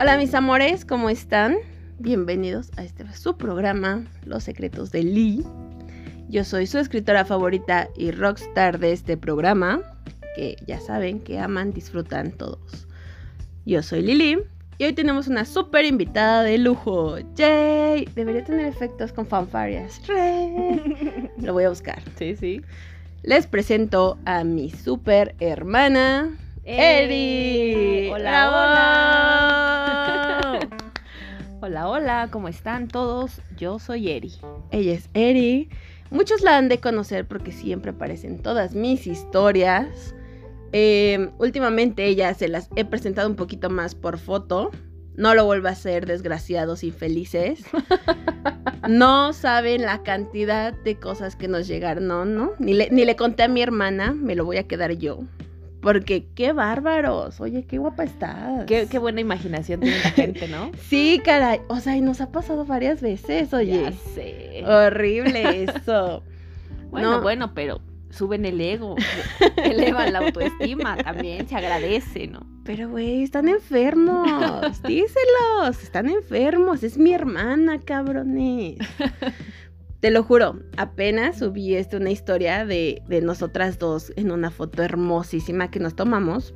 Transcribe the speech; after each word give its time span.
Hola 0.00 0.16
mis 0.16 0.32
amores, 0.34 0.84
¿cómo 0.84 1.10
están? 1.10 1.56
Bienvenidos 1.98 2.70
a 2.76 2.84
este 2.84 3.04
su 3.14 3.36
programa, 3.36 4.04
Los 4.24 4.44
Secretos 4.44 4.92
de 4.92 5.02
Lee. 5.02 5.44
Yo 6.28 6.44
soy 6.44 6.68
su 6.68 6.78
escritora 6.78 7.24
favorita 7.24 7.88
y 7.96 8.12
rockstar 8.12 8.78
de 8.78 8.92
este 8.92 9.16
programa, 9.16 9.80
que 10.36 10.54
ya 10.68 10.78
saben 10.78 11.18
que 11.18 11.40
aman, 11.40 11.72
disfrutan 11.72 12.30
todos. 12.30 12.86
Yo 13.66 13.82
soy 13.82 14.02
Lili 14.02 14.38
y 14.78 14.84
hoy 14.84 14.92
tenemos 14.92 15.26
una 15.26 15.44
súper 15.44 15.84
invitada 15.84 16.44
de 16.44 16.58
lujo. 16.58 17.18
¡Yay! 17.34 18.08
Debería 18.14 18.44
tener 18.44 18.66
efectos 18.66 19.12
con 19.12 19.26
fanfarias. 19.26 20.00
Lo 21.42 21.54
voy 21.54 21.64
a 21.64 21.70
buscar. 21.70 22.00
Sí, 22.16 22.36
sí. 22.36 22.62
Les 23.24 23.48
presento 23.48 24.16
a 24.26 24.44
mi 24.44 24.70
súper 24.70 25.34
hermana, 25.40 26.38
Eri. 26.62 28.10
Hola, 28.12 28.48
hola. 28.48 29.87
Hola, 31.68 31.86
hola, 31.86 32.28
¿cómo 32.30 32.48
están 32.48 32.88
todos? 32.88 33.42
Yo 33.58 33.78
soy 33.78 34.10
Eri. 34.10 34.32
Ella 34.70 34.94
es 34.94 35.10
Eri. 35.12 35.68
Muchos 36.10 36.40
la 36.40 36.56
han 36.56 36.70
de 36.70 36.80
conocer 36.80 37.28
porque 37.28 37.52
siempre 37.52 37.90
aparece 37.90 38.26
en 38.26 38.40
todas 38.40 38.74
mis 38.74 39.06
historias. 39.06 40.14
Eh, 40.72 41.28
últimamente 41.36 42.06
ella 42.06 42.32
se 42.32 42.48
las 42.48 42.70
he 42.74 42.86
presentado 42.86 43.28
un 43.28 43.36
poquito 43.36 43.68
más 43.68 43.94
por 43.94 44.16
foto. 44.16 44.70
No 45.14 45.34
lo 45.34 45.44
vuelvo 45.44 45.68
a 45.68 45.72
hacer, 45.72 46.06
desgraciados 46.06 46.82
infelices. 46.84 47.62
No 48.88 49.34
saben 49.34 49.82
la 49.82 50.02
cantidad 50.02 50.72
de 50.72 50.98
cosas 50.98 51.36
que 51.36 51.48
nos 51.48 51.66
llegaron, 51.66 52.06
no, 52.06 52.24
no. 52.24 52.52
Ni 52.58 52.72
le, 52.72 52.88
ni 52.90 53.04
le 53.04 53.16
conté 53.16 53.42
a 53.42 53.48
mi 53.48 53.60
hermana, 53.60 54.14
me 54.14 54.34
lo 54.34 54.46
voy 54.46 54.56
a 54.56 54.66
quedar 54.66 54.92
yo. 54.92 55.24
Porque 55.80 56.26
qué 56.34 56.52
bárbaros. 56.52 57.40
Oye, 57.40 57.64
qué 57.64 57.78
guapa 57.78 58.04
estás. 58.04 58.64
Qué, 58.66 58.88
qué 58.90 58.98
buena 58.98 59.20
imaginación 59.20 59.80
tiene 59.80 59.98
la 59.98 60.10
gente, 60.10 60.48
¿no? 60.48 60.72
Sí, 60.88 61.20
caray. 61.24 61.60
O 61.68 61.80
sea, 61.80 61.96
y 61.96 62.00
nos 62.00 62.20
ha 62.20 62.32
pasado 62.32 62.64
varias 62.64 63.00
veces, 63.00 63.52
oye. 63.54 63.82
Ya 63.82 63.92
sé. 63.92 64.64
Horrible 64.66 65.64
eso. 65.64 66.22
Bueno, 66.90 67.10
no. 67.10 67.20
bueno, 67.20 67.52
pero 67.52 67.82
suben 68.08 68.46
el 68.46 68.58
ego, 68.62 68.96
elevan 69.62 70.12
la 70.12 70.20
autoestima 70.20 70.96
también, 70.96 71.46
se 71.46 71.54
agradece, 71.54 72.26
¿no? 72.26 72.46
Pero, 72.64 72.88
güey, 72.88 73.22
están 73.22 73.48
enfermos. 73.48 74.82
Díselos. 74.82 75.82
Están 75.82 76.08
enfermos. 76.08 76.82
Es 76.82 76.98
mi 76.98 77.14
hermana, 77.14 77.78
cabrones. 77.78 78.76
Te 80.00 80.10
lo 80.12 80.22
juro, 80.22 80.60
apenas 80.76 81.38
subí 81.38 81.74
este, 81.74 81.96
una 81.96 82.10
historia 82.10 82.64
de, 82.64 83.02
de 83.08 83.20
nosotras 83.20 83.78
dos 83.78 84.12
en 84.16 84.30
una 84.30 84.50
foto 84.50 84.82
hermosísima 84.82 85.70
que 85.70 85.80
nos 85.80 85.96
tomamos. 85.96 86.54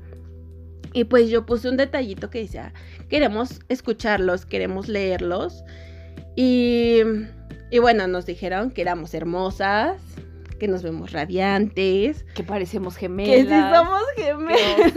Y 0.93 1.05
pues 1.05 1.29
yo 1.29 1.45
puse 1.45 1.69
un 1.69 1.77
detallito 1.77 2.31
que 2.31 2.41
decía, 2.41 2.73
queremos 3.09 3.61
escucharlos, 3.69 4.47
queremos 4.47 4.89
leerlos. 4.89 5.65
Y, 6.37 7.01
y 7.71 7.79
bueno, 7.81 8.07
nos 8.07 8.27
dijeron 8.27 8.71
que 8.71 8.83
éramos 8.83 9.13
hermosas, 9.15 10.01
que 10.63 10.69
nos 10.69 10.85
vemos 10.85 11.11
radiantes, 11.11 12.25
Que 12.37 12.45
parecemos 12.45 12.95
gemelas. 12.97 13.35
que 13.35 13.53
sí 13.53 13.75
somos 13.75 14.03
gemelas. 14.15 14.93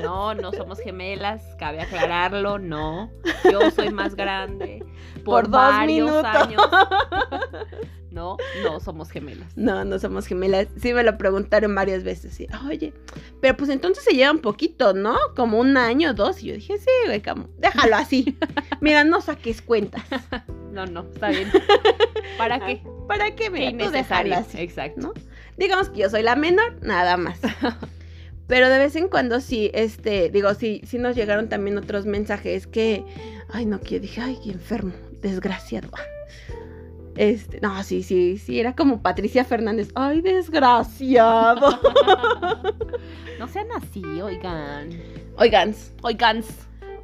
No, 0.00 0.34
no 0.36 0.52
somos 0.52 0.78
gemelas, 0.78 1.42
cabe 1.58 1.80
aclararlo, 1.80 2.60
no. 2.60 3.10
Yo 3.50 3.72
soy 3.72 3.90
más 3.90 4.14
grande. 4.14 4.84
Por, 5.24 5.24
Por 5.24 5.50
dos 5.50 5.60
varios 5.60 6.10
minutos. 6.10 6.24
años. 6.32 6.62
No, 8.14 8.36
no 8.62 8.78
somos 8.78 9.10
gemelas. 9.10 9.56
No, 9.56 9.84
no 9.84 9.98
somos 9.98 10.26
gemelas. 10.26 10.68
Sí 10.80 10.94
me 10.94 11.02
lo 11.02 11.18
preguntaron 11.18 11.74
varias 11.74 12.04
veces. 12.04 12.32
Sí, 12.32 12.46
oye, 12.68 12.92
pero 13.40 13.56
pues 13.56 13.70
entonces 13.70 14.04
se 14.04 14.12
llevan 14.12 14.38
poquito, 14.38 14.94
¿no? 14.94 15.16
Como 15.34 15.58
un 15.58 15.76
año, 15.76 16.14
dos. 16.14 16.40
Y 16.40 16.46
yo 16.46 16.54
dije, 16.54 16.78
sí, 16.78 16.90
güey, 17.06 17.20
déjalo 17.58 17.96
así. 17.96 18.38
Mira, 18.80 19.02
no 19.02 19.20
saques 19.20 19.60
cuentas. 19.62 20.04
No, 20.70 20.86
no, 20.86 21.08
está 21.12 21.30
bien. 21.30 21.50
¿Para 22.38 22.64
qué? 22.64 22.82
¿Para 23.08 23.34
qué? 23.34 23.44
Qué 23.44 23.50
Mira, 23.50 23.70
tú 23.84 23.90
déjalo 23.90 24.28
innecesario. 24.28 24.36
así. 24.36 24.60
Exacto. 24.60 25.00
¿no? 25.00 25.12
Digamos 25.56 25.88
que 25.88 26.02
yo 26.02 26.08
soy 26.10 26.22
la 26.22 26.36
menor, 26.36 26.80
nada 26.82 27.16
más. 27.16 27.40
Pero 28.46 28.68
de 28.68 28.78
vez 28.78 28.94
en 28.94 29.08
cuando 29.08 29.40
sí, 29.40 29.72
este, 29.74 30.30
digo, 30.30 30.54
sí, 30.54 30.82
sí 30.86 30.98
nos 30.98 31.16
llegaron 31.16 31.48
también 31.48 31.78
otros 31.78 32.06
mensajes 32.06 32.68
que, 32.68 33.04
ay, 33.50 33.66
no, 33.66 33.80
que 33.80 33.94
yo 33.94 34.00
dije, 34.00 34.20
ay, 34.20 34.38
qué 34.44 34.52
enfermo, 34.52 34.92
desgraciado. 35.20 35.88
Este, 37.16 37.60
no, 37.60 37.82
sí, 37.84 38.02
sí, 38.02 38.38
sí, 38.38 38.58
era 38.58 38.74
como 38.74 39.00
Patricia 39.00 39.44
Fernández, 39.44 39.90
ay, 39.94 40.20
desgraciado. 40.20 41.78
No 43.38 43.48
sean 43.48 43.66
así, 43.76 44.02
oigan. 44.22 44.90
Oigan, 45.36 45.74
Oigan. 46.02 46.44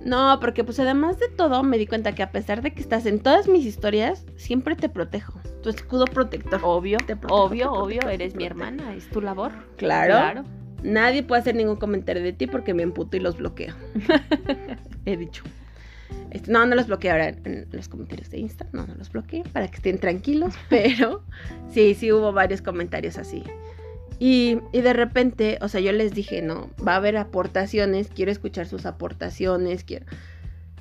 no, 0.01 0.39
porque 0.41 0.63
pues 0.63 0.79
además 0.79 1.19
de 1.19 1.29
todo 1.29 1.65
me 1.65 1.77
di 1.77 1.87
cuenta 1.89 2.15
que 2.15 2.23
a 2.23 2.31
pesar 2.31 2.63
de 2.63 2.73
que 2.73 2.81
estás 2.81 3.05
en 3.05 3.19
todas 3.19 3.49
mis 3.49 3.67
historias, 3.67 4.25
siempre 4.37 4.77
te 4.77 4.89
protejo. 4.89 5.41
Tu 5.63 5.71
escudo 5.71 6.05
protector. 6.05 6.61
Obvio, 6.63 6.99
Te 6.99 7.17
protejo, 7.17 7.43
obvio, 7.43 7.67
te 7.67 7.73
obvio, 7.73 7.99
protejo, 8.01 8.09
eres 8.15 8.37
mi 8.37 8.45
hermana, 8.45 8.95
es 8.95 9.11
tu 9.11 9.21
labor. 9.21 9.53
Claro. 9.77 10.45
Nadie 10.85 11.23
puede 11.25 11.41
hacer 11.43 11.57
ningún 11.57 11.77
comentario 11.77 12.23
de 12.23 12.33
ti 12.33 12.47
porque 12.47 12.73
me 12.75 12.85
emputo 12.85 13.17
y 13.17 13.21
los 13.21 13.37
bloqueo. 13.37 13.75
He 15.05 15.17
dicho. 15.17 15.43
Este, 16.31 16.51
no, 16.51 16.65
no 16.67 16.75
los 16.75 16.87
bloqueo 16.87 17.13
ahora 17.13 17.29
en 17.29 17.67
los 17.73 17.89
comentarios 17.89 18.31
de 18.31 18.39
Insta. 18.39 18.67
No, 18.73 18.87
no 18.87 18.95
los 18.95 19.11
bloqueé 19.11 19.43
para 19.53 19.69
que 19.69 19.77
estén 19.77 19.99
tranquilos. 19.99 20.55
Pero 20.69 21.23
sí, 21.73 21.95
sí 21.95 22.13
hubo 22.13 22.33
varios 22.33 22.63
comentarios 22.63 23.19
así. 23.19 23.43
Y, 24.19 24.59
y 24.73 24.83
de 24.83 24.93
repente, 24.93 25.59
o 25.63 25.69
sea, 25.69 25.81
yo 25.81 25.93
les 25.93 26.13
dije, 26.13 26.43
no, 26.43 26.69
va 26.87 26.93
a 26.93 26.97
haber 26.97 27.17
aportaciones, 27.17 28.09
quiero 28.15 28.31
escuchar 28.31 28.67
sus 28.67 28.87
aportaciones, 28.87 29.83
quiero... 29.85 30.07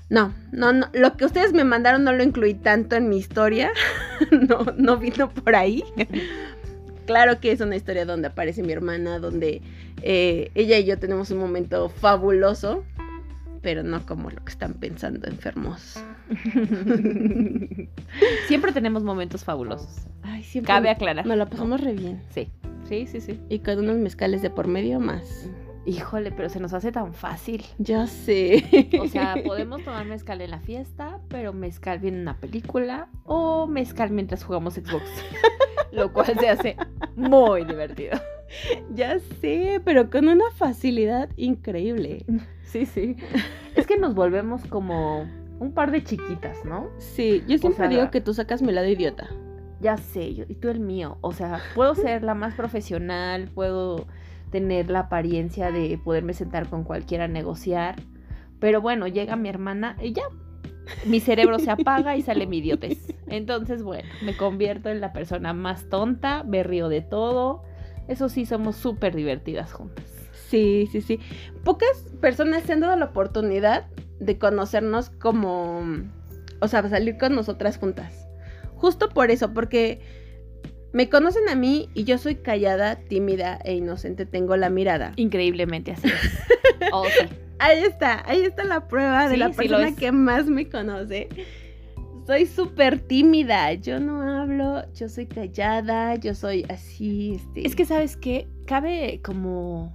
No, 0.09 0.34
no, 0.52 0.74
no, 0.74 0.88
lo 0.92 1.16
que 1.16 1.26
ustedes 1.26 1.54
me 1.54 1.64
mandaron 1.64 2.04
no 2.04 2.12
lo 2.12 2.24
incluí 2.24 2.56
tanto 2.56 2.96
en 2.96 3.09
mi 3.09 3.18
historia, 3.18 3.72
no, 4.32 4.66
no 4.76 4.98
vino 4.98 5.30
por 5.30 5.56
ahí. 5.56 5.84
Claro 7.06 7.40
que 7.40 7.52
es 7.52 7.59
una 7.59 7.76
historia 7.76 8.06
donde 8.06 8.28
aparece 8.28 8.62
mi 8.62 8.72
hermana, 8.72 9.18
donde 9.18 9.64
eh, 10.04 10.52
ella 10.54 10.78
y 10.78 10.86
yo 10.86 11.00
tenemos 11.00 11.32
un 11.32 11.40
momento 11.40 11.90
fabuloso, 11.90 12.86
pero 13.62 13.84
no 13.84 14.06
como 14.06 14.30
lo 14.30 14.44
que 14.44 14.52
están 14.52 14.74
pensando 14.74 15.28
enfermos. 15.28 16.03
Siempre 18.47 18.72
tenemos 18.72 19.03
momentos 19.03 19.44
fabulosos. 19.44 20.08
Ay, 20.24 20.44
siempre 20.44 20.74
Cabe 20.74 20.90
aclarar. 20.90 21.25
nos 21.25 21.38
la 21.38 21.46
pasamos 21.47 21.81
re 21.81 21.94
bien. 21.94 22.22
Sí, 22.34 22.50
sí, 22.88 23.08
sí, 23.08 23.22
sí. 23.22 23.40
Y 23.50 23.59
con 23.59 23.80
unos 23.80 23.97
mezcales 23.97 24.42
de 24.42 24.50
por 24.50 24.68
medio 24.68 25.00
más. 25.00 25.50
Híjole, 25.86 26.31
pero 26.31 26.50
se 26.50 26.59
nos 26.59 26.74
hace 26.74 26.92
tan 26.92 27.14
fácil. 27.14 27.64
Ya 27.78 28.06
sé. 28.06 28.90
O 29.02 29.08
sea, 29.08 29.36
podemos 29.44 29.84
tomar 29.84 30.06
mezcal 30.06 30.41
en 30.41 30.52
la 30.52 30.59
fiesta, 30.59 31.20
pero 31.30 31.53
mezcal 31.53 32.00
viene 32.00 32.22
una 32.22 32.38
película 32.38 33.08
o 33.24 33.66
mezcal 33.66 34.12
mientras 34.12 34.44
jugamos 34.44 34.76
Xbox. 34.76 35.03
Lo 35.91 36.14
cual 36.14 36.38
se 36.40 36.50
hace 36.50 36.76
muy 37.16 37.64
divertido. 37.66 38.20
ya 38.94 39.18
sé, 39.41 39.81
pero 39.84 40.09
con 40.09 40.28
una 40.28 40.52
facilidad 40.56 41.30
increíble. 41.38 42.26
Sí, 42.69 42.85
sí. 42.85 43.16
Es 43.75 43.88
que 43.88 43.97
nos 43.97 44.13
volvemos 44.13 44.63
como 44.66 45.28
un 45.59 45.74
par 45.74 45.90
de 45.91 46.03
chiquitas, 46.03 46.63
¿no? 46.66 46.90
Sí, 47.00 47.44
yo 47.47 47.57
siempre 47.57 47.88
sea, 47.88 47.90
digo 47.90 48.12
que 48.12 48.22
tú 48.22 48.34
sacas 48.34 48.62
mi 48.62 48.72
lado 48.72 48.88
idiota. 48.88 49.28
Ya 49.81 49.97
sé, 49.97 50.35
yo, 50.35 50.46
y 50.47 50.53
tú 50.53 50.69
el 50.69 50.79
mío. 50.79 51.18
O 51.22 51.34
sea, 51.34 51.62
puedo 51.74 51.96
ser 51.96 52.24
la 52.24 52.35
más 52.35 52.53
profesional, 52.53 53.50
puedo 53.53 54.06
tener 54.52 54.90
la 54.91 55.00
apariencia 55.00 55.72
de 55.72 56.00
poderme 56.03 56.34
sentar 56.34 56.69
con 56.69 56.84
cualquiera 56.84 57.25
a 57.25 57.28
negociar. 57.28 57.96
Pero 58.59 58.81
bueno, 58.81 59.08
llega 59.08 59.35
mi 59.35 59.50
hermana 59.50 59.97
y 60.02 60.13
ya. 60.13 60.24
Mi 61.06 61.19
cerebro 61.19 61.59
se 61.59 61.72
apaga 61.72 62.18
y 62.18 62.22
sale 62.22 62.46
mi 62.46 62.58
idiotez. 62.58 63.16
Entonces, 63.28 63.81
bueno, 63.81 64.09
me 64.24 64.35
convierto 64.38 64.90
en 64.90 65.02
la 65.02 65.13
persona 65.13 65.53
más 65.53 65.90
tonta, 65.90 66.44
me 66.44 66.62
río 66.63 66.88
de 66.90 67.02
todo. 67.02 67.63
Eso 68.08 68.29
sí, 68.29 68.46
somos 68.46 68.75
súper 68.75 69.16
divertidas 69.16 69.72
juntas. 69.72 70.19
Sí, 70.50 70.90
sí, 70.91 71.02
sí. 71.02 71.20
Pocas 71.64 72.06
personas 72.22 72.64
se 72.64 72.73
han 72.73 72.79
dado 72.79 72.96
la 72.96 73.06
oportunidad 73.06 73.88
de 74.20 74.38
conocernos 74.38 75.09
como, 75.09 75.84
o 76.59 76.68
sea, 76.68 76.88
salir 76.90 77.18
con 77.18 77.35
nosotras 77.35 77.78
juntas. 77.78 78.28
Justo 78.76 79.09
por 79.09 79.29
eso, 79.29 79.53
porque 79.53 80.02
me 80.91 81.09
conocen 81.09 81.47
a 81.50 81.56
mí 81.56 81.90
y 81.94 82.03
yo 82.03 82.18
soy 82.18 82.35
callada, 82.35 82.96
tímida 82.96 83.59
e 83.64 83.76
inocente, 83.76 84.26
tengo 84.26 84.58
la 84.58 84.70
mirada. 84.70 85.14
Increíblemente 85.16 85.91
así 85.91 86.08
es. 86.08 86.40
Oh, 86.94 87.06
sí. 87.06 87.28
Ahí 87.59 87.79
está, 87.79 88.23
ahí 88.26 88.41
está 88.41 88.64
la 88.64 88.88
prueba 88.88 89.28
de 89.28 89.35
la 89.35 89.50
sí 89.50 89.58
persona 89.58 89.94
que 89.94 90.14
más 90.14 90.46
me 90.46 90.70
conoce. 90.70 91.28
Soy 92.26 92.46
súper 92.46 93.00
tímida, 93.00 93.73
yo 93.73 94.00
no 94.00 94.22
hablo, 94.22 94.84
yo 94.94 95.09
soy 95.09 95.26
callada, 95.26 96.16
yo 96.16 96.34
soy 96.34 96.66
así, 96.70 97.34
este... 97.35 97.68
Es 97.68 97.76
que, 97.76 97.85
¿sabes 97.85 98.16
qué? 98.16 98.47
Cabe 98.66 99.20
como 99.23 99.94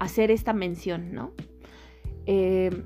hacer 0.00 0.30
esta 0.30 0.52
mención, 0.52 1.12
¿no? 1.12 1.32
Eh, 2.26 2.84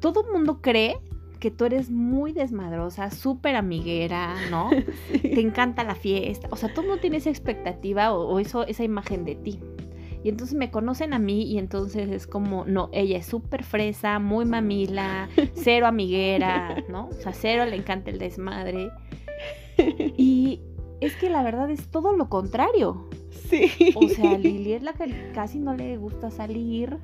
todo 0.00 0.24
el 0.26 0.32
mundo 0.32 0.60
cree 0.60 0.96
que 1.38 1.50
tú 1.50 1.64
eres 1.64 1.90
muy 1.90 2.32
desmadrosa, 2.32 3.10
súper 3.10 3.56
amiguera, 3.56 4.34
¿no? 4.50 4.70
Te 5.22 5.40
encanta 5.40 5.84
la 5.84 5.94
fiesta. 5.94 6.48
O 6.50 6.56
sea, 6.56 6.70
todo 6.70 6.82
el 6.82 6.88
mundo 6.88 7.00
tiene 7.00 7.18
esa 7.18 7.30
expectativa 7.30 8.12
o, 8.12 8.26
o 8.26 8.40
eso, 8.40 8.66
esa 8.66 8.84
imagen 8.84 9.24
de 9.24 9.36
ti. 9.36 9.60
Y 10.22 10.28
entonces 10.28 10.56
me 10.56 10.70
conocen 10.70 11.14
a 11.14 11.18
mí 11.18 11.44
y 11.44 11.58
entonces 11.58 12.10
es 12.10 12.26
como, 12.26 12.64
no, 12.66 12.90
ella 12.92 13.18
es 13.18 13.26
súper 13.26 13.64
fresa, 13.64 14.18
muy 14.18 14.44
mamila, 14.44 15.30
cero 15.54 15.86
amiguera, 15.86 16.84
¿no? 16.88 17.08
O 17.08 17.12
sea, 17.14 17.32
cero 17.32 17.64
le 17.64 17.76
encanta 17.76 18.10
el 18.10 18.18
desmadre. 18.18 18.90
Y 20.18 20.60
es 21.00 21.16
que 21.16 21.30
la 21.30 21.42
verdad 21.42 21.70
es 21.70 21.88
todo 21.90 22.12
lo 22.14 22.28
contrario. 22.28 23.08
Sí. 23.48 23.70
O 23.94 24.08
sea, 24.08 24.38
Lili 24.38 24.72
es 24.74 24.82
la 24.82 24.92
que 24.92 25.32
casi 25.34 25.58
no 25.58 25.74
le 25.74 25.96
gusta 25.96 26.30
salir, 26.30 26.98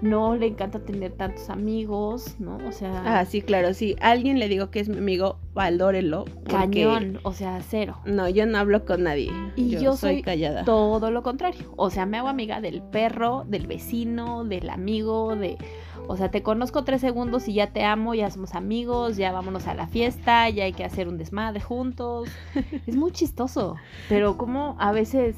no 0.00 0.36
le 0.36 0.46
encanta 0.46 0.80
tener 0.80 1.12
tantos 1.12 1.50
amigos, 1.50 2.36
¿no? 2.38 2.58
O 2.66 2.72
sea. 2.72 3.02
Ah, 3.04 3.24
sí, 3.24 3.42
claro, 3.42 3.74
sí. 3.74 3.96
alguien 4.00 4.38
le 4.38 4.48
digo 4.48 4.70
que 4.70 4.80
es 4.80 4.88
mi 4.88 4.98
amigo, 4.98 5.38
valórelo. 5.54 6.24
Cañón, 6.48 7.18
o 7.22 7.32
sea, 7.32 7.60
cero. 7.68 7.98
No, 8.04 8.28
yo 8.28 8.46
no 8.46 8.58
hablo 8.58 8.84
con 8.84 9.04
nadie. 9.04 9.30
Y 9.56 9.76
yo, 9.78 9.96
soy, 9.96 10.22
callada. 10.22 10.64
Todo 10.64 11.10
lo 11.10 11.22
contrario. 11.22 11.72
O 11.76 11.90
sea, 11.90 12.06
me 12.06 12.18
hago 12.18 12.28
amiga 12.28 12.60
del 12.60 12.82
perro, 12.82 13.44
del 13.48 13.66
vecino, 13.66 14.44
del 14.44 14.70
amigo, 14.70 15.36
de. 15.36 15.58
O 16.06 16.16
sea, 16.16 16.30
te 16.30 16.42
conozco 16.42 16.84
tres 16.84 17.02
segundos 17.02 17.48
y 17.48 17.54
ya 17.54 17.66
te 17.72 17.84
amo, 17.84 18.14
ya 18.14 18.30
somos 18.30 18.54
amigos, 18.54 19.18
ya 19.18 19.30
vámonos 19.30 19.66
a 19.66 19.74
la 19.74 19.86
fiesta, 19.88 20.48
ya 20.48 20.64
hay 20.64 20.72
que 20.72 20.84
hacer 20.84 21.06
un 21.06 21.18
desmadre 21.18 21.60
juntos. 21.60 22.30
es 22.86 22.96
muy 22.96 23.12
chistoso. 23.12 23.76
Pero 24.08 24.38
como 24.38 24.76
a 24.78 24.92
veces 24.92 25.36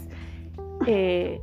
eh, 0.86 1.40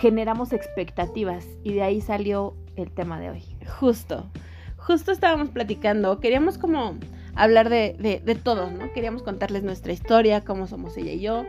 generamos 0.00 0.54
expectativas 0.54 1.46
y 1.62 1.74
de 1.74 1.82
ahí 1.82 2.00
salió 2.00 2.56
el 2.76 2.90
tema 2.90 3.20
de 3.20 3.30
hoy. 3.30 3.44
Justo, 3.78 4.30
justo 4.76 5.12
estábamos 5.12 5.50
platicando, 5.50 6.20
queríamos 6.20 6.56
como 6.56 6.96
hablar 7.34 7.68
de, 7.68 8.20
de, 8.24 8.34
todo, 8.34 8.70
¿no? 8.70 8.90
Queríamos 8.92 9.22
contarles 9.22 9.62
nuestra 9.62 9.92
historia, 9.92 10.40
cómo 10.40 10.66
somos 10.66 10.96
ella 10.96 11.12
y 11.12 11.20
yo. 11.20 11.44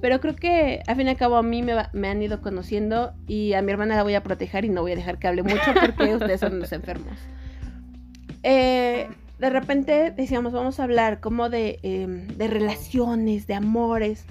Pero 0.00 0.20
creo 0.20 0.34
que 0.34 0.82
al 0.86 0.96
fin 0.96 1.06
y 1.06 1.10
al 1.10 1.16
cabo 1.16 1.36
a 1.36 1.42
mí 1.42 1.62
me, 1.62 1.74
me, 1.92 2.08
han 2.08 2.20
ido 2.20 2.42
conociendo 2.42 3.12
y 3.28 3.54
a 3.54 3.62
mi 3.62 3.70
hermana 3.70 3.94
la 3.94 4.02
voy 4.02 4.14
a 4.14 4.22
proteger 4.22 4.64
y 4.64 4.68
no 4.68 4.82
voy 4.82 4.92
a 4.92 4.96
dejar 4.96 5.18
que 5.18 5.28
hable 5.28 5.44
mucho 5.44 5.72
porque 5.80 6.14
ustedes 6.16 6.40
son 6.40 6.58
los 6.58 6.72
enfermos. 6.72 7.16
Eh, 8.42 9.08
de 9.38 9.50
repente 9.50 10.10
decíamos, 10.10 10.52
vamos 10.52 10.80
a 10.80 10.82
hablar 10.84 11.20
como 11.20 11.48
de, 11.48 11.78
em, 11.82 12.26
de 12.26 12.48
relaciones, 12.48 13.46
de 13.46 13.54
amores 13.54 14.26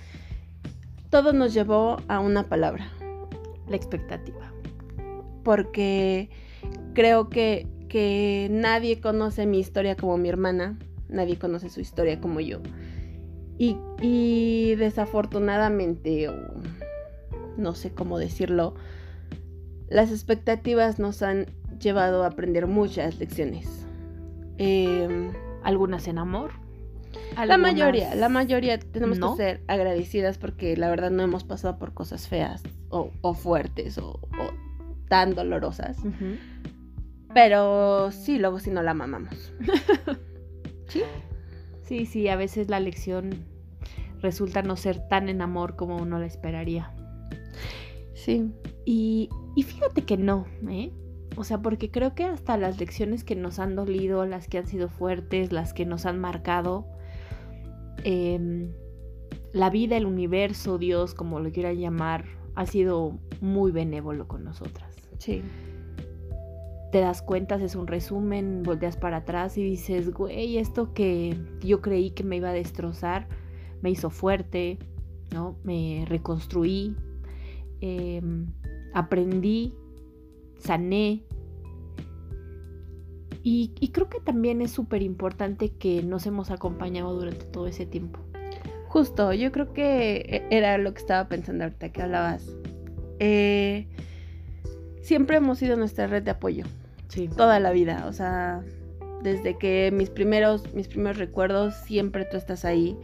todo 1.14 1.32
nos 1.32 1.54
llevó 1.54 1.98
a 2.08 2.20
una 2.20 2.42
palabra. 2.42 2.90
La 3.68 3.76
expectativa. 3.76 4.52
Porque 5.44 6.30
creo 6.94 7.30
que, 7.30 7.68
que 7.90 8.48
nadie 8.52 9.02
conoce 9.02 9.46
mi 9.46 9.60
historia 9.60 9.96
como 9.96 10.18
mi 10.18 10.30
hermana, 10.30 10.78
nadie 11.10 11.38
conoce 11.38 11.70
su 11.70 11.82
historia 11.82 12.20
como 12.20 12.40
yo. 12.40 12.60
Y, 13.58 13.78
y 14.02 14.76
desafortunadamente, 14.76 16.30
no 17.58 17.76
sé 17.76 17.92
cómo 17.92 18.18
decirlo, 18.18 18.74
las 19.90 20.12
expectativas 20.12 20.98
nos 21.00 21.22
han 21.22 21.46
llevado 21.80 22.24
a 22.24 22.28
aprender 22.28 22.68
muchas 22.68 23.20
lecciones. 23.20 23.86
Em, 24.58 25.32
Algunas 25.64 26.08
en 26.10 26.18
amor, 26.18 26.52
la 27.46 27.58
mayoría, 27.58 28.16
la 28.16 28.30
mayoría 28.30 28.80
tenemos 28.80 29.20
que 29.20 29.38
ser 29.38 29.64
agradecidas 29.68 30.38
porque 30.38 30.78
la 30.78 30.90
verdad 30.90 31.12
no 31.12 31.24
hemos 31.24 31.44
pasado 31.44 31.78
por 31.78 31.94
cosas 31.94 32.28
feas 32.28 32.64
o, 32.90 33.34
fuertes 33.34 33.98
o, 33.98 34.20
tan 35.10 35.36
dolorosas. 35.36 35.98
Pero 37.34 38.12
sí, 38.12 38.38
luego 38.38 38.60
si 38.60 38.70
no 38.70 38.84
la 38.84 38.94
mamamos. 38.94 39.54
¿Sí? 40.88 41.02
Sí, 41.84 42.06
sí, 42.06 42.28
a 42.28 42.36
veces 42.36 42.70
la 42.70 42.80
lección 42.80 43.32
resulta 44.22 44.62
no 44.62 44.76
ser 44.78 45.08
tan 45.08 45.30
en 45.30 45.42
amor 45.42 45.76
como 45.76 45.98
uno 45.98 46.20
la 46.20 46.26
esperaría. 46.26 46.92
Sí. 48.14 48.54
Y, 48.86 49.30
y 49.56 49.64
fíjate 49.64 50.04
que 50.04 50.18
no, 50.18 50.46
¿eh? 50.70 50.92
O 51.36 51.44
sea, 51.44 51.62
porque 51.62 51.90
creo 51.90 52.14
que 52.14 52.26
hasta 52.26 52.58
las 52.58 52.80
lecciones 52.80 53.24
que 53.24 53.36
nos 53.36 53.60
han 53.60 53.76
dolido, 53.76 54.26
las 54.26 54.48
que 54.48 54.60
han 54.60 54.68
sido 54.68 54.88
fuertes, 54.88 55.52
las 55.52 55.74
que 55.74 55.86
nos 55.86 56.06
han 56.06 56.20
marcado, 56.20 56.88
Em, 58.04 58.72
la 59.54 59.70
vida, 59.70 59.98
el 59.98 60.06
universo, 60.06 60.78
Dios, 60.78 61.14
como 61.14 61.40
lo 61.40 61.52
quieran 61.52 61.78
llamar, 61.78 62.26
ha 62.56 62.66
sido 62.66 63.20
muy 63.42 63.72
benévolo 63.72 64.28
con 64.28 64.44
nosotras. 64.44 64.96
Sí. 65.20 65.42
Te 66.92 67.00
das 67.00 67.22
cuenta, 67.22 67.56
es 67.56 67.76
un 67.76 67.88
resumen, 67.88 68.64
volteas 68.64 68.98
para 68.98 69.18
atrás 69.18 69.58
y 69.58 69.64
dices, 69.64 70.12
güey, 70.12 70.58
esto 70.58 70.94
que 70.94 71.36
yo 71.62 71.82
creí 71.82 72.12
que 72.12 72.24
me 72.24 72.38
iba 72.38 72.50
a 72.50 72.54
destrozar, 72.54 73.28
me 73.82 73.90
hizo 73.90 74.10
fuerte, 74.10 74.78
¿no? 75.32 75.58
Me 75.64 76.06
reconstruí, 76.08 76.96
em, 77.82 78.48
aprendí, 78.94 79.74
sané, 80.58 81.24
y, 83.46 83.90
creo 83.90 84.10
que 84.10 84.22
también 84.22 84.62
es 84.62 84.72
súper 84.72 85.02
importante 85.02 85.70
que 85.70 86.02
nos 86.02 86.26
hemos 86.26 86.50
acompañado 86.50 87.14
durante 87.14 87.46
todo 87.46 87.68
ese 87.68 87.86
tiempo. 87.86 88.20
Justo, 88.88 89.34
yo 89.34 89.52
creo 89.52 89.74
que 89.74 90.16
e, 90.18 90.48
era 90.50 90.78
lo 90.78 90.94
que 90.94 91.00
estaba 91.00 91.28
pensando 91.28 91.66
ahorita 91.66 91.90
que 91.90 92.02
hablabas. 92.02 92.50
Eh, 93.20 93.88
siempre 95.02 95.38
hemos 95.38 95.58
sido 95.58 95.76
nuestra 95.76 96.08
red 96.08 96.24
de 96.24 96.32
apoyo. 96.32 96.66
Sí. 97.10 97.28
Toda 97.28 97.60
la 97.60 97.72
vida. 97.72 98.06
O 98.08 98.14
sea, 98.14 98.64
desde 99.24 99.58
que 99.58 99.92
mis 99.92 100.10
primeros, 100.10 100.74
mis 100.74 100.88
primeros 100.88 101.18
recuerdos, 101.18 101.76
siempre 101.86 102.24
tú 102.24 102.38
estás 102.38 102.64
ahí. 102.64 102.98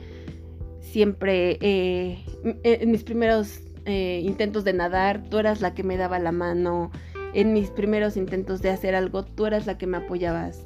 Siempre 0.79 1.57
eh, 1.59 2.23
en 2.63 2.91
mis 2.91 3.03
primeros 3.03 3.59
eh, 3.85 4.21
intentos 4.23 4.63
de 4.63 4.71
nadar, 4.71 5.23
tú 5.29 5.37
eras 5.37 5.59
la 5.59 5.73
que 5.73 5.83
me 5.83 5.97
daba 5.97 6.17
la 6.17 6.31
mano 6.31 6.91
en 7.33 7.53
mis 7.53 7.69
primeros 7.71 8.17
intentos 8.17 8.61
de 8.61 8.69
hacer 8.69 8.95
algo, 8.95 9.23
tú 9.23 9.45
eras 9.45 9.65
la 9.65 9.77
que 9.77 9.87
me 9.87 9.97
apoyabas 9.97 10.65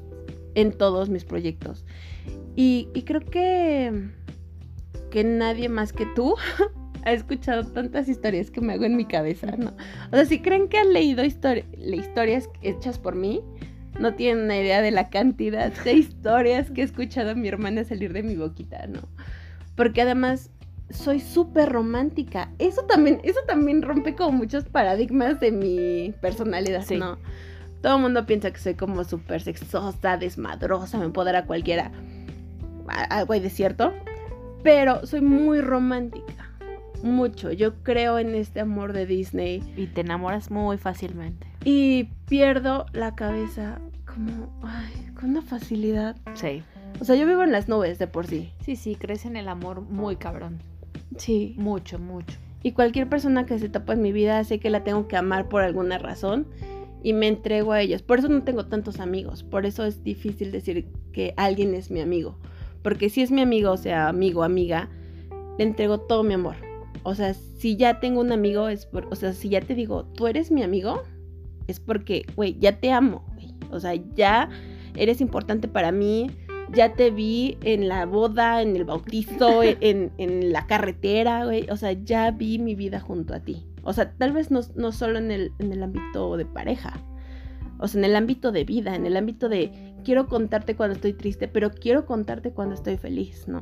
en 0.55 0.71
todos 0.71 1.09
mis 1.09 1.25
proyectos. 1.25 1.85
Y, 2.55 2.87
creo 3.05 3.21
que, 3.21 4.09
que 5.11 5.23
nadie 5.23 5.69
más 5.69 5.91
que 5.93 6.05
tú 6.15 6.35
ha 7.03 7.11
escuchado 7.11 7.65
tantas 7.65 8.07
historias 8.07 8.51
que 8.51 8.61
me 8.61 8.73
hago 8.73 8.85
en 8.85 8.95
mi 8.95 9.05
cabeza, 9.05 9.47
¿no? 9.57 9.73
O 10.11 10.15
sea, 10.15 10.25
si 10.25 10.39
creen 10.39 10.67
que 10.69 10.77
han 10.77 10.93
leído 10.93 11.23
historias 11.23 12.49
hechas 12.61 12.99
por 12.99 13.15
mí, 13.15 13.41
no 13.99 14.13
tienen 14.15 14.45
una 14.45 14.57
idea 14.57 14.81
de 14.81 14.91
la 14.91 15.09
cantidad 15.09 15.71
de 15.83 15.93
historias 15.93 16.71
que 16.71 16.81
he 16.81 16.83
escuchado 16.83 17.31
a 17.31 17.35
mi 17.35 17.47
hermana 17.47 17.83
salir 17.83 18.13
de 18.13 18.23
mi 18.23 18.35
boquita, 18.35 18.87
¿no? 18.87 19.01
Porque 19.75 20.01
además 20.01 20.51
soy 20.93 21.19
súper 21.19 21.69
romántica. 21.69 22.51
Eso 22.59 22.83
también, 22.83 23.19
eso 23.23 23.39
también 23.47 23.81
rompe 23.81 24.15
como 24.15 24.31
muchos 24.37 24.65
paradigmas 24.65 25.39
de 25.39 25.51
mi 25.51 26.13
personalidad, 26.21 26.87
¿no? 26.91 27.17
Todo 27.81 27.97
el 27.97 28.01
mundo 28.01 28.25
piensa 28.25 28.51
que 28.51 28.59
soy 28.59 28.75
como 28.75 29.03
súper 29.03 29.41
sexosa, 29.41 30.17
desmadrosa, 30.17 30.97
me 30.97 31.11
dar 31.11 31.35
a 31.35 31.45
cualquiera. 31.45 31.91
Algo 32.87 33.33
hay 33.33 33.41
de 33.41 33.49
cierto. 33.49 33.93
Pero 34.63 35.05
soy 35.05 35.19
muy 35.19 35.59
romántica. 35.59 36.49
Mucho. 37.01 37.51
Yo 37.51 37.83
creo 37.83 38.19
en 38.19 38.35
este 38.35 38.61
amor 38.61 38.93
de 38.93 39.05
Disney. 39.05 39.61
Y 39.75 39.87
te 39.87 40.01
enamoras 40.01 40.49
muy 40.49 40.77
fácilmente. 40.77 41.45
Y 41.65 42.05
pierdo 42.29 42.85
la 42.93 43.15
cabeza 43.15 43.79
como, 44.05 44.57
ay, 44.63 45.11
con 45.19 45.31
una 45.31 45.41
facilidad. 45.41 46.15
Sí. 46.35 46.63
O 47.01 47.03
sea, 47.03 47.15
yo 47.15 47.27
vivo 47.27 47.43
en 47.43 47.51
las 47.51 47.67
nubes 47.67 47.99
de 47.99 48.07
por 48.07 48.27
sí. 48.27 48.53
Sí, 48.63 48.77
sí, 48.77 48.95
crees 48.95 49.25
en 49.25 49.35
el 49.35 49.49
amor 49.49 49.81
muy 49.81 50.15
cabrón. 50.15 50.59
Sí. 51.17 51.55
Mucho, 51.57 51.99
mucho. 51.99 52.37
Y 52.63 52.71
cualquier 52.71 53.09
persona 53.09 53.45
que 53.45 53.59
se 53.59 53.69
topa 53.69 53.93
en 53.93 54.01
mi 54.01 54.11
vida 54.11 54.43
sé 54.43 54.59
que 54.59 54.69
la 54.69 54.83
tengo 54.83 55.07
que 55.07 55.17
amar 55.17 55.49
por 55.49 55.63
alguna 55.63 55.97
razón 55.97 56.47
y 57.03 57.13
me 57.13 57.27
entrego 57.27 57.73
a 57.73 57.81
ellos. 57.81 58.01
Por 58.01 58.19
eso 58.19 58.29
no 58.29 58.43
tengo 58.43 58.65
tantos 58.65 58.99
amigos. 58.99 59.43
Por 59.43 59.65
eso 59.65 59.85
es 59.85 60.03
difícil 60.03 60.51
decir 60.51 60.87
que 61.11 61.33
alguien 61.35 61.75
es 61.75 61.91
mi 61.91 61.99
amigo. 61.99 62.37
Porque 62.81 63.09
si 63.09 63.21
es 63.21 63.31
mi 63.31 63.41
amigo, 63.41 63.71
o 63.71 63.77
sea, 63.77 64.07
amigo, 64.07 64.43
amiga, 64.43 64.89
le 65.57 65.65
entrego 65.65 65.99
todo 65.99 66.23
mi 66.23 66.33
amor. 66.33 66.55
O 67.03 67.15
sea, 67.15 67.33
si 67.33 67.75
ya 67.75 67.99
tengo 67.99 68.21
un 68.21 68.31
amigo, 68.31 68.69
es 68.69 68.85
por, 68.85 69.07
o 69.11 69.15
sea, 69.15 69.33
si 69.33 69.49
ya 69.49 69.59
te 69.59 69.75
digo, 69.75 70.05
tú 70.05 70.27
eres 70.27 70.51
mi 70.51 70.63
amigo, 70.63 71.03
es 71.67 71.81
porque, 71.81 72.25
güey, 72.35 72.57
ya 72.59 72.79
te 72.79 72.91
amo. 72.91 73.25
O 73.71 73.79
sea, 73.79 73.95
ya 73.95 74.49
eres 74.95 75.19
importante 75.19 75.67
para 75.67 75.91
mí, 75.91 76.31
ya 76.73 76.93
te 76.93 77.11
vi 77.11 77.57
en 77.61 77.87
la 77.87 78.05
boda, 78.05 78.61
en 78.61 78.75
el 78.75 78.85
bautizo, 78.85 79.61
en, 79.63 80.51
la 80.51 80.67
carretera, 80.67 81.45
güey. 81.45 81.69
O 81.69 81.77
sea, 81.77 81.91
ya 81.91 82.31
vi 82.31 82.59
mi 82.59 82.75
vida 82.75 82.99
junto 82.99 83.33
a 83.33 83.39
ti. 83.39 83.65
O 83.83 83.93
sea, 83.93 84.11
tal 84.13 84.31
vez 84.31 84.51
no, 84.51 84.61
no 84.75 84.91
solo 84.91 85.19
en 85.19 85.31
el, 85.31 85.51
en 85.59 85.71
el 85.71 85.83
ámbito 85.83 86.37
de 86.37 86.45
pareja. 86.45 86.93
O 87.79 87.87
sea, 87.87 87.99
en 87.99 88.05
el 88.05 88.15
ámbito 88.15 88.51
de 88.51 88.63
vida, 88.63 88.95
en 88.95 89.05
el 89.05 89.17
ámbito 89.17 89.49
de 89.49 89.93
quiero 90.03 90.27
contarte 90.27 90.75
cuando 90.75 90.95
estoy 90.95 91.13
triste, 91.13 91.47
pero 91.47 91.71
quiero 91.71 92.05
contarte 92.05 92.51
cuando 92.51 92.75
estoy 92.75 92.97
feliz, 92.97 93.47
¿no? 93.47 93.59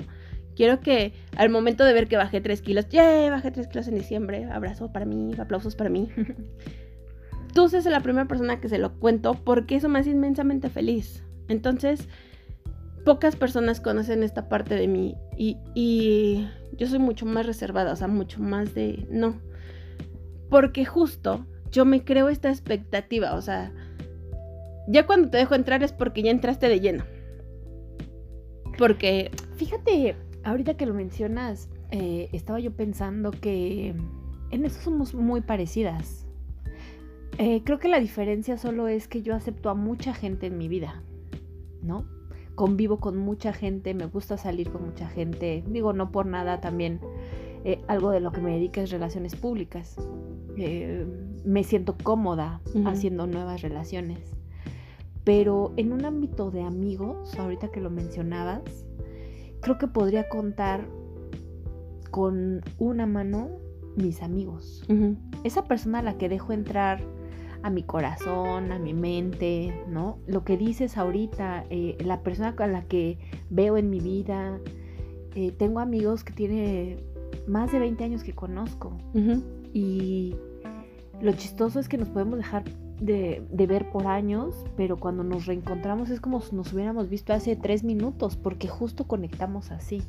Quiero 0.56 0.82
que 0.82 1.14
al 1.38 1.50
momento 1.50 1.86
de 1.86 1.94
ver 1.94 2.08
que 2.08 2.18
bajé 2.18 2.42
tres 2.42 2.62
kilos, 2.62 2.88
¡yay! 2.90 3.30
Bajé 3.30 3.52
tres 3.52 3.68
kilos 3.68 3.88
en 3.88 3.96
diciembre, 3.96 4.46
abrazo 4.46 4.92
para 4.92 5.06
mí, 5.06 5.32
aplausos 5.40 5.76
para 5.76 5.90
mí. 5.90 6.10
Tú 7.54 7.70
seas 7.70 7.86
la 7.86 8.00
primera 8.02 8.28
persona 8.28 8.60
que 8.60 8.70
se 8.70 8.78
lo 8.78 9.00
cuento 9.00 9.34
porque 9.34 9.76
eso 9.76 9.90
me 9.90 10.00
hace 10.00 10.12
inmensamente 10.12 10.70
feliz. 10.70 11.24
Entonces, 11.48 12.08
pocas 13.04 13.36
personas 13.36 13.80
conocen 13.80 14.24
esta 14.24 14.48
parte 14.48 14.76
de 14.76 14.88
mí 14.88 15.16
y, 15.38 16.48
yo 16.78 16.88
soy 16.88 17.00
mucho 17.00 17.26
más 17.26 17.46
reservada, 17.46 17.94
o 17.94 17.96
sea, 17.96 18.08
mucho 18.08 18.42
más 18.42 18.74
de 18.74 19.06
no. 19.10 19.40
Porque 20.50 20.86
justo 20.86 21.46
yo 21.72 21.86
me 21.86 22.04
creo 22.04 22.30
esta 22.30 22.50
expectativa, 22.50 23.36
o 23.36 23.42
sea, 23.42 23.72
ya 24.88 25.06
cuando 25.06 25.30
te 25.30 25.38
dejo 25.38 25.56
entrar 25.56 25.84
es 25.84 25.94
porque 25.94 26.24
ya 26.24 26.32
entraste 26.32 26.70
de 26.70 26.80
lleno. 26.80 27.04
Porque, 28.78 29.32
fíjate, 29.58 30.16
ahorita 30.44 30.76
que 30.76 30.86
lo 30.86 30.94
mencionas, 30.94 31.70
eh, 31.92 32.30
estaba 32.32 32.60
yo 32.60 32.72
pensando 32.72 33.32
que 33.32 33.94
en 34.50 34.66
eso 34.66 34.82
somos 34.82 35.14
muy 35.14 35.42
parecidas. 35.42 36.26
Eh, 37.38 37.62
creo 37.64 37.80
que 37.80 37.90
la 37.90 38.00
diferencia 38.00 38.58
solo 38.58 38.88
es 38.88 39.08
que 39.08 39.22
yo 39.22 39.36
acepto 39.36 39.70
a 39.70 39.76
mucha 39.76 40.14
gente 40.14 40.48
en 40.48 40.58
mi 40.58 40.68
vida, 40.68 41.04
¿no? 41.82 42.06
Convivo 42.62 42.98
con 42.98 43.18
mucha 43.18 43.54
gente, 43.54 43.96
me 43.96 44.06
gusta 44.06 44.38
salir 44.38 44.70
con 44.70 44.86
mucha 44.86 45.10
gente, 45.10 45.64
digo, 45.68 45.94
no 45.94 46.12
por 46.12 46.28
nada 46.28 46.62
también. 46.62 47.00
Eh, 47.66 47.82
algo 47.88 48.12
de 48.12 48.20
lo 48.20 48.32
que 48.32 48.40
me 48.40 48.52
dedica 48.52 48.84
es 48.84 48.92
relaciones 48.92 49.36
públicas. 49.36 49.98
me 51.44 51.64
siento 51.64 51.96
cómoda 52.04 52.62
haciendo 52.86 53.26
nuevas 53.26 53.64
relaciones. 53.64 54.20
Pero 55.24 55.74
en 55.76 55.92
un 55.92 56.06
ámbito 56.06 56.52
de 56.52 56.62
amigos, 56.62 57.34
ahorita 57.40 57.72
que 57.72 57.82
lo 57.82 57.90
mencionabas, 57.90 58.86
creo 59.60 59.80
que 59.80 59.88
podría 59.88 60.30
contar 60.30 60.86
con 62.12 62.62
una 62.78 63.08
mano 63.08 63.50
mis 63.96 64.22
amigos. 64.22 64.86
Esa 65.44 65.64
persona 65.64 65.98
a 65.98 66.04
la 66.04 66.20
que 66.20 66.30
dejo 66.30 66.54
entrar 66.54 67.02
a 67.64 67.70
mi 67.70 67.84
corazón, 67.84 68.72
a 68.72 68.80
mi 68.80 68.94
mente, 68.94 69.84
¿no? 69.88 70.18
Lo 70.28 70.44
que 70.44 70.58
dices 70.58 70.98
ahorita, 70.98 71.66
eh, 71.70 71.98
la 72.04 72.22
persona 72.22 72.56
con 72.56 72.72
la 72.72 72.84
que 72.84 73.18
veo 73.50 73.78
en 73.78 73.90
mi 73.90 74.00
vida. 74.00 74.60
Eh, 75.36 75.52
tengo 75.52 75.80
amigos 75.80 76.24
que 76.24 76.34
tiene 76.34 76.98
más 77.48 77.72
de 77.72 77.80
20 77.80 78.04
años 78.04 78.24
que 78.24 78.34
conozco. 78.34 78.98
Y 79.74 80.36
lo 81.22 81.32
chistoso 81.34 81.80
es 81.80 81.88
que 81.88 81.98
nos 81.98 82.10
podemos 82.10 82.38
dejar 82.38 82.64
de, 83.00 83.44
ver 83.68 83.90
por 83.90 84.08
años, 84.08 84.66
pero 84.76 84.98
cuando 84.98 85.24
nos 85.24 85.46
reencontramos 85.46 86.10
es 86.10 86.20
como 86.20 86.42
si 86.42 86.56
nos 86.56 86.74
hubiéramos 86.74 87.10
visto 87.10 87.34
hace 87.34 87.56
tres 87.56 87.84
minutos, 87.84 88.36
porque 88.36 88.68
justo 88.68 89.06
conectamos 89.08 89.72
así. 89.72 90.04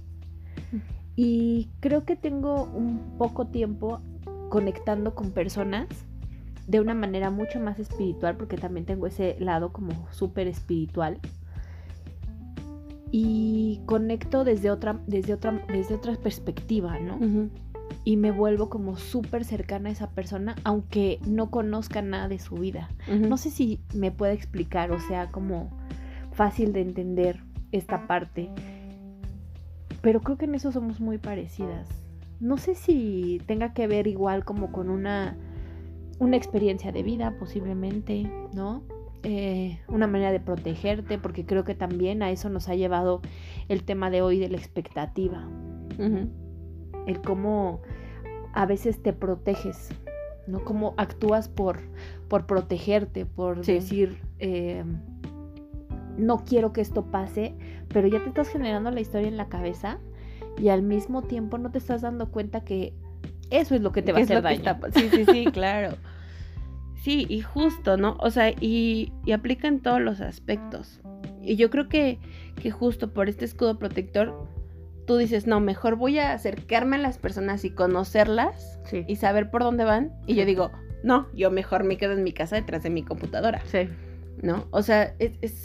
Y 1.14 1.68
creo 1.80 2.04
que 2.04 2.16
tengo 2.16 2.64
un 2.64 3.16
poco 3.18 3.47
tiempo 3.47 4.00
conectando 4.49 5.14
con 5.14 5.30
personas 5.30 5.87
de 6.66 6.81
una 6.81 6.95
manera 6.95 7.31
mucho 7.31 7.61
más 7.61 7.78
espiritual, 7.78 8.37
porque 8.37 8.57
también 8.57 8.87
tengo 8.87 9.07
ese 9.07 9.37
lado 9.38 9.73
como 9.73 10.07
súper 10.11 10.47
espiritual. 10.47 11.19
Y 13.11 13.83
conecto 13.85 14.45
desde 14.45 14.71
otra, 14.71 15.00
desde 15.07 15.35
otra, 15.35 15.62
desde 15.69 15.95
otra 15.95 16.14
perspectiva, 16.16 16.99
¿no? 16.99 17.50
y 18.04 18.16
me 18.16 18.33
vuelvo 18.33 18.69
como 18.69 18.97
súper 18.97 19.45
cercana 19.45 19.88
a 19.88 19.92
esa 19.92 20.11
persona, 20.11 20.57
aunque 20.64 21.21
no 21.26 21.50
conozca 21.50 22.02
nada 22.02 22.28
de 22.28 22.38
su 22.38 22.57
vida. 22.57 22.88
No 23.07 23.37
sé 23.37 23.50
si 23.50 23.81
me 23.95 24.11
puede 24.11 24.33
explicar, 24.33 24.90
o 24.90 25.00
sea, 25.00 25.31
como 25.31 25.71
fácil 26.33 26.73
de 26.73 26.81
entender 26.81 27.40
esta 27.71 28.07
parte, 28.07 28.50
pero 30.00 30.21
creo 30.21 30.37
que 30.37 30.47
en 30.47 30.54
eso 30.54 30.73
somos 30.73 31.00
muy 31.00 31.19
parecidas. 31.19 31.88
No 32.40 32.57
sé 32.59 32.75
si 32.75 33.40
tenga 33.47 33.73
que 33.73 33.87
ver 33.87 34.09
igual 34.09 34.45
como 34.45 34.73
con 34.73 34.90
una, 34.90 35.37
una 36.23 36.37
experiencia 36.37 36.93
de 36.93 37.02
vida, 37.02 37.35
posiblemente, 37.37 38.31
¿no? 38.55 38.85
Eh, 39.25 39.81
una 39.88 40.07
manera 40.07 40.31
de 40.31 40.41
protegerte, 40.41 41.19
porque 41.19 41.45
creo 41.45 41.64
que 41.64 41.75
también 41.75 42.23
a 42.23 42.31
eso 42.31 42.49
nos 42.49 42.69
ha 42.69 42.76
llevado 42.76 43.21
el 43.69 43.83
tema 43.83 44.09
de 44.09 44.23
hoy 44.23 44.38
de 44.38 44.49
la 44.49 44.57
expectativa 44.57 45.49
el 47.07 47.21
cómo 47.21 47.81
a 48.55 48.67
veces 48.67 49.02
te 49.02 49.12
proteges, 49.12 49.91
¿no? 50.47 50.64
Cómo 50.64 50.95
actúas 50.97 51.49
por, 51.49 51.81
por 52.29 52.47
protegerte, 52.47 53.26
por 53.26 53.64
decir, 53.64 54.21
eh, 54.38 54.85
no 56.17 56.45
quiero 56.45 56.73
que 56.73 56.81
esto 56.81 57.07
pase, 57.07 57.55
pero 57.88 58.07
ya 58.07 58.23
te 58.23 58.29
estás 58.29 58.49
generando 58.49 58.91
la 58.91 59.00
historia 59.00 59.29
en 59.29 59.37
la 59.37 59.49
cabeza 59.49 59.99
y 60.57 60.69
al 60.69 60.83
mismo 60.83 61.23
tiempo 61.23 61.59
no 61.59 61.71
te 61.71 61.79
estás 61.79 62.02
dando 62.02 62.31
cuenta 62.31 62.61
que 62.62 62.95
eso 63.50 63.75
es 63.75 63.83
lo 63.83 63.93
que 63.93 64.02
te 64.02 64.12
va 64.12 64.21
a 64.21 64.23
hacer 64.23 64.43
daño. 64.43 64.62
Sí, 64.95 65.09
sí, 65.11 65.25
sí, 65.26 65.45
claro. 65.52 65.97
Sí, 67.02 67.26
y 67.28 67.40
justo, 67.40 67.97
¿no? 67.97 68.16
O 68.21 68.30
sea, 68.30 68.50
y, 68.50 69.12
y 69.25 69.32
aplica 69.32 69.66
en 69.66 69.80
todos 69.80 70.00
los 70.00 70.21
aspectos. 70.21 71.00
Y 71.42 71.56
yo 71.56 71.68
creo 71.68 71.88
que, 71.88 72.21
que 72.61 72.71
justo 72.71 73.12
por 73.12 73.28
este 73.28 73.44
escudo 73.44 73.76
protector 73.76 74.49
tú 75.06 75.16
dices, 75.16 75.47
no, 75.47 75.61
mejor 75.61 75.97
voy 75.97 76.18
a 76.18 76.32
acercarme 76.32 76.97
a 76.97 77.00
las 77.00 77.18
personas 77.18 77.64
y 77.64 77.71
conocerlas 77.71 78.78
y 79.06 79.16
saber 79.16 79.50
por 79.50 79.62
dónde 79.62 79.85
van. 79.85 80.12
Y 80.26 80.35
yo 80.35 80.44
digo, 80.47 80.71
no, 81.02 81.26
yo 81.35 81.50
mejor 81.50 81.85
me 81.85 81.97
quedo 81.97 82.12
en 82.12 82.23
mi 82.23 82.32
casa 82.32 82.56
detrás 82.56 82.82
de 82.82 82.90
mi 82.90 83.02
computadora. 83.02 83.62
Sí. 83.66 83.88
¿No? 84.40 84.66
O 84.71 84.82
sea, 84.82 85.14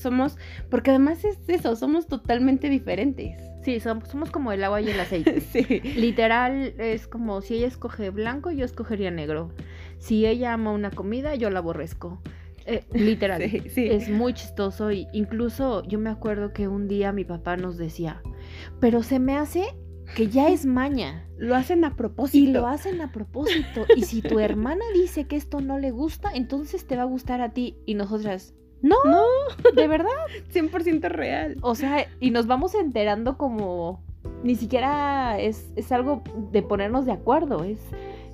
somos, 0.02 0.38
porque 0.70 0.90
además 0.92 1.24
es 1.24 1.38
eso, 1.48 1.76
somos 1.76 2.08
totalmente 2.08 2.70
diferentes. 2.70 3.40
Sí, 3.64 3.80
somos, 3.80 4.10
somos 4.10 4.30
como 4.32 4.52
el 4.52 4.64
agua 4.64 4.82
y 4.82 4.90
el 4.90 5.00
aceite. 5.00 5.40
sí. 5.54 5.82
Literal, 5.96 6.74
es 6.78 7.08
como 7.08 7.42
si 7.42 7.56
ella 7.56 7.68
escoge 7.68 8.10
blanco, 8.10 8.52
yo 8.52 8.66
escogería 8.66 9.12
negro. 9.12 9.52
Si 10.00 10.26
ella 10.26 10.54
ama 10.54 10.72
una 10.72 10.92
comida, 10.92 11.36
yo 11.36 11.50
la 11.50 11.60
aborrezco. 11.60 12.22
Eh, 12.66 12.84
literal. 12.94 13.42
Sí, 13.70 13.88
Es 13.88 14.10
muy 14.10 14.34
chistoso. 14.34 14.92
Y 14.92 15.08
incluso 15.14 15.84
yo 15.84 16.00
me 16.00 16.10
acuerdo 16.10 16.54
que 16.54 16.68
un 16.68 16.88
día 16.88 17.12
mi 17.12 17.24
papá 17.24 17.58
nos 17.58 17.78
decía, 17.78 18.22
pero 18.80 19.04
se 19.04 19.20
me 19.20 19.38
hace 19.38 19.76
que 20.16 20.28
ya 20.28 20.50
es 20.50 20.66
maña. 20.68 21.28
Lo 21.38 21.56
hacen 21.56 21.86
a 21.86 21.96
propósito. 21.96 22.50
Y 22.50 22.52
lo 22.52 22.68
hacen 22.68 23.02
a 23.02 23.12
propósito. 23.12 23.86
Y 23.96 24.04
si 24.04 24.22
tu 24.22 24.40
hermana 24.40 24.84
dice 24.94 25.26
que 25.26 25.36
esto 25.36 25.62
no 25.62 25.80
le 25.80 25.92
gusta, 25.92 26.32
entonces 26.34 26.86
te 26.86 26.96
va 26.96 27.04
a 27.04 27.06
gustar 27.06 27.42
a 27.42 27.54
ti. 27.54 27.78
Y 27.86 27.96
nosotras, 27.96 28.54
no, 28.82 28.96
no, 29.06 29.24
de 29.76 29.88
verdad. 29.88 30.10
100% 30.54 31.10
real. 31.10 31.58
O 31.62 31.76
sea, 31.76 32.08
y 32.20 32.32
nos 32.32 32.48
vamos 32.48 32.76
enterando 32.76 33.38
como, 33.38 34.04
ni 34.44 34.56
siquiera 34.56 35.40
es, 35.40 35.72
es 35.76 35.92
algo 35.92 36.24
de 36.52 36.62
ponernos 36.62 37.06
de 37.06 37.12
acuerdo. 37.12 37.64
Es 37.64 37.80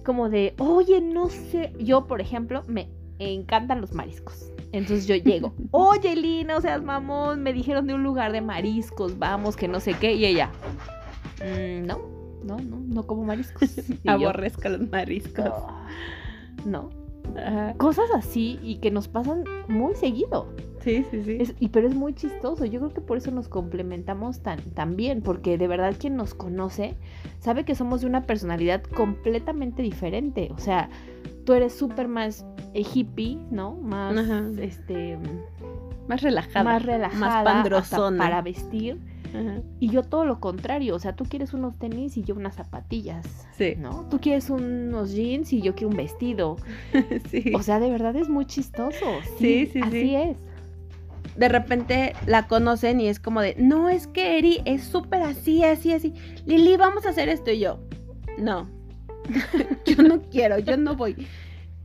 como 0.03 0.29
de, 0.29 0.53
oye, 0.59 1.01
no 1.01 1.29
sé. 1.29 1.73
Yo, 1.79 2.05
por 2.07 2.21
ejemplo, 2.21 2.63
me 2.67 2.89
encantan 3.19 3.81
los 3.81 3.93
mariscos. 3.93 4.51
Entonces 4.71 5.05
yo 5.05 5.15
llego, 5.15 5.53
oye 5.71 6.15
Lina, 6.15 6.57
o 6.57 6.61
sea, 6.61 6.79
mamón, 6.79 7.43
me 7.43 7.53
dijeron 7.53 7.85
de 7.85 7.93
un 7.93 8.03
lugar 8.03 8.31
de 8.31 8.41
mariscos, 8.41 9.19
vamos, 9.19 9.55
que 9.55 9.67
no 9.67 9.79
sé 9.79 9.93
qué, 9.93 10.13
y 10.13 10.25
ella, 10.25 10.51
mm, 11.39 11.85
no, 11.85 12.01
no, 12.43 12.57
no, 12.57 12.79
no 12.79 13.03
como 13.03 13.23
mariscos. 13.23 13.69
Aborrezco 14.07 14.69
los 14.69 14.89
mariscos. 14.89 15.53
no. 16.65 16.89
Cosas 17.77 18.09
así 18.13 18.59
y 18.61 18.77
que 18.77 18.91
nos 18.91 19.07
pasan 19.07 19.43
muy 19.67 19.95
seguido. 19.95 20.53
Sí, 20.83 21.05
sí, 21.09 21.23
sí. 21.23 21.55
y, 21.59 21.69
pero 21.69 21.87
es 21.87 21.95
muy 21.95 22.13
chistoso. 22.13 22.65
Yo 22.65 22.79
creo 22.79 22.93
que 22.93 23.01
por 23.01 23.17
eso 23.17 23.31
nos 23.31 23.47
complementamos 23.47 24.41
tan, 24.41 24.59
tan 24.71 24.95
bien. 24.95 25.21
Porque 25.21 25.57
de 25.57 25.67
verdad 25.67 25.95
quien 25.97 26.15
nos 26.15 26.33
conoce 26.33 26.95
sabe 27.39 27.63
que 27.63 27.75
somos 27.75 28.01
de 28.01 28.07
una 28.07 28.23
personalidad 28.23 28.83
completamente 28.83 29.81
diferente. 29.81 30.49
O 30.53 30.59
sea, 30.59 30.89
tú 31.45 31.53
eres 31.53 31.73
súper 31.73 32.07
más 32.07 32.45
eh, 32.73 32.83
hippie, 32.93 33.37
¿no? 33.49 33.75
Más, 33.75 34.15
este... 34.57 35.17
Más 36.07 36.21
relajada. 36.21 36.63
Más 36.63 36.83
relajada. 36.83 37.63
Más 37.63 37.89
para 38.17 38.41
vestir. 38.41 38.99
Y 39.79 39.89
yo 39.89 40.03
todo 40.03 40.25
lo 40.25 40.39
contrario, 40.39 40.95
o 40.95 40.99
sea, 40.99 41.15
tú 41.15 41.25
quieres 41.25 41.53
unos 41.53 41.77
tenis 41.77 42.17
y 42.17 42.23
yo 42.23 42.35
unas 42.35 42.55
zapatillas. 42.55 43.47
Sí. 43.57 43.75
¿No? 43.77 44.07
Tú 44.09 44.19
quieres 44.19 44.49
unos 44.49 45.11
jeans 45.11 45.53
y 45.53 45.61
yo 45.61 45.73
quiero 45.73 45.89
un 45.89 45.97
vestido. 45.97 46.57
sí. 47.31 47.51
O 47.55 47.63
sea, 47.63 47.79
de 47.79 47.89
verdad 47.89 48.15
es 48.15 48.29
muy 48.29 48.45
chistoso. 48.45 49.05
Sí, 49.39 49.65
sí, 49.65 49.73
sí. 49.73 49.81
Así 49.81 50.15
es. 50.15 50.37
De 51.35 51.49
repente 51.49 52.13
la 52.27 52.47
conocen 52.47 53.01
y 53.01 53.07
es 53.07 53.19
como 53.19 53.41
de, 53.41 53.55
no, 53.57 53.89
es 53.89 54.07
que 54.07 54.37
Eri 54.37 54.61
es 54.65 54.83
súper 54.83 55.23
así, 55.23 55.63
así, 55.63 55.93
así. 55.93 56.13
Lili, 56.45 56.77
vamos 56.77 57.05
a 57.05 57.09
hacer 57.09 57.29
esto 57.29 57.51
y 57.51 57.59
yo. 57.59 57.79
No, 58.37 58.69
yo 59.85 60.03
no 60.03 60.21
quiero, 60.21 60.59
yo 60.59 60.77
no 60.77 60.95
voy. 60.95 61.27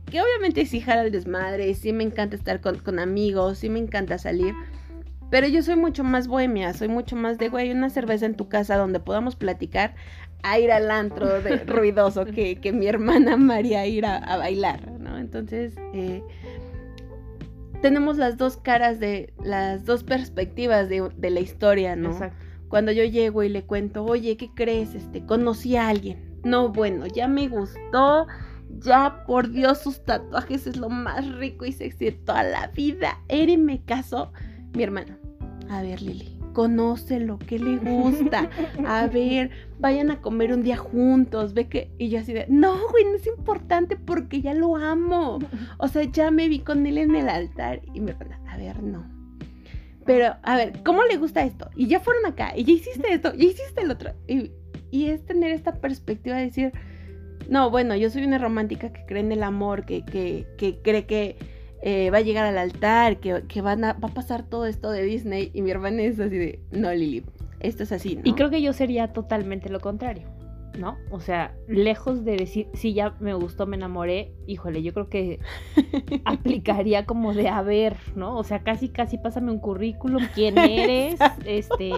Que 0.05 0.21
obviamente 0.21 0.65
sí 0.65 0.81
jala 0.81 1.03
el 1.03 1.11
desmadre, 1.11 1.73
sí 1.73 1.93
me 1.93 2.03
encanta 2.03 2.35
estar 2.35 2.61
con, 2.61 2.99
amigos, 2.99 3.59
sí 3.59 3.69
me 3.69 3.79
encanta 3.79 4.17
salir. 4.17 4.53
Pero 5.29 5.47
yo 5.47 5.61
soy 5.61 5.75
mucho 5.75 6.03
más 6.03 6.27
bohemia, 6.27 6.73
soy 6.73 6.87
mucho 6.87 7.15
más 7.15 7.37
de, 7.37 7.49
güey, 7.49 7.71
una 7.71 7.91
cerveza 7.91 8.25
en 8.25 8.35
tu 8.35 8.49
casa 8.49 8.77
donde 8.77 8.99
podamos 8.99 9.35
platicar 9.35 9.93
a 10.41 10.57
ir 10.57 10.71
al 10.71 10.89
antro 10.89 11.41
de 11.41 11.57
ruidoso 11.57 12.25
que, 12.25 12.55
que 12.55 12.71
mi 12.71 12.87
hermana 12.87 13.37
María 13.37 13.85
ir 13.85 14.05
a, 14.05 14.37
bailar, 14.37 14.91
¿no? 14.99 15.19
Entonces, 15.19 15.75
eh, 15.93 16.23
tenemos 17.81 18.17
las 18.17 18.37
dos 18.37 18.57
caras 18.57 18.99
de, 18.99 19.33
las 19.43 19.85
dos 19.85 20.03
perspectivas 20.03 20.89
de, 20.89 21.09
de 21.15 21.29
la 21.29 21.39
historia, 21.39 21.95
¿no? 21.95 22.11
Exacto. 22.11 22.45
Cuando 22.67 22.91
yo 22.91 23.03
llego 23.03 23.43
y 23.43 23.49
le 23.49 23.63
cuento, 23.63 24.05
oye, 24.05 24.37
¿qué 24.37 24.49
crees? 24.53 24.93
Este, 24.93 25.25
conocí 25.25 25.75
a 25.75 25.87
alguien 25.87 26.29
no, 26.43 26.69
bueno, 26.69 27.05
ya 27.07 27.27
me 27.27 27.47
gustó. 27.47 28.27
Ya, 28.79 29.23
por 29.25 29.49
Dios, 29.49 29.79
sus 29.79 30.03
tatuajes 30.05 30.67
es 30.67 30.77
lo 30.77 30.89
más 30.89 31.27
rico 31.35 31.65
y 31.65 31.71
sexy 31.71 32.05
de 32.05 32.11
toda 32.11 32.43
la 32.43 32.67
vida. 32.67 33.19
Eri 33.27 33.57
me 33.57 33.83
casó. 33.83 34.31
Mi 34.73 34.83
hermana. 34.83 35.17
A 35.69 35.81
ver, 35.81 36.01
Lili. 36.01 36.38
Conócelo, 36.53 37.39
¿qué 37.39 37.59
le 37.59 37.77
gusta? 37.91 38.49
A 38.85 39.07
ver, 39.07 39.51
vayan 39.79 40.11
a 40.11 40.21
comer 40.21 40.53
un 40.53 40.63
día 40.63 40.77
juntos, 40.77 41.53
ve 41.53 41.67
que... 41.67 41.91
Y 41.97 42.09
yo 42.09 42.19
así 42.19 42.33
de, 42.33 42.45
no, 42.49 42.75
güey, 42.89 43.05
no 43.05 43.15
es 43.15 43.27
importante 43.27 43.95
porque 43.95 44.41
ya 44.41 44.53
lo 44.53 44.75
amo. 44.75 45.39
O 45.77 45.87
sea, 45.87 46.03
ya 46.03 46.31
me 46.31 46.47
vi 46.47 46.59
con 46.59 46.85
él 46.85 46.97
en 46.97 47.15
el 47.15 47.29
altar 47.29 47.81
y 47.93 48.01
me 48.01 48.13
van 48.13 48.33
a 48.47 48.57
ver, 48.57 48.81
no. 48.83 49.05
Pero, 50.05 50.35
a 50.41 50.55
ver, 50.55 50.81
¿cómo 50.83 51.03
le 51.03 51.17
gusta 51.17 51.43
esto? 51.43 51.69
Y 51.75 51.87
ya 51.87 51.99
fueron 51.99 52.25
acá, 52.25 52.53
y 52.55 52.63
ya 52.63 52.73
hiciste 52.73 53.13
esto, 53.13 53.31
y 53.35 53.45
hiciste 53.45 53.81
el 53.81 53.91
otro. 53.91 54.13
Y, 54.27 54.51
y 54.89 55.05
es 55.05 55.23
tener 55.25 55.51
esta 55.51 55.73
perspectiva 55.73 56.37
de 56.37 56.45
decir, 56.45 56.71
no, 57.47 57.69
bueno, 57.69 57.95
yo 57.95 58.09
soy 58.09 58.23
una 58.23 58.37
romántica 58.37 58.91
que 58.91 59.05
cree 59.05 59.21
en 59.21 59.31
el 59.31 59.43
amor, 59.43 59.85
que, 59.85 60.03
que, 60.03 60.47
que 60.57 60.79
cree 60.81 61.05
que 61.05 61.37
eh, 61.81 62.09
va 62.11 62.17
a 62.17 62.21
llegar 62.21 62.45
al 62.45 62.57
altar, 62.57 63.17
que, 63.19 63.43
que 63.47 63.61
van 63.61 63.83
a, 63.83 63.93
va 63.93 64.09
a 64.09 64.13
pasar 64.13 64.43
todo 64.43 64.65
esto 64.65 64.91
de 64.91 65.03
Disney. 65.03 65.51
Y 65.53 65.61
mi 65.61 65.71
hermana 65.71 66.01
es 66.03 66.19
así 66.19 66.37
de, 66.37 66.59
no, 66.71 66.91
Lili, 66.91 67.23
esto 67.59 67.83
es 67.83 67.91
así. 67.91 68.15
¿no? 68.15 68.21
Y 68.25 68.33
creo 68.33 68.49
que 68.49 68.61
yo 68.61 68.73
sería 68.73 69.13
totalmente 69.13 69.69
lo 69.69 69.79
contrario, 69.79 70.23
¿no? 70.77 70.97
O 71.09 71.19
sea, 71.19 71.55
lejos 71.67 72.23
de 72.23 72.37
decir, 72.37 72.67
sí, 72.73 72.93
ya 72.93 73.15
me 73.19 73.33
gustó, 73.33 73.65
me 73.65 73.75
enamoré, 73.75 74.33
híjole, 74.47 74.81
yo 74.81 74.93
creo 74.93 75.09
que 75.09 75.39
aplicaría 76.25 77.05
como 77.05 77.33
de 77.33 77.49
a 77.49 77.61
ver, 77.61 77.97
¿no? 78.15 78.37
O 78.37 78.43
sea, 78.43 78.63
casi, 78.63 78.89
casi 78.89 79.17
pásame 79.17 79.51
un 79.51 79.59
currículum, 79.59 80.25
quién 80.33 80.57
eres, 80.57 81.19
este, 81.45 81.91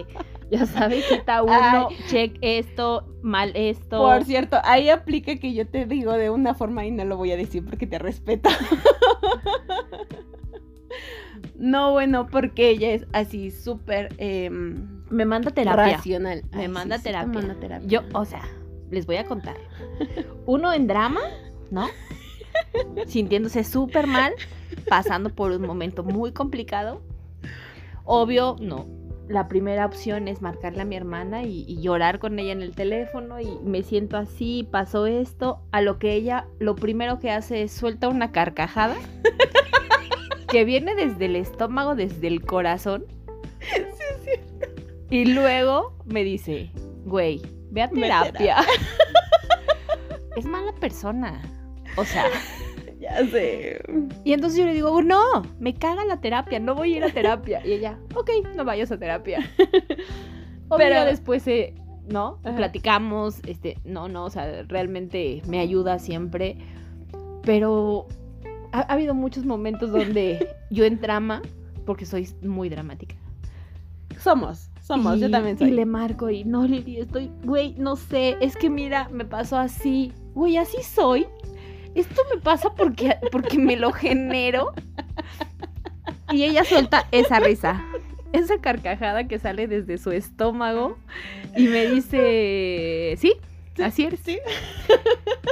ya 0.50 0.66
sabes, 0.66 1.10
está 1.10 1.42
uno, 1.42 1.88
Ay. 1.90 1.96
check 2.08 2.38
esto, 2.40 3.06
mal 3.22 3.52
esto. 3.54 3.98
Por 3.98 4.24
cierto, 4.24 4.58
ahí 4.64 4.88
aplica 4.88 5.36
que 5.36 5.54
yo 5.54 5.66
te 5.66 5.86
digo 5.86 6.12
de 6.12 6.30
una 6.30 6.54
forma 6.54 6.84
y 6.86 6.90
no 6.90 7.04
lo 7.04 7.16
voy 7.16 7.32
a 7.32 7.36
decir 7.36 7.64
porque 7.64 7.86
te 7.86 7.98
respeto. 7.98 8.50
no, 11.56 11.92
bueno, 11.92 12.26
porque 12.26 12.70
ella 12.70 12.90
es 12.90 13.06
así 13.12 13.50
súper 13.50 14.14
em, 14.18 15.02
me 15.12 15.24
manda 15.24 15.50
terapia. 15.50 15.96
racional. 15.96 16.42
Me 16.52 16.68
manda 16.68 16.98
sí, 16.98 17.04
terapia. 17.04 17.32
manda 17.32 17.54
terapia. 17.54 17.86
Yo, 17.86 18.00
o 18.14 18.24
sea, 18.24 18.42
les 18.92 19.06
voy 19.06 19.16
a 19.16 19.24
contar. 19.24 19.56
Uno 20.46 20.72
en 20.72 20.86
drama, 20.86 21.20
¿no? 21.70 21.88
Sintiéndose 23.06 23.64
súper 23.64 24.06
mal, 24.06 24.32
pasando 24.88 25.30
por 25.30 25.50
un 25.50 25.62
momento 25.62 26.04
muy 26.04 26.32
complicado. 26.32 27.02
Obvio, 28.04 28.56
no. 28.60 28.86
La 29.28 29.48
primera 29.48 29.86
opción 29.86 30.28
es 30.28 30.42
marcarle 30.42 30.82
a 30.82 30.84
mi 30.84 30.96
hermana 30.96 31.44
y, 31.44 31.64
y 31.66 31.80
llorar 31.80 32.18
con 32.18 32.38
ella 32.38 32.52
en 32.52 32.60
el 32.60 32.74
teléfono 32.74 33.40
y 33.40 33.58
me 33.64 33.82
siento 33.82 34.16
así, 34.16 34.68
pasó 34.70 35.06
esto. 35.06 35.60
A 35.70 35.80
lo 35.80 35.98
que 35.98 36.12
ella, 36.12 36.46
lo 36.58 36.74
primero 36.74 37.18
que 37.18 37.30
hace 37.30 37.62
es 37.62 37.72
suelta 37.72 38.08
una 38.08 38.30
carcajada 38.30 38.96
que 40.48 40.64
viene 40.64 40.94
desde 40.94 41.24
el 41.24 41.36
estómago, 41.36 41.94
desde 41.94 42.26
el 42.26 42.44
corazón. 42.44 43.06
Y 45.08 45.26
luego 45.26 45.94
me 46.04 46.24
dice, 46.24 46.70
güey, 47.04 47.42
ve 47.72 47.82
a 47.82 47.88
terapia. 47.90 48.56
es 50.36 50.44
mala 50.44 50.72
persona. 50.72 51.40
O 51.96 52.04
sea, 52.04 52.24
Ya 53.00 53.26
sé. 53.26 53.82
y 54.24 54.32
entonces 54.32 54.58
yo 54.60 54.64
le 54.64 54.74
digo, 54.74 55.02
no, 55.02 55.42
me 55.58 55.74
caga 55.74 56.04
la 56.04 56.20
terapia, 56.20 56.60
no 56.60 56.76
voy 56.76 56.94
a 56.94 56.96
ir 56.98 57.04
a 57.04 57.08
terapia. 57.10 57.60
Y 57.66 57.72
ella, 57.72 57.98
ok, 58.14 58.30
no 58.54 58.64
vayas 58.64 58.92
a 58.92 58.98
terapia. 58.98 59.40
Pero 59.56 60.78
Pero- 60.78 61.04
después, 61.06 61.44
eh, 61.48 61.74
¿no? 62.08 62.38
Ajá. 62.44 62.56
Platicamos, 62.56 63.40
este, 63.46 63.76
no, 63.84 64.06
no, 64.08 64.24
o 64.26 64.30
sea, 64.30 64.62
realmente 64.68 65.42
me 65.48 65.58
ayuda 65.58 65.98
siempre. 65.98 66.56
Pero 67.42 68.06
ha, 68.70 68.80
ha 68.82 68.92
habido 68.92 69.14
muchos 69.14 69.44
momentos 69.44 69.90
donde 69.90 70.48
yo 70.70 70.84
en 70.84 71.00
trama, 71.00 71.42
porque 71.84 72.06
soy 72.06 72.28
muy 72.42 72.68
dramática. 72.68 73.16
Somos, 74.20 74.70
somos, 74.82 75.18
yo 75.20 75.28
Y- 75.28 75.30
también 75.30 75.56
soy. 75.58 75.68
Y 75.68 75.70
le 75.72 75.86
marco 75.86 76.28
y 76.28 76.44
no, 76.44 76.66
Lili, 76.66 76.98
estoy, 77.00 77.30
güey, 77.44 77.74
no 77.78 77.96
sé, 77.96 78.36
es 78.40 78.56
que 78.56 78.68
mira, 78.68 79.08
me 79.10 79.24
pasó 79.24 79.56
así, 79.56 80.12
güey, 80.34 80.56
así 80.58 80.82
soy. 80.82 81.26
Esto 81.94 82.20
me 82.34 82.40
pasa 82.40 82.74
porque, 82.74 83.16
porque 83.30 83.58
me 83.58 83.76
lo 83.76 83.92
genero. 83.92 84.72
Y 86.32 86.44
ella 86.44 86.64
suelta 86.64 87.06
esa 87.12 87.38
risa, 87.40 87.84
esa 88.32 88.58
carcajada 88.60 89.28
que 89.28 89.38
sale 89.38 89.68
desde 89.68 89.98
su 89.98 90.10
estómago 90.10 90.96
y 91.56 91.64
me 91.68 91.86
dice, 91.86 93.14
sí, 93.18 93.34
así 93.82 94.04
eres. 94.04 94.20
Sí, 94.24 94.38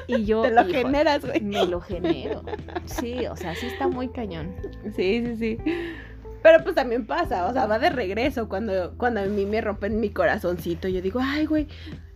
Y 0.08 0.24
yo, 0.24 0.42
te 0.42 0.50
lo 0.50 0.64
generas, 0.64 1.24
güey. 1.24 1.40
me 1.42 1.66
lo 1.66 1.80
genero. 1.82 2.42
Sí, 2.86 3.26
o 3.26 3.36
sea, 3.36 3.54
sí 3.54 3.66
está 3.66 3.86
muy 3.88 4.08
cañón. 4.08 4.54
Sí, 4.96 5.22
sí, 5.26 5.36
sí. 5.36 5.58
Pero 6.42 6.62
pues 6.62 6.74
también 6.74 7.06
pasa, 7.06 7.46
o 7.46 7.52
sea, 7.52 7.66
va 7.66 7.78
de 7.78 7.90
regreso 7.90 8.48
cuando, 8.48 8.94
cuando 8.96 9.20
a 9.20 9.24
mí 9.24 9.44
me 9.46 9.60
rompen 9.60 10.00
mi 10.00 10.10
corazoncito. 10.10 10.88
Yo 10.88 11.02
digo, 11.02 11.20
ay, 11.22 11.46
güey, 11.46 11.68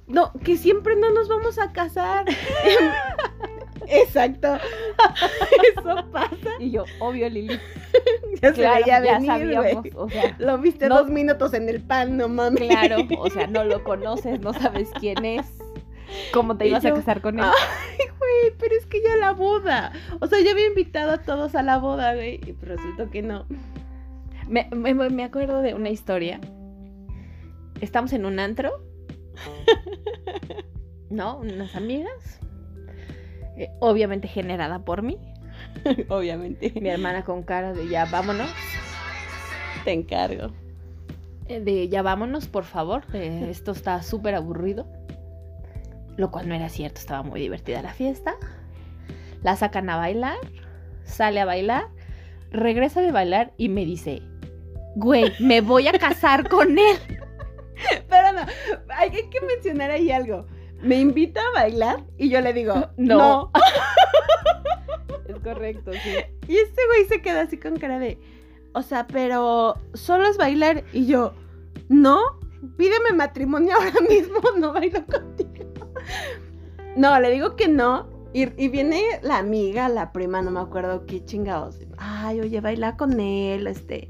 no, 0.07 0.33
que 0.45 0.57
siempre 0.57 0.97
no 0.97 1.11
nos 1.13 1.29
vamos 1.29 1.59
a 1.59 1.73
casar. 1.73 2.25
Exacto. 3.87 4.55
Eso 5.79 6.07
pasa. 6.11 6.51
Y 6.59 6.71
yo, 6.71 6.85
obvio, 7.01 7.29
Lili, 7.29 7.59
Ya 8.43 8.49
se 8.49 8.55
claro, 8.55 8.81
veía 8.85 9.05
ya 9.05 9.13
venir, 9.19 9.27
sabíamos, 9.31 9.83
güey. 9.83 9.93
o 9.97 10.09
sea, 10.09 10.35
Lo 10.39 10.59
viste 10.59 10.89
No- 10.89 10.99
dos 11.01 11.11
minutos 11.11 11.53
en 11.55 11.69
el 11.69 11.83
pan, 11.83 12.17
no 12.17 12.29
mames. 12.29 12.69
Claro, 12.69 12.97
o 13.19 13.31
sea, 13.31 13.47
no 13.47 13.65
lo 13.65 13.85
conoces, 13.85 14.41
no 14.41 14.53
sabes 14.55 14.89
quién 14.99 15.25
es, 15.25 15.47
cómo 16.33 16.57
te 16.57 16.67
Y 16.67 16.71
ibas 16.71 16.85
a 16.85 16.89
yo, 16.89 16.95
casar 16.95 17.21
con 17.21 17.39
él. 17.39 17.45
Ay, 17.45 18.07
güey, 18.19 18.57
pero 18.59 18.75
es 18.75 18.87
que 18.87 19.03
ya 19.03 19.17
la 19.17 19.33
boda. 19.33 19.93
O 20.21 20.27
sea, 20.27 20.41
ya 20.41 20.53
había 20.53 20.67
invitado 20.67 21.13
a 21.13 21.19
todos 21.19 21.55
a 21.55 21.63
la 21.63 21.77
boda, 21.79 22.15
güey. 22.15 22.41
Y 22.47 22.53
pues 22.55 22.69
resultó 22.73 23.11
que 23.11 23.21
no. 23.23 23.47
Me, 24.49 24.69
me- 24.75 24.95
me 25.11 25.25
acuerdo 25.25 25.63
de 25.63 25.75
una 25.75 25.91
historia. 25.91 26.41
Estamos 27.81 28.13
en 28.13 28.25
un 28.25 28.39
antro, 28.39 28.71
¿no? 31.11 31.39
Unas 31.39 31.75
amigas, 31.77 32.41
eh, 33.57 33.71
obviamente 33.81 34.29
generada 34.29 34.85
por 34.85 35.03
mí. 35.03 35.19
Obviamente. 36.09 36.73
Mi 36.81 36.89
hermana 36.89 37.25
con 37.25 37.43
cara 37.43 37.73
de 37.73 37.89
ya 37.89 38.07
vámonos, 38.07 38.51
Te 39.85 39.93
encargo. 39.93 40.53
eh, 41.49 41.61
de 41.61 41.89
ya 41.89 42.03
vámonos, 42.03 42.47
por 42.49 42.65
favor, 42.65 43.05
eh, 43.13 43.49
esto 43.51 43.73
está 43.73 44.03
súper 44.03 44.35
aburrido. 44.35 44.87
Lo 46.17 46.31
cual 46.31 46.49
no 46.49 46.55
era 46.55 46.69
cierto, 46.69 47.01
estaba 47.01 47.23
muy 47.25 47.41
divertida 47.41 47.83
la 47.83 47.93
fiesta. 47.93 48.37
La 49.43 49.57
sacan 49.57 49.91
a 49.91 49.97
bailar, 49.97 50.39
sale 51.03 51.41
a 51.41 51.45
bailar, 51.45 51.89
regresa 52.51 53.01
de 53.01 53.11
bailar 53.13 53.53
y 53.59 53.69
me 53.69 53.85
dice, 53.85 54.23
güey, 54.97 55.33
me 55.41 55.61
voy 55.61 55.89
a 55.89 55.93
casar 55.93 56.49
con 56.49 56.79
él. 56.79 56.97
Pero 58.09 58.33
no, 58.33 58.43
hay 58.97 59.11
que 59.11 59.41
mencionar 59.41 59.91
ahí 59.91 60.11
algo. 60.11 60.47
Me 60.81 60.97
invita 61.01 61.41
a 61.41 61.61
bailar 61.61 62.05
y 62.19 62.29
yo 62.29 62.41
le 62.41 62.53
digo, 62.53 62.75
No. 62.97 63.17
no. 63.17 63.53
Es 65.29 65.41
correcto, 65.41 65.93
sí. 65.93 66.11
Y 66.49 66.57
este 66.59 66.87
güey 66.87 67.07
se 67.07 67.23
queda 67.23 67.43
así 67.43 67.57
con 67.57 67.77
cara 67.77 67.99
de, 67.99 68.19
o 68.75 68.83
sea, 68.83 69.07
pero 69.07 69.77
solo 69.95 70.27
es 70.27 70.37
bailar. 70.37 70.85
Y 70.93 71.07
yo, 71.07 71.33
no, 71.89 72.21
pídeme 72.77 73.13
matrimonio 73.15 73.75
ahora 73.75 74.01
mismo, 74.09 74.39
no 74.59 74.73
bailo 74.73 75.05
contigo. 75.07 75.65
No, 76.97 77.19
le 77.21 77.31
digo 77.31 77.57
que 77.57 77.69
no. 77.69 78.13
Y, 78.35 78.49
y 78.63 78.69
viene 78.69 79.01
la 79.23 79.39
amiga, 79.39 79.89
la 79.89 80.13
prima, 80.13 80.43
no 80.43 80.51
me 80.51 80.61
acuerdo 80.61 81.07
qué 81.07 81.25
chingados. 81.25 81.79
Ay, 81.97 82.41
oye, 82.41 82.61
baila 82.61 82.97
con 82.97 83.19
él, 83.21 83.67
este, 83.67 84.09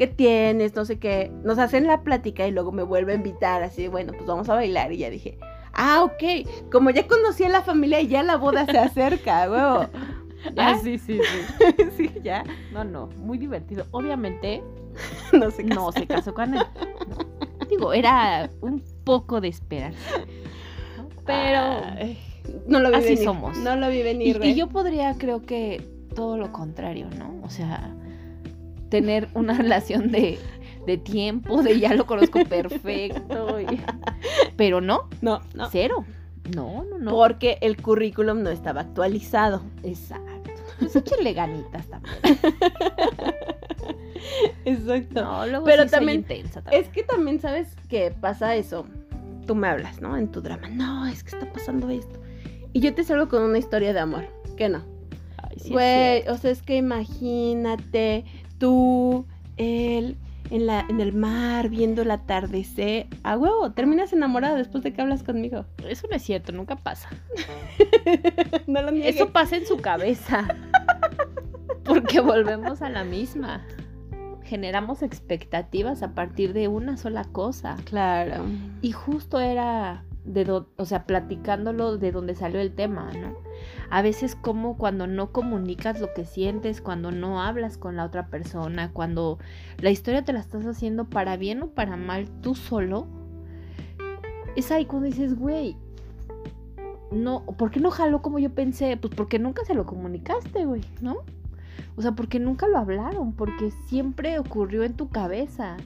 ¿qué 0.00 0.06
tienes? 0.06 0.74
No 0.74 0.86
sé 0.86 0.98
qué. 0.98 1.30
Nos 1.44 1.58
hacen 1.58 1.86
la 1.86 2.00
plática 2.00 2.48
y 2.48 2.52
luego 2.52 2.72
me 2.72 2.82
vuelve 2.82 3.12
a 3.12 3.16
invitar, 3.16 3.62
así, 3.62 3.86
bueno, 3.86 4.14
pues 4.14 4.24
vamos 4.24 4.48
a 4.48 4.54
bailar. 4.54 4.90
Y 4.92 4.96
ya 4.96 5.10
dije, 5.10 5.36
ah, 5.74 6.02
ok. 6.04 6.70
Como 6.72 6.88
ya 6.88 7.06
conocí 7.06 7.44
a 7.44 7.50
la 7.50 7.60
familia 7.60 8.00
y 8.00 8.08
ya 8.08 8.22
la 8.22 8.36
boda 8.36 8.64
se 8.64 8.78
acerca, 8.78 9.50
huevo. 9.50 9.90
¿Ya? 10.56 10.70
Ah, 10.70 10.78
sí, 10.82 10.96
sí, 10.96 11.20
sí. 11.20 11.84
sí, 11.98 12.10
ya. 12.22 12.44
No, 12.72 12.82
no, 12.82 13.08
muy 13.18 13.36
divertido. 13.36 13.84
Obviamente 13.90 14.62
No 15.38 15.50
sé 15.50 15.64
no 15.64 15.92
se 15.92 16.06
casó 16.06 16.32
con 16.32 16.54
él. 16.54 16.62
¿no? 17.06 17.66
Digo, 17.68 17.92
era 17.92 18.48
un 18.62 18.82
poco 19.04 19.42
de 19.42 19.48
esperar. 19.48 19.92
Pero... 21.26 21.84
Ay, 21.98 22.18
no 22.66 22.80
lo 22.80 22.88
vi 22.88 22.94
así 22.94 23.08
venir. 23.08 23.24
somos. 23.24 23.58
No 23.58 23.76
lo 23.76 23.90
vi 23.90 24.02
venir, 24.02 24.40
y 24.42 24.54
yo 24.54 24.70
podría, 24.70 25.14
creo 25.18 25.42
que 25.42 25.86
todo 26.14 26.38
lo 26.38 26.52
contrario, 26.52 27.08
¿no? 27.18 27.38
O 27.44 27.50
sea, 27.50 27.94
tener 28.90 29.28
una 29.34 29.54
relación 29.58 30.10
de, 30.10 30.38
de 30.86 30.98
tiempo, 30.98 31.62
de 31.62 31.78
ya 31.80 31.94
lo 31.94 32.06
conozco 32.06 32.44
perfecto. 32.44 33.60
y- 33.60 33.80
Pero 34.56 34.80
no, 34.80 35.08
No, 35.22 35.40
no. 35.54 35.68
cero. 35.70 36.04
No, 36.54 36.84
no, 36.84 36.98
no. 36.98 37.10
Porque 37.12 37.58
el 37.60 37.80
currículum 37.80 38.42
no 38.42 38.50
estaba 38.50 38.80
actualizado. 38.82 39.62
Exacto. 39.82 40.50
Pues 40.78 40.96
échenle 40.96 41.32
ganitas 41.34 41.86
también. 41.88 42.16
Exacto. 44.64 45.22
No, 45.22 45.46
luego 45.46 45.64
Pero 45.64 45.82
sí 45.84 45.88
soy 45.88 45.98
también 45.98 46.18
intensa 46.20 46.62
también. 46.62 46.82
Es 46.82 46.88
que 46.88 47.02
también 47.02 47.40
sabes 47.40 47.68
que 47.88 48.10
pasa 48.10 48.54
eso. 48.56 48.86
Tú 49.46 49.54
me 49.54 49.68
hablas, 49.68 50.00
¿no? 50.00 50.16
En 50.16 50.28
tu 50.30 50.40
drama. 50.40 50.68
No, 50.68 51.06
es 51.06 51.22
que 51.24 51.36
está 51.36 51.50
pasando 51.52 51.88
esto. 51.90 52.20
Y 52.72 52.80
yo 52.80 52.94
te 52.94 53.02
salgo 53.04 53.28
con 53.28 53.42
una 53.42 53.58
historia 53.58 53.92
de 53.92 54.00
amor. 54.00 54.26
¿Qué 54.56 54.68
no? 54.68 54.82
Sí 55.56 55.70
Güey, 55.72 56.22
cierto. 56.22 56.32
o 56.32 56.36
sea, 56.38 56.50
es 56.52 56.62
que 56.62 56.76
imagínate 56.76 58.24
tú, 58.60 59.26
él, 59.56 60.16
en, 60.50 60.66
la, 60.66 60.86
en 60.88 61.00
el 61.00 61.12
mar, 61.12 61.68
viendo 61.68 62.02
el 62.02 62.10
atardecer. 62.12 63.08
A 63.24 63.36
huevo, 63.36 63.72
terminas 63.72 64.12
enamorada 64.12 64.54
después 64.54 64.84
de 64.84 64.92
que 64.92 65.00
hablas 65.02 65.24
conmigo. 65.24 65.64
Eso 65.88 66.06
no 66.08 66.14
es 66.14 66.22
cierto, 66.22 66.52
nunca 66.52 66.76
pasa. 66.76 67.08
no 68.68 68.82
lo 68.82 68.92
niegues. 68.92 69.16
Eso 69.16 69.30
pasa 69.30 69.56
en 69.56 69.66
su 69.66 69.78
cabeza. 69.78 70.46
Porque 71.84 72.20
volvemos 72.20 72.82
a 72.82 72.88
la 72.90 73.02
misma. 73.04 73.64
Generamos 74.44 75.02
expectativas 75.02 76.02
a 76.02 76.14
partir 76.14 76.52
de 76.52 76.68
una 76.68 76.96
sola 76.96 77.24
cosa. 77.24 77.76
Claro. 77.84 78.44
Y 78.82 78.92
justo 78.92 79.40
era 79.40 80.04
de 80.24 80.44
do- 80.44 80.68
o 80.76 80.84
sea, 80.84 81.04
platicándolo 81.04 81.96
de 81.96 82.12
donde 82.12 82.34
salió 82.34 82.60
el 82.60 82.72
tema, 82.74 83.10
¿no? 83.12 83.34
A 83.90 84.02
veces 84.02 84.36
como 84.36 84.76
cuando 84.78 85.06
no 85.06 85.32
comunicas 85.32 86.00
lo 86.00 86.12
que 86.14 86.24
sientes, 86.24 86.80
cuando 86.80 87.10
no 87.10 87.42
hablas 87.42 87.76
con 87.76 87.96
la 87.96 88.04
otra 88.04 88.28
persona, 88.28 88.92
cuando 88.92 89.38
la 89.78 89.90
historia 89.90 90.24
te 90.24 90.32
la 90.32 90.40
estás 90.40 90.64
haciendo 90.64 91.10
para 91.10 91.36
bien 91.36 91.62
o 91.62 91.70
para 91.70 91.96
mal 91.96 92.28
tú 92.40 92.54
solo, 92.54 93.06
es 94.56 94.70
ahí 94.70 94.84
cuando 94.84 95.06
dices, 95.06 95.36
güey, 95.36 95.76
no, 97.10 97.44
¿por 97.44 97.70
qué 97.70 97.80
no 97.80 97.90
jaló 97.90 98.22
como 98.22 98.38
yo 98.38 98.54
pensé? 98.54 98.96
Pues 98.96 99.14
porque 99.14 99.38
nunca 99.38 99.64
se 99.64 99.74
lo 99.74 99.84
comunicaste, 99.84 100.64
güey, 100.64 100.82
¿no? 101.00 101.16
O 101.96 102.02
sea, 102.02 102.12
porque 102.12 102.38
nunca 102.38 102.68
lo 102.68 102.78
hablaron, 102.78 103.32
porque 103.32 103.72
siempre 103.88 104.38
ocurrió 104.38 104.84
en 104.84 104.94
tu 104.94 105.08
cabeza 105.08 105.76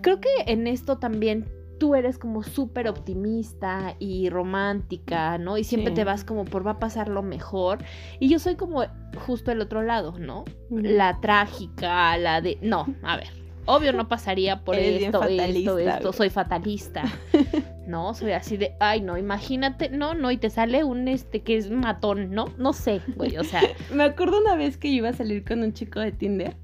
creo 0.00 0.20
que 0.20 0.28
en 0.46 0.66
esto 0.66 0.98
también 0.98 1.46
tú 1.78 1.94
eres 1.94 2.18
como 2.18 2.42
súper 2.42 2.88
optimista 2.88 3.94
y 3.98 4.28
romántica, 4.30 5.38
¿no? 5.38 5.56
Y 5.58 5.64
siempre 5.64 5.92
Sí. 5.92 5.96
te 5.96 6.04
vas 6.04 6.24
como 6.24 6.44
por 6.44 6.66
va 6.66 6.72
a 6.72 6.78
pasar 6.78 7.08
lo 7.08 7.22
mejor. 7.22 7.78
Y 8.20 8.28
yo 8.28 8.38
soy 8.38 8.56
como 8.56 8.84
justo 9.26 9.50
el 9.52 9.60
otro 9.60 9.82
lado, 9.82 10.18
¿no? 10.18 10.44
La 10.70 11.20
trágica, 11.20 12.16
la 12.18 12.40
de... 12.40 12.58
No, 12.62 12.86
a 13.02 13.16
ver. 13.16 13.28
Obvio 13.66 13.92
no 13.92 14.08
pasaría 14.08 14.64
por 14.64 14.76
Eres 14.76 15.02
esto, 15.02 15.22
esto, 15.24 15.78
esto. 15.78 16.12
Soy 16.12 16.30
fatalista. 16.30 17.04
No, 17.88 18.12
soy 18.12 18.32
así 18.32 18.58
de, 18.58 18.74
ay, 18.80 19.00
no, 19.00 19.16
imagínate, 19.16 19.88
no, 19.88 20.12
no, 20.12 20.30
y 20.30 20.36
te 20.36 20.50
sale 20.50 20.84
un 20.84 21.08
este 21.08 21.40
que 21.40 21.56
es 21.56 21.70
matón, 21.70 22.32
¿no? 22.32 22.44
No 22.58 22.74
sé, 22.74 23.00
güey, 23.16 23.38
o 23.38 23.44
sea, 23.44 23.62
Me 23.94 24.02
acuerdo 24.04 24.38
una 24.38 24.56
vez 24.56 24.76
que 24.76 24.88
iba 24.88 25.08
a 25.08 25.14
salir 25.14 25.42
con 25.42 25.62
un 25.62 25.72
chico 25.72 25.98
de 25.98 26.12
Tinder. 26.12 26.54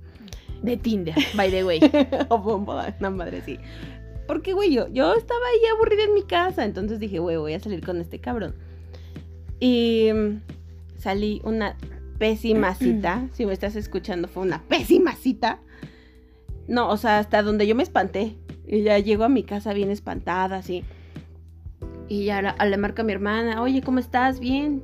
de 0.61 0.77
Tinder, 0.77 1.15
by 1.35 1.51
the 1.51 1.65
way. 1.65 1.81
o 2.29 2.37
bombo, 2.37 2.79
una 3.01 3.09
madre 3.09 3.41
sí. 3.41 3.59
Porque, 4.27 4.53
güey, 4.53 4.73
yo, 4.73 4.89
yo 4.89 5.15
estaba 5.15 5.41
ahí 5.47 5.67
aburrida 5.75 6.05
en 6.05 6.15
mi 6.15 6.23
casa, 6.23 6.65
entonces 6.65 6.99
dije, 6.99 7.19
güey, 7.19 7.37
voy 7.37 7.53
a 7.55 7.61
salir 7.61 7.85
con 7.85 8.01
este 8.01 8.19
cabrón. 8.21 8.55
Y 9.61 10.11
mm, 10.13 10.41
salí 10.99 11.41
una 11.45 11.77
pésima 12.19 12.75
cita. 12.75 13.29
si 13.33 13.45
me 13.47 13.53
estás 13.53 13.77
escuchando, 13.77 14.29
fue 14.29 14.43
una 14.43 14.63
pésima 14.63 15.15
cita. 15.15 15.59
No, 16.67 16.89
o 16.89 16.97
sea, 16.97 17.19
hasta 17.19 17.43
donde 17.43 17.67
yo 17.67 17.75
me 17.75 17.83
espanté. 17.83 18.37
Y 18.67 18.83
ya 18.83 18.99
llego 18.99 19.25
a 19.25 19.29
mi 19.29 19.43
casa 19.43 19.75
bien 19.75 19.91
espantada, 19.91 20.57
así. 20.57 20.85
Y 22.09 22.25
ya 22.25 22.41
la- 22.41 22.57
le 22.65 22.77
marco 22.79 23.03
a 23.03 23.05
mi 23.05 23.13
hermana, 23.13 23.61
oye, 23.63 23.83
¿cómo 23.83 23.99
estás? 23.99 24.41
Bien. 24.41 24.83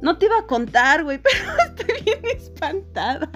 No 0.00 0.18
te 0.18 0.26
iba 0.26 0.38
a 0.38 0.46
contar, 0.46 1.04
güey, 1.04 1.18
pero 1.22 1.36
estoy 1.78 2.02
bien 2.04 2.18
espantada. 2.36 3.30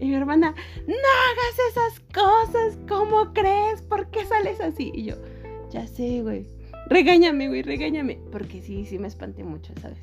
Y 0.00 0.06
mi 0.06 0.14
hermana, 0.14 0.54
no 0.86 0.94
hagas 0.94 1.58
esas 1.70 2.00
cosas, 2.14 2.78
¿cómo 2.88 3.32
crees? 3.32 3.82
¿Por 3.82 4.10
qué 4.10 4.24
sales 4.24 4.60
así? 4.60 4.92
Y 4.94 5.04
yo, 5.04 5.16
ya 5.70 5.86
sé, 5.86 6.22
güey. 6.22 6.46
Regáñame, 6.88 7.48
güey, 7.48 7.62
regáñame. 7.62 8.18
Porque 8.30 8.62
sí, 8.62 8.86
sí 8.86 8.98
me 8.98 9.08
espanté 9.08 9.44
mucho, 9.44 9.72
¿sabes? 9.80 9.98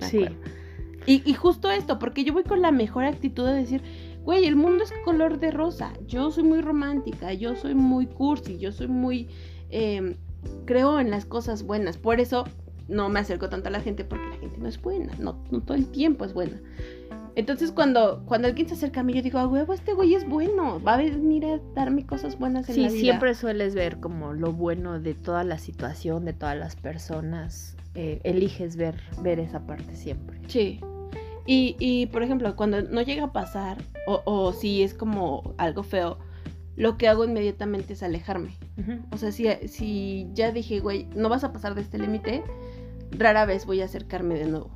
Me 0.00 0.08
Sí. 0.08 0.26
Y, 1.06 1.28
y 1.28 1.34
justo 1.34 1.70
esto, 1.70 1.98
porque 1.98 2.24
yo 2.24 2.32
voy 2.32 2.44
con 2.44 2.62
la 2.62 2.70
mejor 2.70 3.04
actitud 3.04 3.46
de 3.46 3.54
decir, 3.54 3.82
güey, 4.22 4.46
el 4.46 4.56
mundo 4.56 4.84
es 4.84 4.92
color 5.04 5.38
de 5.38 5.50
rosa. 5.50 5.92
Yo 6.06 6.30
soy 6.30 6.44
muy 6.44 6.60
romántica, 6.62 7.34
yo 7.34 7.56
soy 7.56 7.74
muy 7.74 8.06
cursi, 8.06 8.58
yo 8.58 8.72
soy 8.72 8.88
muy... 8.88 9.28
eh, 9.70 10.16
creo 10.64 11.00
en 11.00 11.10
las 11.10 11.24
cosas 11.24 11.62
buenas. 11.62 11.98
Por 11.98 12.20
eso 12.20 12.44
no 12.88 13.08
me 13.08 13.20
acerco 13.20 13.48
tanto 13.48 13.68
a 13.68 13.72
la 13.72 13.80
gente, 13.80 14.04
porque 14.04 14.28
la 14.30 14.36
gente 14.36 14.58
no 14.58 14.68
es 14.68 14.80
buena. 14.80 15.12
No, 15.18 15.42
no 15.50 15.60
todo 15.60 15.76
el 15.76 15.88
tiempo 15.88 16.24
es 16.24 16.32
buena. 16.32 16.60
Entonces 17.36 17.72
cuando, 17.72 18.22
cuando 18.26 18.46
alguien 18.48 18.68
se 18.68 18.74
acerca 18.74 19.00
a 19.00 19.02
mí, 19.02 19.12
yo 19.12 19.20
digo, 19.22 19.38
a 19.38 19.46
huevo, 19.48 19.72
este 19.72 19.92
güey 19.92 20.14
es 20.14 20.28
bueno. 20.28 20.80
Va 20.82 20.94
a 20.94 20.96
venir 20.98 21.44
a 21.46 21.60
darme 21.74 22.06
cosas 22.06 22.38
buenas 22.38 22.68
en 22.68 22.74
Sí, 22.76 22.82
la 22.82 22.88
vida. 22.88 23.00
siempre 23.00 23.34
sueles 23.34 23.74
ver 23.74 23.98
como 23.98 24.32
lo 24.34 24.52
bueno 24.52 25.00
de 25.00 25.14
toda 25.14 25.42
la 25.44 25.58
situación, 25.58 26.24
de 26.24 26.32
todas 26.32 26.56
las 26.56 26.76
personas. 26.76 27.76
eh, 27.96 28.20
eliges 28.24 28.74
ver, 28.76 28.96
ver 29.22 29.38
esa 29.38 29.66
parte 29.66 29.94
siempre. 29.96 30.40
Sí. 30.48 30.80
Y, 31.46 31.76
y, 31.78 32.06
por 32.06 32.22
ejemplo, 32.24 32.56
cuando 32.56 32.82
no 32.82 33.02
llega 33.02 33.24
a 33.24 33.32
pasar, 33.32 33.78
o, 34.08 34.22
o 34.24 34.52
si 34.52 34.82
es 34.82 34.94
como 34.94 35.54
algo 35.58 35.82
feo, 35.84 36.18
lo 36.76 36.96
que 36.96 37.06
hago 37.06 37.24
inmediatamente 37.24 37.92
es 37.92 38.02
alejarme. 38.02 38.56
O 39.12 39.16
sea, 39.16 39.30
si, 39.30 39.46
si 39.68 40.26
ya 40.32 40.50
dije, 40.50 40.80
güey, 40.80 41.06
no 41.14 41.28
vas 41.28 41.44
a 41.44 41.52
pasar 41.52 41.74
de 41.76 41.82
este 41.82 41.98
límite, 41.98 42.42
rara 43.12 43.44
vez 43.44 43.64
voy 43.66 43.80
a 43.80 43.84
acercarme 43.84 44.34
de 44.34 44.46
nuevo, 44.46 44.70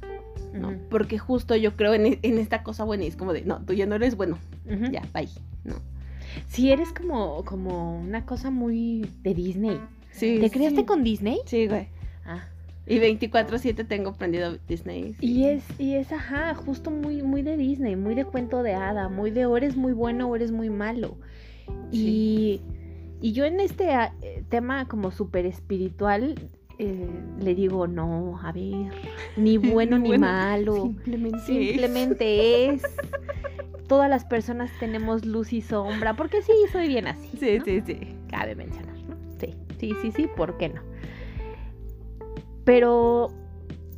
¿no? 0.53 0.75
Porque 0.91 1.19
justo 1.19 1.57
yo 1.57 1.77
creo 1.77 1.95
en, 1.95 2.19
en 2.23 2.39
esta 2.39 2.63
cosa 2.63 2.85
buena 2.85 3.05
y 3.05 3.09
es 3.09 3.17
como 3.17 3.33
de, 3.33 3.43
no, 3.43 3.61
tú 3.61 3.73
ya 3.73 3.87
no 3.87 3.95
eres 3.95 4.17
bueno, 4.17 4.39
ya, 4.91 5.03
bye, 5.13 5.29
¿no? 5.65 5.77
Sí, 6.47 6.71
eres 6.71 6.93
como, 6.93 7.45
como 7.45 7.99
una 8.01 8.25
cosa 8.25 8.51
muy 8.51 9.09
de 9.23 9.35
Disney. 9.35 9.81
Sí, 10.11 10.39
¿Te 10.41 10.51
criaste 10.51 10.81
sí. 10.81 10.87
con 10.87 11.05
Disney? 11.05 11.39
Sí, 11.47 11.67
güey. 11.67 11.89
Ah. 12.25 12.49
Y 12.87 12.99
24/7 12.99 13.87
tengo 13.87 14.15
prendido 14.15 14.57
Disney. 14.67 15.15
sí. 15.21 15.27
Y 15.27 15.45
es, 15.45 15.65
y 15.79 15.95
es, 15.95 16.11
ajá, 16.13 16.55
justo 16.55 16.91
muy, 16.91 17.23
muy 17.23 17.43
de 17.43 17.57
Disney, 17.57 17.97
muy 17.97 18.15
de 18.15 18.25
cuento 18.25 18.63
de 18.63 18.75
hada, 18.75 19.09
muy 19.09 19.31
de 19.31 19.47
o 19.47 19.57
eres 19.57 19.77
muy 19.77 19.93
bueno 19.93 20.29
o 20.29 20.37
eres 20.37 20.53
muy 20.53 20.71
malo. 20.71 21.17
Y, 21.93 22.63
y 23.21 23.33
yo 23.33 23.45
en 23.45 23.61
este 23.61 23.91
ah, 23.93 24.15
eh, 24.23 24.43
tema 24.49 24.89
como 24.89 25.11
súper 25.11 25.45
espiritual 25.45 26.35
eh, 26.79 27.09
le 27.41 27.55
digo, 27.55 27.87
no, 27.87 28.39
a 28.43 28.53
ver, 28.53 28.93
ni 29.37 29.57
bueno 29.59 29.99
ni 29.99 30.09
Bueno, 30.11 30.27
malo, 30.27 30.75
Simplemente. 30.83 31.39
simplemente 31.41 32.69
es. 32.71 32.83
Todas 33.89 34.11
las 34.11 34.25
personas 34.27 34.71
tenemos 34.79 35.25
luz 35.25 35.53
y 35.55 35.63
sombra, 35.63 36.15
porque 36.15 36.43
sí, 36.43 36.53
soy 36.71 36.89
bien 36.89 37.07
así. 37.07 37.31
Sí, 37.39 37.59
¿no? 37.59 37.65
sí, 37.65 37.81
sí. 37.87 37.99
Cabe 38.31 38.55
mencionar, 38.55 38.95
¿no? 39.09 39.17
Sí, 39.41 39.55
sí, 39.79 39.93
sí, 40.03 40.13
sí, 40.13 40.29
¿por 40.37 40.59
qué 40.59 40.69
no? 40.69 40.83
Pero 42.65 43.29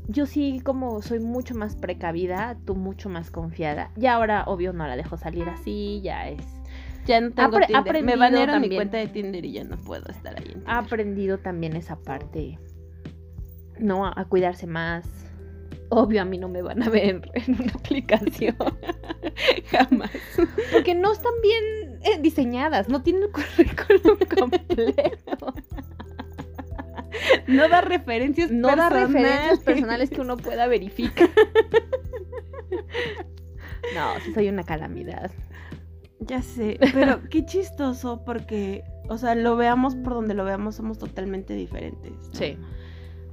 yo 0.07 0.27
sí 0.27 0.61
como 0.65 1.03
soy 1.03 1.19
mucho 1.19 1.55
más 1.55 1.75
precavida, 1.77 2.57
tú 2.65 2.77
mucho 2.77 3.09
más 3.09 3.31
confiada. 3.33 3.91
Y 4.01 4.07
ahora, 4.07 4.45
obvio, 4.47 4.73
no 4.73 4.87
la 4.87 4.97
dejo 4.97 5.17
salir 5.17 5.49
así, 5.49 6.01
ya 6.03 6.29
es... 6.29 6.45
Ya 7.07 7.21
no 7.21 7.31
tengo 7.33 7.57
Apre- 7.59 7.67
Tinder. 7.67 8.05
Me 8.05 8.15
banearon 8.17 8.61
mi 8.61 8.69
cuenta 8.73 8.99
de 8.99 9.09
Tinder 9.09 9.45
y 9.45 9.53
ya 9.53 9.65
no 9.65 9.77
puedo 9.79 10.07
estar 10.09 10.35
ahí 10.37 10.45
en 10.45 10.53
Tinder. 10.53 10.69
Ha 10.69 10.79
aprendido 10.79 11.39
también 11.39 11.75
esa 11.75 11.97
parte, 11.97 12.59
¿no? 13.81 14.07
A, 14.07 14.13
a 14.17 14.25
cuidarse 14.27 14.67
más. 14.67 15.07
Obvio, 15.89 16.23
a 16.23 16.25
mí 16.25 16.39
no 16.39 16.49
me 16.49 16.63
van 16.63 16.83
a 16.83 16.89
ver 16.89 17.21
en 17.35 17.61
una 17.61 17.73
aplicación. 17.73 18.57
Jamás. 19.71 20.11
Porque 20.73 20.95
no 20.95 21.13
están 21.13 21.33
bien 21.43 21.99
eh, 22.05 22.19
diseñadas, 22.21 22.89
no 22.89 23.03
tienen 23.03 23.25
el 23.25 23.31
currículum 23.33 24.19
completo. 24.39 25.55
No 27.49 27.69
da 27.69 27.81
referencias 27.81 28.51
No 28.51 28.69
da 28.69 28.89
personales. 28.89 29.13
referencias 29.13 29.59
personales 29.61 30.11
que 30.11 30.21
uno 30.21 30.37
pueda 30.37 30.67
verificar. 30.69 31.29
No, 33.95 34.21
sí 34.25 34.33
soy 34.33 34.49
una 34.49 34.63
calamidad. 34.63 35.31
Ya 36.21 36.43
sé, 36.43 36.79
pero 36.93 37.21
qué 37.31 37.45
chistoso 37.47 38.23
porque, 38.25 38.85
o 39.09 39.17
sea, 39.19 39.35
lo 39.35 39.57
veamos 39.57 39.97
por 39.97 40.15
donde 40.15 40.35
lo 40.35 40.45
veamos, 40.45 40.77
somos 40.77 40.99
totalmente 40.99 41.55
diferentes. 41.55 42.13
¿no? 42.13 42.33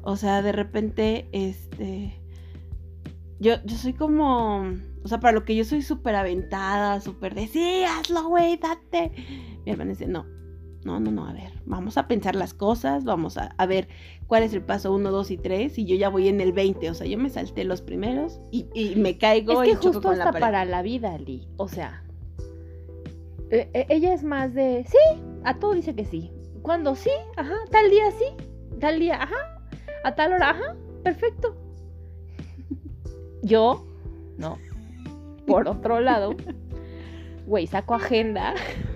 O 0.07 0.15
sea, 0.15 0.41
de 0.41 0.53
repente, 0.53 1.27
este. 1.33 2.17
Yo, 3.41 3.55
yo 3.65 3.75
soy 3.75 3.91
como. 3.91 4.63
O 5.03 5.07
sea, 5.09 5.19
para 5.19 5.33
lo 5.33 5.43
que 5.43 5.53
yo 5.53 5.65
soy 5.65 5.81
súper 5.81 6.15
aventada, 6.15 7.01
súper 7.01 7.35
de 7.35 7.47
sí, 7.47 7.83
hazlo, 7.83 8.29
güey, 8.29 8.55
date. 8.55 9.11
Mi 9.65 9.71
hermana 9.73 9.89
dice, 9.89 10.07
no, 10.07 10.25
no, 10.85 11.01
no, 11.01 11.11
no, 11.11 11.27
a 11.27 11.33
ver, 11.33 11.51
vamos 11.65 11.97
a 11.97 12.07
pensar 12.07 12.37
las 12.37 12.53
cosas, 12.53 13.03
vamos 13.03 13.37
a, 13.37 13.53
a 13.57 13.65
ver 13.65 13.89
cuál 14.27 14.43
es 14.43 14.53
el 14.53 14.61
paso 14.61 14.93
1, 14.93 15.11
2 15.11 15.31
y 15.31 15.37
3, 15.39 15.77
y 15.77 15.85
yo 15.85 15.97
ya 15.97 16.07
voy 16.07 16.29
en 16.29 16.39
el 16.39 16.53
20. 16.53 16.89
O 16.89 16.93
sea, 16.93 17.05
yo 17.05 17.17
me 17.17 17.29
salté 17.29 17.65
los 17.65 17.81
primeros 17.81 18.39
y, 18.49 18.67
y 18.73 18.95
me 18.95 19.17
caigo 19.17 19.61
Es 19.61 19.67
que 19.67 19.73
y 19.73 19.75
choco 19.75 19.87
justo 19.87 20.01
con 20.03 20.17
la 20.19 20.23
hasta 20.23 20.31
pared. 20.31 20.45
para 20.45 20.63
la 20.63 20.83
vida, 20.83 21.17
Lee. 21.17 21.49
O 21.57 21.67
sea, 21.67 22.05
eh, 23.51 23.69
eh, 23.73 23.85
ella 23.89 24.13
es 24.13 24.23
más 24.23 24.53
de 24.53 24.85
sí, 24.87 25.21
a 25.43 25.59
todo 25.59 25.73
dice 25.73 25.93
que 25.95 26.05
sí. 26.05 26.31
Cuando 26.61 26.95
sí, 26.95 27.11
ajá, 27.35 27.55
tal 27.71 27.89
día 27.89 28.09
sí, 28.11 28.25
tal 28.79 28.99
día, 29.01 29.21
ajá, 29.21 29.56
a 30.03 30.15
tal 30.15 30.33
hora, 30.33 30.51
ajá, 30.51 30.75
perfecto. 31.03 31.55
Yo, 33.41 33.85
no. 34.37 34.57
Por 35.45 35.67
otro 35.67 35.99
lado, 35.99 36.35
güey, 37.45 37.67
saco 37.67 37.95
agenda, 37.95 38.53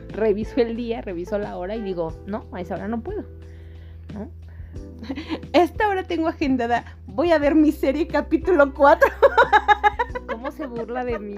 reviso 0.10 0.60
el 0.62 0.76
día, 0.76 1.02
reviso 1.02 1.38
la 1.38 1.58
hora 1.58 1.76
y 1.76 1.82
digo, 1.82 2.14
no, 2.26 2.46
a 2.52 2.62
esa 2.62 2.76
hora 2.76 2.88
no 2.88 3.02
puedo. 3.02 3.24
¿No? 4.14 4.30
Esta 5.54 5.88
hora 5.88 6.04
tengo 6.04 6.28
agendada, 6.28 6.98
voy 7.08 7.32
a 7.32 7.40
ver 7.40 7.56
mi 7.56 7.72
serie 7.72 8.08
capítulo 8.08 8.74
4. 8.74 9.10
¿Cómo 10.28 10.52
se 10.52 10.66
burla 10.66 11.04
de 11.04 11.20
mí? 11.20 11.38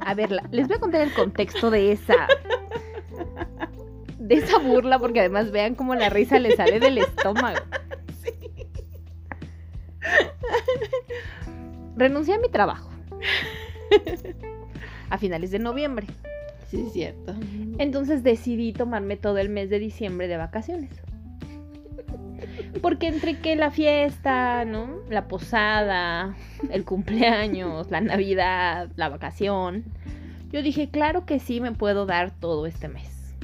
A 0.00 0.14
ver, 0.14 0.30
les 0.50 0.66
voy 0.66 0.76
a 0.76 0.80
contar 0.80 1.02
el 1.02 1.12
contexto 1.12 1.70
de 1.70 1.92
esa 1.92 2.26
de 4.30 4.36
esa 4.36 4.58
burla, 4.58 4.98
porque 4.98 5.20
además 5.20 5.50
vean 5.50 5.74
cómo 5.74 5.94
la 5.96 6.08
risa 6.08 6.38
le 6.38 6.54
sale 6.54 6.78
del 6.78 6.98
estómago. 6.98 7.58
Renuncié 11.96 12.34
a 12.34 12.38
mi 12.38 12.48
trabajo 12.48 12.90
a 15.10 15.18
finales 15.18 15.50
de 15.50 15.58
noviembre. 15.58 16.06
Sí, 16.68 16.84
es 16.86 16.92
cierto. 16.92 17.34
Entonces 17.78 18.22
decidí 18.22 18.72
tomarme 18.72 19.16
todo 19.16 19.38
el 19.38 19.48
mes 19.48 19.68
de 19.70 19.80
diciembre 19.80 20.28
de 20.28 20.36
vacaciones. 20.36 20.90
Porque 22.80 23.08
entre 23.08 23.38
que 23.38 23.56
la 23.56 23.70
fiesta, 23.70 24.64
¿no? 24.64 25.00
La 25.10 25.26
posada, 25.26 26.36
el 26.70 26.84
cumpleaños, 26.84 27.90
la 27.90 28.00
Navidad, 28.00 28.88
la 28.96 29.08
vacación, 29.08 29.84
yo 30.52 30.62
dije, 30.62 30.88
claro 30.88 31.26
que 31.26 31.40
sí 31.40 31.60
me 31.60 31.72
puedo 31.72 32.06
dar 32.06 32.30
todo 32.30 32.66
este 32.66 32.88
mes. 32.88 33.34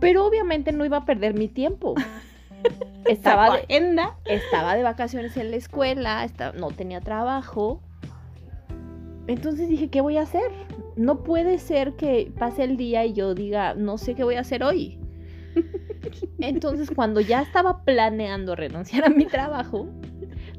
Pero 0.00 0.24
obviamente 0.24 0.70
no 0.70 0.84
iba 0.84 0.98
a 0.98 1.04
perder 1.04 1.34
mi 1.34 1.48
tiempo. 1.48 1.96
Estaba 3.06 3.50
de, 3.50 3.62
agenda. 3.62 4.18
estaba 4.26 4.74
de 4.74 4.82
vacaciones 4.82 5.36
en 5.36 5.50
la 5.50 5.56
escuela, 5.56 6.26
no 6.58 6.68
tenía 6.70 7.00
trabajo. 7.00 7.80
Entonces 9.26 9.68
dije, 9.68 9.88
¿qué 9.88 10.00
voy 10.00 10.16
a 10.16 10.22
hacer? 10.22 10.50
No 10.96 11.22
puede 11.22 11.58
ser 11.58 11.94
que 11.94 12.32
pase 12.38 12.64
el 12.64 12.76
día 12.76 13.04
y 13.04 13.12
yo 13.12 13.34
diga, 13.34 13.74
no 13.74 13.98
sé 13.98 14.14
qué 14.14 14.24
voy 14.24 14.36
a 14.36 14.40
hacer 14.40 14.62
hoy. 14.62 14.98
Entonces, 16.38 16.90
cuando 16.94 17.20
ya 17.20 17.42
estaba 17.42 17.84
planeando 17.84 18.56
renunciar 18.56 19.04
a 19.04 19.10
mi 19.10 19.26
trabajo, 19.26 19.86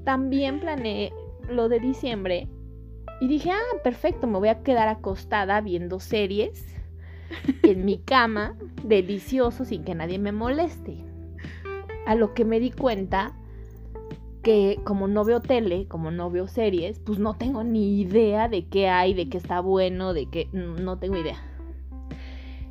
también 0.04 0.60
planeé 0.60 1.12
lo 1.50 1.70
de 1.70 1.80
diciembre 1.80 2.48
y 3.22 3.28
dije, 3.28 3.52
ah, 3.52 3.78
perfecto, 3.84 4.28
me 4.28 4.40
voy 4.40 4.50
a 4.50 4.62
quedar 4.64 4.88
acostada 4.88 5.62
viendo 5.62 6.00
series 6.00 6.64
en 7.64 7.86
mi 7.86 8.00
cama, 8.00 8.56
delicioso, 8.84 9.66
sin 9.66 9.84
que 9.84 9.96
nadie 9.96 10.20
me 10.20 10.32
moleste. 10.32 11.09
A 12.10 12.16
lo 12.16 12.34
que 12.34 12.44
me 12.44 12.60
di 12.60 12.72
cuenta 12.72 13.34
que 14.42 14.80
como 14.84 15.08
no 15.08 15.24
veo 15.24 15.42
tele, 15.42 15.88
como 15.88 16.10
no 16.10 16.32
veo 16.32 16.48
series, 16.48 16.98
pues 16.98 17.20
no 17.20 17.36
tengo 17.36 17.64
ni 17.64 18.02
idea 18.02 18.50
de 18.50 18.66
qué 18.66 18.90
hay, 18.90 19.14
de 19.14 19.30
qué 19.30 19.38
está 19.38 19.60
bueno, 19.60 20.16
de 20.16 20.26
qué 20.26 20.50
no 20.52 20.98
tengo 20.98 21.18
idea. 21.18 21.38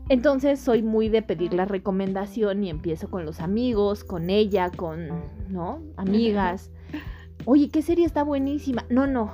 Entonces 0.09 0.59
soy 0.59 0.83
muy 0.83 1.09
de 1.09 1.23
pedir 1.23 1.55
la 1.55 1.67
recomendación 1.67 2.65
y 2.65 2.69
empiezo 2.69 3.11
con 3.11 3.25
los 3.25 3.39
amigos, 3.39 4.03
con 4.03 4.29
ella, 4.29 4.73
con, 4.73 5.09
¿no? 5.49 5.83
Amigas. 5.97 6.73
Oye, 7.45 7.69
¿qué 7.69 7.81
serie 7.81 8.07
está 8.07 8.25
buenísima? 8.25 8.87
No, 8.89 9.07
no. 9.07 9.31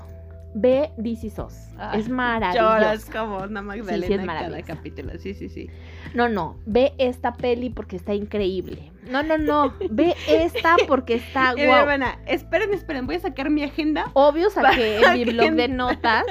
Ve 0.54 0.90
This 1.02 1.24
Is 1.24 1.38
Us. 1.38 1.68
Ay, 1.76 2.00
es 2.00 2.08
maravillosa. 2.08 2.78
Lloras 2.78 3.04
como 3.06 3.38
una 3.38 3.60
Magdalena 3.60 4.06
Sí, 4.06 4.06
sí, 4.06 4.12
es 4.14 4.26
cada 4.26 4.62
capítulo. 4.62 5.12
Sí, 5.18 5.34
sí, 5.34 5.48
sí. 5.48 5.70
No, 6.14 6.28
no, 6.28 6.56
ve 6.64 6.94
esta 6.98 7.32
peli 7.34 7.70
porque 7.70 7.96
está 7.96 8.14
increíble. 8.14 8.92
No, 9.10 9.22
no, 9.22 9.36
no, 9.36 9.74
ve 9.90 10.14
esta 10.28 10.76
porque 10.86 11.14
está 11.14 11.52
guau. 11.54 11.80
hermana, 11.80 12.20
esperen, 12.26 12.72
esperen, 12.72 13.06
voy 13.06 13.16
a 13.16 13.20
sacar 13.20 13.50
mi 13.50 13.62
agenda 13.64 14.10
Obvio 14.14 14.48
saqué 14.48 15.00
en 15.04 15.12
mi 15.12 15.24
blog 15.24 15.50
de 15.52 15.68
no- 15.68 15.88
notas, 15.88 16.24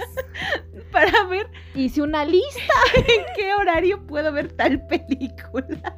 para 0.91 1.25
ver 1.25 1.47
hice 1.75 2.01
una 2.01 2.23
lista. 2.25 2.73
en 2.95 3.25
qué 3.35 3.53
horario 3.53 4.05
puedo 4.07 4.31
ver 4.31 4.53
tal 4.53 4.85
película. 4.87 5.95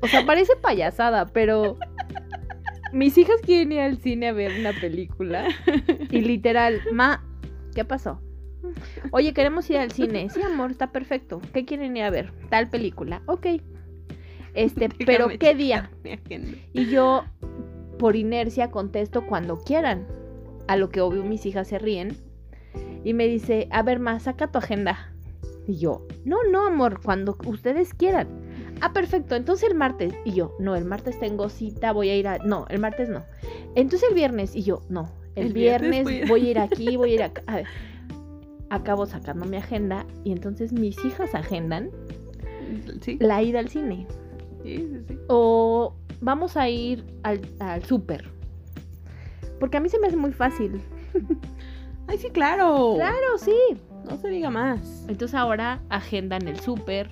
O 0.00 0.06
sea, 0.06 0.24
parece 0.26 0.54
payasada, 0.56 1.26
pero 1.26 1.76
mis 2.92 3.16
hijas 3.18 3.40
quieren 3.42 3.72
ir 3.72 3.80
al 3.80 3.98
cine 3.98 4.28
a 4.28 4.32
ver 4.32 4.58
una 4.58 4.72
película 4.72 5.48
y 6.10 6.20
literal, 6.20 6.80
ma, 6.92 7.24
¿qué 7.74 7.84
pasó? 7.84 8.20
Oye, 9.10 9.32
queremos 9.32 9.68
ir 9.70 9.78
al 9.78 9.92
cine. 9.92 10.28
Sí, 10.30 10.42
amor, 10.42 10.70
está 10.70 10.90
perfecto. 10.92 11.40
¿Qué 11.52 11.64
quieren 11.64 11.96
ir 11.96 12.02
a 12.04 12.10
ver? 12.10 12.32
Tal 12.50 12.68
película. 12.68 13.22
Ok. 13.26 13.46
Este, 14.54 14.88
pero 15.06 15.28
¿qué 15.38 15.54
día? 15.54 15.90
Y 16.72 16.86
yo, 16.86 17.24
por 17.98 18.16
inercia, 18.16 18.70
contesto 18.70 19.26
cuando 19.26 19.58
quieran. 19.58 20.06
A 20.66 20.76
lo 20.76 20.90
que 20.90 21.00
obvio 21.00 21.24
mis 21.24 21.46
hijas 21.46 21.68
se 21.68 21.78
ríen. 21.78 22.16
Y 23.04 23.14
me 23.14 23.26
dice, 23.26 23.68
a 23.70 23.82
ver, 23.82 24.00
ma, 24.00 24.20
saca 24.20 24.50
tu 24.50 24.58
agenda. 24.58 25.12
Y 25.66 25.78
yo, 25.78 26.06
no, 26.24 26.38
no, 26.50 26.66
amor, 26.66 27.00
cuando 27.02 27.36
ustedes 27.46 27.94
quieran. 27.94 28.47
Ah, 28.80 28.92
perfecto, 28.92 29.34
entonces 29.36 29.68
el 29.70 29.76
martes. 29.76 30.14
Y 30.24 30.32
yo, 30.32 30.54
no, 30.58 30.76
el 30.76 30.84
martes 30.84 31.18
tengo 31.18 31.48
cita, 31.48 31.92
voy 31.92 32.10
a 32.10 32.16
ir 32.16 32.28
a... 32.28 32.38
No, 32.38 32.66
el 32.68 32.78
martes 32.78 33.08
no. 33.08 33.24
Entonces 33.74 34.08
el 34.08 34.14
viernes. 34.14 34.54
Y 34.54 34.62
yo, 34.62 34.82
no, 34.88 35.10
el, 35.34 35.48
El 35.48 35.52
viernes 35.52 36.04
viernes, 36.06 36.28
voy 36.28 36.46
a 36.46 36.50
ir 36.50 36.58
aquí, 36.58 36.96
voy 36.96 37.12
a 37.12 37.14
ir 37.14 37.22
acá. 37.22 37.42
A 37.46 37.56
ver, 37.56 37.66
acabo 38.70 39.06
sacando 39.06 39.46
mi 39.46 39.56
agenda 39.56 40.06
y 40.24 40.32
entonces 40.32 40.72
mis 40.72 41.02
hijas 41.04 41.34
agendan 41.34 41.90
Sí, 43.00 43.16
la 43.20 43.42
ida 43.42 43.60
al 43.60 43.68
cine. 43.68 44.06
sí, 44.62 44.76
sí, 44.76 45.04
sí. 45.08 45.18
O 45.28 45.94
vamos 46.20 46.56
a 46.56 46.68
ir 46.68 47.04
al, 47.22 47.40
al 47.60 47.82
súper. 47.84 48.28
Porque 49.58 49.78
a 49.78 49.80
mí 49.80 49.88
se 49.88 49.98
me 49.98 50.08
hace 50.08 50.16
muy 50.16 50.32
fácil. 50.32 50.80
Ay, 52.06 52.18
sí, 52.18 52.28
claro. 52.30 52.94
Claro, 52.96 53.38
sí. 53.38 53.56
No 54.08 54.16
se 54.18 54.28
diga 54.28 54.50
más. 54.50 55.04
Entonces 55.08 55.34
ahora 55.34 55.80
agendan 55.88 56.46
el 56.46 56.60
súper, 56.60 57.10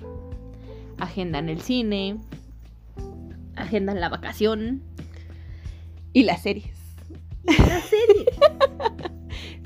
agendan 0.99 1.49
el 1.49 1.61
cine, 1.61 2.17
agendan 3.55 3.99
la 3.99 4.09
vacación. 4.09 4.83
Y 6.13 6.23
las 6.23 6.41
series. 6.41 6.75
La 7.43 7.81
serie. 7.81 8.25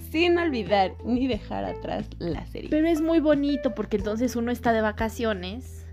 Sin 0.12 0.38
olvidar 0.38 0.94
ni 1.06 1.28
dejar 1.28 1.63
atrás 1.63 2.08
la 2.20 2.46
serie. 2.46 2.70
Pero 2.70 2.88
es 2.88 3.02
muy 3.02 3.20
bonito 3.20 3.74
porque 3.74 3.98
entonces 3.98 4.36
uno 4.36 4.52
está 4.52 4.74
de 4.74 4.82
vacaciones. 4.82 5.86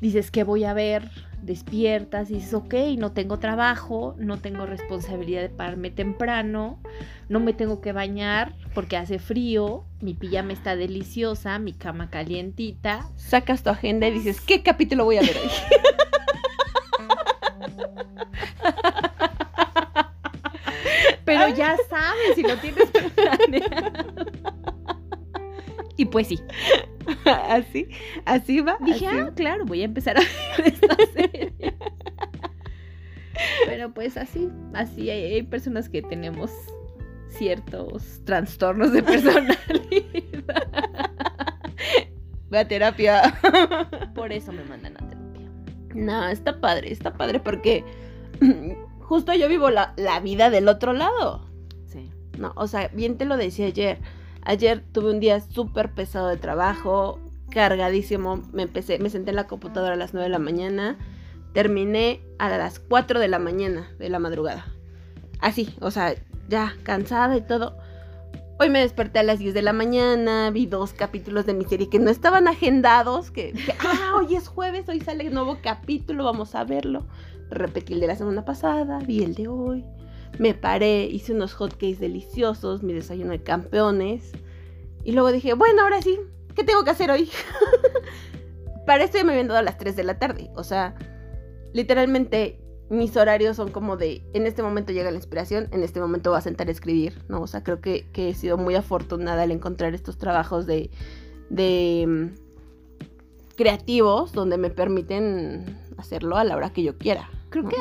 Dices, 0.00 0.30
¿qué 0.30 0.44
voy 0.44 0.64
a 0.64 0.72
ver? 0.72 1.10
Despiertas 1.42 2.30
y 2.30 2.34
dices, 2.34 2.54
ok, 2.54 2.74
no 2.96 3.12
tengo 3.12 3.38
trabajo, 3.38 4.14
no 4.16 4.38
tengo 4.38 4.64
responsabilidad 4.64 5.42
de 5.42 5.48
pararme 5.48 5.90
temprano, 5.90 6.78
no 7.28 7.40
me 7.40 7.52
tengo 7.52 7.80
que 7.80 7.92
bañar 7.92 8.54
porque 8.74 8.96
hace 8.96 9.18
frío, 9.18 9.84
mi 10.00 10.14
pijama 10.14 10.52
está 10.52 10.76
deliciosa, 10.76 11.58
mi 11.58 11.72
cama 11.72 12.10
calientita. 12.10 13.10
Sacas 13.16 13.64
tu 13.64 13.70
agenda 13.70 14.06
y 14.06 14.12
dices, 14.12 14.40
¿qué 14.40 14.62
capítulo 14.62 15.04
voy 15.04 15.16
a 15.16 15.22
ver 15.22 15.36
hoy? 15.36 15.50
Pero 21.24 21.48
ya 21.48 21.76
sabes 21.88 22.36
si 22.36 22.42
lo 22.42 22.56
tienes 22.56 22.88
planeado. 22.90 24.52
Y 25.96 26.06
pues 26.06 26.28
sí, 26.28 26.40
así, 27.48 27.88
así 28.24 28.60
va. 28.60 28.76
Dije, 28.80 29.06
así 29.06 29.18
ah, 29.18 29.32
claro, 29.34 29.64
voy 29.64 29.82
a 29.82 29.84
empezar 29.84 30.16
a 30.16 30.20
ver 30.20 30.66
esta 30.72 30.96
serie. 31.12 31.52
Pero 33.66 33.92
pues 33.92 34.16
así, 34.16 34.48
así 34.74 35.10
hay, 35.10 35.34
hay 35.34 35.42
personas 35.42 35.88
que 35.88 36.02
tenemos 36.02 36.50
ciertos 37.28 38.20
trastornos 38.24 38.92
de 38.92 39.02
personalidad. 39.02 39.58
Ve 42.50 42.58
a 42.58 42.68
terapia. 42.68 43.40
Por 44.14 44.32
eso 44.32 44.52
me 44.52 44.62
mandan 44.64 44.96
a 44.96 45.08
terapia. 45.08 45.48
No, 45.94 46.28
está 46.28 46.60
padre, 46.60 46.92
está 46.92 47.14
padre 47.14 47.40
porque 47.40 47.84
justo 49.00 49.34
yo 49.34 49.48
vivo 49.48 49.70
la, 49.70 49.94
la 49.96 50.20
vida 50.20 50.50
del 50.50 50.68
otro 50.68 50.92
lado. 50.92 51.48
Sí. 51.86 52.10
No, 52.38 52.52
o 52.56 52.66
sea, 52.66 52.88
bien 52.88 53.16
te 53.16 53.24
lo 53.24 53.36
decía 53.36 53.66
ayer. 53.66 53.98
Ayer 54.44 54.82
tuve 54.92 55.10
un 55.10 55.20
día 55.20 55.40
súper 55.40 55.92
pesado 55.92 56.28
de 56.28 56.36
trabajo, 56.36 57.18
cargadísimo. 57.50 58.42
Me 58.52 58.62
empecé, 58.62 58.98
me 58.98 59.10
senté 59.10 59.30
en 59.30 59.36
la 59.36 59.46
computadora 59.46 59.94
a 59.94 59.96
las 59.96 60.14
9 60.14 60.24
de 60.24 60.30
la 60.30 60.38
mañana. 60.38 60.98
Terminé 61.52 62.20
a 62.38 62.48
las 62.48 62.78
4 62.78 63.20
de 63.20 63.28
la 63.28 63.38
mañana 63.38 63.90
de 63.98 64.08
la 64.08 64.18
madrugada. 64.18 64.66
Así, 65.40 65.74
o 65.80 65.90
sea, 65.90 66.14
ya 66.48 66.74
cansada 66.82 67.36
y 67.36 67.42
todo. 67.42 67.76
Hoy 68.58 68.70
me 68.70 68.80
desperté 68.80 69.18
a 69.18 69.22
las 69.22 69.38
10 69.38 69.54
de 69.54 69.62
la 69.62 69.72
mañana, 69.72 70.50
vi 70.50 70.66
dos 70.66 70.92
capítulos 70.92 71.46
de 71.46 71.54
mi 71.54 71.64
serie 71.64 71.88
que 71.88 71.98
no 71.98 72.10
estaban 72.10 72.46
agendados, 72.46 73.30
que, 73.30 73.52
que, 73.52 73.74
ah, 73.80 74.14
hoy 74.16 74.36
es 74.36 74.48
jueves, 74.48 74.88
hoy 74.88 75.00
sale 75.00 75.26
el 75.26 75.34
nuevo 75.34 75.58
capítulo, 75.62 76.24
vamos 76.24 76.54
a 76.54 76.64
verlo. 76.64 77.06
Repetí 77.50 77.94
el 77.94 78.00
de 78.00 78.06
la 78.06 78.16
semana 78.16 78.44
pasada, 78.44 78.98
vi 79.00 79.22
el 79.22 79.34
de 79.34 79.48
hoy. 79.48 79.84
Me 80.38 80.54
paré, 80.54 81.04
hice 81.04 81.32
unos 81.32 81.54
hotcakes 81.54 82.00
deliciosos, 82.00 82.82
mi 82.82 82.92
desayuno 82.92 83.30
de 83.32 83.42
campeones. 83.42 84.32
Y 85.04 85.12
luego 85.12 85.32
dije, 85.32 85.54
bueno, 85.54 85.82
ahora 85.82 86.00
sí, 86.02 86.18
¿qué 86.54 86.64
tengo 86.64 86.84
que 86.84 86.90
hacer 86.90 87.10
hoy? 87.10 87.30
Para 88.86 89.04
esto 89.04 89.18
ya 89.18 89.24
me 89.24 89.32
habían 89.32 89.48
dado 89.48 89.60
a 89.60 89.62
las 89.62 89.78
3 89.78 89.94
de 89.96 90.04
la 90.04 90.18
tarde. 90.18 90.50
O 90.54 90.64
sea, 90.64 90.94
literalmente 91.72 92.58
mis 92.92 93.16
horarios 93.16 93.56
son 93.56 93.70
como 93.70 93.96
de, 93.96 94.22
en 94.34 94.46
este 94.46 94.62
momento 94.62 94.92
llega 94.92 95.10
la 95.10 95.16
inspiración, 95.16 95.68
en 95.72 95.82
este 95.82 96.00
momento 96.00 96.30
voy 96.30 96.38
a 96.38 96.42
sentar 96.42 96.68
a 96.68 96.72
escribir, 96.72 97.22
¿no? 97.28 97.40
O 97.40 97.46
sea, 97.46 97.62
creo 97.62 97.80
que, 97.80 98.06
que 98.12 98.28
he 98.28 98.34
sido 98.34 98.58
muy 98.58 98.74
afortunada 98.74 99.44
al 99.44 99.50
encontrar 99.50 99.94
estos 99.94 100.18
trabajos 100.18 100.66
de, 100.66 100.90
de 101.48 102.04
mm, 102.06 103.56
creativos 103.56 104.32
donde 104.32 104.58
me 104.58 104.68
permiten 104.68 105.78
hacerlo 105.96 106.36
a 106.36 106.44
la 106.44 106.56
hora 106.56 106.72
que 106.72 106.82
yo 106.82 106.98
quiera. 106.98 107.30
Creo 107.48 107.64
¿no? 107.64 107.70
que 107.70 107.78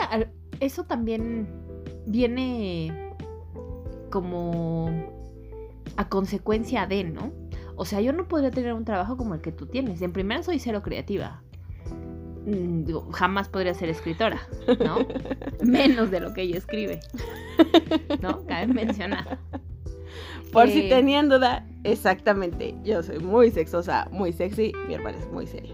eso 0.61 0.83
también 0.85 1.49
viene 2.05 3.13
como 4.09 4.89
a 5.97 6.09
consecuencia 6.09 6.87
de, 6.87 7.03
¿no? 7.03 7.31
O 7.75 7.85
sea, 7.85 8.01
yo 8.01 8.13
no 8.13 8.27
podría 8.27 8.51
tener 8.51 8.73
un 8.73 8.85
trabajo 8.85 9.17
como 9.17 9.33
el 9.33 9.41
que 9.41 9.51
tú 9.51 9.65
tienes. 9.65 10.01
En 10.01 10.11
primera 10.11 10.43
soy 10.43 10.59
cero 10.59 10.81
creativa. 10.83 11.41
Mm, 12.45 12.85
digo, 12.85 13.11
jamás 13.11 13.49
podría 13.49 13.73
ser 13.73 13.89
escritora, 13.89 14.41
¿no? 14.83 14.97
Menos 15.63 16.11
de 16.11 16.19
lo 16.19 16.33
que 16.33 16.43
ella 16.43 16.57
escribe. 16.57 16.99
¿No? 18.21 18.45
Cabe 18.45 18.67
mencionar. 18.67 19.39
Por 20.51 20.67
si 20.67 20.81
Eh, 20.81 20.89
tenían 20.89 21.29
duda, 21.29 21.65
exactamente. 21.83 22.75
Yo 22.83 23.01
soy 23.03 23.19
muy 23.19 23.51
sexosa, 23.51 24.07
muy 24.11 24.33
sexy. 24.33 24.73
Mi 24.87 24.95
hermana 24.95 25.17
es 25.17 25.31
muy 25.31 25.47
seria. 25.47 25.73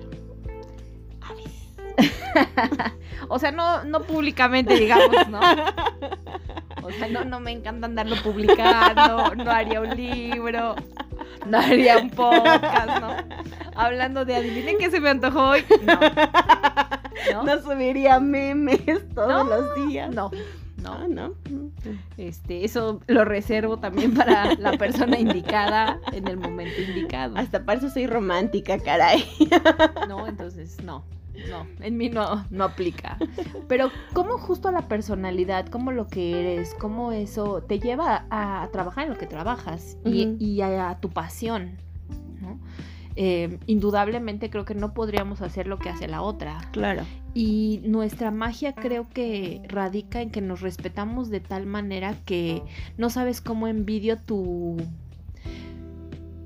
O 3.30 3.40
sea, 3.40 3.52
no, 3.52 3.84
no 3.84 4.04
públicamente, 4.04 4.76
digamos, 4.76 5.28
¿no? 5.28 5.40
O 6.82 6.92
sea, 6.92 7.08
no, 7.10 7.26
no 7.26 7.40
me 7.42 7.52
encanta 7.52 7.88
andarlo 7.88 8.16
publicando, 8.24 9.36
no 9.36 9.52
haría 9.52 9.82
un 9.82 9.90
libro, 9.98 10.76
no 11.46 11.58
haría 11.58 11.98
un 11.98 12.10
podcast, 12.10 13.02
¿no? 13.02 13.16
Hablando 13.76 14.24
de 14.24 14.36
adivinen 14.36 14.78
qué 14.78 14.90
se 14.90 15.02
me 15.02 15.10
antojó 15.10 15.50
hoy. 15.50 15.66
No. 15.84 16.00
¿No? 17.34 17.44
No 17.44 17.62
subiría 17.62 18.20
memes 18.22 18.82
todos 19.14 19.28
No, 19.28 19.44
los 19.44 19.76
días. 19.88 20.14
No, 20.14 20.32
No, 20.78 21.08
no. 21.10 21.34
no. 21.50 21.72
Este, 22.18 22.64
eso 22.64 23.02
lo 23.08 23.26
reservo 23.26 23.78
también 23.78 24.14
para 24.14 24.54
la 24.56 24.72
persona 24.78 25.20
indicada 25.20 26.00
en 26.14 26.28
el 26.28 26.38
momento 26.38 26.82
indicado. 26.82 27.36
Hasta 27.38 27.66
para 27.66 27.80
eso 27.80 27.90
soy 27.90 28.08
romántica, 28.08 28.80
caray. 28.80 29.26
No, 30.08 30.28
entonces 30.28 30.82
no. 30.84 31.04
No, 31.50 31.68
en 31.82 31.98
mí 31.98 32.10
no, 32.10 32.46
no 32.50 32.64
aplica. 32.64 33.18
Pero 33.68 33.92
cómo 34.14 34.38
justo 34.38 34.72
la 34.72 34.88
personalidad, 34.88 35.68
cómo 35.68 35.92
lo 35.92 36.08
que 36.08 36.40
eres, 36.40 36.74
cómo 36.74 37.12
eso 37.12 37.62
te 37.62 37.80
lleva 37.80 38.26
a, 38.30 38.68
trabajar 38.72 39.06
en 39.06 39.14
lo 39.14 39.18
que 39.18 39.28
trabajas 39.28 39.98
y, 40.06 40.36
y 40.40 40.62
a, 40.62 40.90
a 40.90 41.00
tu 41.00 41.10
pasión, 41.10 41.78
¿no? 42.42 42.60
Eh, 43.20 43.58
indudablemente 43.66 44.52
creo 44.52 44.64
que 44.64 44.76
no 44.76 44.94
podríamos 44.94 45.42
hacer 45.42 45.66
lo 45.66 45.80
que 45.80 45.90
hace 45.90 46.08
la 46.08 46.22
otra. 46.22 46.60
Claro. 46.72 47.02
Y 47.34 47.82
nuestra 47.84 48.30
magia 48.30 48.74
creo 48.74 49.10
que 49.10 49.64
radica 49.68 50.22
en 50.22 50.30
que 50.30 50.40
nos 50.40 50.62
respetamos 50.62 51.32
de 51.32 51.40
tal 51.40 51.66
manera 51.66 52.14
que 52.26 52.62
no 52.96 53.10
sabes 53.10 53.42
cómo 53.42 53.68
envidio 53.68 54.18
tu, 54.18 54.78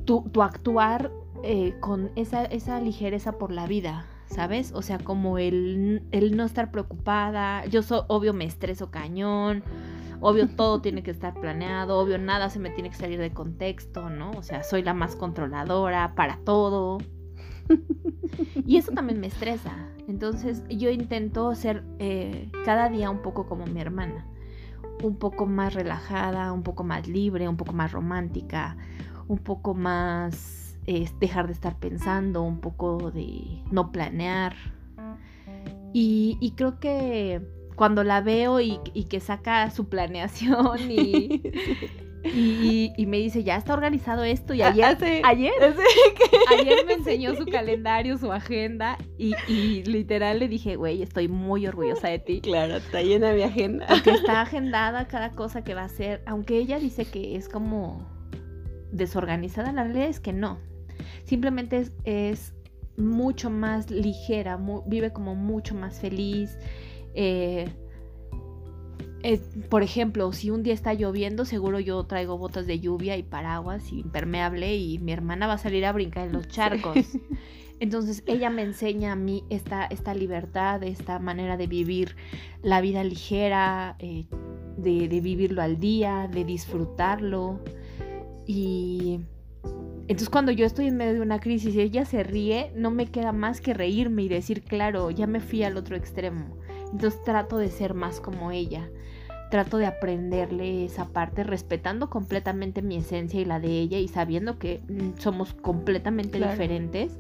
tu, 0.06 0.30
tu 0.32 0.42
actuar 0.42 1.12
eh, 1.44 1.76
con 1.82 2.10
esa, 2.16 2.46
esa 2.46 2.80
ligereza 2.80 3.34
por 3.34 3.52
la 3.52 3.68
vida, 3.68 4.06
¿sabes? 4.32 4.72
O 4.74 4.82
sea, 4.82 4.98
como 4.98 5.38
el, 5.38 6.04
el 6.12 6.36
no 6.36 6.46
estar 6.46 6.72
preocupada. 6.72 7.66
Yo 7.66 7.84
so, 7.84 8.06
obvio 8.08 8.34
me 8.34 8.46
estreso 8.46 8.90
cañón. 8.90 9.64
Obvio 10.22 10.48
todo 10.48 10.82
tiene 10.82 11.04
que 11.04 11.12
estar 11.12 11.34
planeado, 11.34 12.00
obvio 12.00 12.18
nada 12.18 12.50
se 12.50 12.60
me 12.60 12.70
tiene 12.70 12.90
que 12.90 12.96
salir 12.96 13.20
de 13.20 13.32
contexto, 13.32 14.10
¿no? 14.10 14.32
O 14.32 14.44
sea, 14.44 14.64
soy 14.64 14.84
la 14.84 14.94
más 14.94 15.16
controladora 15.16 16.16
para 16.16 16.38
todo. 16.38 17.00
Y 18.66 18.78
eso 18.78 18.92
también 18.92 19.20
me 19.20 19.28
estresa. 19.28 19.72
Entonces 20.08 20.64
yo 20.70 20.90
intento 20.90 21.54
ser 21.56 21.84
eh, 22.00 22.50
cada 22.64 22.90
día 22.90 23.10
un 23.10 23.22
poco 23.22 23.48
como 23.48 23.66
mi 23.66 23.82
hermana. 23.82 24.26
Un 25.04 25.18
poco 25.18 25.46
más 25.46 25.74
relajada, 25.74 26.54
un 26.54 26.64
poco 26.64 26.84
más 26.84 27.08
libre, 27.08 27.48
un 27.50 27.58
poco 27.58 27.74
más 27.74 27.92
romántica, 27.92 28.78
un 29.28 29.40
poco 29.40 29.74
más 29.74 30.61
eh, 30.88 31.08
dejar 31.20 31.48
de 31.48 31.54
estar 31.54 31.78
pensando, 31.80 32.42
un 32.44 32.60
poco 32.60 33.12
de 33.12 33.62
no 33.72 33.92
planear. 33.92 34.56
Y, 35.94 36.38
y 36.40 36.52
creo 36.52 36.80
que 36.80 37.42
cuando 37.76 38.04
la 38.04 38.22
veo 38.22 38.60
y, 38.62 38.80
y 38.94 39.06
que 39.06 39.20
saca 39.20 39.70
su 39.72 39.90
planeación 39.90 40.80
y, 40.92 41.42
y, 42.24 42.94
y 42.96 43.06
me 43.08 43.18
dice, 43.18 43.44
ya 43.44 43.58
está 43.58 43.74
organizado 43.74 44.24
esto. 44.24 44.54
Y 44.54 44.62
ayer, 44.62 44.86
Hace- 44.86 45.22
ayer 45.26 45.52
hace 45.62 45.82
que- 46.16 46.32
Ayer 46.60 46.86
me 46.86 46.94
enseñó 46.94 47.36
su 47.36 47.46
calendario, 47.46 48.18
su 48.18 48.32
agenda 48.32 48.98
y, 49.18 49.34
y 49.48 49.84
literal 49.84 50.40
le 50.40 50.48
dije, 50.48 50.76
güey, 50.76 51.02
estoy 51.02 51.28
muy 51.28 51.66
orgullosa 51.68 52.08
de 52.10 52.20
ti. 52.20 52.42
Claro, 52.42 52.76
está 52.78 53.02
llena 53.02 53.34
mi 53.34 53.42
agenda. 53.44 53.86
Porque 53.88 54.12
está 54.12 54.42
agendada 54.42 55.08
cada 55.08 55.32
cosa 55.32 55.64
que 55.64 55.74
va 55.74 55.82
a 55.82 55.86
hacer, 55.86 56.22
aunque 56.26 56.58
ella 56.58 56.78
dice 56.80 57.06
que 57.06 57.36
es 57.36 57.48
como 57.50 58.06
desorganizada, 58.92 59.72
la 59.72 59.84
realidad 59.84 60.08
es 60.08 60.20
que 60.20 60.34
no. 60.34 60.58
Simplemente 61.32 61.78
es, 61.80 61.92
es 62.04 62.54
mucho 62.98 63.50
más 63.50 63.90
ligera, 63.90 64.58
mu- 64.58 64.84
vive 64.86 65.14
como 65.14 65.34
mucho 65.34 65.76
más 65.76 65.98
feliz. 66.02 66.58
eh, 67.16 67.70
eh, 69.24 69.40
por 69.70 69.82
ejemplo, 69.82 70.34
si 70.34 70.50
un 70.50 70.62
día 70.64 70.74
está 70.74 70.94
lloviendo, 70.94 71.46
seguro 71.46 71.80
yo 71.80 72.04
traigo 72.06 72.38
botas 72.38 72.66
de 72.68 72.80
lluvia 72.82 73.16
y 73.18 73.24
paraguas 73.24 73.94
y 73.94 74.00
impermeable 74.00 74.76
y 74.76 74.98
mi 75.00 75.14
hermana 75.14 75.48
va 75.48 75.54
a 75.54 75.58
salir 75.58 75.86
a 75.86 75.94
brincar 75.94 76.28
en 76.28 76.34
los 76.34 76.48
charcos. 76.50 76.98
Entonces 77.80 78.24
ella 78.26 78.50
me 78.50 78.64
enseña 78.64 79.14
a 79.14 79.16
mí 79.16 79.44
esta, 79.50 79.86
esta 79.86 80.14
libertad, 80.14 80.84
esta 80.84 81.18
manera 81.20 81.56
de 81.56 81.68
vivir 81.68 82.16
la 82.62 82.82
vida 82.82 83.04
ligera, 83.06 83.96
eh, 84.00 84.26
de, 84.78 85.08
de 85.08 85.22
vivirlo 85.22 85.62
al 85.62 85.80
día, 85.80 86.28
de 86.32 86.44
disfrutarlo. 86.44 87.60
Y 88.48 89.20
entonces 90.12 90.30
cuando 90.30 90.52
yo 90.52 90.66
estoy 90.66 90.88
en 90.88 90.98
medio 90.98 91.14
de 91.14 91.22
una 91.22 91.40
crisis 91.40 91.74
y 91.76 91.82
ella 91.82 92.06
se 92.06 92.24
ríe, 92.24 92.72
no 92.76 92.92
me 92.92 93.08
queda 93.08 93.32
más 93.32 93.62
que 93.62 93.74
reírme 93.74 94.24
y 94.24 94.30
decir, 94.30 94.62
claro, 94.64 95.10
ya 95.12 95.28
me 95.28 95.40
fui 95.40 95.64
al 95.64 95.78
otro 95.78 95.96
extremo. 95.96 96.58
Entonces 96.92 97.22
trato 97.24 97.58
de 97.58 97.70
ser 97.70 97.94
más 97.94 98.20
como 98.20 98.52
ella. 98.52 98.90
Trato 99.50 99.78
de 99.78 99.86
aprenderle 99.86 100.86
esa 100.86 101.10
parte, 101.10 101.44
respetando 101.44 102.10
completamente 102.10 102.82
mi 102.82 102.96
esencia 102.98 103.40
y 103.42 103.46
la 103.46 103.60
de 103.60 103.68
ella 103.80 103.98
y 104.00 104.08
sabiendo 104.08 104.58
que 104.60 104.82
mm, 104.88 105.20
somos 105.20 105.54
completamente 105.54 106.38
Claro. 106.38 106.52
diferentes. 106.52 107.18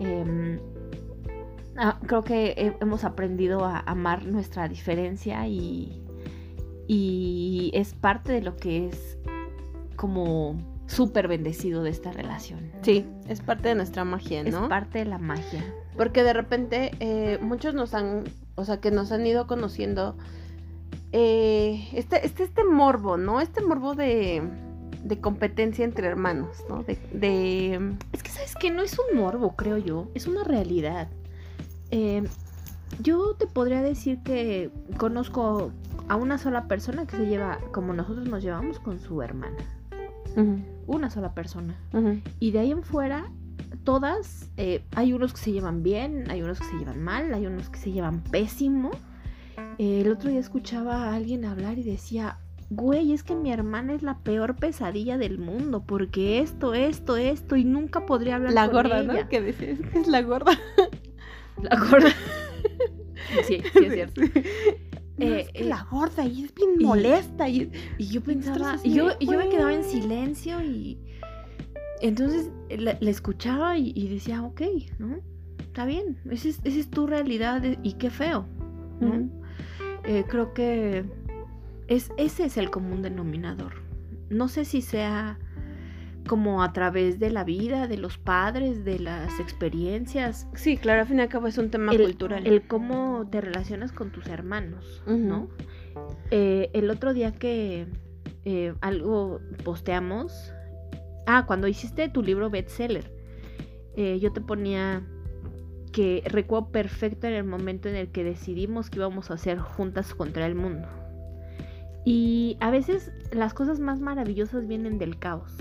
Em, 0.00 0.58
ah, 1.76 1.98
creo 2.06 2.22
que 2.22 2.54
he- 2.56 2.76
hemos 2.80 3.04
aprendido 3.04 3.64
a 3.64 3.80
amar 3.80 4.24
nuestra 4.26 4.68
diferencia 4.68 5.46
y, 5.46 6.02
y 6.88 7.70
es 7.74 7.94
parte 7.94 8.32
de 8.32 8.42
lo 8.42 8.56
que 8.56 8.88
es 8.88 9.18
como 9.96 10.56
súper 10.86 11.28
bendecido 11.28 11.82
de 11.82 11.90
esta 11.90 12.12
relación. 12.12 12.60
Sí, 12.82 13.06
es 13.28 13.40
parte 13.40 13.68
de 13.68 13.74
nuestra 13.74 14.04
magia, 14.04 14.40
Es 14.42 14.52
¿no? 14.52 14.68
parte 14.68 14.98
de 15.00 15.04
la 15.06 15.18
magia. 15.18 15.64
Porque 15.96 16.22
de 16.22 16.32
repente 16.32 16.90
eh, 17.00 17.38
muchos 17.40 17.74
nos 17.74 17.94
han, 17.94 18.24
o 18.56 18.64
sea, 18.64 18.80
que 18.80 18.90
nos 18.90 19.12
han 19.12 19.26
ido 19.26 19.46
conociendo 19.46 20.16
eh, 21.12 21.88
este, 21.92 22.26
este, 22.26 22.42
este 22.44 22.64
morbo, 22.64 23.16
¿no? 23.16 23.40
Este 23.40 23.62
morbo 23.62 23.94
de, 23.94 24.42
de 25.04 25.20
competencia 25.20 25.84
entre 25.84 26.06
hermanos, 26.08 26.56
¿no? 26.68 26.82
De, 26.82 26.98
de- 27.12 27.94
Es 28.12 28.22
que, 28.22 28.30
¿sabes 28.30 28.54
que 28.56 28.70
No 28.70 28.82
es 28.82 28.96
un 28.98 29.16
morbo, 29.18 29.54
creo 29.56 29.78
yo. 29.78 30.08
Es 30.14 30.26
una 30.26 30.42
realidad. 30.44 31.08
Eh, 31.90 32.24
yo 33.00 33.34
te 33.34 33.46
podría 33.46 33.80
decir 33.82 34.18
que 34.24 34.70
conozco 34.98 35.70
a 36.08 36.16
una 36.16 36.38
sola 36.38 36.66
persona 36.68 37.06
que 37.06 37.16
se 37.16 37.26
lleva 37.26 37.58
como 37.72 37.92
nosotros 37.92 38.28
nos 38.28 38.42
llevamos 38.42 38.78
con 38.80 38.98
su 38.98 39.22
hermana. 39.22 39.56
Una 40.86 41.10
sola 41.10 41.34
persona. 41.34 41.76
Y 42.40 42.50
de 42.50 42.58
ahí 42.58 42.70
en 42.70 42.82
fuera, 42.82 43.30
todas, 43.84 44.50
eh, 44.56 44.82
hay 44.94 45.12
unos 45.12 45.32
que 45.32 45.40
se 45.40 45.52
llevan 45.52 45.82
bien, 45.82 46.30
hay 46.30 46.42
unos 46.42 46.58
que 46.60 46.66
se 46.66 46.76
llevan 46.78 47.02
mal, 47.02 47.32
hay 47.34 47.46
unos 47.46 47.68
que 47.70 47.78
se 47.78 47.92
llevan 47.92 48.22
pésimo. 48.22 48.90
Eh, 49.78 50.02
el 50.02 50.10
otro 50.10 50.30
día 50.30 50.40
escuchaba 50.40 51.04
a 51.04 51.14
alguien 51.14 51.44
hablar 51.44 51.78
y 51.78 51.82
decía, 51.82 52.38
güey, 52.70 53.12
es 53.12 53.22
que 53.22 53.34
mi 53.34 53.52
hermana 53.52 53.94
es 53.94 54.02
la 54.02 54.18
peor 54.18 54.56
pesadilla 54.56 55.18
del 55.18 55.38
mundo, 55.38 55.82
porque 55.86 56.40
esto, 56.40 56.74
esto, 56.74 57.16
esto, 57.16 57.56
y 57.56 57.64
nunca 57.64 58.06
podría 58.06 58.36
hablar 58.36 58.52
La 58.52 58.64
con 58.66 58.72
gorda, 58.74 59.00
ella". 59.00 59.22
¿no? 59.22 59.28
Que 59.28 59.76
es 59.94 60.06
la 60.06 60.22
gorda. 60.22 60.52
La 61.62 61.78
gorda. 61.78 62.10
sí, 63.46 63.62
sí, 63.72 63.84
es 63.84 63.92
cierto. 63.94 64.20
No, 65.18 65.26
Eh, 65.26 65.40
es 65.42 65.52
que 65.52 65.62
eh, 65.62 65.68
la 65.68 65.84
gorda 65.90 66.24
y 66.24 66.44
es 66.44 66.54
bien 66.54 66.70
y- 66.80 66.84
molesta 66.84 67.48
y 67.48 67.70
Y 67.98 68.06
yo 68.08 68.20
pensaba, 68.22 68.78
y 68.82 68.92
yo, 68.94 69.10
y 69.20 69.26
yo 69.26 69.38
me 69.38 69.48
quedaba 69.48 69.72
en 69.72 69.84
silencio 69.84 70.60
y 70.62 70.98
entonces 72.00 72.50
la, 72.70 72.96
la 73.00 73.10
escuchaba 73.10 73.78
y, 73.78 73.92
y 73.94 74.08
decía, 74.08 74.42
ok, 74.42 74.62
¿no? 74.98 75.16
Está 75.58 75.86
bien, 75.86 76.18
esa 76.30 76.48
es, 76.48 76.60
esa 76.64 76.78
es 76.80 76.88
tu 76.90 77.06
realidad 77.06 77.62
y 77.82 77.92
qué 77.94 78.10
feo. 78.10 78.46
Eh, 80.04 80.24
creo 80.28 80.52
que 80.54 81.04
es, 81.88 82.10
ese 82.16 82.44
es 82.46 82.56
el 82.56 82.70
común 82.70 83.02
denominador. 83.02 83.74
No 84.30 84.48
sé 84.48 84.64
si 84.64 84.82
sea 84.82 85.38
como 86.26 86.62
a 86.62 86.72
través 86.72 87.18
de 87.18 87.30
la 87.30 87.44
vida, 87.44 87.86
de 87.86 87.98
los 87.98 88.18
padres, 88.18 88.84
de 88.84 88.98
las 88.98 89.38
experiencias, 89.40 90.48
Sí, 90.54 90.76
claro, 90.76 91.02
al 91.02 91.06
fin 91.06 91.18
y 91.18 91.22
al 91.22 91.28
cabo 91.28 91.46
es 91.46 91.58
un 91.58 91.70
tema 91.70 91.92
el, 91.92 92.02
cultural. 92.02 92.46
el 92.46 92.66
cómo 92.66 93.26
te 93.30 93.40
relacionas 93.40 93.92
con 93.92 94.10
tus 94.10 94.26
hermanos. 94.26 95.02
¿no? 95.06 95.48
Eh, 96.30 96.70
el 96.72 96.90
otro 96.90 97.12
día 97.12 97.32
que 97.32 97.86
eh, 98.44 98.74
algo 98.80 99.40
posteamos, 99.64 100.52
ah, 101.26 101.44
cuando 101.46 101.68
hiciste 101.68 102.08
tu 102.08 102.22
libro 102.22 102.50
bestseller, 102.50 103.10
eh, 103.96 104.18
yo 104.20 104.32
te 104.32 104.40
ponía 104.40 105.02
que 105.92 106.22
recuerdo 106.26 106.72
perfecto 106.72 107.28
en 107.28 107.34
el 107.34 107.44
momento 107.44 107.88
en 107.88 107.94
el 107.94 108.08
que 108.08 108.24
decidimos 108.24 108.90
que 108.90 108.98
íbamos 108.98 109.30
a 109.30 109.34
hacer 109.34 109.58
juntas 109.58 110.12
contra 110.14 110.46
el 110.46 110.54
mundo. 110.56 110.88
Y 112.04 112.56
a 112.60 112.70
veces 112.70 113.12
las 113.32 113.54
cosas 113.54 113.78
más 113.78 114.00
maravillosas 114.00 114.66
vienen 114.66 114.98
del 114.98 115.18
caos. 115.18 115.52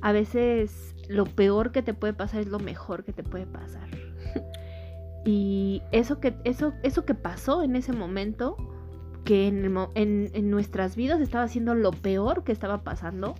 A 0.00 0.12
veces 0.12 0.94
lo 1.08 1.24
peor 1.24 1.72
que 1.72 1.82
te 1.82 1.94
puede 1.94 2.12
pasar 2.14 2.40
es 2.40 2.48
lo 2.48 2.58
mejor 2.58 3.04
que 3.04 3.12
te 3.12 3.22
puede 3.22 3.46
pasar. 3.46 3.88
Y 5.26 5.80
eso 5.90 6.20
que, 6.20 6.34
eso, 6.44 6.74
eso 6.82 7.06
que 7.06 7.14
pasó 7.14 7.62
en 7.62 7.76
ese 7.76 7.94
momento, 7.94 8.56
que 9.24 9.48
en, 9.48 9.64
el 9.64 9.74
en- 9.94 10.30
en 10.34 10.50
nuestras 10.50 10.96
vidas 10.96 11.18
estaba 11.22 11.48
siendo 11.48 11.74
lo 11.74 11.92
peor 11.92 12.44
que 12.44 12.52
estaba 12.52 12.82
pasando, 12.84 13.34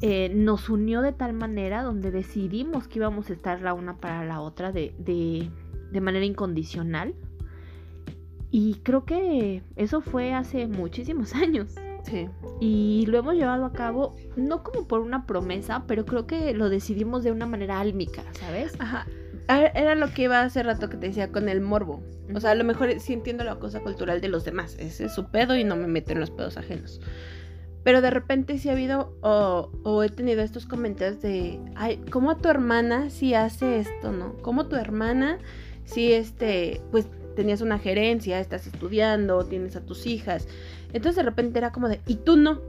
eh, 0.00 0.30
nos 0.34 0.70
unió 0.70 1.02
de 1.02 1.12
tal 1.12 1.34
manera 1.34 1.82
donde 1.82 2.10
decidimos 2.10 2.88
que 2.88 3.00
íbamos 3.00 3.28
a 3.28 3.34
estar 3.34 3.60
la 3.60 3.74
una 3.74 3.98
para 3.98 4.24
la 4.24 4.40
otra 4.40 4.72
de, 4.72 4.94
de, 4.98 5.50
de 5.92 6.00
manera 6.00 6.24
incondicional. 6.24 7.14
Y 8.50 8.76
creo 8.82 9.04
que 9.04 9.62
eso 9.76 10.00
fue 10.00 10.32
hace 10.32 10.66
muchísimos 10.68 11.34
años. 11.36 11.74
Sí. 12.04 12.28
Y 12.60 13.06
lo 13.06 13.18
hemos 13.18 13.34
llevado 13.34 13.64
a 13.64 13.72
cabo, 13.72 14.16
no 14.36 14.62
como 14.62 14.86
por 14.86 15.00
una 15.00 15.26
promesa, 15.26 15.84
pero 15.86 16.04
creo 16.04 16.26
que 16.26 16.54
lo 16.54 16.68
decidimos 16.68 17.24
de 17.24 17.32
una 17.32 17.46
manera 17.46 17.80
álmica, 17.80 18.24
¿sabes? 18.32 18.74
Ajá. 18.78 19.06
Era 19.48 19.94
lo 19.94 20.12
que 20.12 20.22
iba 20.22 20.40
hace 20.40 20.62
rato 20.62 20.88
que 20.88 20.96
te 20.96 21.08
decía 21.08 21.30
con 21.32 21.48
el 21.48 21.60
morbo. 21.60 22.02
O 22.34 22.40
sea, 22.40 22.52
a 22.52 22.54
lo 22.54 22.64
mejor 22.64 22.98
sí 23.00 23.12
entiendo 23.12 23.44
la 23.44 23.56
cosa 23.56 23.80
cultural 23.80 24.20
de 24.20 24.28
los 24.28 24.44
demás. 24.44 24.76
Ese 24.78 25.06
es 25.06 25.14
su 25.14 25.26
pedo 25.26 25.56
y 25.56 25.64
no 25.64 25.76
me 25.76 25.88
meto 25.88 26.12
en 26.12 26.20
los 26.20 26.30
pedos 26.30 26.56
ajenos. 26.56 27.00
Pero 27.84 28.00
de 28.00 28.10
repente 28.10 28.58
sí 28.58 28.68
ha 28.68 28.72
habido 28.72 29.16
o, 29.22 29.70
o 29.82 30.02
he 30.02 30.08
tenido 30.08 30.42
estos 30.42 30.66
comentarios 30.66 31.20
de, 31.20 31.60
ay, 31.74 32.00
¿cómo 32.10 32.30
a 32.30 32.38
tu 32.38 32.48
hermana 32.48 33.10
sí 33.10 33.34
hace 33.34 33.80
esto, 33.80 34.12
no? 34.12 34.36
¿Cómo 34.42 34.66
tu 34.68 34.76
hermana 34.76 35.38
sí, 35.84 36.12
este, 36.12 36.80
pues 36.92 37.08
tenías 37.34 37.60
una 37.60 37.78
gerencia, 37.78 38.38
estás 38.38 38.66
estudiando, 38.66 39.44
tienes 39.44 39.74
a 39.74 39.84
tus 39.84 40.06
hijas? 40.06 40.46
Entonces 40.92 41.16
de 41.16 41.22
repente 41.22 41.58
era 41.58 41.72
como 41.72 41.88
de, 41.88 42.00
¿y 42.06 42.16
tú 42.16 42.36
no? 42.36 42.60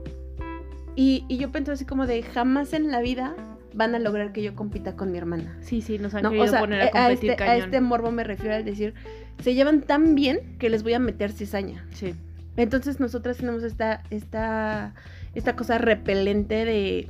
Y, 0.96 1.24
y 1.28 1.38
yo 1.38 1.50
pensé 1.50 1.72
así 1.72 1.84
como 1.84 2.06
de, 2.06 2.22
jamás 2.22 2.72
en 2.72 2.90
la 2.90 3.00
vida 3.00 3.34
van 3.74 3.94
a 3.94 3.98
lograr 3.98 4.32
que 4.32 4.42
yo 4.42 4.54
compita 4.54 4.94
con 4.94 5.10
mi 5.10 5.18
hermana. 5.18 5.56
Sí, 5.60 5.82
sí, 5.82 5.98
nos 5.98 6.14
han 6.14 6.22
No, 6.22 6.30
querido 6.30 6.46
o 6.46 6.48
sea, 6.48 6.60
poner 6.60 6.80
a 6.80 6.84
eh, 6.84 6.90
a 6.94 7.06
competir 7.06 7.30
este, 7.32 7.42
a 7.44 7.56
este 7.56 7.80
morbo 7.80 8.10
me 8.12 8.24
refiero 8.24 8.54
al 8.54 8.64
decir, 8.64 8.94
se 9.42 9.54
llevan 9.54 9.82
tan 9.82 10.14
bien 10.14 10.56
que 10.58 10.70
les 10.70 10.82
voy 10.82 10.94
a 10.94 10.98
meter 10.98 11.32
cizaña. 11.32 11.84
Sí. 11.92 12.14
Entonces 12.56 13.00
nosotras 13.00 13.38
tenemos 13.38 13.64
esta, 13.64 14.02
esta, 14.10 14.94
esta 15.34 15.56
cosa 15.56 15.78
repelente 15.78 16.64
de, 16.64 17.08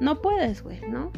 no 0.00 0.22
puedes, 0.22 0.62
güey, 0.62 0.80
¿no? 0.88 1.12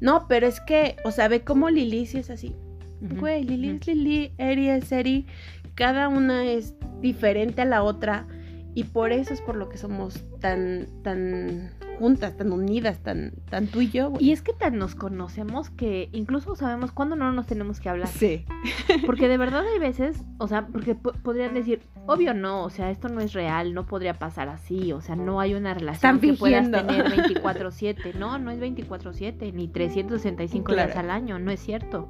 No, 0.00 0.26
pero 0.28 0.46
es 0.46 0.60
que, 0.60 0.96
o 1.04 1.12
sea, 1.12 1.28
ve 1.28 1.42
cómo 1.42 1.70
Lili 1.70 2.06
sí 2.06 2.18
es 2.18 2.30
así. 2.30 2.56
Güey, 3.00 3.44
Lili 3.44 3.68
ujú. 3.68 3.78
es 3.80 3.86
Lili, 3.86 4.32
Eri 4.36 4.68
es 4.68 4.90
Eri, 4.90 5.26
cada 5.74 6.08
una 6.08 6.44
es 6.44 6.74
diferente 7.00 7.62
a 7.62 7.64
la 7.64 7.82
otra 7.82 8.26
y 8.74 8.84
por 8.84 9.12
eso 9.12 9.34
es 9.34 9.40
por 9.40 9.56
lo 9.56 9.68
que 9.68 9.78
somos 9.78 10.22
tan, 10.40 10.86
tan 11.02 11.70
juntas, 11.98 12.36
tan 12.36 12.50
unidas, 12.52 12.98
tan, 13.00 13.32
tan 13.50 13.66
tú 13.66 13.80
y 13.82 13.90
yo. 13.90 14.12
Y 14.18 14.30
es 14.32 14.40
que 14.42 14.52
tan 14.54 14.78
nos 14.78 14.94
conocemos 14.94 15.68
que 15.70 16.08
incluso 16.12 16.54
sabemos 16.56 16.92
cuándo 16.92 17.14
no 17.16 17.30
nos 17.32 17.46
tenemos 17.46 17.78
que 17.80 17.88
hablar. 17.90 18.08
Sí. 18.08 18.46
Porque 19.06 19.28
de 19.28 19.36
verdad 19.36 19.64
hay 19.70 19.78
veces, 19.78 20.22
o 20.38 20.48
sea, 20.48 20.66
porque 20.68 20.94
po- 20.94 21.12
podrían 21.12 21.52
decir, 21.52 21.80
obvio 22.06 22.32
no, 22.32 22.64
o 22.64 22.70
sea, 22.70 22.90
esto 22.90 23.08
no 23.08 23.20
es 23.20 23.32
real, 23.34 23.74
no 23.74 23.86
podría 23.86 24.14
pasar 24.14 24.48
así, 24.48 24.92
o 24.92 25.00
sea, 25.00 25.14
no 25.16 25.40
hay 25.40 25.54
una 25.54 25.74
relación 25.74 26.20
que 26.20 26.32
puedas 26.34 26.70
tener 26.70 27.04
24/7. 27.42 28.14
No, 28.14 28.38
no 28.38 28.50
es 28.50 28.60
24/7, 28.60 29.52
ni 29.52 29.68
365 29.68 30.72
días 30.72 30.86
Claro. 30.92 31.00
al 31.00 31.10
año, 31.10 31.38
no 31.38 31.50
es 31.50 31.60
cierto. 31.60 32.08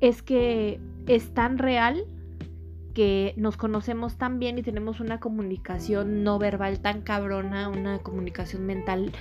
Es 0.00 0.22
que 0.22 0.80
es 1.06 1.32
tan 1.32 1.58
real 1.58 2.04
que 2.92 3.34
nos 3.36 3.56
conocemos 3.56 4.16
tan 4.16 4.38
bien 4.38 4.58
y 4.58 4.62
tenemos 4.62 5.00
una 5.00 5.20
comunicación 5.20 6.24
no 6.24 6.38
verbal 6.38 6.80
tan 6.80 7.02
cabrona, 7.02 7.68
una 7.68 7.98
comunicación 7.98 8.66
mental 8.66 9.12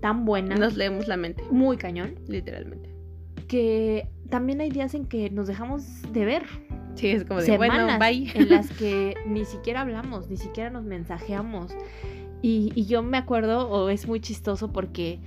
tan 0.00 0.24
buena, 0.24 0.56
Nos 0.56 0.76
leemos 0.76 1.06
la 1.08 1.16
mente, 1.16 1.44
muy 1.50 1.76
cañón, 1.76 2.16
literalmente. 2.28 2.90
que 3.48 4.08
también 4.28 4.60
hay 4.60 4.70
días 4.70 4.94
en 4.94 5.06
que 5.06 5.30
nos 5.30 5.46
dejamos 5.46 5.84
de 6.12 6.24
ver 6.24 6.42
Sí, 6.94 7.08
es 7.08 7.24
como 7.24 7.40
de, 7.40 7.46
semanas 7.46 7.98
bueno, 7.98 7.98
bye. 7.98 8.30
en 8.34 8.50
las 8.50 8.70
que 8.78 9.14
ni 9.26 9.44
siquiera 9.44 9.80
hablamos, 9.80 10.28
ni 10.28 10.36
siquiera 10.36 10.70
nos 10.70 10.84
mensajeamos. 10.84 11.72
Y, 12.42 12.72
y 12.74 12.86
yo 12.86 13.02
me 13.02 13.16
acuerdo, 13.16 13.68
o 13.70 13.88
es 13.88 14.06
muy 14.06 14.20
chistoso 14.20 14.72
porque 14.72 15.20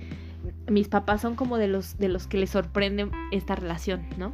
mis 0.70 0.88
papás 0.88 1.22
son 1.22 1.34
como 1.34 1.58
de 1.58 1.68
los, 1.68 1.98
de 1.98 2.08
los 2.08 2.26
que 2.26 2.38
les 2.38 2.50
sorprende 2.50 3.10
esta 3.32 3.54
relación, 3.56 4.02
¿no? 4.18 4.32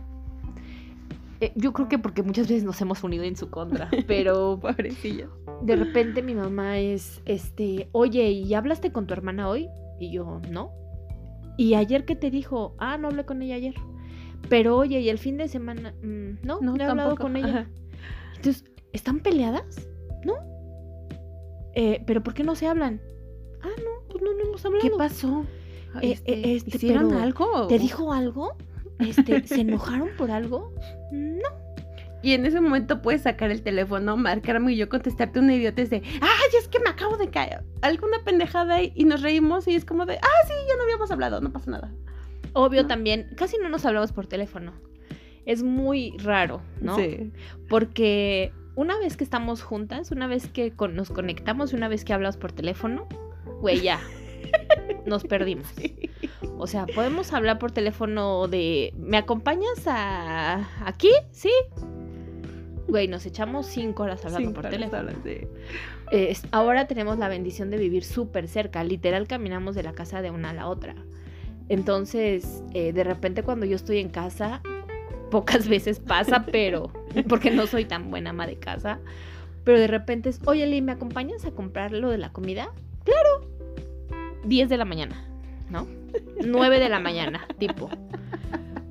Eh, 1.42 1.52
yo 1.56 1.72
creo 1.72 1.88
que 1.88 1.98
porque 1.98 2.22
muchas 2.22 2.46
veces 2.46 2.62
nos 2.62 2.80
hemos 2.80 3.02
unido 3.02 3.24
en 3.24 3.34
su 3.34 3.50
contra, 3.50 3.90
pero 4.06 4.60
Pobrecilla. 4.60 5.28
de 5.62 5.74
repente 5.74 6.22
mi 6.22 6.36
mamá 6.36 6.78
es, 6.78 7.20
este, 7.24 7.88
oye, 7.90 8.30
¿y 8.30 8.54
hablaste 8.54 8.92
con 8.92 9.08
tu 9.08 9.12
hermana 9.12 9.48
hoy? 9.48 9.68
Y 9.98 10.12
yo, 10.12 10.40
no. 10.48 10.70
¿Y 11.56 11.74
ayer 11.74 12.04
qué 12.04 12.14
te 12.14 12.30
dijo? 12.30 12.76
Ah, 12.78 12.96
no 12.96 13.08
hablé 13.08 13.24
con 13.24 13.42
ella 13.42 13.56
ayer. 13.56 13.74
Pero 14.48 14.76
oye, 14.76 15.00
¿y 15.00 15.08
el 15.08 15.18
fin 15.18 15.36
de 15.36 15.48
semana? 15.48 15.92
Mm, 16.02 16.46
no, 16.46 16.60
no, 16.60 16.76
he 16.76 16.84
hablado 16.84 17.10
tampoco. 17.10 17.22
con 17.22 17.36
ella. 17.36 17.48
Ajá. 17.48 17.70
Entonces, 18.36 18.64
¿están 18.92 19.18
peleadas? 19.18 19.88
¿No? 20.24 20.34
Eh, 21.74 22.04
¿Pero 22.06 22.22
por 22.22 22.34
qué 22.34 22.44
no 22.44 22.54
se 22.54 22.68
hablan? 22.68 23.00
Ah, 23.62 23.68
no, 23.78 24.08
pues 24.08 24.22
no, 24.22 24.32
no 24.32 24.44
hemos 24.44 24.64
hablado. 24.64 24.82
¿Qué 24.82 24.90
pasó? 24.96 25.44
Eh, 26.02 26.20
eh, 26.24 26.54
este, 26.54 26.76
¿Hicieron 26.76 27.08
pero, 27.08 27.20
algo? 27.20 27.66
¿Te 27.66 27.80
dijo 27.80 28.12
algo? 28.12 28.56
Este, 29.08 29.46
¿Se 29.46 29.60
enojaron 29.60 30.08
por 30.16 30.30
algo? 30.30 30.72
No. 31.10 31.48
Y 32.22 32.34
en 32.34 32.46
ese 32.46 32.60
momento 32.60 33.02
puedes 33.02 33.22
sacar 33.22 33.50
el 33.50 33.62
teléfono, 33.62 34.16
marcarme 34.16 34.72
y 34.72 34.76
yo 34.76 34.88
contestarte 34.88 35.40
una 35.40 35.54
idiota 35.56 35.82
de, 35.84 36.02
ay, 36.20 36.50
es 36.58 36.68
que 36.68 36.78
me 36.78 36.88
acabo 36.90 37.16
de 37.16 37.30
caer. 37.30 37.64
Alguna 37.80 38.18
pendejada 38.24 38.80
y, 38.80 38.92
y 38.94 39.04
nos 39.04 39.22
reímos 39.22 39.66
y 39.66 39.74
es 39.74 39.84
como 39.84 40.06
de, 40.06 40.18
ah, 40.18 40.46
sí, 40.46 40.54
ya 40.68 40.76
no 40.76 40.84
habíamos 40.84 41.10
hablado, 41.10 41.40
no 41.40 41.52
pasa 41.52 41.70
nada. 41.72 41.92
Obvio 42.52 42.82
¿No? 42.82 42.88
también, 42.88 43.26
casi 43.36 43.56
no 43.58 43.68
nos 43.68 43.84
hablamos 43.86 44.12
por 44.12 44.26
teléfono. 44.28 44.72
Es 45.46 45.64
muy 45.64 46.16
raro, 46.18 46.62
¿no? 46.80 46.96
Sí. 46.96 47.32
Porque 47.68 48.52
una 48.76 48.96
vez 48.98 49.16
que 49.16 49.24
estamos 49.24 49.62
juntas, 49.62 50.12
una 50.12 50.28
vez 50.28 50.46
que 50.46 50.70
con- 50.70 50.94
nos 50.94 51.10
conectamos, 51.10 51.72
una 51.72 51.88
vez 51.88 52.04
que 52.04 52.12
hablamos 52.12 52.36
por 52.36 52.52
teléfono, 52.52 53.08
güey, 53.60 53.80
ya. 53.80 53.98
Nos 55.06 55.24
perdimos. 55.24 55.66
O 56.58 56.66
sea, 56.66 56.86
podemos 56.86 57.32
hablar 57.32 57.58
por 57.58 57.72
teléfono 57.72 58.46
de, 58.48 58.92
¿me 58.96 59.16
acompañas 59.16 59.86
a 59.86 60.68
aquí? 60.86 61.10
¿Sí? 61.30 61.50
Güey, 62.88 63.08
nos 63.08 63.24
echamos 63.26 63.66
cinco 63.66 64.02
horas 64.02 64.24
hablando 64.24 64.48
Cinco 64.48 64.54
por 64.54 64.66
horas 64.66 64.72
teléfono. 64.72 65.10
Eh, 66.10 66.28
es- 66.30 66.44
ahora 66.50 66.86
tenemos 66.86 67.18
la 67.18 67.28
bendición 67.28 67.70
de 67.70 67.78
vivir 67.78 68.04
súper 68.04 68.48
cerca. 68.48 68.84
Literal 68.84 69.26
caminamos 69.26 69.74
de 69.74 69.82
la 69.82 69.92
casa 69.92 70.20
de 70.22 70.30
una 70.30 70.50
a 70.50 70.52
la 70.52 70.68
otra. 70.68 70.94
Entonces, 71.68 72.62
eh, 72.74 72.92
de 72.92 73.04
repente 73.04 73.42
cuando 73.42 73.64
yo 73.66 73.76
estoy 73.76 73.98
en 73.98 74.08
casa, 74.10 74.60
pocas 75.30 75.68
veces 75.68 76.00
pasa, 76.00 76.44
pero 76.50 76.90
porque 77.28 77.50
no 77.50 77.66
soy 77.66 77.84
tan 77.86 78.10
buena 78.10 78.30
ama 78.30 78.46
de 78.46 78.56
casa. 78.56 78.98
Pero 79.64 79.78
de 79.78 79.86
repente 79.86 80.28
es, 80.28 80.40
oye, 80.44 80.66
Lee, 80.66 80.82
¿me 80.82 80.92
acompañas 80.92 81.44
a 81.44 81.52
comprar 81.52 81.92
lo 81.92 82.10
de 82.10 82.18
la 82.18 82.32
comida? 82.32 82.70
Claro. 83.04 83.48
10 84.44 84.68
de 84.68 84.76
la 84.76 84.84
mañana, 84.84 85.24
¿no? 85.70 85.86
9 86.44 86.78
de 86.78 86.88
la 86.88 87.00
mañana, 87.00 87.46
tipo. 87.58 87.88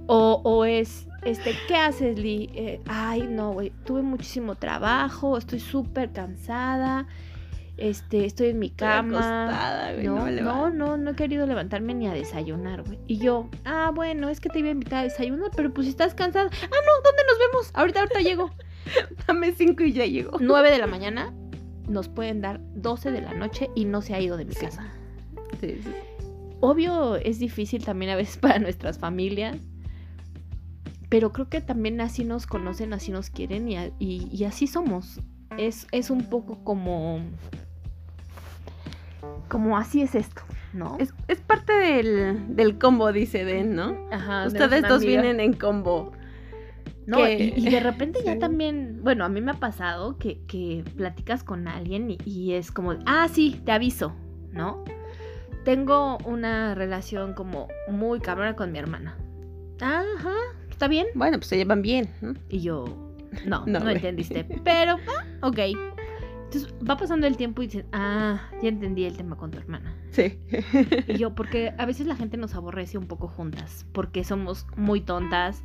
O, 0.08 0.42
o 0.44 0.66
es, 0.66 1.08
este, 1.24 1.54
¿qué 1.68 1.76
haces, 1.76 2.18
Lee? 2.20 2.50
Eh, 2.54 2.82
ay, 2.88 3.28
no, 3.30 3.54
güey, 3.54 3.72
tuve 3.86 4.02
muchísimo 4.02 4.56
trabajo, 4.56 5.38
estoy 5.38 5.60
súper 5.60 6.12
cansada, 6.12 7.08
este, 7.78 8.26
estoy 8.26 8.50
en 8.50 8.60
mi 8.60 8.68
Estoy 8.68 8.88
cama. 8.88 9.18
acostada, 9.46 9.94
güey, 9.94 10.06
no 10.08 10.16
No, 10.30 10.30
no, 10.30 10.70
no, 10.70 10.98
no 10.98 11.12
he 11.12 11.16
querido 11.16 11.48
levantarme 11.48 11.94
ni 11.94 12.08
a 12.08 12.14
desayunar, 12.14 12.84
güey. 12.84 13.00
Y 13.08 13.18
yo, 13.20 13.50
ah, 13.64 13.92
bueno, 13.94 14.28
es 14.30 14.40
que 14.42 14.50
te 14.50 14.60
iba 14.60 14.68
a 14.68 14.72
invitar 14.72 15.00
a 15.00 15.04
desayunar, 15.04 15.50
pero 15.56 15.74
pues 15.74 15.86
si 15.86 15.92
estás 15.92 16.14
cansada. 16.14 16.50
Ah, 16.52 16.68
no, 16.70 17.04
¿dónde 17.04 17.24
nos 17.28 17.40
vemos? 17.40 17.72
Ahorita, 17.74 18.02
ahorita 18.02 18.20
llego. 18.20 18.52
Dame 19.28 19.54
cinco 19.54 19.84
y 19.84 19.94
ya 19.94 20.06
llegó. 20.06 20.38
9 20.42 20.72
de 20.72 20.78
la 20.80 20.88
mañana, 20.88 21.34
nos 21.88 22.10
pueden 22.10 22.42
dar 22.42 22.60
12 22.76 23.12
de 23.12 23.22
la 23.22 23.34
noche 23.34 23.70
y 23.76 23.86
no 23.86 24.02
se 24.02 24.14
ha 24.16 24.20
ido 24.20 24.36
de 24.38 24.46
mi 24.46 24.54
Sí. 24.54 24.66
casa. 24.66 24.92
Sí, 25.62 25.80
sí. 25.84 25.90
Obvio, 26.62 27.16
es 27.18 27.40
difícil 27.40 27.84
también 27.84 28.12
a 28.12 28.16
veces 28.16 28.38
para 28.42 28.60
nuestras 28.60 28.98
familias. 29.00 29.58
Pero 31.10 31.34
creo 31.34 31.50
que 31.50 31.60
también 31.60 32.00
así 32.00 32.24
nos 32.24 32.48
conocen, 32.48 32.94
así 32.94 33.12
nos 33.12 33.30
quieren 33.30 33.68
y, 33.68 33.76
y- 34.00 34.30
y 34.32 34.44
así 34.46 34.66
somos. 34.68 35.20
Es, 35.58 35.86
es 35.92 36.10
un 36.10 36.24
poco 36.30 36.64
como. 36.64 37.20
Como 39.50 39.78
así 39.78 40.02
es 40.02 40.16
esto, 40.16 40.42
¿no? 40.72 40.96
Es, 41.00 41.14
es 41.28 41.40
parte 41.42 41.74
del, 41.74 42.56
del 42.56 42.78
combo, 42.80 43.12
dice 43.12 43.44
Den, 43.44 43.76
¿no? 43.76 43.98
Ajá, 44.12 44.48
Ustedes 44.48 44.82
dos 44.84 45.02
amiga. 45.04 45.22
vienen 45.22 45.40
en 45.42 45.54
combo. 45.54 46.14
No, 47.06 47.28
y, 47.28 47.54
y 47.58 47.70
de 47.70 47.80
repente 47.82 48.20
ya 48.24 48.40
también, 48.40 49.02
bueno, 49.04 49.26
a 49.26 49.30
mí 49.30 49.42
me 49.42 49.52
ha 49.52 49.56
pasado 49.56 50.18
que, 50.18 50.40
que 50.48 50.86
platicas 50.96 51.44
con 51.44 51.68
alguien 51.68 52.10
y, 52.12 52.18
y 52.24 52.54
es 52.54 52.72
como, 52.72 52.94
ah, 53.06 53.28
sí, 53.30 53.60
te 53.66 53.74
aviso, 53.74 54.14
¿no? 54.54 54.86
Tengo 55.64 56.18
una 56.26 56.76
relación 56.76 57.34
como 57.34 57.68
muy 57.88 58.20
cabrona 58.20 58.56
con 58.56 58.72
mi 58.72 58.80
hermana. 58.80 59.16
Ajá, 59.80 60.36
está 60.70 60.88
bien. 60.88 61.08
Bueno, 61.16 61.38
pues 61.38 61.48
se 61.48 61.58
llevan 61.58 61.82
bien, 61.82 62.10
¿no? 62.22 62.34
Y 62.50 62.62
yo, 62.62 62.86
no, 63.46 63.66
No, 63.66 63.90
entendiste. 63.90 64.44
Pero, 64.64 64.98
ah, 65.08 65.48
ok. 65.48 65.60
Entonces 66.46 66.74
va 66.88 66.98
pasando 66.98 67.28
el 67.28 67.38
tiempo 67.38 67.62
y 67.62 67.68
dicen, 67.68 67.86
ah, 67.94 68.42
ya 68.62 68.68
entendí 68.68 69.06
el 69.06 69.16
tema 69.16 69.38
con 69.38 69.52
tu 69.52 69.58
hermana. 69.58 69.96
Sí. 70.10 70.38
Y 71.08 71.18
yo, 71.18 71.34
porque 71.34 71.74
a 71.78 71.86
veces 71.86 72.08
la 72.08 72.16
gente 72.16 72.36
nos 72.36 72.56
aborrece 72.56 72.98
un 72.98 73.08
poco 73.08 73.30
juntas, 73.30 73.86
porque 73.94 74.26
somos 74.26 74.68
muy 74.76 75.00
tontas, 75.00 75.64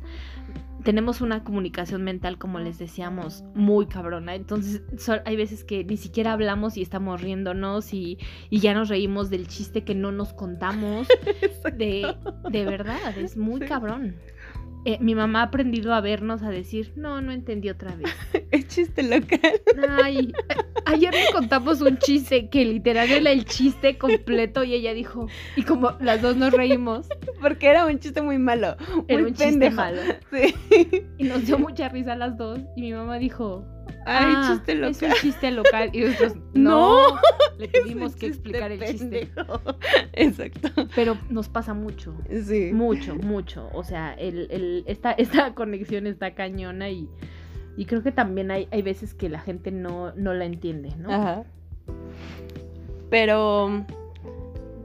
tenemos 0.83 1.19
una 1.21 1.43
comunicación 1.43 2.03
mental, 2.03 2.37
como 2.37 2.59
les 2.59 2.77
decíamos, 2.77 3.43
muy 3.55 3.87
cabrona. 3.87 4.35
Entonces 4.35 4.81
so- 4.97 5.19
hay 5.25 5.35
veces 5.35 5.63
que 5.63 5.83
ni 5.83 5.97
siquiera 5.97 6.31
hablamos 6.33 6.77
y 6.77 6.81
estamos 6.81 7.21
riéndonos 7.21 7.93
y, 7.93 8.17
y 8.49 8.59
ya 8.59 8.73
nos 8.73 8.87
reímos 8.87 9.29
del 9.29 9.47
chiste 9.47 9.83
que 9.83 9.95
no 9.95 10.11
nos 10.11 10.33
contamos. 10.33 11.07
De, 11.77 12.15
de 12.49 12.65
verdad, 12.65 13.17
es 13.17 13.35
muy 13.37 13.59
Sí. 13.61 13.67
cabrón. 13.67 14.15
Eh, 14.87 14.99
mi 15.01 15.15
mamá 15.15 15.41
ha 15.41 15.43
aprendido 15.43 15.93
a 15.93 15.99
vernos 15.99 16.43
a 16.43 16.49
decir, 16.49 16.93
no, 16.95 17.19
no 17.19 17.33
entendí 17.33 17.69
otra 17.69 17.93
vez. 17.93 18.09
Es 18.51 18.69
chiste 18.69 19.03
local. 19.03 19.59
Ay, 20.01 20.31
ayer 20.85 21.13
le 21.13 21.33
contamos 21.33 21.81
un 21.81 21.97
chiste 21.97 22.47
que 22.47 22.63
literal 22.63 23.11
era 23.11 23.31
el 23.31 23.43
chiste 23.43 23.97
completo 23.97 24.63
y 24.63 24.75
ella 24.75 24.93
dijo, 24.93 25.27
y 25.57 25.63
como 25.63 25.91
las 25.99 26.21
dos 26.21 26.37
nos 26.37 26.53
reímos, 26.53 27.09
Porque 27.41 27.67
era 27.67 27.85
un 27.85 27.99
chiste 27.99 28.21
muy 28.21 28.37
malo. 28.37 28.77
era 29.09 29.21
muy 29.21 29.31
un 29.31 29.35
chiste 29.35 29.69
malo. 29.71 30.01
Sí. 30.31 30.55
Y 31.17 31.25
nos 31.25 31.45
dio 31.45 31.59
mucha 31.59 31.89
risa 31.89 32.13
a 32.13 32.15
las 32.15 32.37
dos 32.37 32.59
y 32.77 32.81
mi 32.83 32.93
mamá 32.93 33.17
dijo, 33.19 33.65
Ay, 34.07 34.33
"Ah, 34.35 34.49
chiste 34.53 34.71
Es 34.73 34.79
local. 34.79 35.09
un 35.09 35.21
chiste 35.21 35.51
local 35.51 35.89
y 35.93 35.99
nosotros, 36.01 36.33
No, 36.53 37.09
no, 37.13 37.19
le 37.59 37.65
Es 37.65 37.71
tuvimos 37.83 38.15
que 38.15 38.27
explicar 38.27 38.71
el 38.71 38.83
chiste. 38.85 39.29
Exacto. 40.13 40.69
Pero 40.95 41.17
nos 41.29 41.49
pasa 41.49 41.73
mucho, 41.73 42.15
Sí. 42.45 42.71
mucho, 42.73 43.15
mucho. 43.15 43.69
O 43.73 43.83
sea, 43.83 44.13
el, 44.13 44.47
el, 44.51 44.83
esta, 44.87 45.11
esta 45.11 45.53
conexión 45.55 46.07
está 46.07 46.33
cañona 46.35 46.89
y, 46.89 47.07
y 47.75 47.85
creo 47.85 48.01
que 48.03 48.11
también 48.11 48.49
hay, 48.51 48.67
hay 48.71 48.81
veces 48.81 49.13
que 49.13 49.29
la 49.29 49.39
gente 49.39 49.71
no, 49.71 50.13
no 50.15 50.33
la 50.33 50.45
entiende, 50.45 50.95
¿no? 50.97 51.11
Ajá. 51.13 51.43
Pero. 53.09 53.85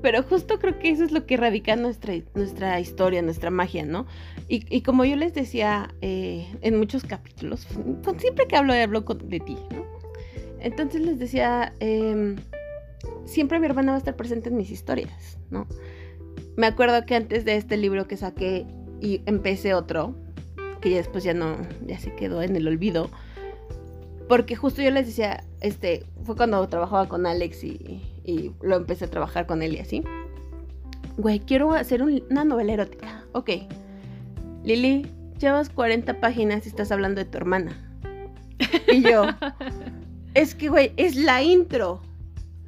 Pero 0.02 0.24
justo 0.24 0.58
creo 0.58 0.80
que 0.80 0.90
eso 0.90 1.04
es 1.04 1.12
lo 1.12 1.26
que 1.26 1.36
radica 1.36 1.76
nuestra, 1.76 2.12
nuestra 2.34 2.80
historia, 2.80 3.22
nuestra 3.22 3.50
magia, 3.50 3.84
¿no? 3.86 4.06
Y, 4.48 4.82
como 4.82 5.04
yo 5.06 5.16
les 5.16 5.32
decía 5.32 5.94
eh, 6.02 6.46
en 6.60 6.76
muchos 6.78 7.04
capítulos, 7.04 7.66
con- 8.04 8.20
siempre 8.20 8.46
que 8.46 8.56
hablo, 8.56 8.74
hablo 8.74 9.00
de 9.00 9.40
ti, 9.40 9.56
¿no? 9.70 9.84
Entonces 10.60 11.00
les 11.00 11.18
decía, 11.18 11.72
em, 11.80 12.36
siempre 13.24 13.58
mi 13.58 13.66
hermana 13.66 13.92
va 13.92 13.96
a 13.96 13.98
estar 13.98 14.14
presente 14.14 14.50
en 14.50 14.56
mis 14.56 14.70
historias, 14.70 15.38
¿no? 15.50 15.66
Me 16.56 16.66
acuerdo 16.66 17.04
que 17.06 17.14
antes 17.14 17.44
de 17.46 17.56
este 17.56 17.76
libro 17.78 18.06
que 18.06 18.16
saqué 18.18 18.66
y 19.00 19.22
empecé 19.26 19.72
otro, 19.74 20.14
que 20.82 20.90
ya 20.90 20.96
después 20.98 21.24
ya 21.24 21.32
no, 21.32 21.56
ya 21.86 21.98
se 21.98 22.14
quedó 22.14 22.42
en 22.42 22.54
el 22.54 22.68
olvido, 22.68 23.08
porque 24.28 24.54
justo 24.54 24.82
yo 24.82 24.90
les 24.90 25.06
decía, 25.06 25.44
este, 25.60 26.04
fue 26.24 26.36
cuando 26.36 26.66
trabajaba 26.68 27.08
con 27.08 27.26
Alex 27.26 27.64
y, 27.64 28.02
lo 28.62 28.76
empecé 28.76 29.06
a 29.06 29.10
trabajar 29.10 29.46
con 29.46 29.62
él 29.62 29.74
y 29.74 29.78
así. 29.78 30.02
Güey, 31.16 31.40
quiero 31.40 31.72
hacer 31.72 32.02
un- 32.02 32.22
una 32.30 32.44
novela 32.44 32.72
erótica. 32.74 33.24
Ok. 33.32 33.50
Lili, 34.64 35.06
llevas 35.38 35.68
40 35.70 36.20
páginas 36.20 36.66
y 36.66 36.68
estás 36.68 36.92
hablando 36.92 37.20
de 37.20 37.24
tu 37.24 37.36
hermana. 37.38 37.76
Y 38.88 39.02
yo, 39.02 39.26
es 40.34 40.54
que, 40.54 40.68
güey, 40.68 40.92
es 40.96 41.16
la 41.16 41.42
intro. 41.42 42.00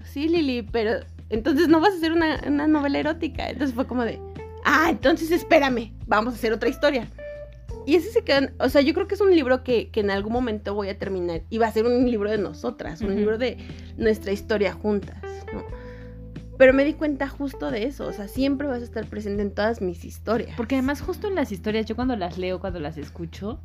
Sí, 0.05 0.29
Lili, 0.29 0.63
pero 0.63 1.01
entonces 1.31 1.69
no 1.69 1.81
vas 1.81 1.95
a 1.95 1.97
hacer 1.97 2.13
una, 2.13 2.41
una 2.47 2.67
novela 2.67 2.99
erótica. 2.99 3.49
Entonces 3.49 3.75
fue 3.75 3.87
como 3.87 4.05
de, 4.05 4.21
ah, 4.65 4.89
entonces 4.91 5.31
espérame, 5.31 5.93
vamos 6.07 6.35
a 6.35 6.37
hacer 6.37 6.53
otra 6.53 6.69
historia. 6.69 7.09
Y 7.87 7.97
ese 7.97 8.11
se 8.11 8.23
quedó, 8.23 8.49
o 8.59 8.69
sea, 8.69 8.81
yo 8.81 8.95
creo 8.95 9.07
que 9.07 9.15
es 9.15 9.21
un 9.21 9.35
libro 9.35 9.63
que, 9.63 9.91
que 9.91 10.01
en 10.01 10.11
algún 10.11 10.33
momento 10.33 10.75
voy 10.75 10.89
a 10.89 10.99
terminar. 10.99 11.43
Y 11.51 11.59
va 11.59 11.67
a 11.67 11.73
ser 11.73 11.85
un 11.87 12.11
libro 12.11 12.31
de 12.31 12.39
nosotras, 12.39 13.03
un 13.03 13.15
libro 13.15 13.39
de 13.39 13.59
nuestra 13.97 14.33
historia 14.33 14.73
juntas, 14.73 15.23
¿no? 15.53 15.65
Pero 16.59 16.73
me 16.73 16.85
di 16.85 16.95
cuenta 16.95 17.29
justo 17.29 17.71
de 17.71 17.85
eso, 17.85 18.07
o 18.07 18.13
sea, 18.13 18.29
siempre 18.29 18.69
vas 18.69 18.81
a 18.81 18.85
estar 18.85 19.07
presente 19.07 19.43
en 19.43 19.51
todas 19.53 19.81
mis 19.81 20.05
historias. 20.05 20.57
Porque 20.57 20.77
además 20.77 21.01
justo 21.01 21.29
en 21.29 21.35
las 21.35 21.53
historias, 21.53 21.87
yo 21.87 21.97
cuando 21.97 22.17
las 22.17 22.39
leo, 22.39 22.61
cuando 22.61 22.79
las 22.81 22.97
escucho, 22.97 23.61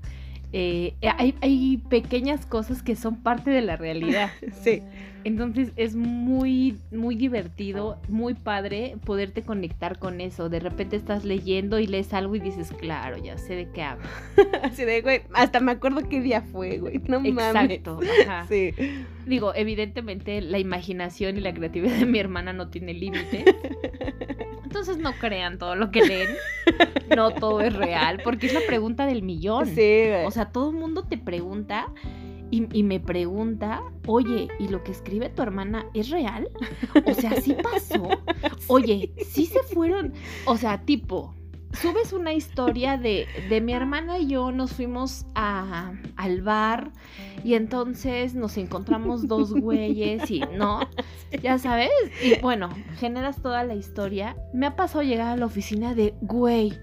eh, 0.52 0.96
hay, 1.18 1.36
hay 1.42 1.78
pequeñas 1.90 2.46
cosas 2.46 2.82
que 2.82 2.96
son 2.96 3.18
parte 3.18 3.52
de 3.52 3.62
la 3.62 3.78
realidad. 3.78 4.32
Sí, 4.64 4.82
Entonces 5.24 5.72
es 5.76 5.96
muy, 5.96 6.78
muy 6.92 7.16
divertido, 7.16 8.00
muy 8.08 8.34
padre 8.34 8.96
poderte 9.06 9.42
conectar 9.42 10.00
con 10.00 10.22
eso. 10.22 10.50
De 10.50 10.60
repente 10.60 10.96
estás 10.96 11.26
leyendo 11.26 11.80
y 11.80 11.88
lees 11.88 12.14
algo 12.14 12.36
y 12.36 12.40
dices, 12.40 12.72
claro, 12.72 13.18
ya 13.18 13.38
sé 13.38 13.56
de 13.56 13.70
qué 13.70 13.84
hablo. 13.84 14.08
así 14.64 14.86
de, 14.86 15.02
güey, 15.02 15.22
hasta 15.34 15.60
me 15.60 15.74
acuerdo 15.74 16.08
qué 16.08 16.22
día 16.22 16.42
fue, 16.42 16.78
güey, 16.78 17.02
no 17.08 17.20
mames. 17.20 17.70
Exacto. 17.70 18.00
ajá. 18.26 18.46
Sí, 18.48 18.74
Digo, 19.26 19.54
evidentemente 19.54 20.42
la 20.42 20.58
imaginación 20.58 21.38
y 21.38 21.42
la 21.42 21.54
creatividad 21.54 21.98
de 21.98 22.06
mi 22.06 22.20
hermana 22.20 22.54
no 22.54 22.70
tiene 22.70 22.94
límites. 22.94 23.44
Entonces 24.64 24.98
no 24.98 25.14
crean 25.14 25.58
todo 25.58 25.76
lo 25.76 25.92
que 25.92 26.06
leen. 26.06 26.30
No 27.16 27.32
todo 27.32 27.62
es 27.62 27.74
real, 27.74 28.22
porque 28.24 28.48
es 28.48 28.54
la 28.54 28.62
pregunta 28.68 29.06
del 29.06 29.24
millón. 29.24 29.66
sí, 29.66 29.74
güey. 29.74 30.26
O 30.26 30.32
sea, 30.32 30.46
todo 30.46 30.70
el 30.70 30.78
mundo 30.78 31.04
te 31.04 31.18
pregunta 31.18 31.88
y, 32.52 32.68
y 32.78 32.84
me 32.84 33.00
pregunta, 33.00 33.82
oye, 34.08 34.48
¿y 34.60 34.68
lo 34.68 34.84
que 34.84 34.92
escribe 34.92 35.30
tu 35.30 35.42
hermana 35.42 35.86
es 35.94 36.10
real? 36.10 36.50
O 37.06 37.14
sea, 37.14 37.40
¿sí 37.42 37.56
pasó? 37.62 38.10
Oye, 38.68 39.12
¿sí 39.28 39.46
se 39.46 39.62
fueron? 39.64 40.14
O 40.46 40.58
sea, 40.58 40.82
tipo, 40.86 41.34
subes 41.74 42.14
una 42.14 42.34
historia 42.34 42.98
de, 42.98 43.28
de 43.50 43.62
mi 43.62 43.74
hermana 43.74 44.20
y 44.20 44.28
yo 44.28 44.52
nos 44.52 44.74
fuimos 44.74 45.26
a, 45.36 45.94
al 46.16 46.42
bar 46.42 46.92
y 47.44 47.54
entonces 47.54 48.36
nos 48.36 48.58
encontramos 48.58 49.28
dos 49.28 49.54
güeyes 49.54 50.30
y, 50.32 50.42
¿no? 50.56 50.82
Ya 51.42 51.58
sabes. 51.58 51.90
Y 52.24 52.40
bueno, 52.42 52.70
generas 52.98 53.42
toda 53.42 53.64
la 53.64 53.76
historia. 53.76 54.36
Me 54.54 54.66
ha 54.66 54.76
pasado 54.76 55.04
llegar 55.04 55.28
a 55.28 55.38
la 55.38 55.46
oficina 55.46 55.94
de, 55.96 56.16
güey, 56.22 56.74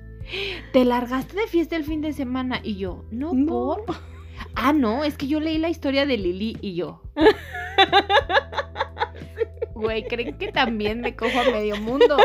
te 0.73 0.85
largaste 0.85 1.37
de 1.37 1.47
fiesta 1.47 1.77
el 1.77 1.85
fin 1.85 2.01
de 2.01 2.13
semana 2.13 2.61
y 2.63 2.77
yo, 2.77 3.05
no, 3.11 3.33
No. 3.35 3.47
por... 3.47 3.85
Ah, 4.57 4.73
no, 4.73 5.05
es 5.05 5.17
que 5.19 5.29
yo 5.29 5.39
leí 5.39 5.59
la 5.59 5.69
historia 5.69 6.07
de 6.07 6.17
Lili 6.17 6.57
y 6.61 6.75
yo. 6.75 7.03
Güey, 9.75 10.05
¿creen 10.05 10.39
que 10.39 10.51
también 10.51 11.03
me 11.03 11.15
cojo 11.15 11.39
a 11.39 11.45
medio 11.51 11.77
mundo? 11.77 12.17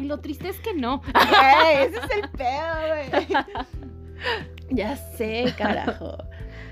Y 0.00 0.04
lo 0.04 0.18
triste 0.18 0.48
es 0.48 0.58
que 0.58 0.74
no. 0.74 0.98
Güey, 0.98 1.86
ese 1.86 1.98
es 1.98 2.10
el 2.16 2.28
pedo, 2.30 2.74
güey. 2.88 3.28
Ya 4.70 4.96
sé, 4.96 5.52
carajo. 5.56 6.16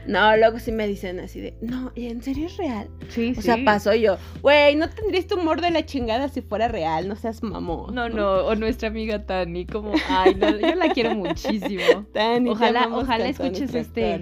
No, 0.07 0.37
luego 0.37 0.59
sí 0.59 0.73
me 0.73 0.87
dicen 0.87 1.21
así 1.21 1.41
de, 1.41 1.55
no, 1.61 1.93
¿y 1.95 2.07
en 2.07 2.23
serio 2.23 2.47
es 2.47 2.57
real? 2.57 2.89
Sí, 3.09 3.35
O 3.37 3.43
sea, 3.43 3.59
pasó 3.65 3.95
yo, 3.95 4.17
güey, 4.43 4.75
no 4.77 4.89
tendrías 4.89 5.27
tu 5.27 5.37
humor 5.39 5.61
de 5.61 5.71
la 5.71 5.85
chingada 5.85 6.29
si 6.29 6.41
fuera 6.41 6.69
real, 6.69 7.07
no 7.07 7.17
seas 7.17 7.43
mamón. 7.43 7.95
No, 7.95 8.09
no, 8.09 8.47
o 8.47 8.55
nuestra 8.57 8.89
amiga 8.89 9.25
Tani, 9.27 9.67
como, 9.67 9.93
ay, 10.09 10.35
no, 10.37 10.59
yo 10.59 10.75
la 10.75 10.89
quiero 10.89 11.15
muchísimo. 11.15 12.07
Tani, 12.15 12.51
Ojalá- 12.51 12.89
ojalá 12.91 13.29
escuches 13.29 13.75
este-. 13.75 14.19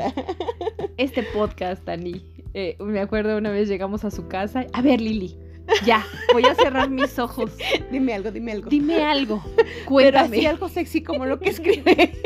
Este 0.96 1.22
podcast, 1.22 1.84
Tani. 1.84 2.22
eh, 2.54 2.76
me 2.80 3.00
acuerdo 3.00 3.36
una 3.38 3.50
vez 3.50 3.68
llegamos 3.68 4.04
a 4.04 4.10
su 4.10 4.26
casa. 4.26 4.66
A 4.72 4.82
ver, 4.82 5.00
Lili, 5.00 5.36
ya, 5.84 6.04
voy 6.32 6.44
a 6.44 6.54
cerrar 6.54 6.90
mis 6.90 7.18
ojos. 7.18 7.52
Dime 7.90 8.14
algo, 8.14 8.30
dime 8.30 8.52
algo. 8.52 8.70
Dime 8.70 9.04
algo, 9.04 9.42
Pero 9.56 9.68
cuéntame. 9.86 10.36
así 10.38 10.46
algo 10.46 10.68
sexy 10.68 11.02
como 11.02 11.26
lo 11.26 11.38
que 11.38 11.50
escribe. 11.50 12.12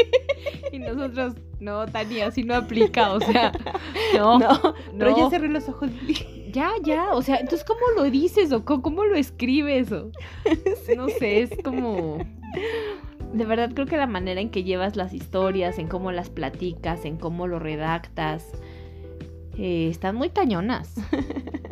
Y 0.73 0.79
nosotros, 0.79 1.35
no, 1.61 1.85
Tani, 1.87 2.23
así 2.23 2.45
no 2.45 2.55
aplica, 2.55 3.13
o 3.13 3.21
sea, 3.21 3.53
no, 4.15 4.39
No, 4.39 4.49
no, 4.49 4.75
pero 4.99 5.17
ya 5.17 5.29
cerré 5.29 5.49
los 5.49 5.69
ojos. 5.69 5.91
Ya, 6.51 6.73
ya, 6.83 7.13
o 7.13 7.21
sea, 7.21 7.37
entonces, 7.37 7.63
¿cómo 7.63 7.81
lo 7.95 8.11
dices 8.11 8.53
o 8.53 8.65
cómo, 8.65 8.81
cómo 8.81 9.05
lo 9.05 9.15
escribes? 9.15 9.93
O, 9.93 10.11
no 10.97 11.09
sé, 11.11 11.43
es 11.43 11.51
como... 11.63 12.19
De 13.35 13.45
verdad 13.45 13.73
creo 13.75 13.87
que 13.87 13.99
la 13.99 14.07
manera 14.07 14.41
en 14.41 14.51
que 14.51 14.65
llevas 14.65 14.97
las 14.97 15.13
historias, 15.13 15.79
en 15.79 15.89
cómo 15.89 16.11
las 16.11 16.31
platicas, 16.31 17.05
en 17.05 17.19
cómo 17.19 17.47
lo 17.47 17.59
redactas, 17.59 18.51
eh, 19.59 19.89
están 19.91 20.17
muy 20.17 20.31
cañonas. 20.31 20.95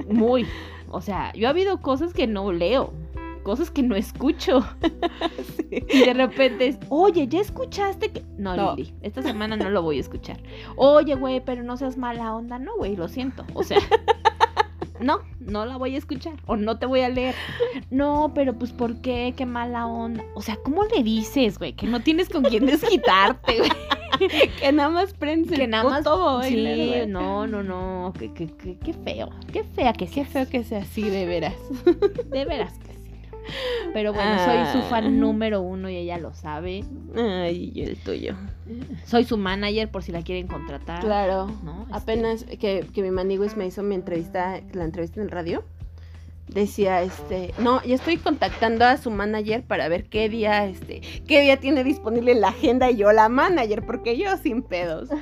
Muy. 0.08 0.46
O 0.90 1.00
sea, 1.00 1.32
yo 1.34 1.46
ha 1.46 1.50
habido 1.50 1.80
cosas 1.80 2.12
que 2.12 2.26
no 2.26 2.52
leo, 2.52 2.92
cosas 3.42 3.70
que 3.70 3.82
no 3.82 3.96
escucho. 3.96 4.60
Sí. 5.70 5.84
Y 5.88 6.00
de 6.04 6.14
repente 6.14 6.66
es, 6.66 6.78
oye, 6.88 7.28
¿ya 7.28 7.40
escuchaste 7.40 8.10
que.? 8.10 8.24
No, 8.36 8.56
No. 8.56 8.74
Lili, 8.74 8.92
esta 9.02 9.22
semana 9.22 9.56
no 9.56 9.70
lo 9.70 9.82
voy 9.82 9.98
a 9.98 10.00
escuchar. 10.00 10.40
Oye, 10.74 11.14
güey, 11.14 11.40
pero 11.44 11.62
no 11.62 11.76
seas 11.76 11.96
mala 11.96 12.34
onda. 12.34 12.58
No, 12.58 12.74
güey, 12.76 12.96
lo 12.96 13.06
siento. 13.06 13.44
O 13.54 13.62
sea, 13.62 13.78
no, 15.00 15.20
no 15.40 15.64
la 15.66 15.76
voy 15.76 15.94
a 15.94 15.98
escuchar. 15.98 16.34
O 16.46 16.56
no 16.56 16.78
te 16.78 16.86
voy 16.86 17.00
a 17.00 17.08
leer. 17.08 17.34
No, 17.90 18.32
pero 18.34 18.58
pues, 18.58 18.72
¿por 18.72 19.00
qué? 19.00 19.34
Qué 19.36 19.46
mala 19.46 19.86
onda. 19.86 20.22
O 20.34 20.42
sea, 20.42 20.56
¿cómo 20.62 20.84
le 20.84 21.02
dices, 21.02 21.58
güey? 21.58 21.72
Que 21.74 21.86
no 21.86 22.00
tienes 22.00 22.28
con 22.28 22.44
quién 22.44 22.66
desquitarte, 22.66 23.58
güey. 23.58 23.70
Que 24.60 24.70
nada 24.70 24.90
más 24.90 25.14
prensa 25.14 25.54
Que 25.56 25.66
nada 25.66 25.88
más. 25.88 26.04
boiler, 26.04 26.76
Sí, 26.76 26.88
güey. 26.88 27.06
no, 27.06 27.46
no, 27.46 27.62
no. 27.62 28.12
Qué, 28.18 28.30
qué, 28.34 28.48
qué, 28.48 28.76
qué 28.76 28.92
feo. 28.92 29.30
Qué 29.50 29.64
fea 29.64 29.94
que 29.94 30.06
Qué 30.06 30.12
seas. 30.12 30.28
feo 30.28 30.46
que 30.48 30.62
sea 30.62 30.80
así, 30.80 31.08
de 31.08 31.24
veras. 31.24 31.54
De 32.26 32.44
veras 32.44 32.74
que 32.80 32.92
sí. 32.92 32.99
Pero 33.92 34.12
bueno, 34.12 34.36
soy 34.44 34.80
su 34.80 34.88
fan 34.88 35.18
número 35.18 35.60
uno 35.60 35.88
y 35.90 35.96
ella 35.96 36.18
lo 36.18 36.32
sabe. 36.34 36.84
Ay, 37.16 37.72
y 37.74 37.82
el 37.82 37.96
tuyo. 37.96 38.34
Soy 39.04 39.24
su 39.24 39.36
manager 39.36 39.90
por 39.90 40.02
si 40.02 40.12
la 40.12 40.22
quieren 40.22 40.46
contratar. 40.46 41.00
Claro. 41.00 41.46
¿no? 41.64 41.82
Este, 41.82 41.94
Apenas 41.94 42.44
que, 42.44 42.86
que 42.92 43.02
mi 43.02 43.10
maniguis 43.10 43.56
me 43.56 43.66
hizo 43.66 43.82
mi 43.82 43.94
entrevista, 43.94 44.60
la 44.72 44.84
entrevista 44.84 45.20
en 45.20 45.26
el 45.26 45.30
radio, 45.30 45.64
decía, 46.48 47.02
este, 47.02 47.54
no, 47.58 47.82
ya 47.82 47.94
estoy 47.94 48.16
contactando 48.16 48.84
a 48.84 48.96
su 48.96 49.10
manager 49.10 49.62
para 49.62 49.88
ver 49.88 50.04
qué 50.04 50.28
día, 50.28 50.66
este, 50.66 51.00
qué 51.26 51.40
día 51.40 51.58
tiene 51.58 51.84
disponible 51.84 52.34
la 52.34 52.48
agenda 52.48 52.90
y 52.90 52.96
yo 52.96 53.12
la 53.12 53.28
manager, 53.28 53.84
porque 53.86 54.16
yo 54.16 54.36
sin 54.36 54.62
pedos. 54.62 55.08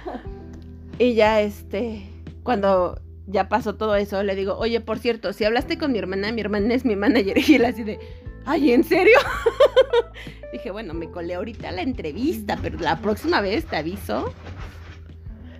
Y 1.01 1.14
ya, 1.14 1.41
este, 1.43 2.09
cuando 2.43 3.01
ya 3.29 3.49
pasó 3.49 3.76
todo 3.76 3.95
eso, 3.95 4.22
le 4.22 4.35
digo, 4.35 4.57
oye, 4.57 4.81
por 4.81 4.99
cierto, 4.99 5.33
si 5.33 5.45
hablaste 5.45 5.76
con 5.76 5.93
mi 5.93 5.99
hermana, 5.99 6.33
mi 6.33 6.41
hermana 6.41 6.74
es 6.74 6.85
mi 6.85 6.97
manager. 6.97 7.37
Y 7.49 7.55
él 7.55 7.64
así 7.64 7.85
de, 7.85 7.99
ay, 8.47 8.72
¿en 8.72 8.85
serio? 8.85 9.18
Dije, 10.53 10.70
bueno, 10.70 10.95
me 10.95 11.11
colé 11.11 11.35
ahorita 11.35 11.70
la 11.72 11.83
entrevista, 11.83 12.59
pero 12.62 12.79
la 12.79 13.01
próxima 13.01 13.43
vez 13.43 13.66
te 13.66 13.76
aviso. 13.76 14.33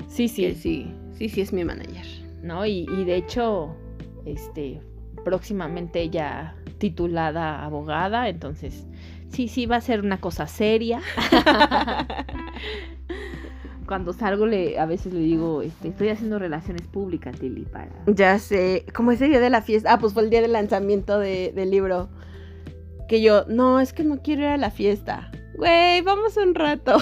Sí, 0.09 0.29
que 0.29 0.55
sí. 0.55 0.55
sí, 0.55 0.95
sí, 1.19 1.29
sí 1.29 1.41
es 1.43 1.53
mi 1.53 1.65
manager. 1.65 2.07
¿No? 2.43 2.65
Y, 2.65 2.87
y 2.91 3.05
de 3.05 3.17
hecho, 3.17 3.77
este, 4.25 4.81
próximamente 5.25 6.01
ella 6.01 6.57
titulada 6.79 7.65
abogada, 7.65 8.29
entonces 8.29 8.87
sí, 9.31 9.49
sí 9.49 9.67
va 9.67 9.77
a 9.77 9.81
ser 9.81 10.01
una 10.01 10.19
cosa 10.19 10.47
seria. 10.47 11.03
Cuando 13.89 14.13
salgo 14.13 14.47
le, 14.47 14.79
a 14.79 14.85
veces 14.87 15.13
le 15.15 15.21
digo, 15.21 15.63
este, 15.63 15.89
estoy 15.89 16.11
haciendo 16.11 16.39
relaciones 16.39 16.87
públicas, 16.87 17.41
Lili, 17.41 17.63
para. 17.63 17.91
Ya 18.07 18.39
sé, 18.39 18.85
como 18.95 19.11
ese 19.13 19.27
día 19.29 19.41
de 19.41 19.49
la 19.51 19.63
fiesta. 19.63 19.95
Ah, 19.95 19.99
pues 19.99 20.13
fue 20.13 20.23
el 20.25 20.31
día 20.31 20.43
del 20.43 20.53
lanzamiento 20.53 21.19
de- 21.19 21.53
del 21.57 21.71
libro. 21.71 22.11
Que 23.09 23.23
yo, 23.23 23.47
no, 23.49 23.81
es 23.81 23.95
que 23.95 24.05
no 24.05 24.21
quiero 24.23 24.43
ir 24.43 24.49
a 24.49 24.57
la 24.59 24.71
fiesta. 24.71 25.31
Güey, 25.57 26.03
vamos 26.03 26.37
un 26.37 26.55
rato. 26.55 26.99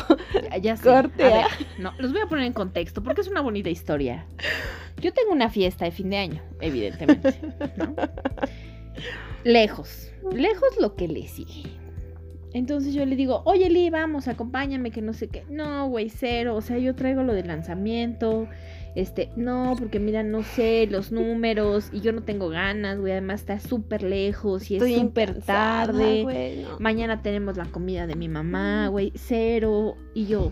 Ya, 0.50 0.56
ya 0.58 0.76
sé. 0.76 0.84
Corte, 0.88 1.24
A 1.24 1.28
ver, 1.28 1.44
¿ah? 1.44 1.48
no, 1.80 1.92
los 1.98 2.12
voy 2.12 2.20
a 2.22 2.26
poner 2.26 2.44
en 2.46 2.52
contexto 2.52 3.02
porque 3.02 3.20
es 3.22 3.28
una 3.28 3.40
bonita 3.40 3.68
historia. 3.68 4.24
Yo 5.00 5.12
tengo 5.12 5.32
una 5.32 5.50
fiesta 5.50 5.84
de 5.84 5.90
fin 5.90 6.08
de 6.10 6.16
año, 6.18 6.42
evidentemente. 6.60 7.34
¿no? 7.76 7.94
Lejos, 9.44 10.10
lejos 10.32 10.68
lo 10.80 10.94
que 10.96 11.08
le 11.08 11.26
sigue. 11.28 11.64
Entonces 12.56 12.94
yo 12.94 13.04
le 13.04 13.16
digo, 13.16 13.42
oye 13.44 13.68
Lee, 13.68 13.90
vamos, 13.90 14.28
acompáñame, 14.28 14.90
que 14.90 15.02
no 15.02 15.12
sé 15.12 15.28
qué. 15.28 15.44
No, 15.50 15.90
güey, 15.90 16.08
cero. 16.08 16.56
O 16.56 16.62
sea, 16.62 16.78
yo 16.78 16.94
traigo 16.94 17.22
lo 17.22 17.34
del 17.34 17.48
lanzamiento. 17.48 18.48
Este, 18.94 19.28
no, 19.36 19.74
porque 19.78 20.00
mira, 20.00 20.22
no 20.22 20.42
sé 20.42 20.88
los 20.90 21.12
números 21.12 21.90
y 21.92 22.00
yo 22.00 22.12
no 22.12 22.22
tengo 22.22 22.48
ganas, 22.48 22.98
güey. 22.98 23.12
Además 23.12 23.40
está 23.40 23.60
súper 23.60 24.02
lejos 24.02 24.70
y 24.70 24.76
es 24.76 24.82
Estoy 24.82 24.98
súper 25.02 25.42
tarde. 25.42 26.62
no. 26.62 26.78
Mañana 26.78 27.20
tenemos 27.20 27.58
la 27.58 27.66
comida 27.66 28.06
de 28.06 28.16
mi 28.16 28.30
mamá, 28.30 28.88
güey, 28.88 29.12
cero. 29.16 29.98
Y 30.14 30.24
yo, 30.24 30.50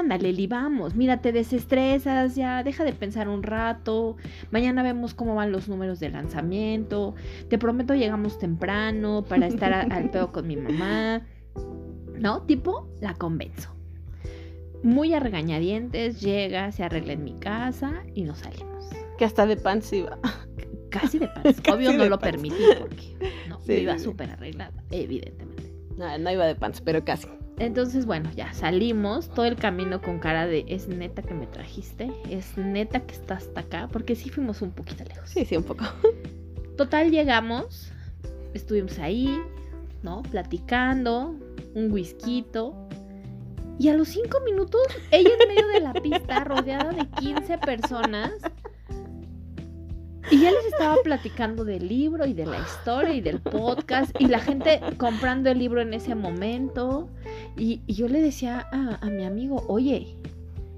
ándale, 0.00 0.32
Li, 0.32 0.46
vamos. 0.46 0.94
Mira, 0.94 1.20
te 1.20 1.32
desestresas, 1.32 2.34
ya, 2.36 2.62
deja 2.62 2.84
de 2.84 2.92
pensar 2.92 3.28
un 3.28 3.42
rato. 3.42 4.16
Mañana 4.50 4.82
vemos 4.82 5.14
cómo 5.14 5.34
van 5.34 5.52
los 5.52 5.68
números 5.68 6.00
de 6.00 6.10
lanzamiento. 6.10 7.14
Te 7.48 7.58
prometo 7.58 7.94
llegamos 7.94 8.38
temprano 8.38 9.24
para 9.28 9.46
estar 9.46 9.72
a- 9.72 9.82
al 9.82 10.10
pedo 10.10 10.32
con 10.32 10.46
mi 10.46 10.56
mamá. 10.56 11.22
¿No? 12.18 12.42
Tipo, 12.42 12.88
la 13.00 13.14
convenzo. 13.14 13.70
Muy 14.82 15.14
a 15.14 15.20
regañadientes, 15.20 16.20
llega, 16.20 16.70
se 16.72 16.82
arregla 16.84 17.12
en 17.14 17.24
mi 17.24 17.32
casa 17.34 18.02
y 18.14 18.22
nos 18.22 18.38
salimos. 18.38 18.88
Que 19.18 19.24
hasta 19.24 19.46
de 19.46 19.56
pan 19.56 19.82
se 19.82 19.98
iba. 19.98 20.18
Casi 20.90 21.18
de. 21.18 21.28
Casi 21.42 21.70
Obvio 21.70 21.92
no 21.92 22.04
lo 22.06 22.18
pants. 22.18 22.32
permití 22.36 22.62
porque 22.78 23.16
no, 23.48 23.58
Sí, 23.60 23.72
yo 23.74 23.78
iba 23.80 23.98
súper 23.98 24.30
arreglada, 24.30 24.82
evidentemente. 24.90 25.72
No, 25.96 26.16
no 26.18 26.30
iba 26.30 26.46
de 26.46 26.54
pants, 26.54 26.80
pero 26.80 27.04
casi. 27.04 27.26
Entonces, 27.58 28.04
bueno, 28.04 28.30
ya 28.36 28.52
salimos 28.52 29.28
todo 29.30 29.46
el 29.46 29.56
camino 29.56 30.02
con 30.02 30.18
cara 30.18 30.46
de 30.46 30.66
es 30.68 30.88
neta 30.88 31.22
que 31.22 31.32
me 31.32 31.46
trajiste, 31.46 32.12
es 32.28 32.58
neta 32.58 33.00
que 33.00 33.14
está 33.14 33.34
hasta 33.34 33.60
acá, 33.60 33.88
porque 33.90 34.14
sí 34.14 34.28
fuimos 34.28 34.60
un 34.60 34.72
poquito 34.72 35.04
lejos. 35.04 35.30
Sí, 35.30 35.44
sí, 35.46 35.56
un 35.56 35.64
poco. 35.64 35.84
Total, 36.76 37.10
llegamos, 37.10 37.92
estuvimos 38.52 38.98
ahí, 38.98 39.40
¿no? 40.02 40.22
Platicando, 40.22 41.34
un 41.74 41.90
whisky. 41.90 42.44
Y 43.78 43.88
a 43.88 43.94
los 43.94 44.08
cinco 44.08 44.40
minutos, 44.44 44.82
ella 45.10 45.30
en 45.40 45.48
medio 45.48 45.66
de 45.68 45.80
la 45.80 45.94
pista, 45.94 46.44
rodeada 46.44 46.92
de 46.92 47.08
15 47.20 47.58
personas. 47.58 48.32
Y 50.30 50.40
ya 50.40 50.50
les 50.50 50.66
estaba 50.66 50.96
platicando 51.04 51.64
del 51.64 51.88
libro 51.88 52.26
y 52.26 52.32
de 52.32 52.46
la 52.46 52.58
historia 52.58 53.14
y 53.14 53.20
del 53.20 53.40
podcast. 53.40 54.10
Y 54.18 54.26
la 54.26 54.40
gente 54.40 54.80
comprando 54.98 55.50
el 55.50 55.58
libro 55.58 55.80
en 55.80 55.94
ese 55.94 56.14
momento. 56.14 57.08
Y, 57.56 57.80
yo 57.86 58.08
le 58.08 58.20
decía 58.20 58.66
a, 58.72 59.06
mi 59.06 59.24
amigo, 59.24 59.64
oye, 59.68 60.16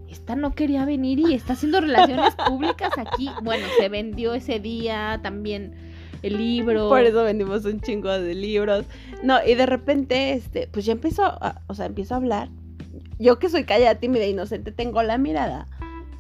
esta 0.09 0.37
no 0.37 0.55
quería 0.55 0.85
venir 0.85 1.19
y 1.19 1.35
está 1.35 1.55
haciendo 1.55 1.81
relaciones 1.81 2.35
públicas 2.35 2.93
aquí. 2.97 3.31
Bueno, 3.43 3.67
se 3.79 3.89
vendió 3.89 4.35
ese 4.35 4.61
día 4.61 5.21
también 5.23 5.75
el 6.23 6.37
libro. 6.37 6.89
Por 6.89 7.01
eso 7.01 7.23
vendimos 7.25 7.65
un 7.65 7.81
chingo 7.81 8.11
de 8.11 8.35
libros. 8.35 8.85
No, 9.23 9.39
y 9.45 9.55
de 9.55 9.67
repente, 9.67 10.33
este, 10.33 10.69
pues 10.71 10.85
ya 10.85 10.93
empezó, 10.93 11.25
a- 11.25 11.63
o 11.69 11.75
sea, 11.75 11.87
empiezo 11.87 12.15
a 12.15 12.19
hablar. 12.19 12.51
Yo 13.19 13.39
que 13.39 13.49
soy 13.49 13.65
callada, 13.65 13.97
tímida 13.97 14.27
inocente, 14.27 14.73
tengo 14.73 15.03
la 15.03 15.19
mirada. 15.19 15.67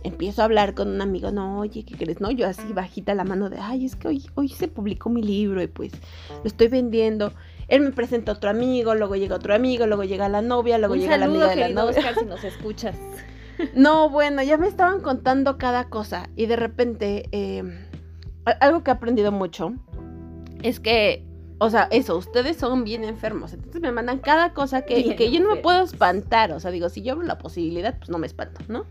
Empiezo 0.04 0.42
a 0.42 0.44
hablar 0.44 0.74
con 0.74 0.88
un 0.88 1.00
amigo, 1.00 1.30
no, 1.30 1.58
oye, 1.58 1.84
¿qué 1.84 1.96
crees? 1.96 2.20
No, 2.20 2.30
yo 2.30 2.46
así 2.46 2.72
bajita 2.72 3.14
la 3.14 3.24
mano 3.24 3.50
de, 3.50 3.58
ay, 3.58 3.84
es 3.84 3.96
que 3.96 4.08
hoy, 4.08 4.26
hoy 4.34 4.48
se 4.48 4.68
publicó 4.68 5.10
mi 5.10 5.22
libro 5.22 5.60
y 5.62 5.66
pues 5.66 5.92
lo 6.30 6.44
estoy 6.44 6.68
vendiendo. 6.68 7.32
Él 7.66 7.80
me 7.80 7.90
presenta 7.90 8.32
a 8.32 8.34
otro 8.36 8.48
amigo, 8.48 8.94
luego 8.94 9.16
llega 9.16 9.36
otro 9.36 9.54
amigo, 9.54 9.86
luego 9.86 10.04
llega 10.04 10.28
la 10.28 10.40
novia, 10.40 10.78
luego 10.78 10.94
Un 10.94 11.00
llega 11.00 11.18
la 11.18 11.26
amiga 11.26 11.48
de 11.48 11.56
la 11.56 11.68
novia. 11.68 11.98
Oscar, 11.98 12.14
si 12.18 12.24
nos 12.24 12.44
escuchas. 12.44 12.96
No, 13.74 14.08
bueno, 14.08 14.42
ya 14.42 14.56
me 14.56 14.68
estaban 14.68 15.00
contando 15.00 15.58
cada 15.58 15.88
cosa 15.88 16.30
y 16.36 16.46
de 16.46 16.56
repente 16.56 17.28
eh, 17.32 17.64
algo 18.60 18.82
que 18.82 18.90
he 18.90 18.94
aprendido 18.94 19.32
mucho 19.32 19.74
es 20.62 20.80
que, 20.80 21.24
o 21.58 21.70
sea, 21.70 21.88
eso, 21.90 22.16
ustedes 22.16 22.56
son 22.56 22.84
bien 22.84 23.04
enfermos, 23.04 23.52
entonces 23.52 23.80
me 23.80 23.92
mandan 23.92 24.18
cada 24.18 24.52
cosa 24.54 24.82
que, 24.82 25.16
que 25.16 25.30
yo 25.30 25.40
no 25.40 25.54
me 25.54 25.60
puedo 25.60 25.82
espantar, 25.82 26.52
o 26.52 26.60
sea, 26.60 26.70
digo, 26.70 26.88
si 26.88 27.02
yo 27.02 27.14
abro 27.14 27.26
la 27.26 27.38
posibilidad, 27.38 27.98
pues 27.98 28.10
no 28.10 28.18
me 28.18 28.26
espanto, 28.26 28.60
¿no? 28.68 28.86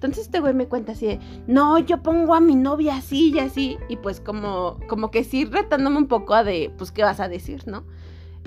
Entonces 0.00 0.24
este 0.24 0.40
güey 0.40 0.54
me 0.54 0.66
cuenta 0.66 0.92
así 0.92 1.04
de, 1.06 1.20
no, 1.46 1.78
yo 1.78 2.02
pongo 2.02 2.34
a 2.34 2.40
mi 2.40 2.54
novia 2.56 2.96
así 2.96 3.34
y 3.34 3.38
así, 3.38 3.76
y 3.90 3.96
pues 3.96 4.18
como, 4.18 4.78
como 4.88 5.10
que 5.10 5.24
sí 5.24 5.44
retándome 5.44 5.98
un 5.98 6.06
poco 6.08 6.32
a 6.32 6.42
de, 6.42 6.72
pues, 6.78 6.90
¿qué 6.90 7.02
vas 7.02 7.20
a 7.20 7.28
decir, 7.28 7.64
no? 7.66 7.84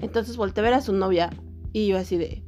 Entonces 0.02 0.36
volteé 0.36 0.62
a 0.64 0.66
ver 0.66 0.74
a 0.74 0.82
su 0.82 0.94
novia 0.94 1.30
y 1.72 1.86
yo 1.86 2.00
así 2.00 2.18
de, 2.18 2.42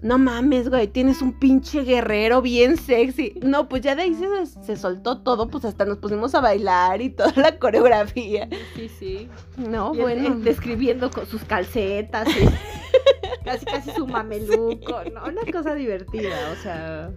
no 0.00 0.16
mames, 0.16 0.68
güey, 0.68 0.86
tienes 0.86 1.22
un 1.22 1.32
pinche 1.40 1.82
guerrero 1.82 2.40
bien 2.40 2.76
sexy. 2.76 3.34
No, 3.42 3.68
pues 3.68 3.82
ya 3.82 3.96
de 3.96 4.02
ahí 4.02 4.14
se, 4.14 4.46
se 4.46 4.76
soltó 4.76 5.18
todo, 5.22 5.48
pues 5.48 5.64
hasta 5.64 5.84
nos 5.84 5.98
pusimos 5.98 6.32
a 6.36 6.40
bailar 6.40 7.02
y 7.02 7.10
toda 7.10 7.32
la 7.34 7.58
coreografía. 7.58 8.48
Sí, 8.76 8.88
sí. 8.88 9.28
No, 9.56 9.92
Y 9.92 9.98
bueno. 9.98 10.28
eh, 10.28 10.36
describiendo 10.44 11.10
con 11.10 11.26
sus 11.26 11.42
calcetas, 11.42 12.28
y 12.28 13.44
casi 13.44 13.66
casi 13.66 13.90
su 13.90 14.06
mameluco, 14.06 15.00
¿no? 15.12 15.24
Una 15.24 15.42
cosa 15.52 15.74
divertida, 15.74 16.52
o 16.52 16.62
sea. 16.62 17.10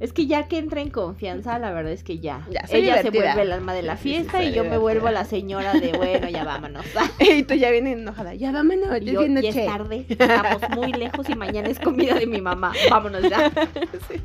Es 0.00 0.14
que 0.14 0.26
ya 0.26 0.48
que 0.48 0.56
entra 0.56 0.80
en 0.80 0.88
confianza, 0.88 1.58
la 1.58 1.72
verdad 1.72 1.92
es 1.92 2.02
que 2.02 2.20
ya. 2.20 2.46
Ya, 2.50 2.66
soy 2.66 2.80
Ella 2.80 3.02
se 3.02 3.10
vuelve 3.10 3.42
el 3.42 3.52
alma 3.52 3.74
de 3.74 3.82
la 3.82 3.98
Sí, 3.98 4.02
sí, 4.02 4.14
fiesta 4.14 4.42
y 4.42 4.54
yo 4.54 4.64
me 4.64 4.78
vuelvo 4.78 5.10
la 5.10 5.26
señora 5.26 5.74
de, 5.74 5.92
bueno, 5.92 6.26
ya 6.30 6.42
vámonos. 6.42 6.86
y 7.20 7.42
tú 7.42 7.52
ya 7.52 7.70
vienes 7.70 7.98
enojada. 7.98 8.34
Ya 8.34 8.50
vámonos, 8.50 8.98
Y 9.02 9.04
ya 9.04 9.12
yo, 9.12 9.20
es 9.20 9.28
bien 9.28 9.42
ya 9.42 9.48
es 9.50 9.66
tarde, 9.66 10.06
estamos 10.08 10.70
muy 10.70 10.92
lejos 10.94 11.28
y 11.28 11.34
mañana 11.34 11.68
es 11.68 11.78
comida 11.78 12.14
de 12.14 12.26
mi 12.26 12.40
mamá. 12.40 12.72
Vámonos 12.90 13.28
ya. 13.28 13.52
Sí. 14.08 14.20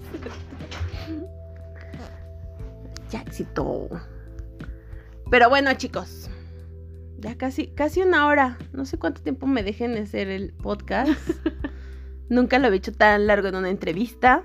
Ya 3.11 3.21
éxito. 3.21 3.89
Pero 5.29 5.49
bueno, 5.49 5.73
chicos. 5.73 6.29
Ya 7.19 7.35
casi, 7.37 7.67
casi 7.67 8.01
una 8.01 8.27
hora. 8.27 8.57
No 8.71 8.85
sé 8.85 8.97
cuánto 8.97 9.21
tiempo 9.21 9.45
me 9.45 9.61
dejen 9.61 9.97
hacer 9.97 10.29
el 10.29 10.53
podcast. 10.53 11.11
Nunca 12.29 12.59
lo 12.59 12.67
había 12.67 12.77
hecho 12.77 12.93
tan 12.93 13.27
largo 13.27 13.49
en 13.49 13.55
una 13.55 13.69
entrevista. 13.69 14.43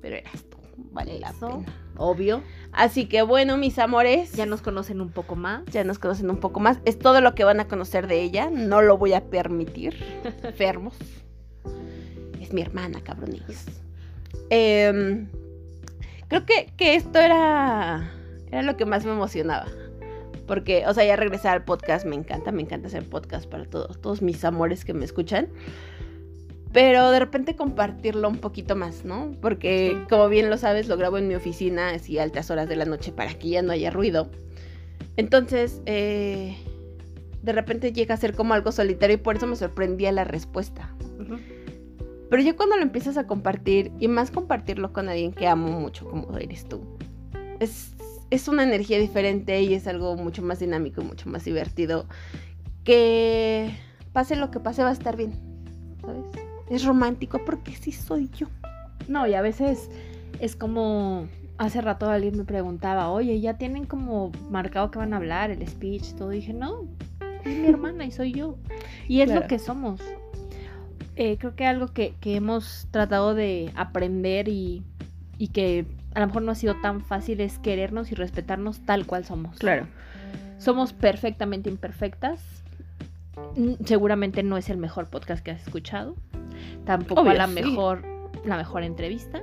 Pero 0.00 0.16
era 0.16 0.30
esto. 0.32 0.51
Vale 0.90 1.18
la 1.20 1.32
pena. 1.32 1.64
Obvio, 1.96 2.42
Así 2.72 3.06
que 3.06 3.22
bueno, 3.22 3.56
mis 3.56 3.78
amores. 3.78 4.32
ya 4.32 4.46
nos 4.46 4.62
conocen 4.62 5.00
un 5.00 5.10
poco 5.10 5.36
más. 5.36 5.64
ya 5.66 5.84
nos 5.84 5.98
conocen 5.98 6.30
un 6.30 6.38
poco 6.38 6.58
más. 6.58 6.78
Es 6.84 6.98
todo 6.98 7.20
lo 7.20 7.34
que 7.34 7.44
van 7.44 7.60
a 7.60 7.68
conocer 7.68 8.06
de 8.06 8.22
ella. 8.22 8.50
No 8.50 8.82
lo 8.82 8.98
voy 8.98 9.12
a 9.12 9.24
permitir. 9.24 9.94
Enfermos. 10.42 10.94
Es 12.40 12.52
mi 12.52 12.62
hermana, 12.62 13.00
cabrones. 13.02 13.66
Em, 14.50 15.28
creo 16.28 16.44
que, 16.46 16.72
que 16.76 16.96
esto 16.96 17.18
era, 17.18 18.10
era 18.50 18.62
lo 18.62 18.76
que 18.76 18.86
más 18.86 19.04
me 19.04 19.12
emocionaba. 19.12 19.66
Porque, 20.46 20.84
o 20.86 20.94
sea, 20.94 21.04
ya 21.04 21.16
regresar 21.16 21.52
al 21.52 21.64
podcast 21.64 22.04
me 22.04 22.16
encanta. 22.16 22.52
Me 22.52 22.62
encanta 22.62 22.88
hacer 22.88 23.08
podcast 23.08 23.48
para 23.48 23.64
todos, 23.66 24.00
todos 24.00 24.22
mis 24.22 24.44
amores 24.44 24.84
que 24.84 24.92
me 24.94 25.04
escuchan. 25.04 25.48
Pero 26.72 27.10
de 27.10 27.18
repente 27.18 27.54
compartirlo 27.54 28.28
un 28.28 28.38
poquito 28.38 28.74
más, 28.76 29.04
¿no? 29.04 29.32
Porque, 29.42 30.04
como 30.08 30.28
bien 30.28 30.48
lo 30.48 30.56
sabes, 30.56 30.88
lo 30.88 30.96
grabo 30.96 31.18
en 31.18 31.28
mi 31.28 31.34
oficina, 31.34 31.90
así 31.90 32.18
a 32.18 32.22
altas 32.22 32.50
horas 32.50 32.68
de 32.68 32.76
la 32.76 32.86
noche 32.86 33.12
para 33.12 33.34
que 33.34 33.50
ya 33.50 33.62
no 33.62 33.72
haya 33.72 33.90
ruido. 33.90 34.30
Entonces, 35.16 35.82
eh, 35.84 36.56
de 37.42 37.52
repente 37.52 37.92
llega 37.92 38.14
a 38.14 38.18
ser 38.18 38.34
como 38.34 38.54
algo 38.54 38.72
solitario 38.72 39.16
y 39.16 39.18
por 39.18 39.36
eso 39.36 39.46
me 39.46 39.56
sorprendía 39.56 40.12
la 40.12 40.24
respuesta. 40.24 40.94
Pero 42.30 42.42
ya 42.42 42.56
cuando 42.56 42.76
lo 42.76 42.82
empiezas 42.82 43.18
a 43.18 43.26
compartir, 43.26 43.92
y 43.98 44.08
más 44.08 44.30
compartirlo 44.30 44.94
con 44.94 45.10
alguien 45.10 45.32
que 45.34 45.46
amo 45.46 45.78
mucho 45.78 46.08
como 46.08 46.38
eres 46.38 46.66
tú, 46.66 46.80
es, 47.60 47.92
es 48.30 48.48
una 48.48 48.62
energía 48.62 48.98
diferente 48.98 49.60
y 49.60 49.74
es 49.74 49.86
algo 49.86 50.16
mucho 50.16 50.40
más 50.40 50.60
dinámico 50.60 51.02
y 51.02 51.04
mucho 51.04 51.28
más 51.28 51.44
divertido. 51.44 52.06
Que 52.84 53.76
pase 54.14 54.36
lo 54.36 54.50
que 54.50 54.60
pase 54.60 54.82
va 54.82 54.88
a 54.88 54.92
estar 54.92 55.18
bien. 55.18 55.51
Es 56.72 56.86
romántico 56.86 57.44
porque 57.44 57.72
sí 57.72 57.92
soy 57.92 58.30
yo. 58.34 58.46
No, 59.06 59.26
y 59.26 59.34
a 59.34 59.42
veces 59.42 59.90
es 60.40 60.56
como 60.56 61.28
hace 61.58 61.82
rato 61.82 62.08
alguien 62.08 62.38
me 62.38 62.44
preguntaba, 62.44 63.10
oye, 63.10 63.38
ya 63.40 63.58
tienen 63.58 63.84
como 63.84 64.32
marcado 64.50 64.90
que 64.90 64.98
van 64.98 65.12
a 65.12 65.18
hablar, 65.18 65.50
el 65.50 65.68
speech, 65.68 66.14
todo. 66.14 66.32
Y 66.32 66.36
dije, 66.36 66.54
no, 66.54 66.88
es 67.44 67.58
mi 67.58 67.66
hermana 67.68 68.06
y 68.06 68.10
soy 68.10 68.32
yo. 68.32 68.56
Y 69.06 69.20
es 69.20 69.30
lo 69.30 69.46
que 69.46 69.58
somos. 69.58 70.00
Eh, 71.16 71.36
creo 71.38 71.54
que 71.54 71.66
algo 71.66 71.88
que, 71.88 72.14
hemos 72.24 72.88
tratado 72.90 73.34
de 73.34 73.70
aprender 73.74 74.48
y, 74.48 74.82
y, 75.36 75.48
que 75.48 75.84
a 76.14 76.20
lo 76.20 76.28
mejor 76.28 76.40
no 76.40 76.52
ha 76.52 76.54
sido 76.54 76.80
tan 76.80 77.02
fácil 77.02 77.42
es 77.42 77.58
querernos 77.58 78.10
y 78.12 78.14
respetarnos 78.14 78.80
tal 78.86 79.04
cual 79.04 79.26
somos. 79.26 79.58
Claro. 79.58 79.86
Somos 80.56 80.94
perfectamente 80.94 81.68
imperfectas. 81.68 82.40
Seguramente 83.84 84.42
no 84.42 84.56
es 84.56 84.70
el 84.70 84.78
mejor 84.78 85.10
podcast 85.10 85.44
que 85.44 85.50
has 85.50 85.62
escuchado. 85.62 86.16
Tampoco 86.84 87.24
la 87.24 87.46
mejor 87.46 88.12
la 88.44 88.56
mejor 88.56 88.82
entrevista. 88.82 89.42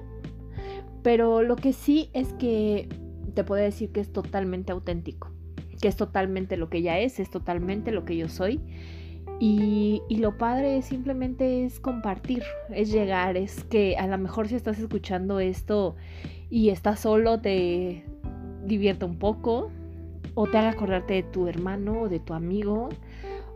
Pero 1.04 1.42
lo 1.44 1.56
que 1.56 1.74
sí 1.74 2.10
es 2.14 2.34
que 2.34 2.90
te 3.34 3.44
puedo 3.44 3.64
decir 3.64 3.92
que 3.92 4.02
es 4.02 4.12
totalmente 4.12 4.72
auténtico. 4.72 5.32
Que 5.82 5.88
es 5.88 5.96
totalmente 5.96 6.58
lo 6.58 6.70
que 6.70 6.80
ella 6.80 7.00
es, 7.00 7.20
es 7.20 7.30
totalmente 7.30 7.92
lo 7.92 8.06
que 8.06 8.18
yo 8.18 8.28
soy. 8.28 8.60
Y, 9.42 10.02
lo 10.10 10.38
padre 10.38 10.82
simplemente 10.82 11.64
es 11.64 11.80
compartir, 11.80 12.44
es 12.72 12.92
llegar, 12.92 13.38
es 13.38 13.64
que 13.64 13.96
a 13.96 14.06
lo 14.06 14.18
mejor 14.18 14.50
si 14.50 14.56
estás 14.56 14.78
escuchando 14.80 15.40
esto 15.40 15.96
y 16.50 16.72
estás 16.72 17.00
solo, 17.00 17.40
te 17.40 18.04
divierta 18.66 19.06
un 19.06 19.18
poco, 19.18 19.72
o 20.34 20.48
te 20.48 20.58
haga 20.58 20.72
acordarte 20.72 21.14
de 21.14 21.24
tu 21.24 21.48
hermano 21.48 22.02
o 22.02 22.10
de 22.10 22.20
tu 22.20 22.34
amigo, 22.34 22.90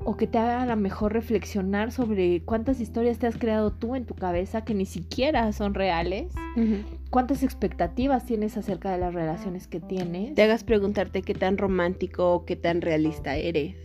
o 0.05 0.17
que 0.17 0.27
te 0.27 0.37
haga 0.37 0.61
a 0.61 0.65
lo 0.65 0.75
mejor 0.75 1.13
reflexionar 1.13 1.91
sobre 1.91 2.41
cuántas 2.43 2.79
historias 2.79 3.19
te 3.19 3.27
has 3.27 3.37
creado 3.37 3.71
tú 3.71 3.95
en 3.95 4.05
tu 4.05 4.15
cabeza 4.15 4.63
que 4.63 4.73
ni 4.73 4.85
siquiera 4.85 5.51
son 5.53 5.73
reales, 5.73 6.33
cuántas 7.09 7.43
expectativas 7.43 8.25
tienes 8.25 8.57
acerca 8.57 8.91
de 8.91 8.97
las 8.97 9.13
relaciones 9.13 9.67
que 9.67 9.79
tienes. 9.79 10.35
Te 10.35 10.43
hagas 10.43 10.63
preguntarte 10.63 11.21
qué 11.21 11.33
tan 11.33 11.57
romántico 11.57 12.33
o 12.33 12.45
qué 12.45 12.55
tan 12.55 12.81
realista 12.81 13.35
eres, 13.35 13.75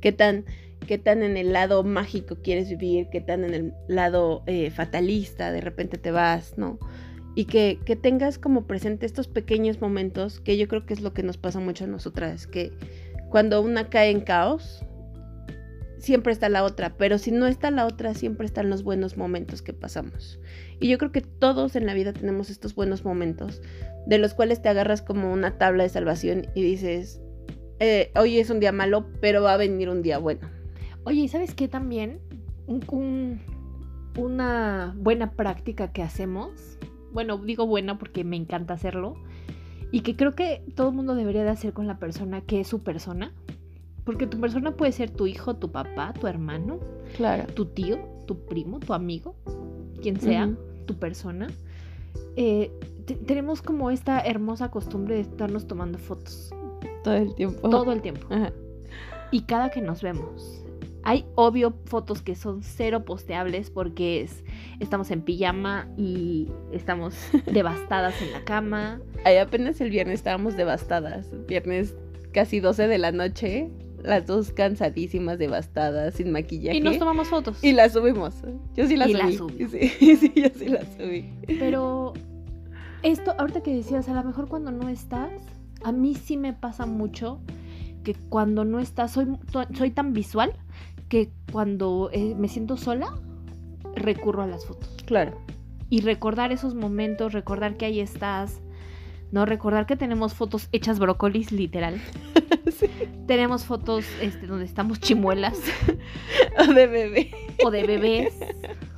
qué 0.00 0.12
tan 0.12 0.44
qué 0.86 0.98
tan 0.98 1.22
en 1.22 1.36
el 1.36 1.52
lado 1.52 1.84
mágico 1.84 2.36
quieres 2.42 2.68
vivir, 2.68 3.08
qué 3.12 3.20
tan 3.20 3.44
en 3.44 3.54
el 3.54 3.74
lado 3.86 4.42
eh, 4.46 4.70
fatalista 4.70 5.52
de 5.52 5.60
repente 5.60 5.98
te 5.98 6.10
vas, 6.10 6.56
¿no? 6.56 6.78
Y 7.36 7.44
que, 7.44 7.78
que, 7.84 7.94
tengas 7.94 8.38
como 8.38 8.66
presente 8.66 9.06
estos 9.06 9.28
pequeños 9.28 9.80
momentos, 9.80 10.40
que 10.40 10.56
yo 10.56 10.66
creo 10.66 10.84
que 10.86 10.94
es 10.94 11.00
lo 11.00 11.12
que 11.12 11.22
nos 11.22 11.36
pasa 11.36 11.60
mucho 11.60 11.84
a 11.84 11.86
nosotras, 11.86 12.48
que 12.48 12.72
cuando 13.30 13.62
una 13.62 13.88
cae 13.88 14.10
en 14.10 14.20
caos, 14.20 14.84
siempre 16.00 16.32
está 16.32 16.48
la 16.48 16.64
otra, 16.64 16.96
pero 16.96 17.18
si 17.18 17.30
no 17.30 17.46
está 17.46 17.70
la 17.70 17.86
otra, 17.86 18.14
siempre 18.14 18.46
están 18.46 18.70
los 18.70 18.82
buenos 18.82 19.16
momentos 19.16 19.62
que 19.62 19.72
pasamos. 19.72 20.40
Y 20.80 20.88
yo 20.88 20.98
creo 20.98 21.12
que 21.12 21.20
todos 21.20 21.76
en 21.76 21.86
la 21.86 21.94
vida 21.94 22.12
tenemos 22.12 22.50
estos 22.50 22.74
buenos 22.74 23.04
momentos, 23.04 23.62
de 24.06 24.18
los 24.18 24.34
cuales 24.34 24.62
te 24.62 24.68
agarras 24.68 25.02
como 25.02 25.32
una 25.32 25.58
tabla 25.58 25.82
de 25.82 25.88
salvación 25.88 26.46
y 26.54 26.62
dices, 26.62 27.20
eh, 27.78 28.10
hoy 28.16 28.38
es 28.38 28.50
un 28.50 28.60
día 28.60 28.72
malo, 28.72 29.06
pero 29.20 29.42
va 29.42 29.54
a 29.54 29.58
venir 29.58 29.88
un 29.88 30.02
día 30.02 30.18
bueno. 30.18 30.48
Oye, 31.04 31.20
¿y 31.20 31.28
sabes 31.28 31.54
qué 31.54 31.68
también? 31.68 32.20
una 34.16 34.94
buena 34.96 35.32
práctica 35.32 35.92
que 35.92 36.04
hacemos, 36.04 36.78
bueno, 37.12 37.36
digo 37.38 37.66
buena 37.66 37.98
porque 37.98 38.22
me 38.22 38.36
encanta 38.36 38.74
hacerlo, 38.74 39.16
y 39.90 40.02
que 40.02 40.14
creo 40.14 40.36
que 40.36 40.62
todo 40.76 40.90
el 40.90 40.94
mundo 40.94 41.16
debería 41.16 41.42
de 41.42 41.50
hacer 41.50 41.72
con 41.72 41.88
la 41.88 41.98
persona 41.98 42.42
que 42.42 42.60
es 42.60 42.68
su 42.68 42.82
persona, 42.84 43.32
porque 44.04 44.26
tu 44.26 44.40
persona 44.40 44.76
puede 44.76 44.92
ser 44.92 45.10
tu 45.10 45.26
hijo, 45.26 45.56
tu 45.56 45.70
papá, 45.70 46.12
tu 46.18 46.26
hermano, 46.26 46.78
claro. 47.16 47.44
tu 47.54 47.66
tío, 47.66 47.98
tu 48.26 48.38
primo, 48.46 48.80
tu 48.80 48.94
amigo, 48.94 49.34
quien 50.02 50.20
sea, 50.20 50.50
tu 50.86 50.96
persona. 50.98 51.48
Eh, 52.36 52.70
tenemos 53.26 53.62
como 53.62 53.90
esta 53.90 54.20
hermosa 54.20 54.70
costumbre 54.70 55.16
de 55.16 55.22
estarnos 55.22 55.66
tomando 55.66 55.98
fotos. 55.98 56.50
Todo 57.02 57.14
el 57.14 57.34
tiempo. 57.34 57.68
Todo 57.68 57.92
el 57.92 58.02
tiempo. 58.02 58.26
Y 59.30 59.42
cada 59.42 59.70
que 59.70 59.80
nos 59.80 60.02
vemos. 60.02 60.64
Hay 61.02 61.24
obvio 61.34 61.72
fotos 61.86 62.20
que 62.20 62.34
son 62.34 62.62
cero 62.62 63.06
posteables 63.06 63.70
porque 63.70 64.20
es, 64.20 64.44
estamos 64.80 65.10
en 65.10 65.22
pijama 65.22 65.88
y 65.96 66.48
estamos 66.72 67.14
devastadas 67.46 68.20
en 68.20 68.32
la 68.32 68.44
cama. 68.44 69.00
Ahí 69.24 69.38
apenas 69.38 69.80
el 69.80 69.90
viernes 69.90 70.20
estábamos 70.20 70.56
devastadas. 70.56 71.26
Viernes 71.46 71.94
casi 72.32 72.60
12 72.60 72.86
de 72.86 72.98
la 72.98 73.12
noche. 73.12 73.70
Las 74.02 74.26
dos 74.26 74.52
cansadísimas, 74.52 75.38
devastadas, 75.38 76.14
sin 76.14 76.32
maquillaje. 76.32 76.78
Y 76.78 76.80
nos 76.80 76.98
tomamos 76.98 77.28
fotos. 77.28 77.62
Y 77.62 77.72
las 77.72 77.92
subimos. 77.92 78.34
Yo 78.74 78.86
sí 78.86 78.96
las 78.96 79.08
y 79.08 79.12
subí. 79.12 79.22
Las 79.22 79.36
subí. 79.36 79.88
Sí, 79.98 80.16
sí, 80.16 80.32
yo 80.34 80.48
sí 80.54 80.68
las 80.68 80.86
subí. 80.96 81.30
Pero 81.46 82.14
esto, 83.02 83.34
ahorita 83.38 83.62
que 83.62 83.74
decías, 83.74 84.08
a 84.08 84.14
lo 84.14 84.24
mejor 84.24 84.48
cuando 84.48 84.70
no 84.70 84.88
estás, 84.88 85.30
a 85.82 85.92
mí 85.92 86.14
sí 86.14 86.36
me 86.36 86.52
pasa 86.52 86.86
mucho 86.86 87.40
que 88.04 88.14
cuando 88.14 88.64
no 88.64 88.78
estás, 88.78 89.12
soy, 89.12 89.26
soy 89.74 89.90
tan 89.90 90.12
visual 90.12 90.52
que 91.08 91.30
cuando 91.52 92.10
eh, 92.12 92.34
me 92.34 92.48
siento 92.48 92.76
sola, 92.76 93.14
recurro 93.94 94.42
a 94.42 94.46
las 94.46 94.66
fotos. 94.66 94.88
Claro. 95.06 95.38
Y 95.88 96.02
recordar 96.02 96.52
esos 96.52 96.74
momentos, 96.74 97.32
recordar 97.32 97.76
que 97.76 97.86
ahí 97.86 98.00
estás, 98.00 98.60
¿no? 99.32 99.46
Recordar 99.46 99.86
que 99.86 99.96
tenemos 99.96 100.34
fotos 100.34 100.68
hechas 100.72 100.98
brócolis, 100.98 101.52
literal. 101.52 102.00
sí. 102.78 102.88
Tenemos 103.26 103.64
fotos 103.64 104.04
este, 104.20 104.46
donde 104.46 104.64
estamos 104.64 105.00
chimuelas. 105.00 105.58
o 106.58 106.72
de 106.72 106.86
bebé. 106.86 107.30
O 107.64 107.70
de 107.70 107.84
bebés. 107.84 108.34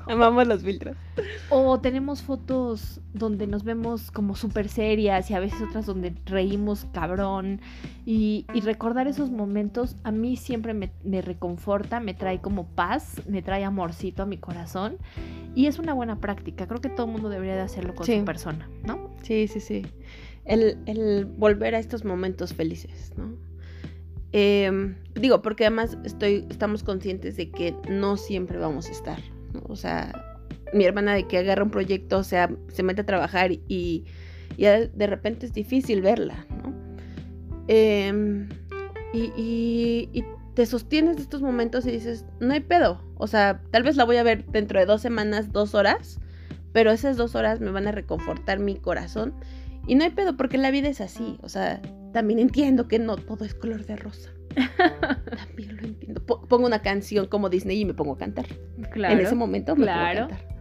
Amamos 0.06 0.46
los 0.46 0.62
filtros. 0.62 0.96
O 1.48 1.80
tenemos 1.80 2.22
fotos 2.22 3.00
donde 3.12 3.46
nos 3.46 3.64
vemos 3.64 4.10
como 4.10 4.34
súper 4.34 4.68
serias 4.68 5.30
y 5.30 5.34
a 5.34 5.40
veces 5.40 5.60
otras 5.62 5.86
donde 5.86 6.14
reímos 6.26 6.86
cabrón. 6.92 7.60
Y, 8.04 8.46
recordar 8.62 9.06
esos 9.06 9.30
momentos 9.30 9.96
a 10.02 10.10
mí 10.10 10.36
siempre 10.36 10.74
me, 10.74 11.22
reconforta, 11.22 12.00
me 12.00 12.14
trae 12.14 12.40
como 12.40 12.66
paz, 12.66 13.22
me 13.28 13.42
trae 13.42 13.64
amorcito 13.64 14.22
a 14.22 14.26
mi 14.26 14.38
corazón. 14.38 14.96
Y 15.54 15.66
es 15.66 15.78
una 15.78 15.92
buena 15.92 16.16
práctica. 16.16 16.66
Creo 16.66 16.80
que 16.80 16.88
todo 16.88 17.06
el 17.06 17.12
mundo 17.12 17.28
debería 17.28 17.54
de 17.54 17.62
hacerlo 17.62 17.94
con 17.94 18.06
su 18.06 18.24
persona, 18.24 18.68
¿no? 18.84 19.10
Sí, 19.22 19.46
sí, 19.46 19.60
sí. 19.60 19.86
El, 20.44 21.26
volver 21.36 21.74
a 21.74 21.78
estos 21.78 22.04
momentos 22.04 22.52
felices, 22.52 23.12
¿no? 23.16 23.36
Em, 24.32 24.96
digo, 25.14 25.42
porque 25.42 25.66
además 25.66 25.98
estoy, 26.04 26.46
estamos 26.50 26.82
conscientes 26.82 27.36
de 27.36 27.50
que 27.50 27.74
no 27.88 28.16
siempre 28.16 28.58
vamos 28.58 28.88
a 28.88 28.92
estar. 28.92 29.18
O 29.68 29.76
sea, 29.76 30.40
mi 30.72 30.84
hermana 30.84 31.14
de 31.14 31.28
que 31.28 31.38
agarra 31.38 31.62
un 31.62 31.70
proyecto, 31.70 32.18
o 32.18 32.24
sea, 32.24 32.50
se 32.68 32.82
mete 32.82 33.02
a 33.02 33.06
trabajar 33.06 33.52
y, 33.52 34.04
de 34.56 35.06
repente 35.06 35.46
es 35.46 35.52
difícil 35.52 36.02
verla, 36.02 36.46
¿no? 36.50 36.74
Em, 37.68 38.48
y, 39.12 40.08
y, 40.12 40.24
te 40.54 40.66
sostienes 40.66 41.16
de 41.16 41.22
estos 41.22 41.40
momentos 41.40 41.86
y 41.86 41.92
dices, 41.92 42.26
no 42.38 42.52
hay 42.52 42.60
pedo. 42.60 43.00
O 43.16 43.26
sea, 43.26 43.62
tal 43.70 43.82
vez 43.82 43.96
la 43.96 44.04
voy 44.04 44.16
a 44.16 44.22
ver 44.22 44.44
dentro 44.46 44.78
de 44.78 44.84
dos 44.84 45.00
semanas, 45.00 45.50
dos 45.50 45.74
horas, 45.74 46.20
pero 46.72 46.90
esas 46.90 47.16
dos 47.16 47.34
horas 47.34 47.60
me 47.60 47.70
van 47.70 47.86
a 47.86 47.92
reconfortar 47.92 48.58
mi 48.58 48.76
corazón. 48.76 49.34
Y 49.86 49.94
no 49.94 50.04
hay 50.04 50.10
pedo, 50.10 50.36
porque 50.36 50.58
la 50.58 50.70
vida 50.70 50.88
es 50.88 51.00
así. 51.00 51.38
O 51.42 51.48
sea, 51.48 51.80
también 52.12 52.38
entiendo 52.38 52.88
que 52.88 52.98
no 52.98 53.16
todo 53.16 53.44
es 53.44 53.54
color 53.54 53.84
de 53.84 53.96
rosa. 53.96 54.30
También 55.36 55.76
lo 55.76 55.82
entiendo. 55.82 56.22
Pongo 56.24 56.66
una 56.66 56.82
canción 56.82 57.26
como 57.26 57.48
Disney 57.48 57.80
y 57.80 57.84
me 57.84 57.94
pongo 57.94 58.12
a 58.12 58.18
cantar. 58.18 58.46
Claro. 58.92 59.14
En 59.14 59.20
ese 59.20 59.34
momento 59.34 59.74
me 59.74 59.84
claro. 59.84 60.26
pongo 60.26 60.34
a 60.34 60.36
cantar. 60.36 60.52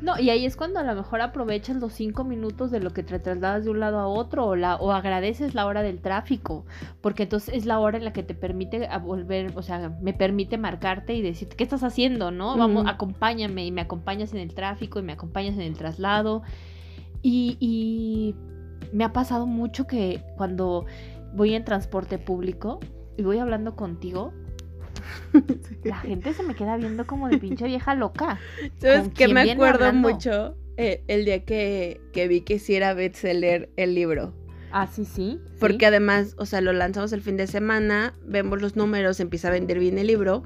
No, 0.00 0.18
y 0.18 0.30
ahí 0.30 0.46
es 0.46 0.56
cuando 0.56 0.80
a 0.80 0.82
lo 0.82 0.94
mejor 0.94 1.20
aprovechas 1.20 1.76
los 1.76 1.92
cinco 1.92 2.24
minutos 2.24 2.70
de 2.70 2.80
lo 2.80 2.90
que 2.90 3.02
te 3.02 3.18
trasladas 3.18 3.64
de 3.64 3.70
un 3.70 3.80
lado 3.80 3.98
a 3.98 4.06
otro 4.06 4.46
o, 4.46 4.56
la, 4.56 4.76
o 4.76 4.92
agradeces 4.92 5.54
la 5.54 5.66
hora 5.66 5.82
del 5.82 6.00
tráfico, 6.00 6.64
porque 7.02 7.24
entonces 7.24 7.54
es 7.54 7.66
la 7.66 7.78
hora 7.78 7.98
en 7.98 8.04
la 8.04 8.12
que 8.14 8.22
te 8.22 8.34
permite 8.34 8.88
volver, 9.02 9.52
o 9.56 9.62
sea, 9.62 9.90
me 10.00 10.14
permite 10.14 10.56
marcarte 10.56 11.14
y 11.14 11.20
decirte, 11.20 11.54
¿qué 11.54 11.64
estás 11.64 11.82
haciendo? 11.82 12.30
¿No? 12.30 12.56
Vamos, 12.56 12.86
acompáñame 12.86 13.66
y 13.66 13.72
me 13.72 13.82
acompañas 13.82 14.32
en 14.32 14.38
el 14.38 14.54
tráfico 14.54 15.00
y 15.00 15.02
me 15.02 15.12
acompañas 15.12 15.54
en 15.56 15.62
el 15.62 15.76
traslado. 15.76 16.42
Y, 17.22 17.58
y 17.60 18.34
me 18.92 19.04
ha 19.04 19.12
pasado 19.12 19.46
mucho 19.46 19.86
que 19.86 20.22
cuando 20.36 20.86
voy 21.34 21.54
en 21.54 21.64
transporte 21.64 22.18
público, 22.18 22.80
y 23.16 23.22
voy 23.22 23.38
hablando 23.38 23.76
contigo, 23.76 24.32
la 25.84 25.96
gente 26.00 26.32
se 26.32 26.42
me 26.42 26.54
queda 26.54 26.76
viendo 26.76 27.06
como 27.06 27.28
de 27.28 27.38
pinche 27.38 27.66
vieja 27.66 27.94
loca. 27.94 28.38
¿Sabes 28.78 29.08
que 29.10 29.28
me 29.28 29.50
acuerdo 29.52 29.92
mucho? 29.92 30.56
Eh, 30.76 31.04
el 31.08 31.26
día 31.26 31.44
que, 31.44 32.00
que, 32.12 32.26
vi 32.28 32.40
que 32.40 32.58
sí 32.58 32.74
era 32.74 32.94
bestseller 32.94 33.68
el 33.76 33.94
libro. 33.94 34.32
Ah, 34.72 34.86
sí, 34.86 35.04
sí. 35.04 35.38
Porque 35.58 35.86
además, 35.86 36.34
o 36.38 36.46
sea, 36.46 36.60
lo 36.60 36.72
lanzamos 36.72 37.12
el 37.12 37.20
fin 37.20 37.36
de 37.36 37.46
semana, 37.46 38.14
vemos 38.24 38.62
los 38.62 38.76
números, 38.76 39.20
empieza 39.20 39.48
a 39.48 39.50
vender 39.50 39.78
bien 39.78 39.98
el 39.98 40.06
libro. 40.06 40.42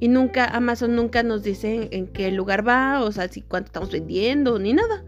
Y 0.00 0.08
nunca, 0.08 0.44
Amazon 0.44 0.96
nunca 0.96 1.22
nos 1.22 1.42
dice 1.42 1.88
en, 1.92 2.06
qué 2.08 2.30
lugar 2.32 2.66
va, 2.66 3.02
o 3.02 3.12
sea, 3.12 3.28
si 3.28 3.42
cuánto 3.42 3.66
estamos 3.68 3.90
vendiendo, 3.90 4.58
ni 4.58 4.72
nada. 4.72 5.04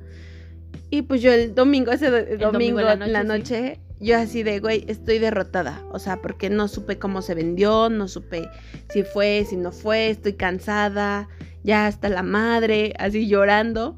Y 0.92 1.00
pues 1.00 1.22
yo 1.22 1.32
el 1.32 1.54
domingo, 1.54 1.90
ese 1.90 2.10
domingo, 2.36 2.80
en 2.80 3.14
la 3.14 3.24
noche, 3.24 3.80
yo 3.98 4.18
así 4.18 4.42
de, 4.42 4.60
güey, 4.60 4.84
estoy 4.88 5.18
derrotada. 5.18 5.82
O 5.90 5.98
sea, 5.98 6.20
porque 6.20 6.50
no 6.50 6.68
supe 6.68 6.98
cómo 6.98 7.22
se 7.22 7.34
vendió, 7.34 7.88
no 7.88 8.08
supe 8.08 8.46
si 8.90 9.02
fue, 9.02 9.46
si 9.48 9.56
no 9.56 9.72
fue, 9.72 10.10
estoy 10.10 10.34
cansada, 10.34 11.30
ya 11.64 11.86
hasta 11.86 12.10
la 12.10 12.22
madre, 12.22 12.92
así 12.98 13.26
llorando. 13.26 13.96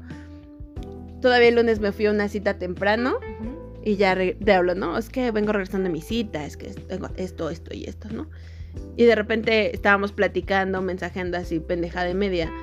Todavía 1.21 1.49
el 1.49 1.55
lunes 1.55 1.81
me 1.81 1.91
fui 1.91 2.05
a 2.05 2.11
una 2.11 2.29
cita 2.29 2.57
temprano 2.59 3.19
y 3.83 3.97
ya 3.97 4.15
te 4.15 4.53
hablo, 4.53 4.73
¿no? 4.73 4.97
Es 4.97 5.09
que 5.09 5.31
vengo 5.31 5.51
regresando 5.51 5.89
a 5.89 5.91
mi 5.91 5.99
cita, 5.99 6.45
es 6.45 6.55
que 6.55 6.67
tengo 6.67 7.09
esto, 7.17 7.49
esto 7.49 7.75
y 7.75 7.83
esto, 7.83 8.07
¿no? 8.07 8.29
Y 8.95 9.03
de 9.03 9.15
repente 9.15 9.75
estábamos 9.75 10.13
platicando, 10.13 10.81
mensajeando 10.81 11.37
así, 11.37 11.59
pendeja 11.59 12.05
de 12.05 12.13
media. 12.13 12.53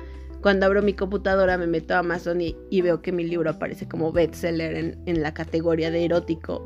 Cuando 0.43 0.65
abro 0.65 0.81
mi 0.81 0.93
computadora 0.93 1.57
me 1.57 1.67
meto 1.67 1.95
a 1.95 1.99
Amazon 1.99 2.41
y, 2.41 2.81
veo 2.81 3.01
que 3.01 3.11
mi 3.11 3.23
libro 3.23 3.49
aparece 3.49 3.87
como 3.87 4.11
bestseller 4.11 4.75
en, 4.75 5.01
en 5.05 5.23
la 5.23 5.33
categoría 5.33 5.89
de 5.89 6.05
erótico. 6.05 6.65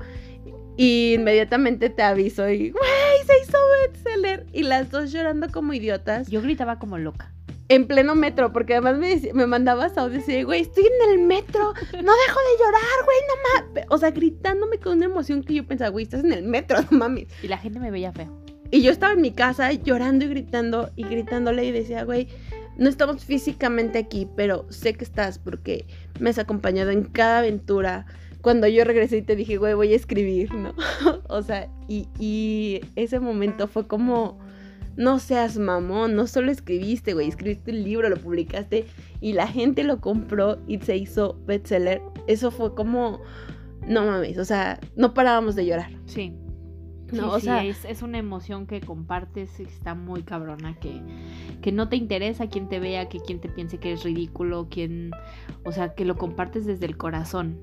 Y 0.75 1.13
inmediatamente 1.13 1.89
te 1.89 2.01
aviso 2.03 2.49
y, 2.49 2.71
güey, 2.71 2.84
se 3.25 3.39
hizo 3.43 3.57
bestseller. 3.84 4.47
Y 4.51 4.63
las 4.63 4.91
dos 4.91 5.11
llorando 5.11 5.49
como 5.51 5.73
idiotas. 5.73 6.28
Yo 6.28 6.41
gritaba 6.41 6.80
como 6.80 6.97
loca 6.97 7.32
en 7.69 7.88
pleno 7.88 8.15
metro, 8.15 8.53
porque 8.53 8.73
además 8.73 8.97
me, 8.97 9.34
me 9.34 9.45
mandabas 9.45 9.97
audio 9.97 10.15
y 10.15 10.19
decía, 10.19 10.43
güey, 10.45 10.61
estoy 10.61 10.86
en 10.86 11.11
el 11.11 11.19
metro, 11.19 11.73
no 11.91 12.11
dejo 12.13 12.39
de 12.39 12.57
llorar, 12.59 13.05
güey, 13.05 13.17
no 13.28 13.67
mames. 13.67 13.86
O 13.89 13.97
sea, 13.97 14.11
gritándome 14.11 14.80
con 14.80 14.93
una 14.93 15.05
emoción 15.05 15.43
que 15.43 15.55
yo 15.55 15.67
pensaba, 15.67 15.89
güey, 15.89 16.03
estás 16.03 16.23
en 16.23 16.34
el 16.34 16.43
metro, 16.43 16.78
no 16.89 16.97
mames. 16.97 17.28
Y 17.43 17.47
la 17.47 17.57
gente 17.57 17.80
me 17.80 17.91
veía 17.91 18.11
feo. 18.11 18.41
Y 18.69 18.82
yo 18.82 18.91
estaba 18.91 19.13
en 19.13 19.21
mi 19.21 19.32
casa 19.32 19.71
llorando 19.71 20.25
y 20.25 20.30
gritando 20.30 20.89
y 20.95 21.03
gritándole 21.03 21.63
y 21.65 21.71
decía, 21.71 22.03
güey, 22.03 22.28
no 22.78 22.89
estamos 22.89 23.25
físicamente 23.25 23.97
aquí, 23.97 24.28
pero 24.36 24.65
sé 24.69 24.93
que 24.93 25.03
estás 25.03 25.39
porque 25.39 25.86
me 26.19 26.30
has 26.30 26.39
acompañado 26.39 26.91
en 26.91 27.03
cada 27.03 27.39
aventura. 27.39 28.05
Cuando 28.41 28.67
yo 28.67 28.84
regresé 28.84 29.17
y 29.17 29.21
te 29.23 29.36
dije, 29.36 29.57
güey, 29.57 29.73
voy 29.73 29.93
a 29.93 29.95
escribir, 29.95 30.53
¿no? 30.53 30.73
o 31.28 31.41
sea, 31.41 31.69
y, 31.88 32.07
y 32.19 32.82
ese 32.95 33.19
momento 33.19 33.67
fue 33.67 33.88
como 33.88 34.39
no 34.97 35.19
seas 35.19 35.57
mamón, 35.57 36.15
no 36.15 36.25
solo 36.28 36.51
escribiste, 36.51 37.13
güey, 37.13 37.28
escribiste 37.28 37.71
el 37.71 37.84
libro, 37.84 38.09
lo 38.09 38.17
publicaste 38.17 38.86
y 39.21 39.34
la 39.34 39.47
gente 39.47 39.84
lo 39.84 40.01
compró 40.01 40.57
y 40.67 40.80
se 40.80 40.97
hizo 40.97 41.39
bestseller. 41.45 42.01
Eso 42.25 42.51
fue 42.51 42.73
como, 42.73 43.21
no 43.88 44.05
mames, 44.05 44.38
o 44.39 44.45
sea, 44.45 44.80
no 44.95 45.13
parábamos 45.13 45.55
de 45.55 45.67
llorar. 45.67 45.91
Sí. 46.05 46.34
No, 47.12 47.32
o 47.32 47.39
sea, 47.39 47.64
es, 47.64 48.01
una 48.01 48.18
emoción 48.18 48.68
que 48.68 48.82
compartes, 48.82 49.60
está 49.60 49.95
muy 49.95 50.24
cabrona, 50.24 50.78
que, 50.80 51.01
que 51.62 51.72
no 51.72 51.89
te 51.89 51.95
interesa 51.95 52.47
quien 52.47 52.68
te 52.68 52.80
vea, 52.80 53.08
que 53.08 53.20
quien 53.20 53.39
te 53.39 53.49
piense 53.49 53.78
que 53.78 53.93
es 53.93 54.03
ridículo, 54.03 54.68
quien, 54.70 55.12
o 55.64 55.72
sea, 55.72 55.93
que 55.93 56.05
lo 56.05 56.18
compartes 56.18 56.66
desde 56.66 56.86
el 56.86 56.97
corazón. 56.97 57.60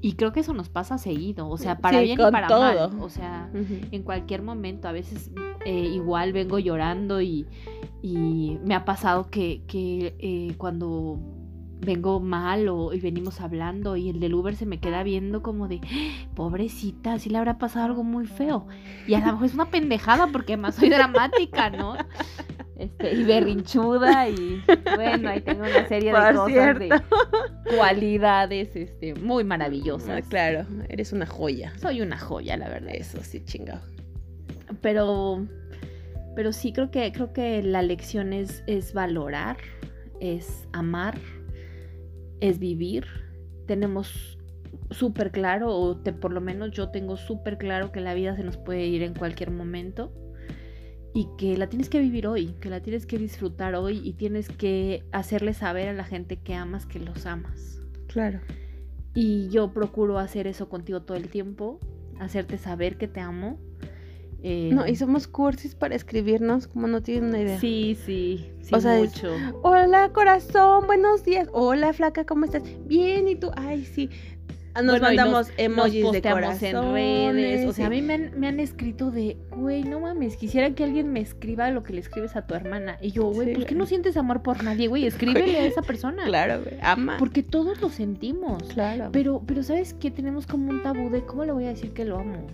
Y 0.00 0.14
creo 0.14 0.32
que 0.32 0.40
eso 0.40 0.54
nos 0.54 0.68
pasa 0.68 0.98
seguido, 0.98 1.48
o 1.48 1.56
sea, 1.56 1.78
para 1.78 2.00
bien 2.00 2.18
y 2.18 2.30
para 2.30 2.48
mal, 2.48 2.90
o 3.00 3.08
sea, 3.08 3.50
en 3.52 4.02
cualquier 4.02 4.42
momento, 4.42 4.88
a 4.88 4.92
veces 4.92 5.30
eh, 5.64 5.90
igual 5.94 6.32
vengo 6.32 6.58
llorando 6.58 7.20
y, 7.20 7.46
y, 8.02 8.58
me 8.64 8.74
ha 8.74 8.84
pasado 8.84 9.30
que, 9.30 9.62
que 9.66 10.14
eh, 10.18 10.54
cuando 10.58 11.20
vengo 11.84 12.20
mal 12.20 12.68
o, 12.68 12.92
y 12.92 13.00
venimos 13.00 13.40
hablando 13.40 13.96
y 13.96 14.10
el 14.10 14.20
del 14.20 14.34
Uber 14.34 14.56
se 14.56 14.66
me 14.66 14.80
queda 14.80 15.02
viendo 15.02 15.42
como 15.42 15.68
de, 15.68 15.80
pobrecita, 16.34 17.18
si 17.18 17.30
le 17.30 17.38
habrá 17.38 17.58
pasado 17.58 17.86
algo 17.86 18.04
muy 18.04 18.26
feo. 18.26 18.66
Y 19.06 19.14
a 19.14 19.20
lo 19.20 19.26
mejor 19.26 19.46
es 19.46 19.54
una 19.54 19.70
pendejada 19.70 20.28
porque 20.28 20.54
además 20.54 20.74
soy 20.76 20.88
dramática, 20.90 21.70
¿no? 21.70 21.96
Este, 22.76 23.14
y 23.14 23.22
berrinchuda 23.22 24.28
y 24.28 24.60
bueno, 24.96 25.30
ahí 25.30 25.40
tengo 25.42 25.62
una 25.62 25.86
serie 25.86 26.12
de 26.12 26.34
cosas 26.34 26.78
de 26.78 27.02
cualidades 27.76 28.74
este, 28.74 29.14
muy 29.14 29.44
maravillosas. 29.44 30.24
Ah, 30.24 30.28
claro, 30.28 30.66
eres 30.88 31.12
una 31.12 31.24
joya. 31.24 31.72
Soy 31.78 32.00
una 32.00 32.18
joya, 32.18 32.56
la 32.56 32.68
verdad. 32.68 32.92
Eso 32.92 33.22
sí, 33.22 33.44
chingado. 33.44 33.80
Pero 34.80 35.46
pero 36.34 36.52
sí 36.52 36.72
creo 36.72 36.90
que 36.90 37.12
creo 37.12 37.32
que 37.32 37.62
la 37.62 37.82
lección 37.82 38.32
es, 38.32 38.64
es 38.66 38.92
valorar, 38.92 39.56
es 40.20 40.66
amar 40.72 41.16
es 42.48 42.58
vivir. 42.58 43.06
Tenemos 43.66 44.38
súper 44.90 45.30
claro, 45.30 45.74
o 45.74 46.02
por 46.20 46.32
lo 46.32 46.40
menos 46.40 46.72
yo 46.72 46.90
tengo 46.90 47.16
súper 47.16 47.56
claro 47.56 47.90
que 47.90 48.00
la 48.00 48.12
vida 48.14 48.36
se 48.36 48.44
nos 48.44 48.58
puede 48.58 48.86
ir 48.86 49.02
en 49.02 49.14
cualquier 49.14 49.50
momento 49.50 50.12
y 51.14 51.28
que 51.38 51.56
la 51.56 51.68
tienes 51.68 51.88
que 51.88 52.00
vivir 52.00 52.26
hoy, 52.26 52.54
que 52.60 52.68
la 52.68 52.80
tienes 52.80 53.06
que 53.06 53.18
disfrutar 53.18 53.74
hoy 53.76 54.00
y 54.04 54.12
tienes 54.14 54.48
que 54.48 55.04
hacerle 55.12 55.54
saber 55.54 55.88
a 55.88 55.94
la 55.94 56.04
gente 56.04 56.36
que 56.36 56.54
amas 56.54 56.86
que 56.86 56.98
los 56.98 57.24
amas. 57.24 57.80
Claro. 58.08 58.40
Y 59.14 59.48
yo 59.48 59.72
procuro 59.72 60.18
hacer 60.18 60.46
eso 60.46 60.68
contigo 60.68 61.02
todo 61.02 61.16
el 61.16 61.28
tiempo, 61.28 61.78
hacerte 62.18 62.58
saber 62.58 62.98
que 62.98 63.08
te 63.08 63.20
amo 63.20 63.58
no, 64.44 64.86
y 64.86 64.96
somos 64.96 65.26
cursis 65.26 65.74
para 65.74 65.94
escribirnos, 65.94 66.66
como 66.66 66.86
no 66.86 67.02
tienen 67.02 67.30
una 67.30 67.40
idea. 67.40 67.58
Sí, 67.58 67.96
sí, 68.04 68.50
sí, 68.60 68.74
o 68.74 68.80
sea, 68.80 68.98
mucho. 68.98 69.34
Hola, 69.62 70.10
corazón, 70.12 70.86
buenos 70.86 71.24
días. 71.24 71.48
Hola, 71.52 71.92
flaca, 71.94 72.26
¿cómo 72.26 72.44
estás? 72.44 72.62
Bien, 72.86 73.26
¿y 73.26 73.36
tú? 73.36 73.50
Ay, 73.56 73.84
sí. 73.84 74.10
Nos 74.82 75.00
mandamos 75.00 75.50
emojis 75.56 76.10
de 76.10 76.20
corazón 76.20 76.96
en 76.98 77.34
redes. 77.36 77.68
O 77.68 77.72
sea, 77.72 77.86
a 77.86 77.90
mí 77.90 78.02
me 78.02 78.14
han, 78.46 78.60
escrito 78.60 79.10
de, 79.10 79.36
güey, 79.50 79.84
no 79.84 80.00
mames, 80.00 80.36
quisiera 80.36 80.74
que 80.74 80.84
alguien 80.84 81.12
me 81.12 81.20
escriba 81.20 81.70
lo 81.70 81.82
que 81.82 81.92
le 81.92 82.00
escribes 82.00 82.34
a 82.36 82.46
tu 82.46 82.54
hermana. 82.54 82.98
Y 83.00 83.12
yo, 83.12 83.24
güey, 83.24 83.54
¿por 83.54 83.66
qué 83.66 83.74
no 83.74 83.86
sientes 83.86 84.16
amor 84.16 84.42
por 84.42 84.62
nadie, 84.64 84.88
güey? 84.88 85.06
Escríbele 85.06 85.58
a 85.58 85.64
esa 85.64 85.82
persona. 85.82 86.24
Claro, 86.34 86.62
güey, 86.64 86.76
ama. 86.82 87.16
Porque 87.18 87.42
todos 87.42 87.80
lo 87.80 87.90
sentimos. 87.90 88.62
Claro. 88.64 89.10
Pero, 89.12 89.42
pero 89.46 89.62
¿sabes 89.62 89.94
qué? 89.94 90.10
Tenemos 90.10 90.46
como 90.46 90.70
un 90.70 90.82
tabú 90.82 91.10
de, 91.10 91.24
¿cómo 91.24 91.44
le 91.44 91.52
voy 91.52 91.64
a 91.64 91.68
decir 91.68 91.92
que 91.92 92.04
lo 92.04 92.18
amo? 92.18 92.46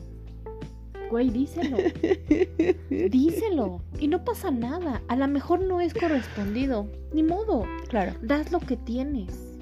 Güey, 1.11 1.31
díselo. 1.31 1.77
díselo. 3.11 3.83
Y 3.99 4.09
no 4.09 4.25
pasa 4.25 4.51
nada. 4.51 5.03
A 5.09 5.17
lo 5.17 5.29
mejor 5.29 5.63
no 5.63 5.81
es 5.81 5.93
correspondido. 5.93 6.91
Ni 7.13 7.23
modo. 7.23 7.65
Claro. 7.89 8.13
Das 8.23 8.53
lo 8.53 8.61
que 8.61 8.77
tienes. 8.77 9.59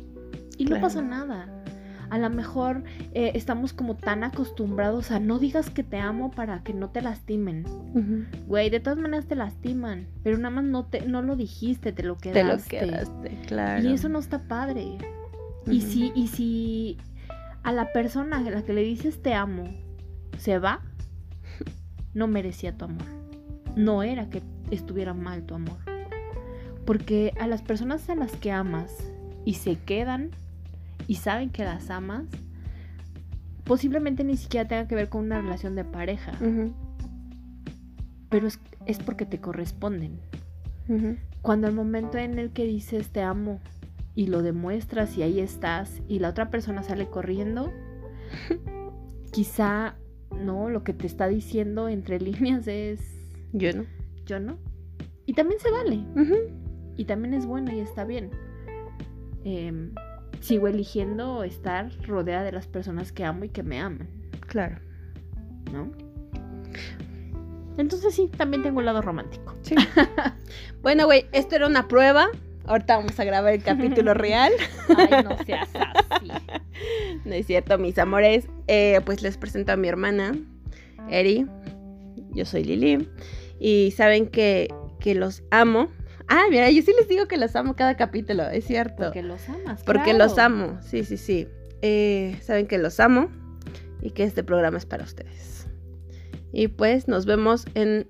Y 0.59 0.67
no 0.67 0.81
pasa 0.81 1.03
nada. 1.03 1.49
A 2.11 2.19
lo 2.19 2.31
mejor 2.31 2.85
eh, 3.13 3.33
estamos 3.35 3.73
como 3.73 3.97
tan 3.97 4.25
acostumbrados 4.25 5.11
a 5.11 5.21
no 5.21 5.39
digas 5.39 5.69
que 5.69 5.83
te 5.83 5.99
amo 5.99 6.31
para 6.31 6.63
que 6.63 6.73
no 6.73 6.91
te 6.91 7.03
lastimen. 7.03 7.65
Güey, 8.47 8.71
de 8.71 8.81
todas 8.81 8.99
maneras 8.99 9.27
te 9.27 9.35
lastiman. 9.35 10.07
Pero 10.23 10.39
nada 10.39 10.51
más 10.51 10.65
no, 10.65 10.87
te, 10.87 11.03
no 11.03 11.23
lo 11.23 11.37
dijiste, 11.37 11.93
te 11.93 12.03
lo 12.03 12.17
quedaste. 12.17 12.79
Te 12.79 12.87
lo 12.87 12.93
quedaste, 12.93 13.39
claro. 13.47 13.87
Y 13.87 13.93
eso 13.93 14.09
no 14.09 14.19
está 14.19 14.43
padre. 14.49 14.99
Y 15.67 15.83
si, 15.83 16.13
y 16.15 16.29
si 16.29 16.99
a 17.63 17.73
la 17.73 17.93
persona 17.93 18.39
a 18.39 18.41
la 18.41 18.63
que 18.63 18.73
le 18.73 18.83
dices 18.83 19.21
te 19.21 19.35
amo 19.35 19.65
se 20.39 20.59
va, 20.59 20.81
no 22.15 22.27
merecía 22.27 22.77
tu 22.77 22.87
amor. 22.87 23.07
No 23.77 24.03
era 24.03 24.29
que 24.29 24.43
estuviera 24.71 25.15
mal 25.15 25.45
tu 25.45 25.55
amor. 25.55 25.79
Porque 26.85 27.33
a 27.39 27.47
las 27.47 27.63
personas 27.63 28.09
a 28.09 28.15
las 28.15 28.33
que 28.33 28.51
amas 28.51 28.95
y 29.45 29.55
se 29.55 29.77
quedan 29.77 30.31
y 31.07 31.17
saben 31.17 31.51
que 31.51 31.65
las 31.65 31.91
amas, 31.91 32.27
posiblemente 33.65 34.25
ni 34.25 34.37
siquiera 34.37 34.69
tenga 34.69 34.89
que 34.89 34.95
ver 34.95 35.09
con 35.09 35.25
una 35.25 35.41
relación 35.41 35.75
de 35.75 35.85
pareja. 35.85 36.33
Pero 38.31 38.47
es, 38.47 38.99
porque 39.05 39.27
te 39.27 39.41
corresponden. 39.41 40.19
Cuando 41.43 41.67
el 41.67 41.75
momento 41.75 42.17
en 42.19 42.39
el 42.39 42.51
que 42.51 42.65
dices 42.65 43.11
te 43.11 43.23
amo 43.23 43.61
y 44.15 44.27
lo 44.27 44.43
demuestras 44.43 45.17
y 45.19 45.23
ahí 45.23 45.39
estás 45.39 46.01
y 46.09 46.19
la 46.19 46.31
otra 46.31 46.51
persona 46.51 46.83
sale 46.83 47.09
corriendo, 47.09 47.71
quizá 49.33 49.97
no, 50.37 50.69
lo 50.69 50.85
que 50.85 50.93
te 50.93 51.07
está 51.07 51.29
diciendo 51.29 51.89
entre 51.89 52.21
líneas 52.21 52.67
es... 52.67 53.01
Yo 53.53 53.73
no. 53.73 53.85
Yo 54.27 54.41
no. 54.41 54.59
Y 55.27 55.35
también 55.35 55.61
se 55.61 55.71
vale. 55.71 56.05
Y 56.97 57.05
también 57.05 57.35
es 57.35 57.47
bueno 57.47 57.73
y 57.73 57.81
está 57.81 58.05
bien. 58.05 58.31
Em, 59.45 59.93
sigo 60.41 60.69
eligiendo 60.69 61.45
estar 61.45 61.91
rodeada 62.07 62.45
de 62.45 62.53
las 62.53 62.67
personas 62.67 63.13
que 63.13 63.25
amo 63.25 63.45
y 63.45 63.51
que 63.51 63.63
me 63.63 63.79
aman. 63.79 64.09
Claro. 64.47 64.79
¿No? 65.73 65.91
Entonces 67.77 68.15
sí, 68.15 68.29
también 68.37 68.63
tengo 68.63 68.79
un 68.79 68.87
lado 68.87 69.03
romántico. 69.03 69.55
Sí. 69.63 69.75
bueno, 70.83 71.05
güey, 71.07 71.27
esto 71.33 71.57
era 71.57 71.67
una 71.67 71.89
prueba. 71.89 72.29
Ahorita 72.69 72.99
vamos 72.99 73.19
a 73.19 73.25
grabar 73.25 73.55
el 73.55 73.63
capítulo 73.63 74.13
real. 74.15 74.53
Ay, 74.95 75.25
no 75.25 75.37
seas 75.45 75.69
así. 76.11 76.29
No 77.25 77.35
es 77.35 77.47
cierto, 77.47 77.79
mis 77.79 77.99
amores. 77.99 78.47
Eh, 78.67 79.01
pues 79.07 79.23
les 79.23 79.39
presento 79.39 79.73
a 79.73 79.77
mi 79.77 79.89
hermana, 79.89 80.37
Eri. 81.11 81.47
Yo 82.33 82.45
soy 82.45 82.65
Lili. 82.65 83.09
Y 83.59 83.93
saben 83.97 84.29
que, 84.29 84.69
que 85.01 85.15
los 85.15 85.43
amo. 85.51 85.89
Ah, 86.29 86.45
mira, 86.51 86.71
yo 86.71 86.83
sí 86.83 86.93
les 86.99 87.09
digo 87.09 87.27
que 87.27 87.39
los 87.39 87.57
amo 87.57 87.75
cada 87.75 87.97
capítulo, 87.97 88.45
es 88.51 88.67
cierto. 88.67 89.05
Porque 89.05 89.23
los 89.23 89.49
amas. 89.49 89.83
Porque 89.83 90.13
los 90.13 90.37
amo, 90.37 90.79
sí, 90.83 91.05
sí, 91.05 91.17
sí. 91.17 91.49
Eh, 91.81 92.37
saben 92.43 92.67
que 92.67 92.77
los 92.77 93.01
amo. 93.01 93.31
y 94.03 94.11
que 94.11 94.25
este 94.25 94.45
programa 94.45 94.77
es 94.77 94.85
para 94.85 95.05
ustedes. 95.05 95.67
Y 96.53 96.69
pues 96.69 97.09
nos 97.09 97.25
vemos 97.25 97.65
en, 97.75 98.09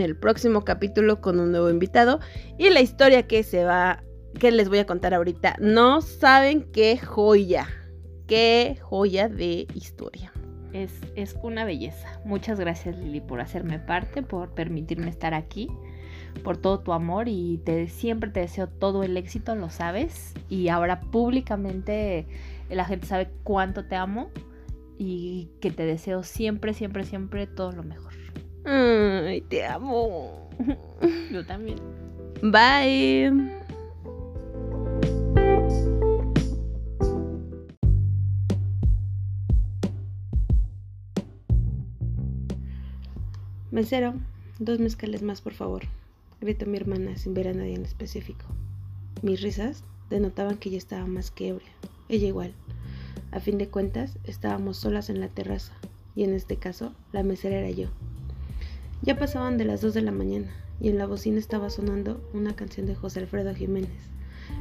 el 0.00 0.16
próximo 0.16 0.64
capítulo 0.64 1.20
con 1.20 1.40
un 1.40 1.50
nuevo 1.50 1.70
invitado 1.70 2.20
y 2.58 2.70
la 2.70 2.80
historia 2.80 3.26
que 3.26 3.42
se 3.42 3.64
va, 3.64 4.02
que 4.38 4.50
les 4.50 4.68
voy 4.68 4.78
a 4.78 4.86
contar 4.86 5.14
ahorita. 5.14 5.56
No 5.60 6.00
saben 6.00 6.70
qué 6.72 6.98
joya, 6.98 7.68
qué 8.26 8.78
joya 8.80 9.28
de 9.28 9.66
historia. 9.74 10.32
Es, 10.72 10.92
es 11.14 11.36
una 11.42 11.64
belleza. 11.64 12.20
Muchas 12.24 12.58
gracias 12.58 12.98
Lili 12.98 13.20
por 13.20 13.40
hacerme 13.40 13.78
parte, 13.78 14.22
por 14.22 14.54
permitirme 14.54 15.08
estar 15.08 15.34
aquí 15.34 15.68
por 16.42 16.56
todo 16.56 16.80
tu 16.80 16.92
amor 16.92 17.28
y 17.28 17.58
te, 17.64 17.88
siempre 17.88 18.30
te 18.30 18.40
deseo 18.40 18.66
todo 18.66 19.02
el 19.02 19.16
éxito, 19.16 19.54
lo 19.54 19.70
sabes. 19.70 20.34
Y 20.48 20.68
ahora 20.68 21.00
públicamente 21.00 22.26
la 22.70 22.84
gente 22.84 23.06
sabe 23.06 23.30
cuánto 23.44 23.84
te 23.86 23.96
amo 23.96 24.30
y 24.98 25.50
que 25.60 25.70
te 25.70 25.84
deseo 25.84 26.22
siempre, 26.22 26.74
siempre, 26.74 27.04
siempre 27.04 27.46
todo 27.46 27.72
lo 27.72 27.82
mejor. 27.82 28.13
Ay, 28.64 29.40
te 29.42 29.64
amo. 29.64 30.48
Yo 31.30 31.44
también. 31.44 31.78
Bye. 32.42 33.32
Mesero, 43.70 44.14
dos 44.58 44.78
mezcales 44.78 45.22
más, 45.22 45.40
por 45.40 45.52
favor 45.54 45.82
gritó 46.44 46.66
mi 46.66 46.76
hermana 46.76 47.16
sin 47.16 47.34
ver 47.34 47.48
a 47.48 47.54
nadie 47.54 47.74
en 47.74 47.84
específico. 47.84 48.44
Mis 49.22 49.40
risas 49.40 49.82
denotaban 50.10 50.58
que 50.58 50.68
ella 50.68 50.78
estaba 50.78 51.06
más 51.06 51.30
que 51.30 51.48
ebria, 51.48 51.72
ella 52.08 52.28
igual. 52.28 52.54
A 53.32 53.40
fin 53.40 53.58
de 53.58 53.68
cuentas, 53.68 54.18
estábamos 54.24 54.76
solas 54.76 55.10
en 55.10 55.20
la 55.20 55.28
terraza, 55.28 55.72
y 56.14 56.24
en 56.24 56.34
este 56.34 56.56
caso, 56.56 56.92
la 57.12 57.22
mesera 57.22 57.56
era 57.56 57.70
yo. 57.70 57.88
Ya 59.04 59.18
pasaban 59.18 59.58
de 59.58 59.66
las 59.66 59.82
dos 59.82 59.92
de 59.92 60.00
la 60.00 60.12
mañana, 60.12 60.50
y 60.80 60.88
en 60.88 60.96
la 60.96 61.06
bocina 61.06 61.38
estaba 61.38 61.68
sonando 61.68 62.26
una 62.32 62.56
canción 62.56 62.86
de 62.86 62.94
José 62.94 63.20
Alfredo 63.20 63.54
Jiménez, 63.54 63.90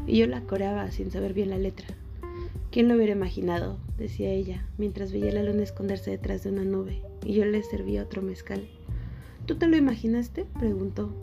y 0.05 0.17
yo 0.17 0.27
la 0.27 0.41
coreaba 0.41 0.91
sin 0.91 1.11
saber 1.11 1.33
bien 1.33 1.49
la 1.49 1.57
letra. 1.57 1.87
¿Quién 2.69 2.89
lo 2.89 2.95
hubiera 2.95 3.13
imaginado? 3.13 3.77
decía 3.97 4.31
ella, 4.31 4.65
mientras 4.77 5.13
veía 5.13 5.31
la 5.31 5.43
luna 5.43 5.63
esconderse 5.63 6.11
detrás 6.11 6.43
de 6.43 6.49
una 6.49 6.65
nube, 6.65 7.01
y 7.23 7.35
yo 7.35 7.45
le 7.45 7.63
servía 7.63 8.03
otro 8.03 8.21
mezcal. 8.21 8.67
¿Tú 9.45 9.55
te 9.55 9.67
lo 9.67 9.77
imaginaste? 9.77 10.45
preguntó, 10.59 11.13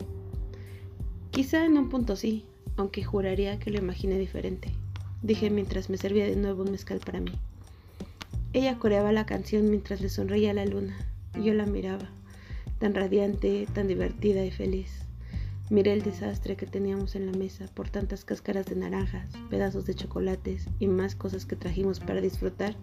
Quizá 1.29 1.63
en 1.63 1.77
un 1.77 1.89
punto 1.89 2.15
sí, 2.15 2.43
aunque 2.75 3.03
juraría 3.03 3.59
que 3.59 3.69
lo 3.69 3.77
imaginé 3.77 4.17
diferente, 4.17 4.71
dije 5.21 5.51
mientras 5.51 5.91
me 5.91 5.97
servía 5.97 6.25
de 6.25 6.37
nuevo 6.37 6.63
un 6.63 6.71
mezcal 6.71 6.99
para 6.99 7.21
mí. 7.21 7.33
Ella 8.53 8.79
coreaba 8.79 9.11
la 9.11 9.27
canción 9.27 9.69
mientras 9.69 10.01
le 10.01 10.09
sonreía 10.09 10.55
la 10.55 10.65
luna, 10.65 10.97
y 11.39 11.43
yo 11.43 11.53
la 11.53 11.67
miraba, 11.67 12.09
tan 12.81 12.95
radiante, 12.95 13.67
tan 13.71 13.87
divertida 13.87 14.43
y 14.43 14.49
feliz. 14.49 15.05
Miré 15.69 15.93
el 15.93 16.01
desastre 16.01 16.55
que 16.55 16.65
teníamos 16.65 17.15
en 17.15 17.27
la 17.27 17.31
mesa 17.31 17.67
por 17.75 17.89
tantas 17.89 18.25
cáscaras 18.25 18.65
de 18.65 18.75
naranjas, 18.75 19.29
pedazos 19.51 19.85
de 19.85 19.93
chocolates 19.93 20.67
y 20.79 20.87
más 20.87 21.13
cosas 21.15 21.45
que 21.45 21.55
trajimos 21.55 21.99
para 21.99 22.21
disfrutar 22.21 22.75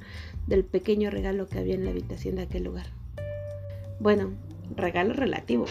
del 0.46 0.64
pequeño 0.64 1.11
regalo 1.11 1.49
que 1.49 1.59
había 1.59 1.74
en 1.74 1.84
la 1.84 1.90
habitación 1.90 2.36
de 2.36 2.42
aquel 2.42 2.62
lugar. 2.62 2.86
Bueno, 3.99 4.30
regalo 4.76 5.14
relativo, 5.14 5.66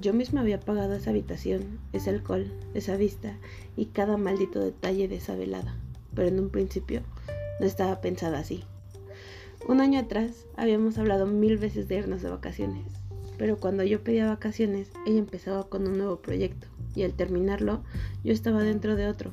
yo 0.00 0.14
misma 0.14 0.42
había 0.42 0.60
pagado 0.60 0.94
esa 0.94 1.10
habitación, 1.10 1.80
ese 1.92 2.10
alcohol, 2.10 2.46
esa 2.74 2.96
vista 2.96 3.36
y 3.76 3.86
cada 3.86 4.16
maldito 4.16 4.60
detalle 4.60 5.08
de 5.08 5.16
esa 5.16 5.34
velada, 5.34 5.74
pero 6.14 6.28
en 6.28 6.38
un 6.38 6.50
principio 6.50 7.02
no 7.58 7.66
estaba 7.66 8.00
pensada 8.00 8.38
así. 8.38 8.62
Un 9.68 9.80
año 9.80 9.98
atrás 9.98 10.46
habíamos 10.56 10.96
hablado 10.98 11.26
mil 11.26 11.58
veces 11.58 11.88
de 11.88 11.96
irnos 11.96 12.22
de 12.22 12.30
vacaciones, 12.30 13.01
pero 13.38 13.56
cuando 13.56 13.82
yo 13.84 14.02
pedía 14.02 14.28
vacaciones, 14.28 14.90
ella 15.06 15.18
empezaba 15.18 15.68
con 15.68 15.86
un 15.86 15.98
nuevo 15.98 16.16
proyecto 16.16 16.66
y 16.94 17.02
al 17.02 17.14
terminarlo 17.14 17.82
yo 18.24 18.32
estaba 18.32 18.62
dentro 18.62 18.96
de 18.96 19.08
otro. 19.08 19.30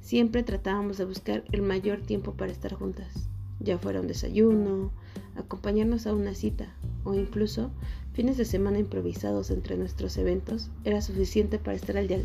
Siempre 0.00 0.42
tratábamos 0.42 0.98
de 0.98 1.04
buscar 1.04 1.44
el 1.52 1.62
mayor 1.62 2.00
tiempo 2.00 2.32
para 2.32 2.52
estar 2.52 2.74
juntas, 2.74 3.28
ya 3.60 3.78
fuera 3.78 4.00
un 4.00 4.06
desayuno, 4.06 4.90
acompañarnos 5.36 6.06
a 6.06 6.14
una 6.14 6.34
cita 6.34 6.74
o 7.04 7.14
incluso 7.14 7.70
fines 8.12 8.36
de 8.36 8.44
semana 8.44 8.78
improvisados 8.78 9.50
entre 9.50 9.76
nuestros 9.76 10.16
eventos 10.16 10.70
era 10.84 11.00
suficiente 11.00 11.58
para 11.58 11.76
estar 11.76 11.96
al 11.96 12.08
día 12.08 12.18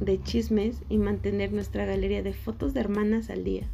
de 0.00 0.20
chismes 0.22 0.78
y 0.88 0.98
mantener 0.98 1.52
nuestra 1.52 1.86
galería 1.86 2.22
de 2.22 2.32
fotos 2.32 2.74
de 2.74 2.80
hermanas 2.80 3.30
al 3.30 3.44
día. 3.44 3.68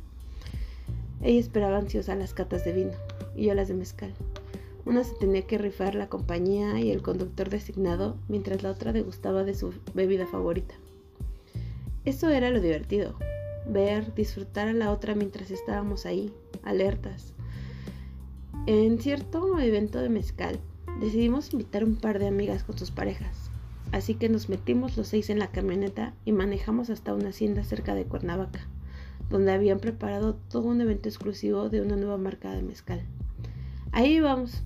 Ella 1.23 1.41
esperaba 1.41 1.79
ansiosa 1.79 2.15
las 2.15 2.35
catas 2.35 2.65
de 2.65 2.73
vino 2.73 2.93
y 3.35 3.47
yo 3.47 3.55
las 3.55 3.69
de 3.69 3.75
mezcal. 3.75 4.13
Una 4.89 5.05
se 5.05 5.14
tenía 5.16 5.43
que 5.43 5.59
rifar 5.59 5.95
la 5.95 6.09
compañía 6.09 6.80
y 6.80 6.91
el 6.91 7.03
conductor 7.03 7.51
designado 7.51 8.16
mientras 8.26 8.62
la 8.62 8.70
otra 8.70 8.95
degustaba 8.95 9.45
de 9.45 9.55
su 9.55 9.74
bebida 9.93 10.26
favorita. 10.26 10.74
Eso 12.07 12.30
era 12.30 12.49
lo 12.49 12.62
divertido, 12.62 13.14
ver, 13.68 14.14
disfrutar 14.14 14.66
a 14.68 14.72
la 14.72 14.91
otra 14.91 15.14
mientras 15.14 15.51
estábamos 15.51 16.07
ahí, 16.07 16.32
alertas. 16.62 17.34
En 18.64 18.99
cierto 18.99 19.59
evento 19.59 19.99
de 20.01 20.09
mezcal, 20.09 20.59
decidimos 21.03 21.53
invitar 21.53 21.84
un 21.84 21.97
par 21.97 22.18
de 22.18 22.28
amigas 22.28 22.64
con 22.64 22.78
sus 22.78 22.91
parejas. 22.91 23.51
Así 23.93 24.14
que 24.14 24.30
nos 24.30 24.49
metimos 24.49 24.97
los 24.97 25.09
seis 25.09 25.28
en 25.28 25.39
la 25.39 25.51
camioneta 25.51 26.14
y 26.24 26.32
manejamos 26.32 26.89
hasta 26.89 27.12
una 27.12 27.28
hacienda 27.28 27.62
cerca 27.62 27.95
de 27.95 28.07
Cuernavaca, 28.07 28.66
donde 29.28 29.53
habían 29.53 29.80
preparado 29.80 30.36
todo 30.49 30.62
un 30.62 30.80
evento 30.80 31.11
exclusivo 31.11 31.68
de 31.68 31.82
una 31.82 31.97
nueva 31.97 32.16
marca 32.16 32.53
de 32.53 32.62
mezcal. 32.62 33.03
Ahí 33.93 34.20
vamos. 34.20 34.62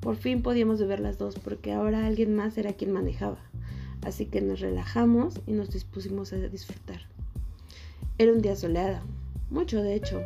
Por 0.00 0.16
fin 0.16 0.42
podíamos 0.42 0.80
beber 0.80 1.00
las 1.00 1.18
dos 1.18 1.38
porque 1.38 1.72
ahora 1.72 2.06
alguien 2.06 2.34
más 2.34 2.56
era 2.56 2.72
quien 2.72 2.92
manejaba. 2.92 3.38
Así 4.02 4.26
que 4.26 4.40
nos 4.40 4.60
relajamos 4.60 5.40
y 5.46 5.52
nos 5.52 5.70
dispusimos 5.70 6.32
a 6.32 6.36
disfrutar. 6.36 7.02
Era 8.16 8.32
un 8.32 8.40
día 8.40 8.56
soleado, 8.56 9.00
mucho 9.50 9.82
de 9.82 9.94
hecho, 9.94 10.22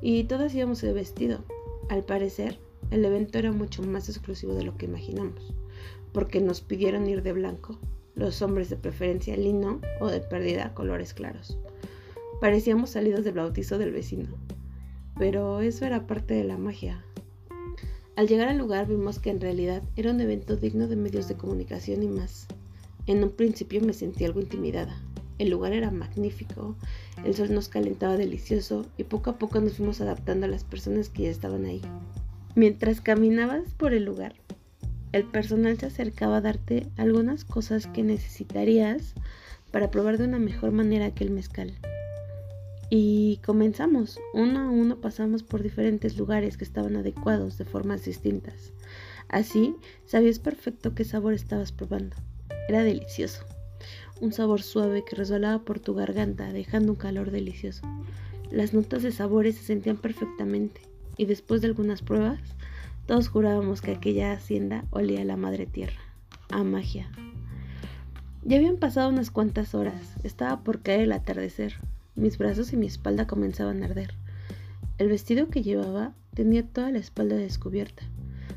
y 0.00 0.24
todas 0.24 0.54
íbamos 0.54 0.80
de 0.80 0.92
vestido. 0.92 1.44
Al 1.88 2.02
parecer, 2.02 2.58
el 2.90 3.04
evento 3.04 3.38
era 3.38 3.52
mucho 3.52 3.82
más 3.82 4.08
exclusivo 4.08 4.54
de 4.54 4.64
lo 4.64 4.76
que 4.76 4.86
imaginamos, 4.86 5.54
porque 6.12 6.40
nos 6.40 6.60
pidieron 6.60 7.08
ir 7.08 7.22
de 7.22 7.32
blanco, 7.32 7.78
los 8.14 8.42
hombres 8.42 8.70
de 8.70 8.76
preferencia 8.76 9.36
lino 9.36 9.80
o 10.00 10.08
de 10.08 10.20
pérdida 10.20 10.74
colores 10.74 11.14
claros. 11.14 11.58
Parecíamos 12.40 12.90
salidos 12.90 13.24
del 13.24 13.34
bautizo 13.34 13.78
del 13.78 13.92
vecino, 13.92 14.28
pero 15.18 15.60
eso 15.60 15.84
era 15.84 16.06
parte 16.06 16.34
de 16.34 16.44
la 16.44 16.58
magia. 16.58 17.04
Al 18.16 18.28
llegar 18.28 18.48
al 18.48 18.58
lugar 18.58 18.86
vimos 18.86 19.18
que 19.18 19.30
en 19.30 19.40
realidad 19.40 19.82
era 19.96 20.12
un 20.12 20.20
evento 20.20 20.56
digno 20.56 20.86
de 20.86 20.94
medios 20.94 21.26
de 21.26 21.34
comunicación 21.34 22.04
y 22.04 22.08
más. 22.08 22.46
En 23.06 23.24
un 23.24 23.30
principio 23.30 23.80
me 23.80 23.92
sentí 23.92 24.24
algo 24.24 24.40
intimidada. 24.40 25.02
El 25.38 25.50
lugar 25.50 25.72
era 25.72 25.90
magnífico, 25.90 26.76
el 27.24 27.34
sol 27.34 27.52
nos 27.52 27.68
calentaba 27.68 28.16
delicioso 28.16 28.86
y 28.96 29.02
poco 29.02 29.30
a 29.30 29.38
poco 29.38 29.60
nos 29.60 29.74
fuimos 29.74 30.00
adaptando 30.00 30.46
a 30.46 30.48
las 30.48 30.62
personas 30.62 31.08
que 31.08 31.24
ya 31.24 31.30
estaban 31.30 31.64
ahí. 31.64 31.82
Mientras 32.54 33.00
caminabas 33.00 33.74
por 33.74 33.92
el 33.94 34.04
lugar, 34.04 34.36
el 35.10 35.24
personal 35.24 35.76
se 35.76 35.86
acercaba 35.86 36.36
a 36.36 36.40
darte 36.40 36.86
algunas 36.96 37.44
cosas 37.44 37.88
que 37.88 38.04
necesitarías 38.04 39.14
para 39.72 39.90
probar 39.90 40.18
de 40.18 40.24
una 40.24 40.38
mejor 40.38 40.70
manera 40.70 41.12
que 41.12 41.24
el 41.24 41.30
mezcal. 41.30 41.74
Y 42.96 43.40
comenzamos, 43.44 44.20
uno 44.34 44.60
a 44.60 44.70
uno 44.70 45.00
pasamos 45.00 45.42
por 45.42 45.64
diferentes 45.64 46.16
lugares 46.16 46.56
que 46.56 46.62
estaban 46.62 46.94
adecuados 46.94 47.58
de 47.58 47.64
formas 47.64 48.04
distintas. 48.04 48.72
Así, 49.28 49.74
sabías 50.06 50.38
perfecto 50.38 50.94
qué 50.94 51.02
sabor 51.02 51.34
estabas 51.34 51.72
probando. 51.72 52.14
Era 52.68 52.84
delicioso. 52.84 53.44
Un 54.20 54.32
sabor 54.32 54.62
suave 54.62 55.02
que 55.04 55.16
resbalaba 55.16 55.64
por 55.64 55.80
tu 55.80 55.94
garganta, 55.94 56.52
dejando 56.52 56.92
un 56.92 56.96
calor 56.96 57.32
delicioso. 57.32 57.82
Las 58.52 58.72
notas 58.72 59.02
de 59.02 59.10
sabores 59.10 59.56
se 59.56 59.64
sentían 59.64 59.96
perfectamente 59.96 60.80
y 61.16 61.24
después 61.24 61.62
de 61.62 61.66
algunas 61.66 62.00
pruebas, 62.00 62.38
todos 63.06 63.26
jurábamos 63.26 63.82
que 63.82 63.90
aquella 63.90 64.30
hacienda 64.30 64.84
olía 64.90 65.22
a 65.22 65.24
la 65.24 65.36
madre 65.36 65.66
tierra, 65.66 65.98
a 66.48 66.62
magia. 66.62 67.10
Ya 68.44 68.56
habían 68.56 68.76
pasado 68.76 69.08
unas 69.08 69.32
cuantas 69.32 69.74
horas, 69.74 70.14
estaba 70.22 70.62
por 70.62 70.80
caer 70.82 71.00
el 71.00 71.12
atardecer, 71.12 71.74
mis 72.16 72.38
brazos 72.38 72.72
y 72.72 72.76
mi 72.76 72.86
espalda 72.86 73.26
comenzaban 73.26 73.82
a 73.82 73.86
arder. 73.86 74.14
El 74.98 75.08
vestido 75.08 75.48
que 75.48 75.62
llevaba 75.62 76.14
tenía 76.34 76.66
toda 76.66 76.90
la 76.90 76.98
espalda 76.98 77.36
descubierta, 77.36 78.04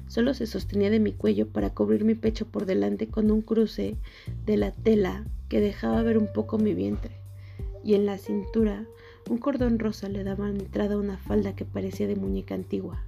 solo 0.07 0.33
se 0.33 0.45
sostenía 0.45 0.89
de 0.89 0.99
mi 0.99 1.13
cuello 1.13 1.47
para 1.47 1.73
cubrir 1.73 2.03
mi 2.03 2.15
pecho 2.15 2.45
por 2.45 2.65
delante 2.65 3.07
con 3.07 3.31
un 3.31 3.41
cruce 3.41 3.97
de 4.45 4.57
la 4.57 4.71
tela 4.71 5.25
que 5.49 5.61
dejaba 5.61 6.03
ver 6.03 6.17
un 6.17 6.31
poco 6.31 6.57
mi 6.57 6.73
vientre, 6.73 7.17
y 7.83 7.95
en 7.95 8.05
la 8.05 8.17
cintura 8.17 8.85
un 9.29 9.37
cordón 9.37 9.79
rosa 9.79 10.09
le 10.09 10.23
daba 10.23 10.49
entrada 10.49 10.95
a 10.95 10.99
una 10.99 11.17
falda 11.17 11.55
que 11.55 11.65
parecía 11.65 12.07
de 12.07 12.15
muñeca 12.15 12.55
antigua. 12.55 13.03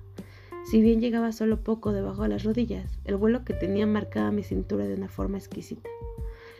Si 0.65 0.81
bien 0.81 0.99
llegaba 0.99 1.31
solo 1.31 1.63
poco 1.63 1.93
debajo 1.93 2.23
de 2.23 2.29
las 2.29 2.43
rodillas, 2.43 2.99
el 3.05 3.15
vuelo 3.15 3.45
que 3.45 3.53
tenía 3.53 3.87
marcaba 3.87 4.31
mi 4.31 4.43
cintura 4.43 4.85
de 4.85 4.95
una 4.95 5.07
forma 5.07 5.37
exquisita. 5.37 5.89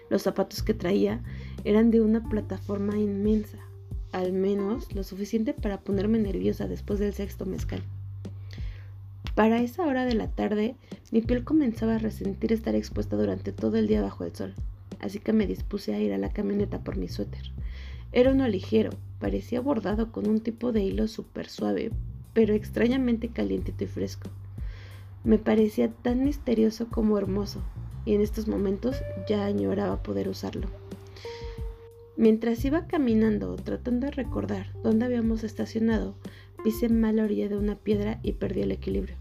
Los 0.10 0.24
zapatos 0.24 0.64
que 0.64 0.74
traía 0.74 1.22
eran 1.64 1.92
de 1.92 2.02
una 2.02 2.28
plataforma 2.28 2.98
inmensa, 2.98 3.60
al 4.12 4.34
menos 4.34 4.93
lo 4.93 5.03
suficiente 5.03 5.53
para 5.53 5.82
ponerme 5.82 6.20
nerviosa 6.20 6.68
después 6.68 6.99
del 6.99 7.14
sexto 7.14 7.45
mezcal. 7.45 7.82
Para 9.36 9.62
esa 9.62 9.86
hora 9.86 10.05
de 10.05 10.16
la 10.16 10.28
tarde, 10.28 10.76
mi 11.12 11.22
piel 11.22 11.43
comenzaba 11.43 11.95
a 11.95 11.99
resentir 11.99 12.51
estar 12.51 12.76
expuesta 12.76 13.16
durante 13.16 13.51
todo 13.51 13.78
el 13.78 13.88
día 13.88 14.01
bajo 14.01 14.24
el 14.24 14.36
sol, 14.36 14.53
así 14.99 15.20
que 15.20 15.34
me 15.34 15.47
dispuse 15.47 15.93
a 15.93 15.99
ir 15.99 16.14
a 16.14 16.18
la 16.18 16.34
camioneta 16.34 16.80
por 16.80 16.97
mi 16.97 17.07
suéter. 17.07 17.51
Era 18.12 18.32
uno 18.32 18.47
ligero, 18.47 18.89
parecía 19.20 19.62
bordado 19.62 20.12
con 20.12 20.28
un 20.28 20.41
tipo 20.41 20.72
de 20.72 20.84
hilo 20.84 21.07
súper 21.07 21.47
suave, 21.47 21.91
pero 22.34 22.53
extrañamente 22.53 23.30
caliente 23.30 23.74
y 23.80 23.86
fresco. 23.86 24.30
Me 25.24 25.38
parecía 25.38 25.89
tan 25.89 26.24
misterioso 26.24 26.88
como 26.88 27.18
hermoso, 27.18 27.62
y 28.05 28.16
en 28.16 28.22
estos 28.22 28.47
momentos 28.47 28.97
ya 29.28 29.45
añoraba 29.45 30.01
poder 30.01 30.28
usarlo. 30.28 30.79
Mientras 32.20 32.66
iba 32.66 32.86
caminando, 32.86 33.56
tratando 33.56 34.08
de 34.08 34.12
recordar 34.12 34.74
dónde 34.84 35.06
habíamos 35.06 35.46
estacionado, 35.46 36.16
pisé 36.66 36.90
mal 36.90 37.16
la 37.16 37.24
orilla 37.24 37.48
de 37.48 37.56
una 37.56 37.78
piedra 37.78 38.20
y 38.24 38.34
perdí 38.34 38.60
el 38.60 38.74
equilibrio. 38.74 39.16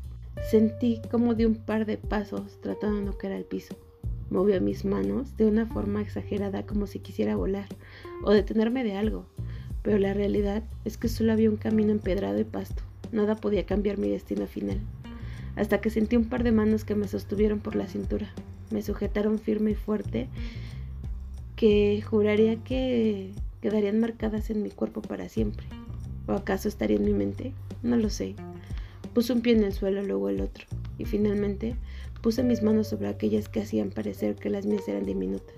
Sentí 0.51 1.01
como 1.09 1.37
de 1.37 1.47
un 1.47 1.55
par 1.55 1.87
de 1.87 1.97
pasos 1.97 2.61
tratando 2.61 2.99
de 2.99 3.05
no 3.05 3.17
caer 3.17 3.35
al 3.35 3.45
piso. 3.45 3.77
Movió 4.31 4.61
mis 4.61 4.85
manos 4.85 5.37
de 5.37 5.47
una 5.47 5.65
forma 5.65 6.03
exagerada 6.03 6.67
como 6.67 6.89
si 6.89 6.99
quisiera 6.99 7.37
volar 7.37 7.69
o 8.25 8.33
detenerme 8.33 8.83
de 8.83 8.97
algo, 8.97 9.27
pero 9.83 10.01
la 10.01 10.13
realidad 10.13 10.65
es 10.85 10.99
que 10.99 11.07
solo 11.07 11.31
había 11.31 11.51
un 11.51 11.57
camino 11.57 11.93
empedrado 11.93 12.41
y 12.41 12.45
pasto. 12.45 12.83
Nada 13.13 13.37
podía 13.37 13.65
cambiar 13.65 13.99
mi 13.99 14.09
destino 14.09 14.49
final. 14.49 14.81
Hasta 15.55 15.81
que 15.81 15.91
sentí 15.91 16.17
un 16.17 16.29
par 16.29 16.43
de 16.43 16.51
manos 16.51 16.85
que 16.85 16.97
me 16.97 17.07
sostuvieron 17.07 17.61
por 17.61 17.77
la 17.77 17.87
cintura. 17.87 18.35
Me 18.73 18.83
sujetaron 18.83 19.39
firme 19.39 19.71
y 19.71 19.77
fuerte 19.77 20.29
que 21.59 22.01
juraría 22.03 22.63
que 22.63 23.33
quedarían 23.61 23.99
marcadas 23.99 24.49
en 24.49 24.63
mi 24.63 24.71
cuerpo 24.71 25.03
para 25.03 25.29
siempre. 25.29 25.67
¿O 26.29 26.33
acaso 26.33 26.69
estaría 26.69 26.99
en 26.99 27.05
mi 27.05 27.13
mente? 27.13 27.53
No 27.83 27.97
lo 27.97 28.11
sé. 28.11 28.37
Puse 29.13 29.33
un 29.33 29.41
pie 29.41 29.55
en 29.55 29.65
el 29.65 29.73
suelo, 29.73 30.05
luego 30.05 30.29
el 30.29 30.41
otro, 30.41 30.67
y 30.99 31.05
finalmente 31.05 31.75
puse 32.23 32.45
mis 32.45 32.63
manos 32.63 32.87
sobre 32.87 33.09
aquellas 33.09 33.49
que 33.49 33.61
hacían 33.61 33.91
parecer 33.91 34.37
que 34.37 34.51
las 34.51 34.67
mías 34.67 34.87
eran 34.87 35.05
diminutas. 35.05 35.57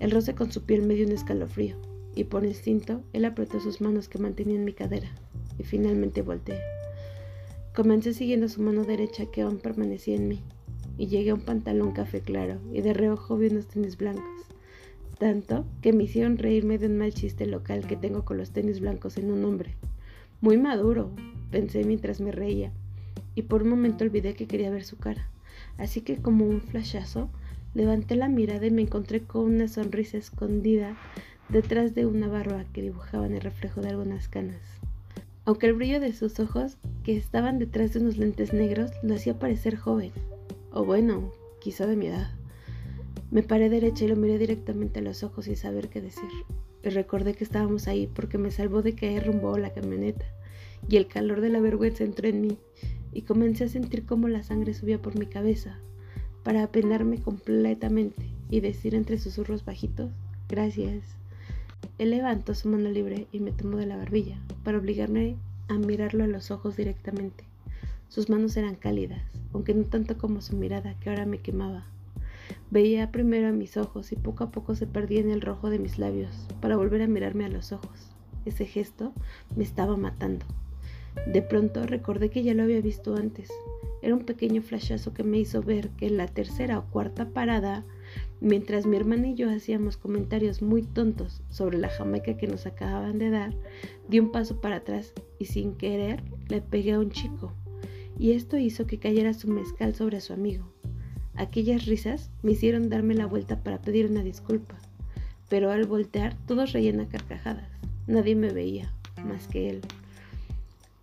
El 0.00 0.10
roce 0.10 0.34
con 0.34 0.50
su 0.50 0.62
piel 0.62 0.80
me 0.80 0.94
dio 0.94 1.06
un 1.06 1.12
escalofrío, 1.12 1.76
y 2.14 2.24
por 2.24 2.46
instinto 2.46 3.02
él 3.12 3.26
apretó 3.26 3.60
sus 3.60 3.82
manos 3.82 4.08
que 4.08 4.18
mantenían 4.18 4.64
mi 4.64 4.72
cadera, 4.72 5.14
y 5.58 5.64
finalmente 5.64 6.22
volteé. 6.22 6.60
Comencé 7.74 8.14
siguiendo 8.14 8.48
su 8.48 8.62
mano 8.62 8.84
derecha 8.84 9.26
que 9.26 9.42
aún 9.42 9.58
permanecía 9.58 10.16
en 10.16 10.28
mí, 10.28 10.40
y 10.96 11.08
llegué 11.08 11.28
a 11.28 11.34
un 11.34 11.42
pantalón 11.42 11.92
café 11.92 12.20
claro, 12.20 12.58
y 12.72 12.80
de 12.80 12.94
reojo 12.94 13.36
vi 13.36 13.48
unos 13.48 13.66
tenis 13.66 13.98
blancos 13.98 14.53
tanto 15.18 15.64
que 15.80 15.92
me 15.92 16.04
hicieron 16.04 16.38
reírme 16.38 16.78
de 16.78 16.86
un 16.86 16.98
mal 16.98 17.12
chiste 17.12 17.46
local 17.46 17.86
que 17.86 17.96
tengo 17.96 18.24
con 18.24 18.38
los 18.38 18.50
tenis 18.50 18.80
blancos 18.80 19.16
en 19.16 19.30
un 19.30 19.44
hombre. 19.44 19.74
Muy 20.40 20.58
maduro, 20.58 21.10
pensé 21.50 21.84
mientras 21.84 22.20
me 22.20 22.32
reía, 22.32 22.72
y 23.34 23.42
por 23.42 23.62
un 23.62 23.70
momento 23.70 24.04
olvidé 24.04 24.34
que 24.34 24.46
quería 24.46 24.70
ver 24.70 24.84
su 24.84 24.96
cara. 24.96 25.28
Así 25.78 26.00
que 26.02 26.16
como 26.16 26.46
un 26.46 26.60
flashazo, 26.60 27.28
levanté 27.74 28.16
la 28.16 28.28
mirada 28.28 28.66
y 28.66 28.70
me 28.70 28.82
encontré 28.82 29.20
con 29.20 29.42
una 29.42 29.68
sonrisa 29.68 30.18
escondida 30.18 30.96
detrás 31.48 31.94
de 31.94 32.06
una 32.06 32.28
barba 32.28 32.64
que 32.72 32.82
dibujaba 32.82 33.26
en 33.26 33.34
el 33.34 33.40
reflejo 33.40 33.80
de 33.80 33.88
algunas 33.88 34.28
canas. 34.28 34.60
Aunque 35.44 35.66
el 35.66 35.74
brillo 35.74 36.00
de 36.00 36.12
sus 36.12 36.40
ojos, 36.40 36.78
que 37.02 37.16
estaban 37.16 37.58
detrás 37.58 37.92
de 37.92 38.00
unos 38.00 38.16
lentes 38.16 38.54
negros, 38.54 38.90
lo 39.02 39.14
hacía 39.14 39.38
parecer 39.38 39.76
joven. 39.76 40.10
O 40.72 40.84
bueno, 40.84 41.32
quizá 41.60 41.86
de 41.86 41.96
mi 41.96 42.06
edad. 42.06 42.30
Me 43.34 43.42
paré 43.42 43.68
derecha 43.68 44.04
y 44.04 44.06
lo 44.06 44.14
miré 44.14 44.38
directamente 44.38 45.00
a 45.00 45.02
los 45.02 45.24
ojos 45.24 45.46
sin 45.46 45.56
saber 45.56 45.88
qué 45.88 46.00
decir. 46.00 46.28
Y 46.84 46.88
recordé 46.90 47.34
que 47.34 47.42
estábamos 47.42 47.88
ahí 47.88 48.06
porque 48.06 48.38
me 48.38 48.52
salvó 48.52 48.80
de 48.80 48.94
caer 48.94 49.26
rumbo 49.26 49.52
a 49.52 49.58
la 49.58 49.72
camioneta. 49.72 50.24
Y 50.88 50.98
el 50.98 51.08
calor 51.08 51.40
de 51.40 51.48
la 51.48 51.58
vergüenza 51.58 52.04
entró 52.04 52.28
en 52.28 52.42
mí 52.42 52.58
y 53.12 53.22
comencé 53.22 53.64
a 53.64 53.68
sentir 53.68 54.06
cómo 54.06 54.28
la 54.28 54.44
sangre 54.44 54.72
subía 54.72 55.02
por 55.02 55.18
mi 55.18 55.26
cabeza 55.26 55.80
para 56.44 56.62
apenarme 56.62 57.20
completamente 57.20 58.22
y 58.50 58.60
decir 58.60 58.94
entre 58.94 59.18
susurros 59.18 59.64
bajitos, 59.64 60.12
gracias. 60.48 61.02
Él 61.98 62.10
levantó 62.10 62.54
su 62.54 62.68
mano 62.68 62.88
libre 62.88 63.26
y 63.32 63.40
me 63.40 63.50
tomó 63.50 63.78
de 63.78 63.86
la 63.86 63.96
barbilla 63.96 64.38
para 64.62 64.78
obligarme 64.78 65.34
a 65.66 65.74
mirarlo 65.74 66.22
a 66.22 66.28
los 66.28 66.52
ojos 66.52 66.76
directamente. 66.76 67.42
Sus 68.08 68.30
manos 68.30 68.56
eran 68.56 68.76
cálidas, 68.76 69.22
aunque 69.52 69.74
no 69.74 69.82
tanto 69.82 70.18
como 70.18 70.40
su 70.40 70.54
mirada 70.54 70.94
que 71.00 71.10
ahora 71.10 71.26
me 71.26 71.38
quemaba. 71.38 71.88
Veía 72.70 73.12
primero 73.12 73.48
a 73.48 73.52
mis 73.52 73.76
ojos 73.76 74.12
y 74.12 74.16
poco 74.16 74.44
a 74.44 74.50
poco 74.50 74.74
se 74.74 74.86
perdía 74.86 75.20
en 75.20 75.30
el 75.30 75.40
rojo 75.40 75.70
de 75.70 75.78
mis 75.78 75.98
labios 75.98 76.46
para 76.60 76.76
volver 76.76 77.02
a 77.02 77.06
mirarme 77.06 77.44
a 77.44 77.48
los 77.48 77.72
ojos. 77.72 78.10
Ese 78.44 78.66
gesto 78.66 79.12
me 79.56 79.64
estaba 79.64 79.96
matando. 79.96 80.44
De 81.32 81.42
pronto 81.42 81.86
recordé 81.86 82.28
que 82.28 82.42
ya 82.42 82.54
lo 82.54 82.64
había 82.64 82.80
visto 82.80 83.14
antes. 83.14 83.50
Era 84.02 84.14
un 84.14 84.24
pequeño 84.24 84.60
flashazo 84.60 85.14
que 85.14 85.22
me 85.22 85.38
hizo 85.38 85.62
ver 85.62 85.88
que 85.90 86.06
en 86.06 86.18
la 86.18 86.26
tercera 86.26 86.78
o 86.78 86.84
cuarta 86.90 87.30
parada, 87.30 87.84
mientras 88.40 88.84
mi 88.84 88.96
hermana 88.96 89.28
y 89.28 89.34
yo 89.34 89.48
hacíamos 89.48 89.96
comentarios 89.96 90.60
muy 90.60 90.82
tontos 90.82 91.42
sobre 91.48 91.78
la 91.78 91.88
jamaica 91.88 92.36
que 92.36 92.46
nos 92.46 92.66
acababan 92.66 93.18
de 93.18 93.30
dar, 93.30 93.54
di 94.08 94.20
un 94.20 94.30
paso 94.30 94.60
para 94.60 94.76
atrás 94.76 95.14
y 95.38 95.46
sin 95.46 95.76
querer 95.76 96.22
le 96.48 96.60
pegué 96.60 96.92
a 96.92 96.98
un 96.98 97.10
chico. 97.10 97.52
Y 98.18 98.32
esto 98.32 98.58
hizo 98.58 98.86
que 98.86 98.98
cayera 98.98 99.32
su 99.32 99.48
mezcal 99.48 99.94
sobre 99.94 100.20
su 100.20 100.34
amigo. 100.34 100.73
Aquellas 101.36 101.86
risas 101.86 102.30
me 102.42 102.52
hicieron 102.52 102.88
darme 102.88 103.14
la 103.14 103.26
vuelta 103.26 103.62
para 103.62 103.80
pedir 103.80 104.06
una 104.06 104.22
disculpa, 104.22 104.76
pero 105.48 105.70
al 105.70 105.86
voltear 105.86 106.36
todos 106.46 106.72
reían 106.72 107.00
a 107.00 107.08
carcajadas. 107.08 107.68
Nadie 108.06 108.36
me 108.36 108.50
veía, 108.50 108.92
más 109.24 109.48
que 109.48 109.70
él. 109.70 109.80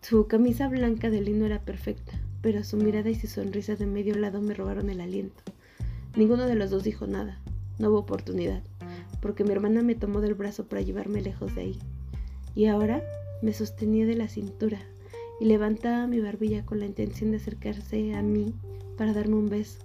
Su 0.01 0.27
camisa 0.27 0.67
blanca 0.67 1.09
de 1.09 1.21
lino 1.21 1.45
era 1.45 1.59
perfecta, 1.59 2.13
pero 2.41 2.63
su 2.63 2.77
mirada 2.77 3.09
y 3.09 3.15
su 3.15 3.27
sonrisa 3.27 3.75
de 3.75 3.85
medio 3.85 4.15
lado 4.15 4.41
me 4.41 4.53
robaron 4.53 4.89
el 4.89 5.01
aliento. 5.01 5.43
Ninguno 6.15 6.47
de 6.47 6.55
los 6.55 6.69
dos 6.69 6.83
dijo 6.83 7.07
nada. 7.07 7.39
No 7.77 7.89
hubo 7.89 7.99
oportunidad, 7.99 8.61
porque 9.21 9.43
mi 9.43 9.51
hermana 9.51 9.81
me 9.81 9.95
tomó 9.95 10.21
del 10.21 10.33
brazo 10.33 10.65
para 10.65 10.81
llevarme 10.81 11.21
lejos 11.21 11.55
de 11.55 11.61
ahí. 11.61 11.79
Y 12.55 12.65
ahora 12.65 13.03
me 13.41 13.53
sostenía 13.53 14.05
de 14.05 14.15
la 14.15 14.27
cintura 14.27 14.79
y 15.39 15.45
levantaba 15.45 16.07
mi 16.07 16.19
barbilla 16.19 16.65
con 16.65 16.79
la 16.79 16.85
intención 16.85 17.31
de 17.31 17.37
acercarse 17.37 18.13
a 18.13 18.21
mí 18.21 18.53
para 18.97 19.13
darme 19.13 19.35
un 19.35 19.49
beso. 19.49 19.79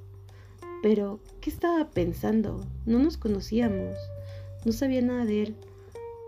Pero, 0.89 1.19
¿qué 1.41 1.51
estaba 1.51 1.91
pensando? 1.91 2.65
No 2.85 3.01
nos 3.01 3.17
conocíamos, 3.17 3.97
no 4.65 4.71
sabía 4.71 5.03
nada 5.03 5.25
de 5.25 5.43
él. 5.43 5.57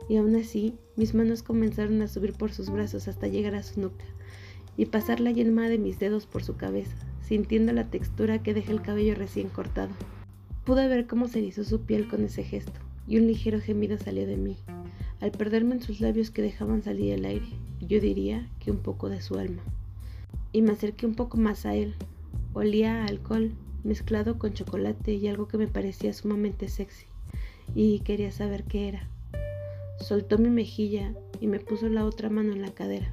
Y 0.09 0.16
aún 0.16 0.34
así, 0.34 0.74
mis 0.96 1.14
manos 1.14 1.44
comenzaron 1.44 2.02
a 2.02 2.09
subir 2.09 2.32
por 2.32 2.50
sus 2.50 2.68
brazos 2.68 3.06
hasta 3.06 3.28
llegar 3.28 3.54
a 3.54 3.62
su 3.62 3.80
nuca 3.80 4.04
y 4.76 4.86
pasar 4.86 5.20
la 5.20 5.30
yelma 5.30 5.68
de 5.68 5.78
mis 5.78 6.00
dedos 6.00 6.26
por 6.26 6.42
su 6.42 6.56
cabeza, 6.56 6.96
sintiendo 7.20 7.72
la 7.72 7.88
textura 7.88 8.42
que 8.42 8.52
deja 8.52 8.72
el 8.72 8.82
cabello 8.82 9.14
recién 9.14 9.48
cortado. 9.48 9.92
Pude 10.64 10.88
ver 10.88 11.06
cómo 11.06 11.28
se 11.28 11.38
erizó 11.38 11.62
su 11.62 11.82
piel 11.82 12.09
con 12.09 12.24
ese 12.24 12.42
gesto, 12.42 12.80
y 13.06 13.18
un 13.18 13.28
ligero 13.28 13.61
gemido 13.61 13.96
salió 13.96 14.26
de 14.26 14.38
mí, 14.38 14.56
al 15.20 15.30
perderme 15.30 15.76
en 15.76 15.82
sus 15.82 16.00
labios 16.00 16.32
que 16.32 16.42
dejaban 16.42 16.82
salir 16.82 17.12
el 17.12 17.26
aire, 17.26 17.46
yo 17.80 18.00
diría 18.00 18.50
que 18.59 18.72
un 18.72 18.78
poco 18.78 19.09
de 19.09 19.22
su 19.22 19.38
alma. 19.38 19.62
Y 20.50 20.62
me 20.62 20.72
acerqué 20.72 21.06
un 21.06 21.14
poco 21.14 21.36
más 21.36 21.64
a 21.64 21.76
él. 21.76 21.94
Olía 22.54 23.04
a 23.04 23.06
alcohol 23.06 23.52
mezclado 23.89 24.39
con 24.39 24.53
chocolate 24.53 25.14
y 25.14 25.26
algo 25.28 25.49
que 25.49 25.57
me 25.57 25.66
parecía 25.66 26.12
sumamente 26.12 26.68
sexy, 26.68 27.07
y 27.74 28.01
quería 28.01 28.30
saber 28.30 28.64
qué 28.64 28.88
era. 28.88 29.08
Soltó 29.99 30.38
mi 30.38 30.50
mejilla 30.50 31.14
y 31.41 31.46
me 31.49 31.58
puso 31.58 31.88
la 31.88 32.04
otra 32.04 32.29
mano 32.29 32.53
en 32.53 32.62
la 32.62 32.71
cadera. 32.71 33.12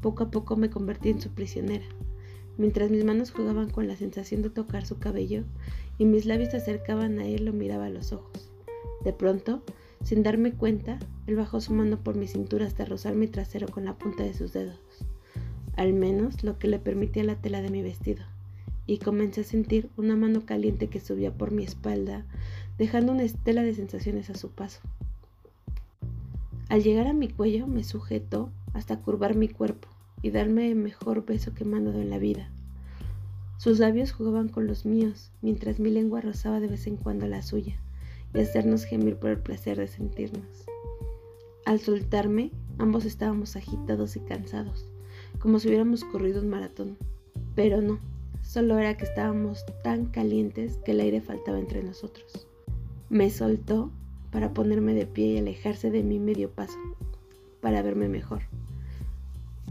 Poco 0.00 0.24
a 0.24 0.30
poco 0.30 0.56
me 0.56 0.70
convertí 0.70 1.10
en 1.10 1.20
su 1.20 1.30
prisionera. 1.30 1.84
Mientras 2.56 2.90
mis 2.90 3.04
manos 3.04 3.32
jugaban 3.32 3.68
con 3.68 3.88
la 3.88 3.96
sensación 3.96 4.42
de 4.42 4.50
tocar 4.50 4.86
su 4.86 4.98
cabello 4.98 5.42
y 5.98 6.04
mis 6.04 6.24
labios 6.24 6.50
se 6.50 6.58
acercaban 6.58 7.18
a 7.18 7.26
él, 7.26 7.44
lo 7.44 7.52
miraba 7.52 7.86
a 7.86 7.90
los 7.90 8.12
ojos. 8.12 8.50
De 9.04 9.12
pronto, 9.12 9.62
sin 10.04 10.22
darme 10.22 10.52
cuenta, 10.52 10.98
él 11.26 11.36
bajó 11.36 11.60
su 11.60 11.72
mano 11.72 11.98
por 11.98 12.14
mi 12.14 12.28
cintura 12.28 12.66
hasta 12.66 12.84
rozar 12.84 13.14
mi 13.14 13.26
trasero 13.26 13.68
con 13.68 13.84
la 13.84 13.98
punta 13.98 14.22
de 14.22 14.34
sus 14.34 14.52
dedos, 14.52 14.78
al 15.76 15.92
menos 15.92 16.44
lo 16.44 16.58
que 16.58 16.68
le 16.68 16.78
permitía 16.78 17.24
la 17.24 17.40
tela 17.40 17.60
de 17.62 17.70
mi 17.70 17.82
vestido 17.82 18.24
y 18.86 18.98
comencé 18.98 19.42
a 19.42 19.44
sentir 19.44 19.88
una 19.96 20.16
mano 20.16 20.44
caliente 20.44 20.88
que 20.88 21.00
subía 21.00 21.32
por 21.32 21.50
mi 21.50 21.64
espalda, 21.64 22.24
dejando 22.78 23.12
una 23.12 23.22
estela 23.22 23.62
de 23.62 23.74
sensaciones 23.74 24.30
a 24.30 24.34
su 24.34 24.50
paso. 24.50 24.80
Al 26.68 26.82
llegar 26.82 27.06
a 27.06 27.12
mi 27.12 27.28
cuello 27.28 27.66
me 27.66 27.84
sujetó 27.84 28.50
hasta 28.72 28.98
curvar 28.98 29.36
mi 29.36 29.48
cuerpo 29.48 29.88
y 30.22 30.30
darme 30.30 30.68
el 30.68 30.76
mejor 30.76 31.24
beso 31.24 31.54
que 31.54 31.64
me 31.64 31.76
han 31.76 31.84
dado 31.84 32.00
en 32.00 32.10
la 32.10 32.18
vida. 32.18 32.50
Sus 33.58 33.78
labios 33.78 34.12
jugaban 34.12 34.48
con 34.48 34.66
los 34.66 34.86
míos, 34.86 35.30
mientras 35.40 35.78
mi 35.78 35.90
lengua 35.90 36.20
rozaba 36.20 36.60
de 36.60 36.68
vez 36.68 36.86
en 36.86 36.96
cuando 36.96 37.28
la 37.28 37.42
suya, 37.42 37.76
y 38.34 38.40
hacernos 38.40 38.84
gemir 38.84 39.16
por 39.16 39.30
el 39.30 39.38
placer 39.38 39.78
de 39.78 39.86
sentirnos. 39.86 40.64
Al 41.64 41.78
soltarme, 41.78 42.50
ambos 42.78 43.04
estábamos 43.04 43.54
agitados 43.54 44.16
y 44.16 44.20
cansados, 44.20 44.88
como 45.38 45.60
si 45.60 45.68
hubiéramos 45.68 46.04
corrido 46.04 46.40
un 46.40 46.48
maratón. 46.48 46.96
Pero 47.54 47.80
no, 47.80 48.00
Solo 48.52 48.78
era 48.78 48.98
que 48.98 49.06
estábamos 49.06 49.64
tan 49.82 50.04
calientes 50.04 50.76
que 50.84 50.90
el 50.90 51.00
aire 51.00 51.22
faltaba 51.22 51.58
entre 51.58 51.82
nosotros. 51.82 52.46
Me 53.08 53.30
soltó 53.30 53.90
para 54.30 54.52
ponerme 54.52 54.92
de 54.92 55.06
pie 55.06 55.28
y 55.28 55.38
alejarse 55.38 55.90
de 55.90 56.02
mí 56.02 56.18
medio 56.18 56.50
paso, 56.50 56.76
para 57.62 57.80
verme 57.80 58.08
mejor. 58.08 58.42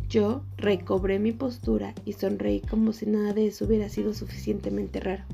Yo 0.09 0.41
recobré 0.57 1.19
mi 1.19 1.31
postura 1.31 1.93
y 2.05 2.13
sonreí 2.13 2.59
como 2.59 2.91
si 2.91 3.05
nada 3.05 3.33
de 3.33 3.45
eso 3.45 3.65
hubiera 3.65 3.87
sido 3.87 4.15
suficientemente 4.15 4.99
raro. 4.99 5.25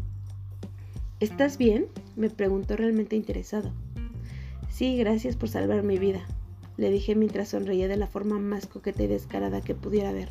¿Estás 1.22 1.58
bien? 1.58 1.86
me 2.18 2.30
preguntó 2.30 2.76
realmente 2.76 3.16
interesado. 3.16 3.72
Sí, 4.70 4.98
gracias 4.98 5.38
por 5.38 5.48
salvar 5.48 5.84
mi 5.84 5.98
vida, 5.98 6.20
le 6.76 6.92
dije 6.92 7.16
mientras 7.16 7.48
sonreía 7.48 7.88
de 7.88 7.96
la 7.96 8.08
forma 8.08 8.40
más 8.40 8.68
coqueta 8.68 9.04
y 9.04 9.08
descarada 9.08 9.62
que 9.62 9.74
pudiera 9.74 10.12
ver. 10.12 10.28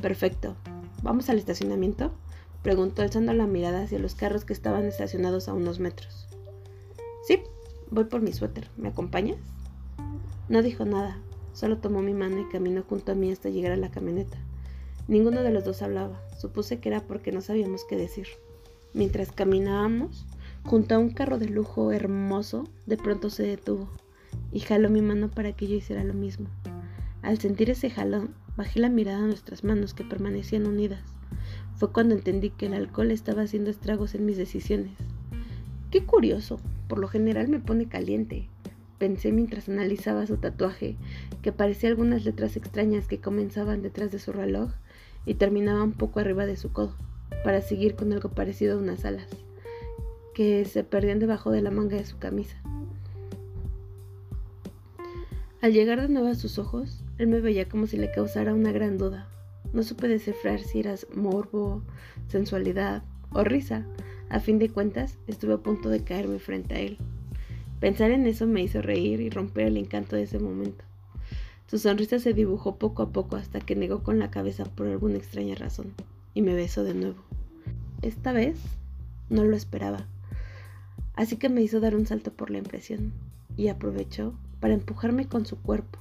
Perfecto. 0.00 0.56
¿Vamos 1.06 1.30
al 1.30 1.38
estacionamiento? 1.38 2.10
preguntó 2.64 3.02
alzando 3.02 3.32
la 3.32 3.46
mirada 3.46 3.82
hacia 3.82 4.00
los 4.00 4.16
carros 4.16 4.44
que 4.44 4.52
estaban 4.52 4.86
estacionados 4.86 5.46
a 5.46 5.54
unos 5.54 5.78
metros. 5.78 6.26
Sí, 7.28 7.42
voy 7.92 8.06
por 8.06 8.22
mi 8.22 8.32
suéter. 8.32 8.68
¿Me 8.76 8.88
acompañas? 8.88 9.38
No 10.48 10.62
dijo 10.62 10.84
nada, 10.84 11.16
solo 11.52 11.78
tomó 11.78 12.02
mi 12.02 12.12
mano 12.12 12.40
y 12.40 12.48
caminó 12.48 12.82
junto 12.82 13.12
a 13.12 13.14
mí 13.14 13.30
hasta 13.30 13.50
llegar 13.50 13.70
a 13.70 13.76
la 13.76 13.92
camioneta. 13.92 14.36
Ninguno 15.06 15.44
de 15.44 15.52
los 15.52 15.64
dos 15.64 15.80
hablaba. 15.80 16.20
Supuse 16.40 16.80
que 16.80 16.88
era 16.88 17.02
porque 17.02 17.30
no 17.30 17.40
sabíamos 17.40 17.84
qué 17.84 17.94
decir. 17.94 18.26
Mientras 18.92 19.30
caminábamos, 19.30 20.26
junto 20.64 20.96
a 20.96 20.98
un 20.98 21.10
carro 21.10 21.38
de 21.38 21.48
lujo 21.48 21.92
hermoso, 21.92 22.64
de 22.86 22.96
pronto 22.96 23.30
se 23.30 23.44
detuvo 23.44 23.88
y 24.50 24.58
jaló 24.58 24.90
mi 24.90 25.02
mano 25.02 25.30
para 25.30 25.52
que 25.52 25.68
yo 25.68 25.76
hiciera 25.76 26.02
lo 26.02 26.14
mismo. 26.14 26.48
Al 27.22 27.38
sentir 27.38 27.70
ese 27.70 27.90
jalón, 27.90 28.34
bajé 28.56 28.80
la 28.80 28.88
mirada 28.88 29.24
a 29.24 29.26
nuestras 29.26 29.64
manos 29.64 29.94
que 29.94 30.04
permanecían 30.04 30.66
unidas. 30.66 31.02
Fue 31.76 31.92
cuando 31.92 32.14
entendí 32.14 32.50
que 32.50 32.66
el 32.66 32.74
alcohol 32.74 33.10
estaba 33.10 33.42
haciendo 33.42 33.70
estragos 33.70 34.14
en 34.14 34.24
mis 34.24 34.36
decisiones. 34.36 34.92
Qué 35.90 36.04
curioso, 36.04 36.58
por 36.88 36.98
lo 36.98 37.08
general 37.08 37.48
me 37.48 37.60
pone 37.60 37.86
caliente, 37.86 38.48
pensé 38.98 39.32
mientras 39.32 39.68
analizaba 39.68 40.26
su 40.26 40.36
tatuaje, 40.38 40.96
que 41.42 41.52
parecía 41.52 41.90
algunas 41.90 42.24
letras 42.24 42.56
extrañas 42.56 43.06
que 43.06 43.20
comenzaban 43.20 43.82
detrás 43.82 44.10
de 44.10 44.18
su 44.18 44.32
reloj 44.32 44.70
y 45.26 45.34
terminaban 45.34 45.92
poco 45.92 46.20
arriba 46.20 46.46
de 46.46 46.56
su 46.56 46.72
codo, 46.72 46.94
para 47.44 47.60
seguir 47.60 47.94
con 47.94 48.12
algo 48.12 48.30
parecido 48.30 48.74
a 48.74 48.82
unas 48.82 49.04
alas, 49.04 49.28
que 50.34 50.64
se 50.64 50.84
perdían 50.84 51.18
debajo 51.18 51.50
de 51.50 51.62
la 51.62 51.70
manga 51.70 51.96
de 51.96 52.06
su 52.06 52.18
camisa. 52.18 52.56
Al 55.60 55.72
llegar 55.72 56.00
de 56.00 56.08
nuevo 56.08 56.28
a 56.28 56.34
sus 56.34 56.58
ojos, 56.58 57.02
él 57.18 57.28
me 57.28 57.40
veía 57.40 57.68
como 57.68 57.86
si 57.86 57.96
le 57.96 58.10
causara 58.10 58.54
una 58.54 58.72
gran 58.72 58.98
duda. 58.98 59.28
No 59.72 59.82
supe 59.82 60.08
descifrar 60.08 60.60
si 60.60 60.80
era 60.80 60.94
morbo, 61.14 61.82
sensualidad 62.28 63.02
o 63.30 63.44
risa. 63.44 63.86
A 64.28 64.40
fin 64.40 64.58
de 64.58 64.70
cuentas, 64.70 65.18
estuve 65.26 65.54
a 65.54 65.58
punto 65.58 65.88
de 65.88 66.04
caerme 66.04 66.38
frente 66.38 66.74
a 66.74 66.80
él. 66.80 66.98
Pensar 67.80 68.10
en 68.10 68.26
eso 68.26 68.46
me 68.46 68.62
hizo 68.62 68.82
reír 68.82 69.20
y 69.20 69.30
romper 69.30 69.66
el 69.66 69.76
encanto 69.76 70.16
de 70.16 70.22
ese 70.22 70.38
momento. 70.38 70.84
Su 71.68 71.78
sonrisa 71.78 72.18
se 72.18 72.32
dibujó 72.32 72.76
poco 72.76 73.02
a 73.02 73.10
poco 73.10 73.36
hasta 73.36 73.60
que 73.60 73.76
negó 73.76 74.02
con 74.02 74.18
la 74.18 74.30
cabeza 74.30 74.64
por 74.64 74.86
alguna 74.86 75.16
extraña 75.16 75.56
razón 75.56 75.94
y 76.32 76.42
me 76.42 76.54
besó 76.54 76.84
de 76.84 76.94
nuevo. 76.94 77.22
Esta 78.02 78.32
vez 78.32 78.58
no 79.30 79.42
lo 79.44 79.56
esperaba, 79.56 80.06
así 81.14 81.36
que 81.36 81.48
me 81.48 81.62
hizo 81.62 81.80
dar 81.80 81.96
un 81.96 82.06
salto 82.06 82.32
por 82.32 82.50
la 82.50 82.58
impresión 82.58 83.12
y 83.56 83.68
aprovechó 83.68 84.34
para 84.60 84.74
empujarme 84.74 85.26
con 85.26 85.44
su 85.44 85.60
cuerpo, 85.60 85.98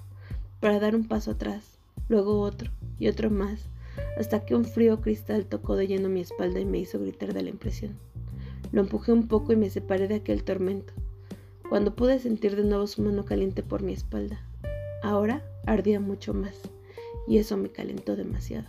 para 0.65 0.79
dar 0.79 0.95
un 0.95 1.07
paso 1.07 1.29
atrás, 1.29 1.77
luego 2.09 2.41
otro 2.41 2.71
y 2.97 3.07
otro 3.07 3.29
más, 3.29 3.67
hasta 4.17 4.45
que 4.47 4.55
un 4.55 4.65
frío 4.65 4.99
cristal 4.99 5.45
tocó 5.45 5.75
de 5.75 5.85
lleno 5.85 6.09
mi 6.09 6.21
espalda 6.21 6.59
y 6.59 6.65
me 6.65 6.79
hizo 6.79 6.99
gritar 6.99 7.35
de 7.35 7.43
la 7.43 7.51
impresión. 7.51 7.93
Lo 8.71 8.81
empujé 8.81 9.11
un 9.11 9.27
poco 9.27 9.53
y 9.53 9.57
me 9.57 9.69
separé 9.69 10.07
de 10.07 10.15
aquel 10.15 10.43
tormento, 10.43 10.91
cuando 11.69 11.95
pude 11.95 12.17
sentir 12.17 12.55
de 12.55 12.63
nuevo 12.63 12.87
su 12.87 13.03
mano 13.03 13.25
caliente 13.25 13.61
por 13.61 13.83
mi 13.83 13.93
espalda. 13.93 14.41
Ahora 15.03 15.45
ardía 15.67 15.99
mucho 15.99 16.33
más, 16.33 16.59
y 17.27 17.37
eso 17.37 17.57
me 17.57 17.69
calentó 17.69 18.15
demasiado. 18.15 18.65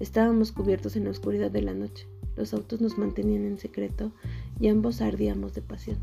Estábamos 0.00 0.52
cubiertos 0.52 0.94
en 0.94 1.04
la 1.04 1.10
oscuridad 1.10 1.50
de 1.50 1.62
la 1.62 1.72
noche, 1.72 2.06
los 2.36 2.52
autos 2.52 2.82
nos 2.82 2.98
mantenían 2.98 3.46
en 3.46 3.56
secreto 3.56 4.12
y 4.60 4.68
ambos 4.68 5.00
ardíamos 5.00 5.54
de 5.54 5.62
pasión. 5.62 5.96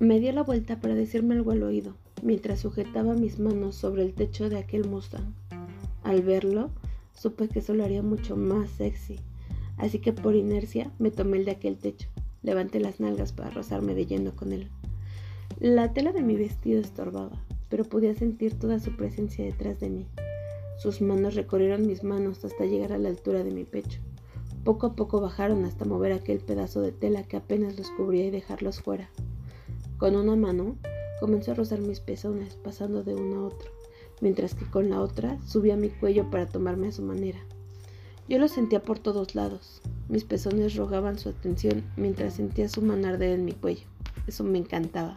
Me 0.00 0.18
dio 0.18 0.32
la 0.32 0.42
vuelta 0.42 0.80
para 0.80 0.96
decirme 0.96 1.36
algo 1.36 1.52
al 1.52 1.62
oído, 1.62 1.94
mientras 2.22 2.60
sujetaba 2.60 3.14
mis 3.14 3.38
manos 3.38 3.74
sobre 3.74 4.02
el 4.02 4.14
techo 4.14 4.48
de 4.48 4.58
aquel 4.58 4.88
Mustang. 4.88 5.34
Al 6.02 6.22
verlo, 6.22 6.70
supe 7.12 7.48
que 7.48 7.58
eso 7.58 7.74
lo 7.74 7.84
haría 7.84 8.02
mucho 8.02 8.36
más 8.36 8.70
sexy, 8.70 9.20
así 9.76 9.98
que 9.98 10.12
por 10.12 10.34
inercia 10.34 10.90
me 10.98 11.10
tomé 11.10 11.38
el 11.38 11.44
de 11.44 11.52
aquel 11.52 11.78
techo. 11.78 12.08
Levanté 12.42 12.80
las 12.80 13.00
nalgas 13.00 13.32
para 13.32 13.50
rozarme 13.50 13.94
de 13.94 14.06
lleno 14.06 14.34
con 14.34 14.52
él. 14.52 14.68
La 15.60 15.92
tela 15.92 16.12
de 16.12 16.22
mi 16.22 16.36
vestido 16.36 16.80
estorbaba, 16.80 17.44
pero 17.68 17.84
podía 17.84 18.14
sentir 18.14 18.58
toda 18.58 18.78
su 18.78 18.96
presencia 18.96 19.44
detrás 19.44 19.80
de 19.80 19.90
mí. 19.90 20.06
Sus 20.78 21.00
manos 21.00 21.34
recorrieron 21.34 21.86
mis 21.86 22.04
manos 22.04 22.44
hasta 22.44 22.64
llegar 22.64 22.92
a 22.92 22.98
la 22.98 23.08
altura 23.08 23.42
de 23.42 23.50
mi 23.50 23.64
pecho. 23.64 24.00
Poco 24.62 24.86
a 24.86 24.94
poco 24.94 25.20
bajaron 25.20 25.64
hasta 25.64 25.84
mover 25.84 26.12
aquel 26.12 26.38
pedazo 26.38 26.80
de 26.80 26.92
tela 26.92 27.24
que 27.24 27.36
apenas 27.36 27.76
los 27.76 27.90
cubría 27.90 28.26
y 28.26 28.30
dejarlos 28.30 28.80
fuera. 28.80 29.10
Con 29.96 30.14
una 30.14 30.36
mano 30.36 30.76
comenzó 31.20 31.52
a 31.52 31.54
rozar 31.54 31.80
mis 31.80 32.00
pezones, 32.00 32.54
pasando 32.56 33.02
de 33.02 33.14
uno 33.14 33.40
a 33.40 33.46
otro, 33.46 33.70
mientras 34.20 34.54
que 34.54 34.64
con 34.64 34.90
la 34.90 35.00
otra 35.00 35.38
subía 35.46 35.76
mi 35.76 35.90
cuello 35.90 36.30
para 36.30 36.46
tomarme 36.46 36.88
a 36.88 36.92
su 36.92 37.02
manera. 37.02 37.38
Yo 38.28 38.38
lo 38.38 38.48
sentía 38.48 38.82
por 38.82 38.98
todos 38.98 39.34
lados. 39.34 39.80
Mis 40.08 40.24
pezones 40.24 40.76
rogaban 40.76 41.18
su 41.18 41.30
atención 41.30 41.84
mientras 41.96 42.34
sentía 42.34 42.68
su 42.68 42.82
mano 42.82 43.08
en 43.08 43.44
mi 43.44 43.52
cuello. 43.52 43.86
Eso 44.26 44.44
me 44.44 44.58
encantaba. 44.58 45.16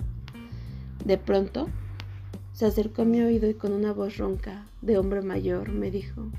De 1.04 1.18
pronto, 1.18 1.68
se 2.54 2.66
acercó 2.66 3.02
a 3.02 3.06
mi 3.06 3.22
oído 3.22 3.50
y 3.50 3.54
con 3.54 3.74
una 3.74 3.92
voz 3.92 4.18
ronca 4.18 4.66
de 4.82 4.98
hombre 4.98 5.22
mayor 5.22 5.70
me 5.70 5.92
dijo, 5.92 6.30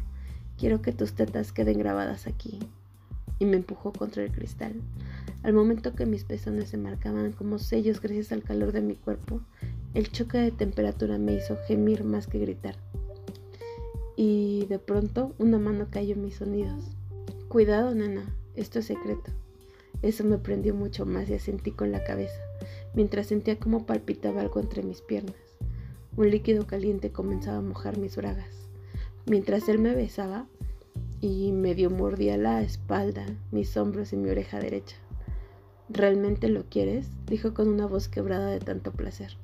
quiero 0.56 0.80
que 0.80 0.93
tus 0.93 1.14
tetas 1.14 1.52
queden 1.52 1.78
grabadas 1.78 2.26
aquí. 2.26 2.59
Y 3.43 3.44
me 3.44 3.56
empujó 3.56 3.93
contra 3.93 4.23
el 4.23 4.31
cristal. 4.31 4.74
Al 5.43 5.52
momento 5.52 5.97
que 5.97 6.06
mis 6.06 6.23
pezones 6.23 6.69
se 6.69 6.77
marcaban 6.77 7.32
como 7.32 7.59
sellos 7.59 8.01
gracias 8.01 8.31
al 8.31 8.44
calor 8.44 8.70
de 8.70 8.82
mi 8.82 8.94
cuerpo, 8.94 9.40
el 9.94 10.12
choque 10.12 10.39
de 10.39 10.52
temperatura 10.52 11.19
me 11.19 11.35
hizo 11.35 11.56
gemir 11.66 12.05
más 12.05 12.28
que 12.28 12.39
gritar. 12.39 12.77
Y 14.14 14.66
de 14.66 14.78
pronto 14.78 15.35
una 15.39 15.59
mano 15.59 15.89
cayó 15.90 16.14
en 16.14 16.23
mis 16.23 16.36
sonidos. 16.36 16.85
Cuidado, 17.48 17.93
nena, 17.97 18.32
esto 18.55 18.78
es 18.78 18.85
secreto. 18.85 19.32
Eso 20.02 20.23
me 20.23 20.39
prendió 20.39 20.73
mucho 20.73 21.05
más 21.05 21.28
y 21.28 21.35
asentí 21.35 21.73
con 21.73 21.90
la 21.90 22.05
cabeza 22.05 22.40
mientras 22.94 23.27
sentía 23.27 23.59
como 23.59 23.86
palpitaba 23.86 24.43
algo 24.43 24.60
entre 24.60 24.82
mis 24.82 25.01
piernas. 25.01 25.36
Un 26.16 26.31
líquido 26.31 26.66
caliente 26.66 27.10
comenzaba 27.10 27.59
a 27.59 27.62
mojar 27.62 27.98
mis 27.98 28.14
bragas. 28.14 28.69
Mientras 29.27 29.69
él 29.69 29.78
me 29.78 29.94
besaba 29.94 30.47
y 31.23 31.53
medio 31.53 31.89
mordía 31.89 32.36
la 32.36 32.62
espalda, 32.62 33.24
mis 33.53 33.77
hombros 33.77 34.12
y 34.12 34.16
mi 34.16 34.28
oreja 34.28 34.59
derecha. 34.59 34.97
¿Realmente 35.89 36.49
lo 36.49 36.65
quieres? 36.65 37.09
dijo 37.27 37.55
con 37.55 37.69
una 37.69 37.86
voz 37.86 38.09
quebrada 38.09 38.49
de 38.49 38.59
tanto 38.59 38.90
placer. 38.90 39.36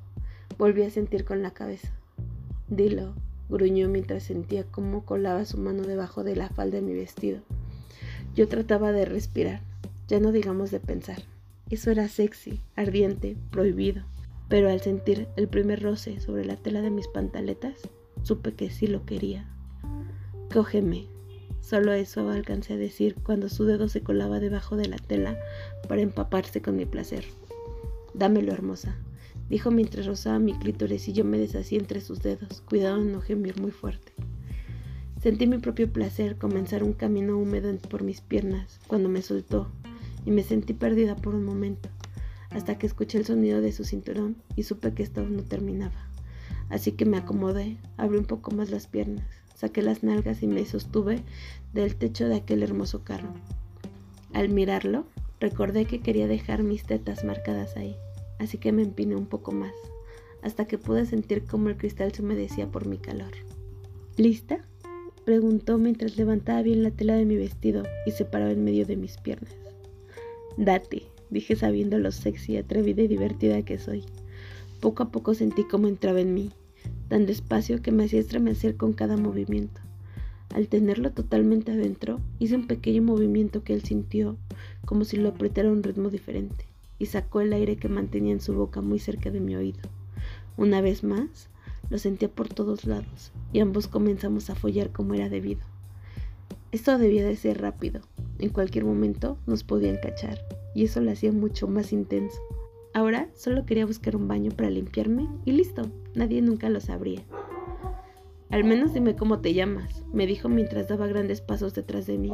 Volví 0.58 0.82
a 0.82 0.90
sentir 0.90 1.24
con 1.24 1.40
la 1.40 1.52
cabeza. 1.52 1.92
Dilo, 2.66 3.14
gruñó 3.48 3.88
mientras 3.88 4.24
sentía 4.24 4.64
cómo 4.64 5.04
colaba 5.04 5.44
su 5.44 5.56
mano 5.56 5.84
debajo 5.84 6.24
de 6.24 6.34
la 6.34 6.48
falda 6.48 6.78
de 6.78 6.82
mi 6.82 6.94
vestido. 6.94 7.42
Yo 8.34 8.48
trataba 8.48 8.90
de 8.90 9.04
respirar, 9.04 9.60
ya 10.08 10.18
no 10.18 10.32
digamos 10.32 10.72
de 10.72 10.80
pensar. 10.80 11.22
Eso 11.70 11.92
era 11.92 12.08
sexy, 12.08 12.60
ardiente, 12.74 13.36
prohibido. 13.52 14.02
Pero 14.48 14.68
al 14.68 14.80
sentir 14.80 15.28
el 15.36 15.46
primer 15.46 15.80
roce 15.80 16.18
sobre 16.20 16.44
la 16.44 16.56
tela 16.56 16.80
de 16.80 16.90
mis 16.90 17.06
pantaletas, 17.06 17.82
supe 18.22 18.54
que 18.54 18.68
sí 18.70 18.88
lo 18.88 19.04
quería. 19.04 19.46
Cógeme. 20.52 21.17
Solo 21.68 21.92
eso 21.92 22.30
alcancé 22.30 22.72
a 22.72 22.76
decir 22.78 23.14
cuando 23.22 23.50
su 23.50 23.66
dedo 23.66 23.90
se 23.90 24.00
colaba 24.00 24.40
debajo 24.40 24.78
de 24.78 24.88
la 24.88 24.96
tela 24.96 25.36
para 25.86 26.00
empaparse 26.00 26.62
con 26.62 26.76
mi 26.76 26.86
placer. 26.86 27.26
Dámelo, 28.14 28.52
hermosa, 28.52 28.96
dijo 29.50 29.70
mientras 29.70 30.06
rozaba 30.06 30.38
mi 30.38 30.54
clítoris 30.54 31.08
y 31.08 31.12
yo 31.12 31.26
me 31.26 31.36
deshací 31.36 31.76
entre 31.76 32.00
sus 32.00 32.22
dedos, 32.22 32.62
cuidado 32.62 33.04
de 33.04 33.12
no 33.12 33.20
gemir 33.20 33.60
muy 33.60 33.70
fuerte. 33.70 34.14
Sentí 35.20 35.46
mi 35.46 35.58
propio 35.58 35.92
placer 35.92 36.36
comenzar 36.36 36.82
un 36.82 36.94
camino 36.94 37.36
húmedo 37.36 37.76
por 37.90 38.02
mis 38.02 38.22
piernas 38.22 38.80
cuando 38.86 39.10
me 39.10 39.20
soltó 39.20 39.68
y 40.24 40.30
me 40.30 40.44
sentí 40.44 40.72
perdida 40.72 41.16
por 41.16 41.34
un 41.34 41.44
momento, 41.44 41.90
hasta 42.48 42.78
que 42.78 42.86
escuché 42.86 43.18
el 43.18 43.26
sonido 43.26 43.60
de 43.60 43.72
su 43.72 43.84
cinturón 43.84 44.36
y 44.56 44.62
supe 44.62 44.94
que 44.94 45.02
esto 45.02 45.22
no 45.28 45.42
terminaba. 45.42 46.08
Así 46.70 46.92
que 46.92 47.04
me 47.04 47.18
acomodé, 47.18 47.76
abrí 47.98 48.16
un 48.16 48.24
poco 48.24 48.52
más 48.52 48.70
las 48.70 48.86
piernas, 48.86 49.37
saqué 49.58 49.82
las 49.82 50.04
nalgas 50.04 50.42
y 50.44 50.46
me 50.46 50.64
sostuve 50.64 51.20
del 51.74 51.96
techo 51.96 52.28
de 52.28 52.36
aquel 52.36 52.62
hermoso 52.62 53.02
carro. 53.02 53.34
Al 54.32 54.50
mirarlo, 54.50 55.04
recordé 55.40 55.84
que 55.84 56.00
quería 56.00 56.28
dejar 56.28 56.62
mis 56.62 56.84
tetas 56.84 57.24
marcadas 57.24 57.76
ahí, 57.76 57.96
así 58.38 58.58
que 58.58 58.70
me 58.70 58.82
empiné 58.82 59.16
un 59.16 59.26
poco 59.26 59.50
más, 59.50 59.74
hasta 60.42 60.66
que 60.66 60.78
pude 60.78 61.06
sentir 61.06 61.44
cómo 61.44 61.70
el 61.70 61.76
cristal 61.76 62.12
se 62.12 62.22
humedecía 62.22 62.68
por 62.68 62.86
mi 62.86 62.98
calor. 62.98 63.32
¿Lista? 64.16 64.64
preguntó 65.24 65.76
mientras 65.76 66.16
levantaba 66.16 66.62
bien 66.62 66.84
la 66.84 66.92
tela 66.92 67.14
de 67.14 67.24
mi 67.24 67.36
vestido 67.36 67.82
y 68.06 68.12
se 68.12 68.24
paraba 68.24 68.52
en 68.52 68.62
medio 68.64 68.86
de 68.86 68.96
mis 68.96 69.16
piernas. 69.16 69.52
Date, 70.56 71.02
dije 71.30 71.56
sabiendo 71.56 71.98
lo 71.98 72.12
sexy, 72.12 72.56
atrevida 72.56 73.02
y 73.02 73.08
divertida 73.08 73.62
que 73.62 73.78
soy. 73.78 74.04
Poco 74.80 75.02
a 75.02 75.10
poco 75.10 75.34
sentí 75.34 75.64
cómo 75.64 75.88
entraba 75.88 76.20
en 76.20 76.32
mí, 76.32 76.52
tan 77.08 77.26
despacio 77.26 77.82
que 77.82 77.92
me 77.92 78.04
hacía 78.04 78.20
estremecer 78.20 78.76
con 78.76 78.92
cada 78.92 79.16
movimiento. 79.16 79.80
Al 80.54 80.68
tenerlo 80.68 81.10
totalmente 81.10 81.72
adentro, 81.72 82.20
hice 82.38 82.56
un 82.56 82.66
pequeño 82.66 83.02
movimiento 83.02 83.62
que 83.64 83.74
él 83.74 83.82
sintió 83.82 84.36
como 84.84 85.04
si 85.04 85.16
lo 85.16 85.28
apretara 85.28 85.68
a 85.68 85.72
un 85.72 85.82
ritmo 85.82 86.10
diferente 86.10 86.64
y 86.98 87.06
sacó 87.06 87.40
el 87.40 87.52
aire 87.52 87.76
que 87.76 87.88
mantenía 87.88 88.32
en 88.32 88.40
su 88.40 88.54
boca 88.54 88.80
muy 88.80 88.98
cerca 88.98 89.30
de 89.30 89.40
mi 89.40 89.56
oído. 89.56 89.80
Una 90.56 90.80
vez 90.80 91.04
más, 91.04 91.48
lo 91.90 91.98
sentía 91.98 92.28
por 92.28 92.48
todos 92.48 92.84
lados 92.84 93.32
y 93.52 93.60
ambos 93.60 93.88
comenzamos 93.88 94.50
a 94.50 94.54
follar 94.54 94.90
como 94.90 95.14
era 95.14 95.28
debido. 95.28 95.60
Esto 96.72 96.98
debía 96.98 97.24
de 97.24 97.36
ser 97.36 97.60
rápido. 97.60 98.00
En 98.38 98.50
cualquier 98.50 98.84
momento 98.84 99.38
nos 99.46 99.64
podían 99.64 99.96
cachar 99.96 100.38
y 100.74 100.84
eso 100.84 101.00
lo 101.00 101.10
hacía 101.10 101.32
mucho 101.32 101.66
más 101.66 101.92
intenso. 101.92 102.38
Ahora 102.94 103.28
solo 103.34 103.66
quería 103.66 103.86
buscar 103.86 104.16
un 104.16 104.28
baño 104.28 104.50
para 104.50 104.70
limpiarme 104.70 105.28
y 105.44 105.52
listo, 105.52 105.90
nadie 106.14 106.42
nunca 106.42 106.68
lo 106.68 106.80
sabría. 106.80 107.22
Al 108.50 108.64
menos 108.64 108.94
dime 108.94 109.14
cómo 109.14 109.40
te 109.40 109.52
llamas, 109.52 110.04
me 110.12 110.26
dijo 110.26 110.48
mientras 110.48 110.88
daba 110.88 111.06
grandes 111.06 111.40
pasos 111.40 111.74
detrás 111.74 112.06
de 112.06 112.16
mí. 112.16 112.32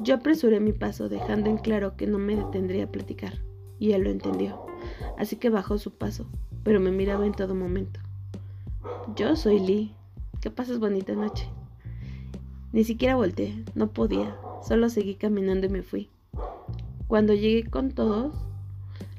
Yo 0.00 0.16
apresuré 0.16 0.60
mi 0.60 0.72
paso 0.72 1.08
dejando 1.08 1.50
en 1.50 1.56
claro 1.56 1.96
que 1.96 2.06
no 2.06 2.18
me 2.18 2.36
detendría 2.36 2.84
a 2.84 2.90
platicar, 2.90 3.42
y 3.78 3.92
él 3.92 4.02
lo 4.02 4.10
entendió, 4.10 4.66
así 5.16 5.36
que 5.36 5.50
bajó 5.50 5.78
su 5.78 5.92
paso, 5.92 6.26
pero 6.64 6.80
me 6.80 6.90
miraba 6.90 7.26
en 7.26 7.32
todo 7.32 7.54
momento. 7.54 8.00
Yo 9.14 9.36
soy 9.36 9.60
Lee, 9.60 9.94
que 10.40 10.50
pases 10.50 10.78
bonita 10.78 11.14
noche. 11.14 11.48
Ni 12.72 12.84
siquiera 12.84 13.16
volteé, 13.16 13.64
no 13.74 13.92
podía, 13.92 14.36
solo 14.62 14.90
seguí 14.90 15.14
caminando 15.14 15.66
y 15.66 15.70
me 15.70 15.82
fui. 15.82 16.10
Cuando 17.06 17.34
llegué 17.34 17.70
con 17.70 17.92
todos, 17.92 18.47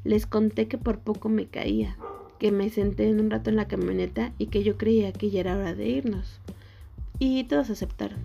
les 0.04 0.26
conté 0.26 0.68
que 0.68 0.78
por 0.78 1.00
poco 1.00 1.30
me 1.30 1.48
caía, 1.48 1.98
que 2.40 2.52
me 2.52 2.70
senté 2.70 3.10
en 3.10 3.20
un 3.20 3.30
rato 3.30 3.50
en 3.50 3.56
la 3.56 3.68
camioneta 3.68 4.34
y 4.38 4.48
que 4.48 4.64
yo 4.64 4.78
creía 4.78 5.12
que 5.12 5.30
ya 5.30 5.42
era 5.42 5.58
hora 5.58 5.76
de 5.76 5.90
irnos. 5.90 6.40
Y 7.20 7.44
todos 7.44 7.70
aceptaron. 7.70 8.20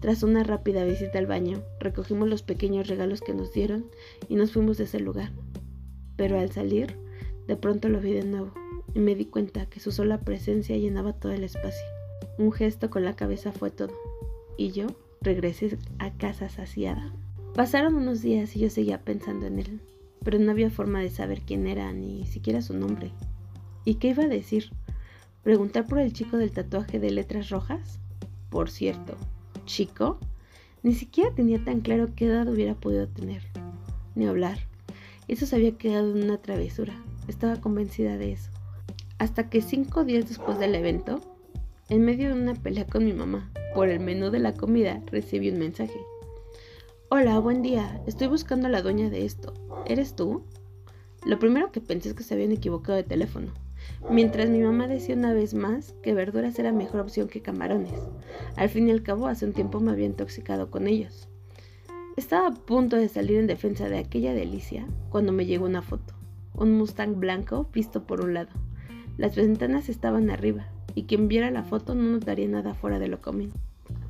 Tras 0.00 0.22
una 0.22 0.42
rápida 0.42 0.84
visita 0.84 1.18
al 1.18 1.26
baño, 1.26 1.62
recogimos 1.80 2.28
los 2.28 2.42
pequeños 2.42 2.86
regalos 2.86 3.20
que 3.20 3.34
nos 3.34 3.52
dieron 3.52 3.86
y 4.28 4.34
nos 4.34 4.52
fuimos 4.52 4.78
de 4.78 4.84
ese 4.84 5.00
lugar. 5.00 5.30
Pero 6.16 6.38
al 6.38 6.50
salir, 6.50 6.96
de 7.46 7.56
pronto 7.56 7.88
lo 7.88 8.00
vi 8.00 8.12
de 8.12 8.24
nuevo 8.24 8.52
y 8.94 8.98
me 8.98 9.14
di 9.14 9.26
cuenta 9.26 9.66
que 9.66 9.80
su 9.80 9.92
sola 9.92 10.20
presencia 10.20 10.76
llenaba 10.76 11.12
todo 11.12 11.32
el 11.32 11.44
espacio. 11.44 11.86
Un 12.38 12.52
gesto 12.52 12.90
con 12.90 13.04
la 13.04 13.14
cabeza 13.14 13.52
fue 13.52 13.70
todo, 13.70 13.92
y 14.56 14.72
yo 14.72 14.86
regresé 15.20 15.78
a 15.98 16.12
casa 16.12 16.48
saciada. 16.48 17.12
Pasaron 17.54 17.94
unos 17.94 18.22
días 18.22 18.56
y 18.56 18.60
yo 18.60 18.70
seguía 18.70 19.02
pensando 19.02 19.46
en 19.46 19.58
él, 19.58 19.80
pero 20.26 20.40
no 20.40 20.50
había 20.50 20.68
forma 20.68 21.00
de 21.00 21.08
saber 21.08 21.40
quién 21.40 21.68
era, 21.68 21.90
ni 21.92 22.26
siquiera 22.26 22.60
su 22.60 22.74
nombre. 22.74 23.12
¿Y 23.84 23.94
qué 23.94 24.08
iba 24.08 24.24
a 24.24 24.28
decir? 24.28 24.72
¿Preguntar 25.44 25.86
por 25.86 26.00
el 26.00 26.12
chico 26.12 26.36
del 26.36 26.50
tatuaje 26.50 26.98
de 26.98 27.12
letras 27.12 27.48
rojas? 27.48 28.00
Por 28.50 28.68
cierto, 28.68 29.16
chico, 29.64 30.18
ni 30.82 30.94
siquiera 30.94 31.34
tenía 31.34 31.64
tan 31.64 31.80
claro 31.80 32.08
qué 32.16 32.26
edad 32.26 32.48
hubiera 32.48 32.74
podido 32.74 33.06
tener, 33.06 33.44
ni 34.16 34.26
hablar. 34.26 34.58
Eso 35.28 35.46
se 35.46 35.54
había 35.54 35.78
quedado 35.78 36.10
en 36.10 36.24
una 36.24 36.38
travesura, 36.38 37.00
estaba 37.28 37.60
convencida 37.60 38.18
de 38.18 38.32
eso 38.32 38.50
hasta 39.18 39.48
que 39.48 39.62
cinco 39.62 40.04
días 40.04 40.28
después 40.28 40.58
del 40.58 40.74
evento, 40.74 41.20
en 41.88 42.04
medio 42.04 42.34
de 42.34 42.40
una 42.40 42.54
pelea 42.54 42.86
con 42.86 43.04
mi 43.04 43.12
mamá 43.12 43.50
por 43.74 43.88
el 43.88 44.00
menú 44.00 44.30
de 44.30 44.40
la 44.40 44.54
comida, 44.54 45.02
recibí 45.06 45.50
un 45.50 45.58
mensaje. 45.58 46.00
Hola, 47.08 47.38
buen 47.38 47.62
día, 47.62 48.02
estoy 48.06 48.26
buscando 48.26 48.66
a 48.66 48.70
la 48.70 48.82
dueña 48.82 49.08
de 49.10 49.24
esto. 49.24 49.54
¿Eres 49.86 50.14
tú? 50.14 50.42
Lo 51.24 51.38
primero 51.38 51.72
que 51.72 51.80
pensé 51.80 52.10
es 52.10 52.14
que 52.14 52.22
se 52.22 52.34
habían 52.34 52.52
equivocado 52.52 52.96
de 52.96 53.04
teléfono, 53.04 53.52
mientras 54.10 54.48
mi 54.48 54.60
mamá 54.60 54.86
decía 54.86 55.14
una 55.14 55.32
vez 55.32 55.54
más 55.54 55.94
que 56.02 56.14
verduras 56.14 56.58
era 56.58 56.72
mejor 56.72 57.00
opción 57.00 57.28
que 57.28 57.42
camarones. 57.42 57.94
Al 58.56 58.68
fin 58.68 58.88
y 58.88 58.90
al 58.90 59.02
cabo, 59.02 59.26
hace 59.26 59.46
un 59.46 59.52
tiempo 59.52 59.80
me 59.80 59.92
había 59.92 60.06
intoxicado 60.06 60.70
con 60.70 60.86
ellos. 60.86 61.28
Estaba 62.16 62.48
a 62.48 62.54
punto 62.54 62.96
de 62.96 63.08
salir 63.08 63.38
en 63.38 63.46
defensa 63.46 63.88
de 63.88 63.98
aquella 63.98 64.34
delicia 64.34 64.86
cuando 65.10 65.32
me 65.32 65.46
llegó 65.46 65.66
una 65.66 65.82
foto. 65.82 66.14
Un 66.54 66.76
Mustang 66.76 67.18
blanco 67.18 67.68
visto 67.72 68.06
por 68.06 68.22
un 68.22 68.34
lado 68.34 68.50
las 69.18 69.34
ventanas 69.34 69.88
estaban 69.88 70.28
arriba 70.28 70.68
y 70.94 71.04
quien 71.04 71.28
viera 71.28 71.50
la 71.50 71.62
foto 71.62 71.94
no 71.94 72.02
notaría 72.02 72.48
nada 72.48 72.74
fuera 72.74 72.98
de 72.98 73.08
lo 73.08 73.22
común. 73.22 73.50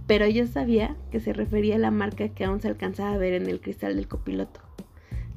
Pero 0.08 0.26
yo 0.26 0.46
sabía 0.46 0.96
que 1.10 1.20
se 1.20 1.32
refería 1.32 1.76
a 1.76 1.78
la 1.78 1.92
marca 1.92 2.28
que 2.28 2.44
aún 2.44 2.60
se 2.60 2.68
alcanzaba 2.68 3.12
a 3.12 3.18
ver 3.18 3.34
en 3.34 3.48
el 3.48 3.60
cristal 3.60 3.94
del 3.94 4.08
copiloto. 4.08 4.65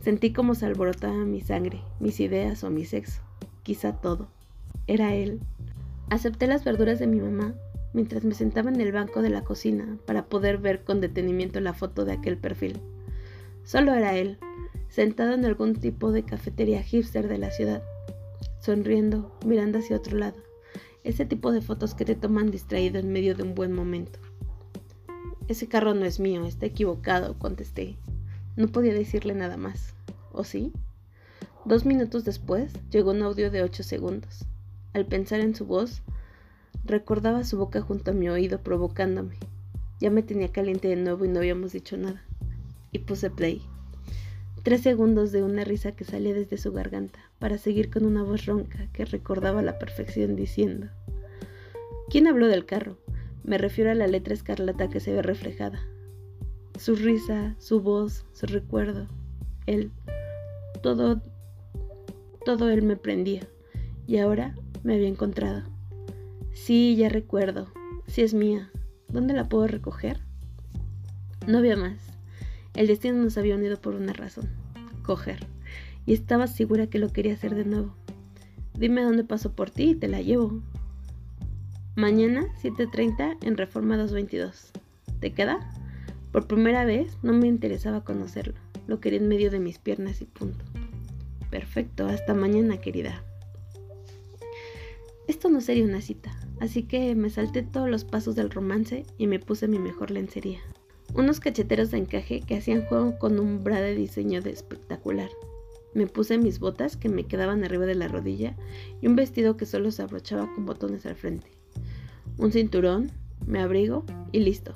Sentí 0.01 0.31
como 0.31 0.55
se 0.55 0.65
alborotaba 0.65 1.25
mi 1.25 1.41
sangre, 1.41 1.81
mis 1.99 2.19
ideas 2.19 2.63
o 2.63 2.69
mi 2.69 2.85
sexo, 2.85 3.21
quizá 3.63 3.93
todo. 3.93 4.29
Era 4.87 5.13
él. 5.13 5.41
Acepté 6.09 6.47
las 6.47 6.63
verduras 6.63 6.99
de 6.99 7.07
mi 7.07 7.19
mamá 7.19 7.53
mientras 7.93 8.23
me 8.23 8.33
sentaba 8.33 8.69
en 8.69 8.79
el 8.81 8.91
banco 8.91 9.21
de 9.21 9.29
la 9.29 9.43
cocina 9.43 9.97
para 10.05 10.25
poder 10.25 10.57
ver 10.57 10.83
con 10.83 11.01
detenimiento 11.01 11.59
la 11.59 11.73
foto 11.73 12.05
de 12.05 12.13
aquel 12.13 12.37
perfil. 12.37 12.79
Solo 13.63 13.93
era 13.93 14.15
él, 14.15 14.37
sentado 14.87 15.33
en 15.33 15.45
algún 15.45 15.75
tipo 15.75 16.11
de 16.11 16.23
cafetería 16.23 16.81
hipster 16.81 17.27
de 17.27 17.37
la 17.37 17.51
ciudad, 17.51 17.83
sonriendo, 18.59 19.37
mirando 19.45 19.79
hacia 19.79 19.97
otro 19.97 20.17
lado. 20.17 20.37
Ese 21.03 21.25
tipo 21.25 21.51
de 21.51 21.61
fotos 21.61 21.93
que 21.93 22.05
te 22.05 22.15
toman 22.15 22.51
distraído 22.51 22.99
en 22.99 23.11
medio 23.11 23.35
de 23.35 23.43
un 23.43 23.55
buen 23.55 23.73
momento. 23.73 24.19
Ese 25.47 25.67
carro 25.67 25.93
no 25.93 26.05
es 26.05 26.19
mío, 26.19 26.45
está 26.45 26.65
equivocado, 26.67 27.37
contesté. 27.39 27.97
No 28.59 28.67
podía 28.67 28.93
decirle 28.93 29.35
nada 29.35 29.55
más. 29.55 29.93
¿O 30.33 30.43
sí? 30.43 30.73
Dos 31.63 31.85
minutos 31.85 32.25
después 32.25 32.73
llegó 32.91 33.11
un 33.11 33.21
audio 33.21 33.49
de 33.51 33.63
ocho 33.63 33.83
segundos. 33.83 34.43
Al 34.91 35.05
pensar 35.05 35.39
en 35.39 35.55
su 35.55 35.65
voz, 35.65 36.01
recordaba 36.83 37.45
su 37.45 37.57
boca 37.57 37.79
junto 37.79 38.11
a 38.11 38.13
mi 38.13 38.27
oído 38.27 38.61
provocándome. 38.61 39.37
Ya 40.01 40.09
me 40.09 40.23
tenía 40.23 40.51
caliente 40.51 40.89
de 40.89 40.97
nuevo 40.97 41.23
y 41.23 41.29
no 41.29 41.39
habíamos 41.39 41.71
dicho 41.71 41.95
nada. 41.95 42.21
Y 42.91 42.99
puse 42.99 43.29
play. 43.29 43.61
Tres 44.63 44.81
segundos 44.81 45.31
de 45.31 45.41
una 45.41 45.63
risa 45.63 45.93
que 45.93 46.03
salía 46.03 46.33
desde 46.33 46.57
su 46.57 46.73
garganta, 46.73 47.31
para 47.39 47.57
seguir 47.57 47.89
con 47.89 48.05
una 48.05 48.23
voz 48.23 48.45
ronca 48.45 48.89
que 48.91 49.05
recordaba 49.05 49.61
la 49.61 49.79
perfección 49.79 50.35
diciendo, 50.35 50.87
¿Quién 52.09 52.27
habló 52.27 52.47
del 52.47 52.65
carro? 52.65 52.97
Me 53.45 53.57
refiero 53.57 53.89
a 53.89 53.95
la 53.95 54.07
letra 54.07 54.33
escarlata 54.33 54.89
que 54.89 54.99
se 54.99 55.13
ve 55.13 55.21
reflejada. 55.21 55.79
Su 56.79 56.95
risa, 56.95 57.55
su 57.59 57.81
voz, 57.81 58.25
su 58.31 58.45
recuerdo, 58.45 59.05
él, 59.65 59.91
todo, 60.81 61.21
todo 62.45 62.69
él 62.69 62.83
me 62.83 62.95
prendía, 62.95 63.45
y 64.07 64.19
ahora 64.19 64.55
me 64.83 64.93
había 64.93 65.09
encontrado. 65.09 65.63
Sí, 66.53 66.95
ya 66.95 67.09
recuerdo, 67.09 67.67
sí 68.07 68.21
es 68.21 68.33
mía. 68.33 68.71
¿Dónde 69.09 69.33
la 69.33 69.49
puedo 69.49 69.67
recoger? 69.67 70.21
No 71.45 71.57
había 71.57 71.75
más. 71.75 71.97
El 72.75 72.87
destino 72.87 73.21
nos 73.21 73.37
había 73.37 73.57
unido 73.57 73.75
por 73.81 73.95
una 73.95 74.13
razón, 74.13 74.47
coger, 75.03 75.47
y 76.05 76.13
estaba 76.13 76.47
segura 76.47 76.87
que 76.87 76.99
lo 76.99 77.09
quería 77.09 77.33
hacer 77.33 77.55
de 77.55 77.65
nuevo. 77.65 77.93
Dime 78.73 79.03
dónde 79.03 79.25
paso 79.25 79.51
por 79.51 79.69
ti 79.69 79.89
y 79.89 79.95
te 79.95 80.07
la 80.07 80.21
llevo. 80.21 80.61
Mañana, 81.97 82.47
7.30, 82.63 83.35
en 83.41 83.57
Reforma 83.57 83.97
222. 83.97 84.71
¿Te 85.19 85.33
queda? 85.33 85.59
Por 86.31 86.47
primera 86.47 86.85
vez 86.85 87.17
no 87.23 87.33
me 87.33 87.47
interesaba 87.47 88.03
conocerlo, 88.03 88.59
lo 88.87 88.99
quería 88.99 89.19
en 89.19 89.27
medio 89.27 89.51
de 89.51 89.59
mis 89.59 89.79
piernas 89.79 90.21
y 90.21 90.25
punto. 90.25 90.63
Perfecto, 91.49 92.05
hasta 92.05 92.33
mañana, 92.33 92.79
querida. 92.79 93.23
Esto 95.27 95.49
no 95.49 95.61
sería 95.61 95.85
una 95.85 96.01
cita, 96.01 96.31
así 96.59 96.83
que 96.83 97.15
me 97.15 97.29
salté 97.29 97.63
todos 97.63 97.89
los 97.89 98.03
pasos 98.03 98.35
del 98.35 98.49
romance 98.49 99.05
y 99.17 99.27
me 99.27 99.39
puse 99.39 99.67
mi 99.67 99.79
mejor 99.79 100.11
lencería 100.11 100.59
unos 101.13 101.39
cacheteros 101.39 101.91
de 101.91 101.97
encaje 101.97 102.41
que 102.41 102.57
hacían 102.57 102.85
juego 102.85 103.17
con 103.17 103.39
un 103.39 103.63
bra 103.63 103.81
de 103.81 103.95
diseño 103.95 104.41
de 104.41 104.51
espectacular. 104.51 105.29
Me 105.93 106.05
puse 106.05 106.37
mis 106.37 106.59
botas 106.59 106.97
que 106.97 107.09
me 107.09 107.25
quedaban 107.25 107.63
arriba 107.63 107.85
de 107.85 107.95
la 107.95 108.07
rodilla 108.07 108.55
y 109.01 109.07
un 109.07 109.15
vestido 109.15 109.57
que 109.57 109.65
solo 109.65 109.91
se 109.91 110.03
abrochaba 110.03 110.51
con 110.53 110.65
botones 110.65 111.05
al 111.05 111.15
frente. 111.15 111.47
Un 112.37 112.51
cinturón, 112.51 113.11
me 113.47 113.59
abrigo 113.59 114.05
y 114.31 114.41
listo. 114.41 114.75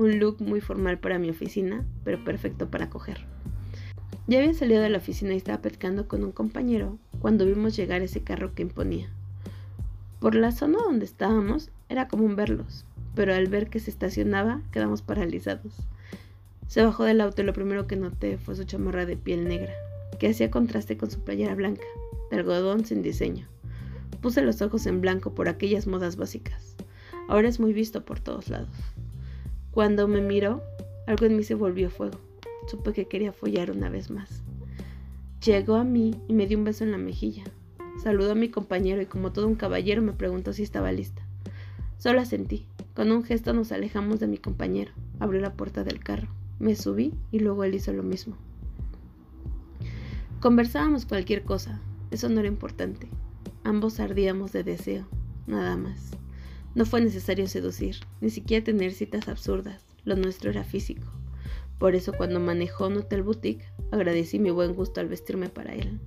Un 0.00 0.18
look 0.18 0.40
muy 0.40 0.62
formal 0.62 0.98
para 0.98 1.18
mi 1.18 1.28
oficina, 1.28 1.84
pero 2.04 2.24
perfecto 2.24 2.70
para 2.70 2.88
coger. 2.88 3.18
Ya 4.28 4.38
había 4.38 4.54
salido 4.54 4.80
de 4.80 4.88
la 4.88 4.96
oficina 4.96 5.34
y 5.34 5.36
estaba 5.36 5.60
pescando 5.60 6.08
con 6.08 6.24
un 6.24 6.32
compañero 6.32 6.96
cuando 7.18 7.44
vimos 7.44 7.76
llegar 7.76 8.00
ese 8.00 8.22
carro 8.22 8.54
que 8.54 8.62
imponía. 8.62 9.10
Por 10.18 10.34
la 10.34 10.52
zona 10.52 10.78
donde 10.78 11.04
estábamos 11.04 11.70
era 11.90 12.08
común 12.08 12.34
verlos, 12.34 12.86
pero 13.14 13.34
al 13.34 13.48
ver 13.48 13.68
que 13.68 13.78
se 13.78 13.90
estacionaba 13.90 14.62
quedamos 14.72 15.02
paralizados. 15.02 15.74
Se 16.66 16.82
bajó 16.82 17.04
del 17.04 17.20
auto 17.20 17.42
y 17.42 17.44
lo 17.44 17.52
primero 17.52 17.86
que 17.86 17.96
noté 17.96 18.38
fue 18.38 18.56
su 18.56 18.64
chamarra 18.64 19.04
de 19.04 19.18
piel 19.18 19.46
negra, 19.46 19.74
que 20.18 20.30
hacía 20.30 20.50
contraste 20.50 20.96
con 20.96 21.10
su 21.10 21.20
playera 21.20 21.54
blanca, 21.54 21.84
de 22.30 22.38
algodón 22.38 22.86
sin 22.86 23.02
diseño. 23.02 23.48
Puse 24.22 24.40
los 24.40 24.62
ojos 24.62 24.86
en 24.86 25.02
blanco 25.02 25.34
por 25.34 25.50
aquellas 25.50 25.86
modas 25.86 26.16
básicas. 26.16 26.74
Ahora 27.28 27.48
es 27.48 27.60
muy 27.60 27.74
visto 27.74 28.06
por 28.06 28.18
todos 28.18 28.48
lados. 28.48 28.70
Cuando 29.70 30.08
me 30.08 30.20
miró, 30.20 30.62
algo 31.06 31.26
en 31.26 31.36
mí 31.36 31.44
se 31.44 31.54
volvió 31.54 31.90
fuego. 31.90 32.18
Supe 32.66 32.92
que 32.92 33.06
quería 33.06 33.32
follar 33.32 33.70
una 33.70 33.88
vez 33.88 34.10
más. 34.10 34.42
Llegó 35.44 35.76
a 35.76 35.84
mí 35.84 36.20
y 36.26 36.34
me 36.34 36.46
dio 36.46 36.58
un 36.58 36.64
beso 36.64 36.82
en 36.82 36.90
la 36.90 36.98
mejilla. 36.98 37.44
Saludó 38.02 38.32
a 38.32 38.34
mi 38.34 38.48
compañero 38.48 39.00
y 39.00 39.06
como 39.06 39.32
todo 39.32 39.46
un 39.46 39.54
caballero 39.54 40.02
me 40.02 40.12
preguntó 40.12 40.52
si 40.52 40.64
estaba 40.64 40.90
lista. 40.90 41.22
Solo 41.98 42.20
asentí 42.20 42.66
Con 42.94 43.12
un 43.12 43.22
gesto 43.22 43.52
nos 43.52 43.72
alejamos 43.72 44.18
de 44.20 44.26
mi 44.26 44.38
compañero. 44.38 44.92
Abrió 45.20 45.40
la 45.40 45.54
puerta 45.54 45.84
del 45.84 46.00
carro. 46.00 46.28
Me 46.58 46.74
subí 46.74 47.14
y 47.30 47.38
luego 47.38 47.62
él 47.62 47.74
hizo 47.74 47.92
lo 47.92 48.02
mismo. 48.02 48.36
Conversábamos 50.40 51.06
cualquier 51.06 51.44
cosa. 51.44 51.80
Eso 52.10 52.28
no 52.28 52.40
era 52.40 52.48
importante. 52.48 53.08
Ambos 53.62 54.00
ardíamos 54.00 54.52
de 54.52 54.64
deseo, 54.64 55.06
nada 55.46 55.76
más. 55.76 56.19
No 56.74 56.84
fue 56.84 57.00
necesario 57.00 57.48
seducir, 57.48 57.96
ni 58.20 58.30
siquiera 58.30 58.64
tener 58.64 58.92
citas 58.92 59.28
absurdas. 59.28 59.84
Lo 60.04 60.14
nuestro 60.14 60.50
era 60.50 60.62
físico. 60.62 61.06
Por 61.78 61.94
eso 61.94 62.12
cuando 62.12 62.38
manejó 62.38 62.86
un 62.86 62.98
hotel 62.98 63.22
boutique, 63.22 63.64
agradecí 63.90 64.38
mi 64.38 64.50
buen 64.50 64.74
gusto 64.74 65.00
al 65.00 65.08
vestirme 65.08 65.48
para 65.48 65.74
él. 65.74 65.98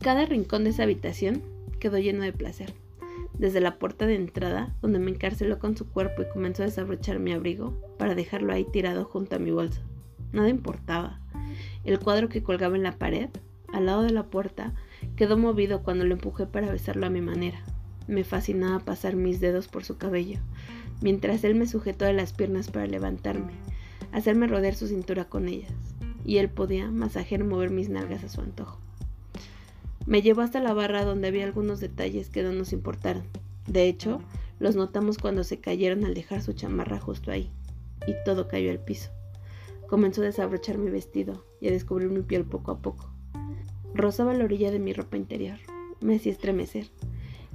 Cada 0.00 0.24
rincón 0.24 0.64
de 0.64 0.70
esa 0.70 0.84
habitación 0.84 1.42
quedó 1.78 1.98
lleno 1.98 2.22
de 2.22 2.32
placer. 2.32 2.72
Desde 3.38 3.60
la 3.60 3.78
puerta 3.78 4.06
de 4.06 4.14
entrada, 4.14 4.74
donde 4.80 4.98
me 4.98 5.10
encarceló 5.10 5.58
con 5.58 5.76
su 5.76 5.86
cuerpo 5.88 6.22
y 6.22 6.28
comenzó 6.32 6.62
a 6.62 6.66
desabrochar 6.66 7.18
mi 7.18 7.32
abrigo 7.32 7.76
para 7.98 8.14
dejarlo 8.14 8.52
ahí 8.52 8.64
tirado 8.64 9.04
junto 9.04 9.36
a 9.36 9.38
mi 9.38 9.50
bolsa. 9.50 9.82
Nada 10.32 10.48
importaba. 10.48 11.20
El 11.84 11.98
cuadro 11.98 12.28
que 12.28 12.42
colgaba 12.42 12.76
en 12.76 12.82
la 12.82 12.98
pared, 12.98 13.28
al 13.72 13.86
lado 13.86 14.02
de 14.02 14.12
la 14.12 14.24
puerta, 14.24 14.72
quedó 15.16 15.36
movido 15.36 15.82
cuando 15.82 16.04
lo 16.04 16.14
empujé 16.14 16.46
para 16.46 16.70
besarlo 16.70 17.06
a 17.06 17.10
mi 17.10 17.20
manera. 17.20 17.62
Me 18.06 18.24
fascinaba 18.24 18.80
pasar 18.80 19.16
mis 19.16 19.40
dedos 19.40 19.68
por 19.68 19.84
su 19.84 19.96
cabello, 19.96 20.38
mientras 21.00 21.44
él 21.44 21.54
me 21.54 21.66
sujetó 21.66 22.04
de 22.04 22.12
las 22.12 22.32
piernas 22.32 22.70
para 22.70 22.86
levantarme, 22.86 23.52
hacerme 24.12 24.46
rodear 24.46 24.74
su 24.74 24.88
cintura 24.88 25.26
con 25.26 25.48
ellas, 25.48 25.72
y 26.24 26.38
él 26.38 26.48
podía 26.48 26.90
masajear 26.90 27.40
y 27.40 27.44
mover 27.44 27.70
mis 27.70 27.88
nalgas 27.88 28.24
a 28.24 28.28
su 28.28 28.40
antojo. 28.40 28.78
Me 30.06 30.22
llevó 30.22 30.40
hasta 30.42 30.60
la 30.60 30.74
barra 30.74 31.04
donde 31.04 31.28
había 31.28 31.44
algunos 31.44 31.80
detalles 31.80 32.28
que 32.28 32.42
no 32.42 32.52
nos 32.52 32.72
importaron. 32.72 33.22
De 33.66 33.88
hecho, 33.88 34.20
los 34.58 34.74
notamos 34.74 35.18
cuando 35.18 35.44
se 35.44 35.60
cayeron 35.60 36.04
al 36.04 36.14
dejar 36.14 36.42
su 36.42 36.52
chamarra 36.52 36.98
justo 36.98 37.30
ahí, 37.30 37.50
y 38.06 38.14
todo 38.24 38.48
cayó 38.48 38.70
al 38.70 38.80
piso. 38.80 39.10
Comenzó 39.86 40.22
a 40.22 40.24
desabrochar 40.24 40.78
mi 40.78 40.90
vestido 40.90 41.44
y 41.60 41.68
a 41.68 41.70
descubrir 41.70 42.08
mi 42.08 42.22
piel 42.22 42.44
poco 42.44 42.72
a 42.72 42.78
poco. 42.78 43.10
Rozaba 43.94 44.34
la 44.34 44.44
orilla 44.44 44.70
de 44.70 44.78
mi 44.78 44.92
ropa 44.92 45.16
interior. 45.16 45.58
Me 46.00 46.16
hacía 46.16 46.32
estremecer, 46.32 46.86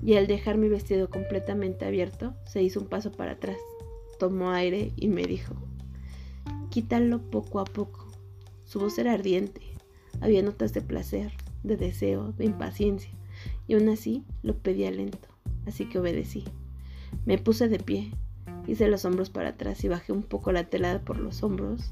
y 0.04 0.16
al 0.16 0.28
dejar 0.28 0.58
mi 0.58 0.70
vestido 0.70 1.10
completamente 1.10 1.86
abierto, 1.86 2.34
se 2.46 2.62
hizo 2.62 2.80
un 2.80 2.88
paso 2.88 3.12
para 3.12 3.34
atrás. 3.34 3.58
Tomó 4.20 4.52
aire 4.52 4.92
y 4.96 5.08
me 5.08 5.24
dijo, 5.24 5.56
quítalo 6.70 7.22
poco 7.22 7.60
a 7.60 7.66
poco. 7.66 8.08
Su 8.66 8.80
voz 8.80 8.98
era 8.98 9.14
ardiente, 9.14 9.62
había 10.22 10.42
notas 10.42 10.74
de 10.74 10.82
placer, 10.82 11.32
de 11.64 11.78
deseo, 11.78 12.34
de 12.34 12.46
impaciencia, 12.46 13.12
y 13.68 13.76
aún 13.76 13.90
así 13.90 14.24
lo 14.44 14.58
pedía 14.58 14.92
lento, 14.92 15.28
así 15.66 15.86
que 15.86 16.00
obedecí. 16.00 16.44
Me 17.26 17.38
puse 17.38 17.70
de 17.70 17.80
pie, 17.80 18.12
hice 18.68 18.88
los 18.88 19.06
hombros 19.06 19.30
para 19.30 19.50
atrás 19.50 19.84
y 19.84 19.88
bajé 19.88 20.12
un 20.12 20.24
poco 20.24 20.52
la 20.52 20.66
tela 20.66 21.02
por 21.06 21.18
los 21.18 21.44
hombros 21.44 21.92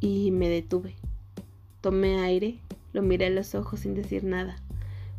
y 0.00 0.30
me 0.30 0.48
detuve. 0.48 0.94
Tomé 1.80 2.20
aire, 2.20 2.60
lo 2.92 3.02
miré 3.02 3.26
a 3.26 3.30
los 3.30 3.54
ojos 3.54 3.80
sin 3.80 3.94
decir 3.94 4.24
nada, 4.24 4.56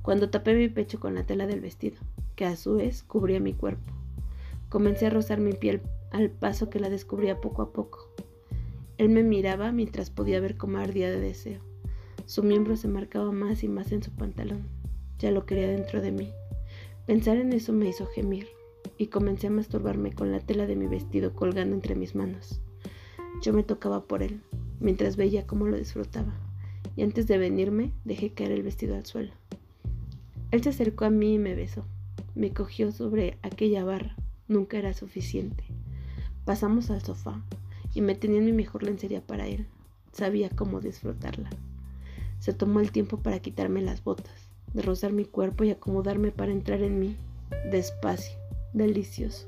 cuando 0.09 0.31
tapé 0.31 0.55
mi 0.55 0.69
pecho 0.69 0.99
con 0.99 1.13
la 1.13 1.23
tela 1.23 1.45
del 1.45 1.61
vestido, 1.61 1.97
que 2.35 2.43
a 2.43 2.55
su 2.55 2.77
vez 2.77 3.03
cubría 3.03 3.39
mi 3.39 3.53
cuerpo. 3.53 3.93
Comencé 4.67 5.05
a 5.05 5.11
rozar 5.11 5.39
mi 5.39 5.53
piel 5.53 5.83
al 6.09 6.31
paso 6.31 6.67
que 6.71 6.79
la 6.79 6.89
descubría 6.89 7.39
poco 7.39 7.61
a 7.61 7.71
poco. 7.71 8.11
Él 8.97 9.09
me 9.09 9.21
miraba 9.21 9.71
mientras 9.71 10.09
podía 10.09 10.39
ver 10.39 10.57
cómo 10.57 10.79
ardía 10.79 11.11
de 11.11 11.19
deseo. 11.19 11.61
Su 12.25 12.41
miembro 12.41 12.75
se 12.75 12.87
marcaba 12.87 13.31
más 13.31 13.63
y 13.63 13.67
más 13.67 13.91
en 13.91 14.01
su 14.01 14.09
pantalón. 14.09 14.67
Ya 15.19 15.29
lo 15.29 15.45
quería 15.45 15.67
dentro 15.67 16.01
de 16.01 16.11
mí. 16.11 16.33
Pensar 17.05 17.37
en 17.37 17.53
eso 17.53 17.71
me 17.71 17.87
hizo 17.87 18.07
gemir 18.07 18.47
y 18.97 19.09
comencé 19.09 19.45
a 19.45 19.51
masturbarme 19.51 20.11
con 20.11 20.31
la 20.31 20.39
tela 20.39 20.65
de 20.65 20.75
mi 20.75 20.87
vestido 20.87 21.35
colgando 21.35 21.75
entre 21.75 21.93
mis 21.93 22.15
manos. 22.15 22.63
Yo 23.43 23.53
me 23.53 23.61
tocaba 23.61 24.07
por 24.07 24.23
él, 24.23 24.41
mientras 24.79 25.17
veía 25.17 25.45
cómo 25.45 25.67
lo 25.67 25.77
disfrutaba, 25.77 26.33
y 26.95 27.03
antes 27.03 27.27
de 27.27 27.37
venirme 27.37 27.93
dejé 28.05 28.33
caer 28.33 28.53
el 28.53 28.63
vestido 28.63 28.95
al 28.95 29.05
suelo. 29.05 29.38
Él 30.51 30.63
se 30.63 30.69
acercó 30.69 31.05
a 31.05 31.09
mí 31.09 31.35
y 31.35 31.39
me 31.39 31.53
besó. 31.53 31.85
Me 32.35 32.51
cogió 32.53 32.91
sobre 32.91 33.37
aquella 33.43 33.83
barra. 33.83 34.15
Nunca 34.47 34.77
era 34.77 34.93
suficiente. 34.93 35.63
Pasamos 36.43 36.89
al 36.89 37.03
sofá 37.03 37.43
y 37.93 38.01
me 38.01 38.15
tenía 38.15 38.39
en 38.39 38.45
mi 38.45 38.53
mejor 38.53 38.83
lencería 38.83 39.21
para 39.21 39.47
él. 39.47 39.67
Sabía 40.11 40.49
cómo 40.49 40.81
disfrutarla. 40.81 41.49
Se 42.39 42.53
tomó 42.53 42.79
el 42.79 42.91
tiempo 42.91 43.17
para 43.17 43.39
quitarme 43.39 43.81
las 43.81 44.03
botas, 44.03 44.49
de 44.73 44.81
rozar 44.81 45.13
mi 45.13 45.25
cuerpo 45.25 45.65
y 45.65 45.71
acomodarme 45.71 46.31
para 46.31 46.51
entrar 46.51 46.81
en 46.81 46.99
mí, 46.99 47.15
despacio, 47.71 48.35
delicioso. 48.73 49.47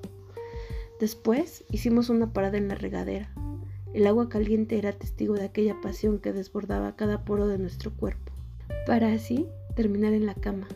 Después 0.99 1.63
hicimos 1.71 2.09
una 2.09 2.31
parada 2.31 2.59
en 2.59 2.67
la 2.67 2.75
regadera. 2.75 3.33
El 3.93 4.05
agua 4.05 4.29
caliente 4.29 4.77
era 4.77 4.91
testigo 4.91 5.33
de 5.33 5.45
aquella 5.45 5.81
pasión 5.81 6.19
que 6.19 6.31
desbordaba 6.31 6.95
cada 6.95 7.25
poro 7.25 7.47
de 7.47 7.57
nuestro 7.57 7.91
cuerpo, 7.91 8.31
para 8.85 9.11
así 9.11 9.47
terminar 9.75 10.13
en 10.13 10.25
la 10.25 10.35
cama, 10.35 10.67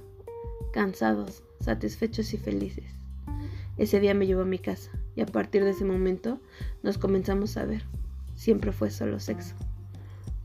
cansados, 0.75 1.41
satisfechos 1.61 2.33
y 2.33 2.37
felices. 2.37 2.83
Ese 3.77 4.01
día 4.01 4.13
me 4.13 4.27
llevó 4.27 4.41
a 4.41 4.45
mi 4.45 4.59
casa 4.59 4.91
y 5.15 5.21
a 5.21 5.25
partir 5.25 5.63
de 5.63 5.69
ese 5.69 5.85
momento 5.85 6.41
nos 6.83 6.97
comenzamos 6.97 7.55
a 7.55 7.63
ver. 7.63 7.83
Siempre 8.35 8.73
fue 8.73 8.91
solo 8.91 9.21
sexo. 9.21 9.55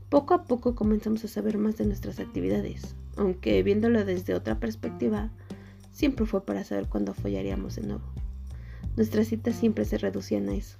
Poco 0.07 0.33
a 0.33 0.45
poco 0.45 0.73
comenzamos 0.73 1.25
a 1.25 1.27
saber 1.27 1.57
más 1.57 1.75
de 1.75 1.85
nuestras 1.85 2.21
actividades, 2.21 2.95
aunque 3.17 3.61
viéndolo 3.61 4.05
desde 4.05 4.33
otra 4.33 4.57
perspectiva, 4.57 5.31
siempre 5.91 6.25
fue 6.25 6.45
para 6.45 6.63
saber 6.63 6.87
cuándo 6.87 7.13
follaríamos 7.13 7.75
de 7.75 7.81
nuevo. 7.81 8.05
Nuestras 8.95 9.27
citas 9.27 9.57
siempre 9.57 9.83
se 9.83 9.97
reducían 9.97 10.47
a 10.47 10.55
eso. 10.55 10.77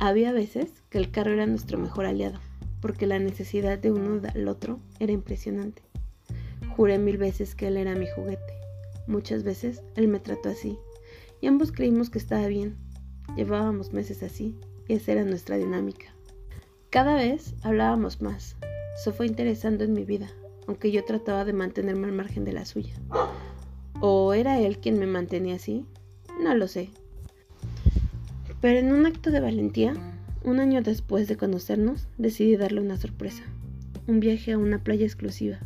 Había 0.00 0.32
veces 0.32 0.82
que 0.90 0.98
el 0.98 1.10
carro 1.10 1.32
era 1.32 1.46
nuestro 1.46 1.78
mejor 1.78 2.04
aliado, 2.04 2.40
porque 2.82 3.06
la 3.06 3.18
necesidad 3.18 3.78
de 3.78 3.90
uno 3.90 4.20
al 4.34 4.48
otro 4.48 4.80
era 5.00 5.12
impresionante. 5.12 5.80
Juré 6.76 6.98
mil 6.98 7.16
veces 7.16 7.54
que 7.54 7.68
él 7.68 7.78
era 7.78 7.94
mi 7.94 8.06
juguete. 8.14 8.55
Muchas 9.06 9.44
veces 9.44 9.82
él 9.94 10.08
me 10.08 10.20
trató 10.20 10.48
así, 10.48 10.78
y 11.40 11.46
ambos 11.46 11.72
creímos 11.72 12.10
que 12.10 12.18
estaba 12.18 12.46
bien. 12.46 12.76
Llevábamos 13.36 13.92
meses 13.92 14.22
así, 14.22 14.56
y 14.88 14.94
esa 14.94 15.12
era 15.12 15.24
nuestra 15.24 15.56
dinámica. 15.56 16.06
Cada 16.90 17.14
vez 17.14 17.54
hablábamos 17.62 18.20
más. 18.20 18.56
Se 19.02 19.12
fue 19.12 19.26
interesando 19.26 19.84
en 19.84 19.92
mi 19.92 20.04
vida, 20.04 20.28
aunque 20.66 20.90
yo 20.90 21.04
trataba 21.04 21.44
de 21.44 21.52
mantenerme 21.52 22.06
al 22.06 22.12
margen 22.12 22.44
de 22.44 22.52
la 22.52 22.64
suya. 22.64 22.94
¿O 24.00 24.34
era 24.34 24.58
él 24.60 24.78
quien 24.78 24.98
me 24.98 25.06
mantenía 25.06 25.56
así? 25.56 25.84
No 26.42 26.54
lo 26.54 26.68
sé. 26.68 26.90
Pero 28.60 28.78
en 28.78 28.92
un 28.92 29.06
acto 29.06 29.30
de 29.30 29.40
valentía, 29.40 29.94
un 30.44 30.60
año 30.60 30.82
después 30.82 31.28
de 31.28 31.36
conocernos, 31.36 32.08
decidí 32.18 32.56
darle 32.56 32.80
una 32.80 32.96
sorpresa. 32.96 33.42
Un 34.06 34.20
viaje 34.20 34.52
a 34.52 34.58
una 34.58 34.82
playa 34.82 35.04
exclusiva. 35.04 35.58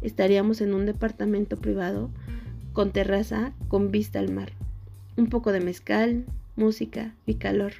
Estaríamos 0.00 0.60
en 0.60 0.74
un 0.74 0.86
departamento 0.86 1.56
privado 1.56 2.10
con 2.72 2.92
terraza 2.92 3.52
con 3.68 3.90
vista 3.90 4.18
al 4.18 4.32
mar. 4.32 4.52
Un 5.16 5.28
poco 5.28 5.52
de 5.52 5.60
mezcal, 5.60 6.24
música 6.56 7.14
y 7.26 7.34
calor. 7.34 7.72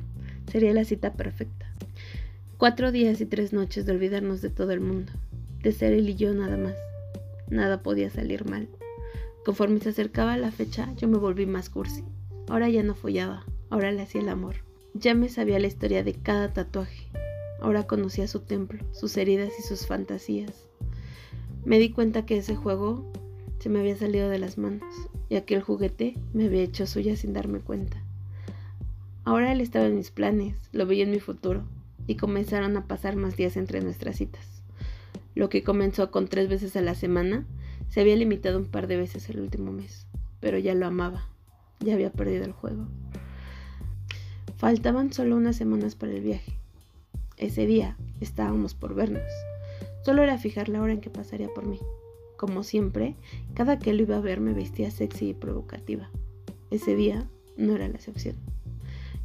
Sería 0.51 0.73
la 0.75 0.85
cita 0.85 1.15
perfecta. 1.15 1.67
Cuatro 2.59 2.93
días 2.93 3.21
y 3.21 3.27
tres 3.27 3.53
noches 3.53 3.87
de 3.87 3.93
olvidarnos 3.93 4.43
de 4.43 4.51
todo 4.51 4.73
el 4.73 4.81
mundo, 4.81 5.13
de 5.63 5.73
ser 5.73 5.93
él 5.93 6.09
y 6.09 6.15
yo 6.15 6.33
nada 6.35 6.57
más. 6.57 6.75
Nada 7.49 7.83
podía 7.83 8.11
salir 8.11 8.45
mal. 8.49 8.69
Conforme 9.45 9.81
se 9.81 9.89
acercaba 9.89 10.37
la 10.37 10.53
fecha, 10.53 10.93
yo 10.97 11.09
me 11.09 11.19
volví 11.19 11.47
más 11.47 11.71
cursi. 11.71 12.05
Ahora 12.49 12.69
ya 12.69 12.83
no 12.83 12.95
follaba, 12.95 13.45
ahora 13.71 13.93
le 13.93 14.03
hacía 14.03 14.21
el 14.21 14.29
amor. 14.29 14.57
Ya 14.95 15.15
me 15.15 15.29
sabía 15.29 15.59
la 15.59 15.67
historia 15.67 16.05
de 16.05 16.15
cada 16.15 16.53
tatuaje. 16.53 17.09
Ahora 17.61 17.87
conocía 17.87 18.29
su 18.29 18.41
templo, 18.41 18.85
sus 18.93 19.17
heridas 19.17 19.53
y 19.59 19.63
sus 19.63 19.87
fantasías. 19.87 20.67
Me 21.65 21.79
di 21.79 21.91
cuenta 21.91 22.27
que 22.27 22.37
ese 22.37 22.57
juego 22.57 23.11
se 23.63 23.69
me 23.69 23.79
había 23.79 23.97
salido 23.97 24.29
de 24.29 24.41
las 24.41 24.59
manos 24.59 24.93
y 25.29 25.37
aquel 25.37 25.63
juguete 25.63 26.17
me 26.33 26.47
había 26.47 26.63
hecho 26.63 26.85
suya 26.85 27.15
sin 27.15 27.33
darme 27.33 27.61
cuenta. 27.61 28.03
Ahora 29.23 29.53
él 29.53 29.61
estaba 29.61 29.87
en 29.87 29.95
mis 29.95 30.11
planes, 30.11 30.57
lo 30.73 30.85
veía 30.85 31.05
en 31.05 31.13
mi 31.13 31.21
futuro, 31.21 31.63
y 32.09 32.17
comenzaron 32.17 32.77
a 32.77 32.89
pasar 32.89 33.15
más 33.15 33.37
días 33.37 33.57
entre 33.57 33.81
nuestras 33.81 34.17
citas. 34.17 34.65
Lo 35.37 35.49
que 35.49 35.63
comenzó 35.63 36.11
con 36.11 36.27
tres 36.27 36.49
veces 36.49 36.75
a 36.75 36.81
la 36.81 36.97
semana 36.97 37.47
se 37.89 38.01
había 38.01 38.17
limitado 38.17 38.59
un 38.59 38.65
par 38.65 38.89
de 38.89 38.97
veces 38.97 39.31
el 39.31 39.39
último 39.39 39.71
mes, 39.71 40.09
pero 40.41 40.59
ya 40.59 40.75
lo 40.75 40.85
amaba, 40.85 41.29
ya 41.79 41.95
había 41.95 42.11
perdido 42.11 42.45
el 42.45 42.53
juego. 42.53 42.89
Faltaban 44.57 45.13
solo 45.13 45.37
unas 45.37 45.55
semanas 45.55 45.95
para 45.95 46.11
el 46.11 46.21
viaje. 46.21 46.59
Ese 47.37 47.65
día 47.67 47.97
estábamos 48.21 48.75
por 48.75 48.97
vernos. 48.97 49.23
Solo 50.05 50.25
era 50.25 50.37
fijar 50.37 50.69
la 50.69 50.83
hora 50.83 50.95
en 50.95 51.01
que 51.01 51.11
pasaría 51.11 51.49
por 51.55 51.65
mí. 51.65 51.79
Como 52.43 52.65
siempre, 52.65 53.15
cada 53.55 53.79
que 53.79 53.93
lo 53.93 54.03
iba 54.03 54.17
a 54.17 54.21
ver 54.21 54.41
me 54.41 54.53
vestía 54.53 54.91
sexy 54.91 55.29
y 55.29 55.33
provocativa. 55.33 56.11
Ese 56.73 56.97
día 56.97 57.29
no 57.57 57.77
era 57.77 57.87
la 57.87 57.95
excepción. 57.95 58.35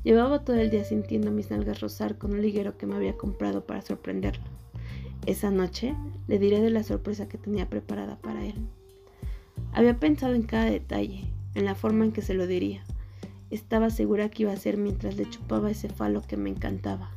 Llevaba 0.03 0.43
todo 0.43 0.57
el 0.57 0.69
día 0.69 0.83
sintiendo 0.83 1.31
mis 1.31 1.49
nalgas 1.49 1.81
rozar 1.81 2.19
con 2.19 2.33
un 2.33 2.43
liguero 2.43 2.77
que 2.77 2.85
me 2.85 2.95
había 2.95 3.17
comprado 3.17 3.65
para 3.65 3.81
sorprenderlo. 3.81 4.43
Esa 5.25 5.49
noche 5.49 5.95
le 6.27 6.37
diré 6.37 6.61
de 6.61 6.69
la 6.69 6.83
sorpresa 6.83 7.27
que 7.27 7.39
tenía 7.39 7.67
preparada 7.67 8.17
para 8.17 8.45
él. 8.45 8.53
Había 9.73 9.99
pensado 9.99 10.35
en 10.35 10.43
cada 10.43 10.65
detalle, 10.65 11.23
en 11.55 11.65
la 11.65 11.73
forma 11.73 12.05
en 12.05 12.11
que 12.11 12.21
se 12.21 12.35
lo 12.35 12.45
diría, 12.45 12.83
Estaba 13.49 13.89
segura 13.89 14.29
que 14.29 14.43
iba 14.43 14.51
a 14.51 14.57
ser 14.57 14.77
mientras 14.77 15.17
le 15.17 15.27
chupaba 15.27 15.71
ese 15.71 15.89
falo 15.89 16.21
que 16.21 16.37
me 16.37 16.51
encantaba. 16.51 17.09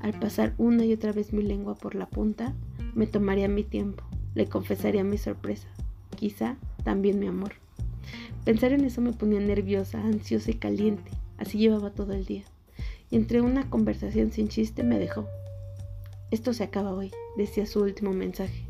Al 0.00 0.18
pasar 0.20 0.52
una 0.58 0.84
y 0.84 0.92
otra 0.92 1.12
vez 1.12 1.32
mi 1.32 1.42
lengua 1.42 1.76
por 1.76 1.94
la 1.94 2.10
punta, 2.10 2.52
me 2.94 3.06
tomaría 3.06 3.48
mi 3.48 3.64
tiempo, 3.64 4.04
le 4.34 4.46
confesaría 4.46 5.04
mi 5.04 5.18
sorpresa, 5.18 5.68
quizá 6.16 6.56
también 6.84 7.18
mi 7.18 7.26
amor. 7.26 7.52
Pensar 8.44 8.72
en 8.72 8.84
eso 8.84 9.00
me 9.00 9.12
ponía 9.12 9.40
nerviosa, 9.40 10.02
ansiosa 10.02 10.50
y 10.50 10.54
caliente, 10.54 11.10
así 11.38 11.58
llevaba 11.58 11.90
todo 11.90 12.12
el 12.12 12.24
día. 12.24 12.44
Y 13.10 13.16
entre 13.16 13.40
una 13.40 13.68
conversación 13.68 14.32
sin 14.32 14.48
chiste 14.48 14.82
me 14.82 14.98
dejó. 14.98 15.26
Esto 16.30 16.52
se 16.52 16.64
acaba 16.64 16.92
hoy, 16.92 17.10
decía 17.36 17.66
su 17.66 17.80
último 17.80 18.12
mensaje, 18.12 18.64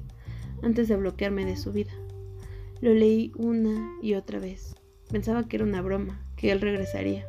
antes 0.62 0.88
de 0.88 0.96
bloquearme 0.96 1.44
de 1.44 1.56
su 1.56 1.72
vida. 1.72 1.92
Lo 2.80 2.94
leí 2.94 3.32
una 3.36 3.98
y 4.02 4.14
otra 4.14 4.38
vez. 4.38 4.74
Pensaba 5.10 5.46
que 5.46 5.56
era 5.56 5.66
una 5.66 5.82
broma, 5.82 6.24
que 6.36 6.50
él 6.50 6.60
regresaría. 6.60 7.26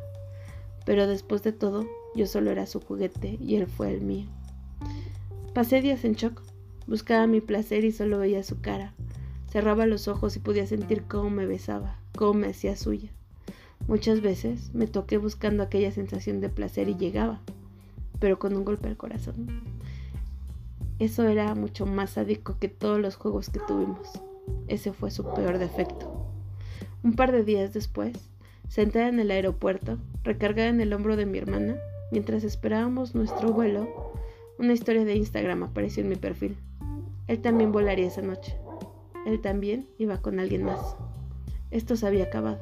Pero 0.86 1.06
después 1.06 1.42
de 1.42 1.52
todo, 1.52 1.86
yo 2.14 2.26
solo 2.26 2.50
era 2.50 2.66
su 2.66 2.80
juguete 2.80 3.36
y 3.40 3.56
él 3.56 3.66
fue 3.66 3.92
el 3.92 4.00
mío. 4.00 4.26
Pasé 5.54 5.82
días 5.82 6.04
en 6.04 6.14
shock. 6.14 6.42
Buscaba 6.86 7.26
mi 7.26 7.40
placer 7.40 7.84
y 7.84 7.92
solo 7.92 8.18
veía 8.18 8.42
su 8.42 8.60
cara. 8.60 8.92
Cerraba 9.50 9.86
los 9.86 10.08
ojos 10.08 10.36
y 10.36 10.40
podía 10.40 10.66
sentir 10.66 11.02
cómo 11.02 11.30
me 11.30 11.46
besaba, 11.46 11.98
cómo 12.16 12.34
me 12.34 12.48
hacía 12.48 12.76
suya. 12.76 13.10
Muchas 13.88 14.20
veces 14.20 14.72
me 14.74 14.86
toqué 14.86 15.18
buscando 15.18 15.62
aquella 15.62 15.92
sensación 15.92 16.40
de 16.40 16.48
placer 16.48 16.88
y 16.88 16.96
llegaba, 16.96 17.40
pero 18.18 18.38
con 18.38 18.56
un 18.56 18.64
golpe 18.64 18.88
al 18.88 18.96
corazón. 18.96 19.62
Eso 20.98 21.26
era 21.26 21.54
mucho 21.54 21.84
más 21.84 22.10
sádico 22.10 22.56
que 22.60 22.68
todos 22.68 23.00
los 23.00 23.16
juegos 23.16 23.50
que 23.50 23.60
tuvimos. 23.60 24.08
Ese 24.68 24.92
fue 24.92 25.10
su 25.10 25.24
peor 25.34 25.58
defecto. 25.58 26.26
Un 27.02 27.14
par 27.14 27.32
de 27.32 27.42
días 27.42 27.72
después, 27.72 28.12
sentada 28.68 29.08
en 29.08 29.18
el 29.18 29.30
aeropuerto, 29.30 29.98
recargada 30.22 30.68
en 30.68 30.80
el 30.80 30.92
hombro 30.92 31.16
de 31.16 31.26
mi 31.26 31.38
hermana, 31.38 31.76
mientras 32.12 32.44
esperábamos 32.44 33.14
nuestro 33.14 33.52
vuelo, 33.52 34.12
una 34.58 34.72
historia 34.72 35.04
de 35.04 35.16
Instagram 35.16 35.64
apareció 35.64 36.04
en 36.04 36.10
mi 36.10 36.16
perfil. 36.16 36.56
Él 37.32 37.40
también 37.40 37.72
volaría 37.72 38.08
esa 38.08 38.20
noche. 38.20 38.58
Él 39.24 39.40
también 39.40 39.88
iba 39.96 40.20
con 40.20 40.38
alguien 40.38 40.64
más. 40.64 40.96
Esto 41.70 41.96
se 41.96 42.06
había 42.06 42.24
acabado. 42.24 42.58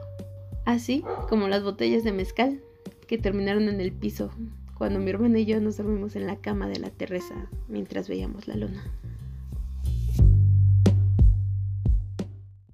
Así 0.65 1.03
como 1.29 1.49
las 1.49 1.65
botellas 1.65 2.05
de 2.05 2.13
mezcal 2.13 2.63
que 3.09 3.19
terminaron 3.19 3.69
en 3.69 3.81
el 3.81 3.91
piso 3.91 4.31
cuando 4.79 5.01
mi 5.01 5.11
hermana 5.11 5.41
y 5.41 5.45
yo 5.45 5.61
nos 5.61 5.77
dormimos 5.77 6.15
en 6.15 6.29
la 6.29 6.37
cama 6.37 6.69
de 6.69 6.79
la 6.79 6.91
terraza 6.91 7.51
mientras 7.67 8.09
veíamos 8.09 8.47
la 8.47 8.55
luna. 8.55 8.85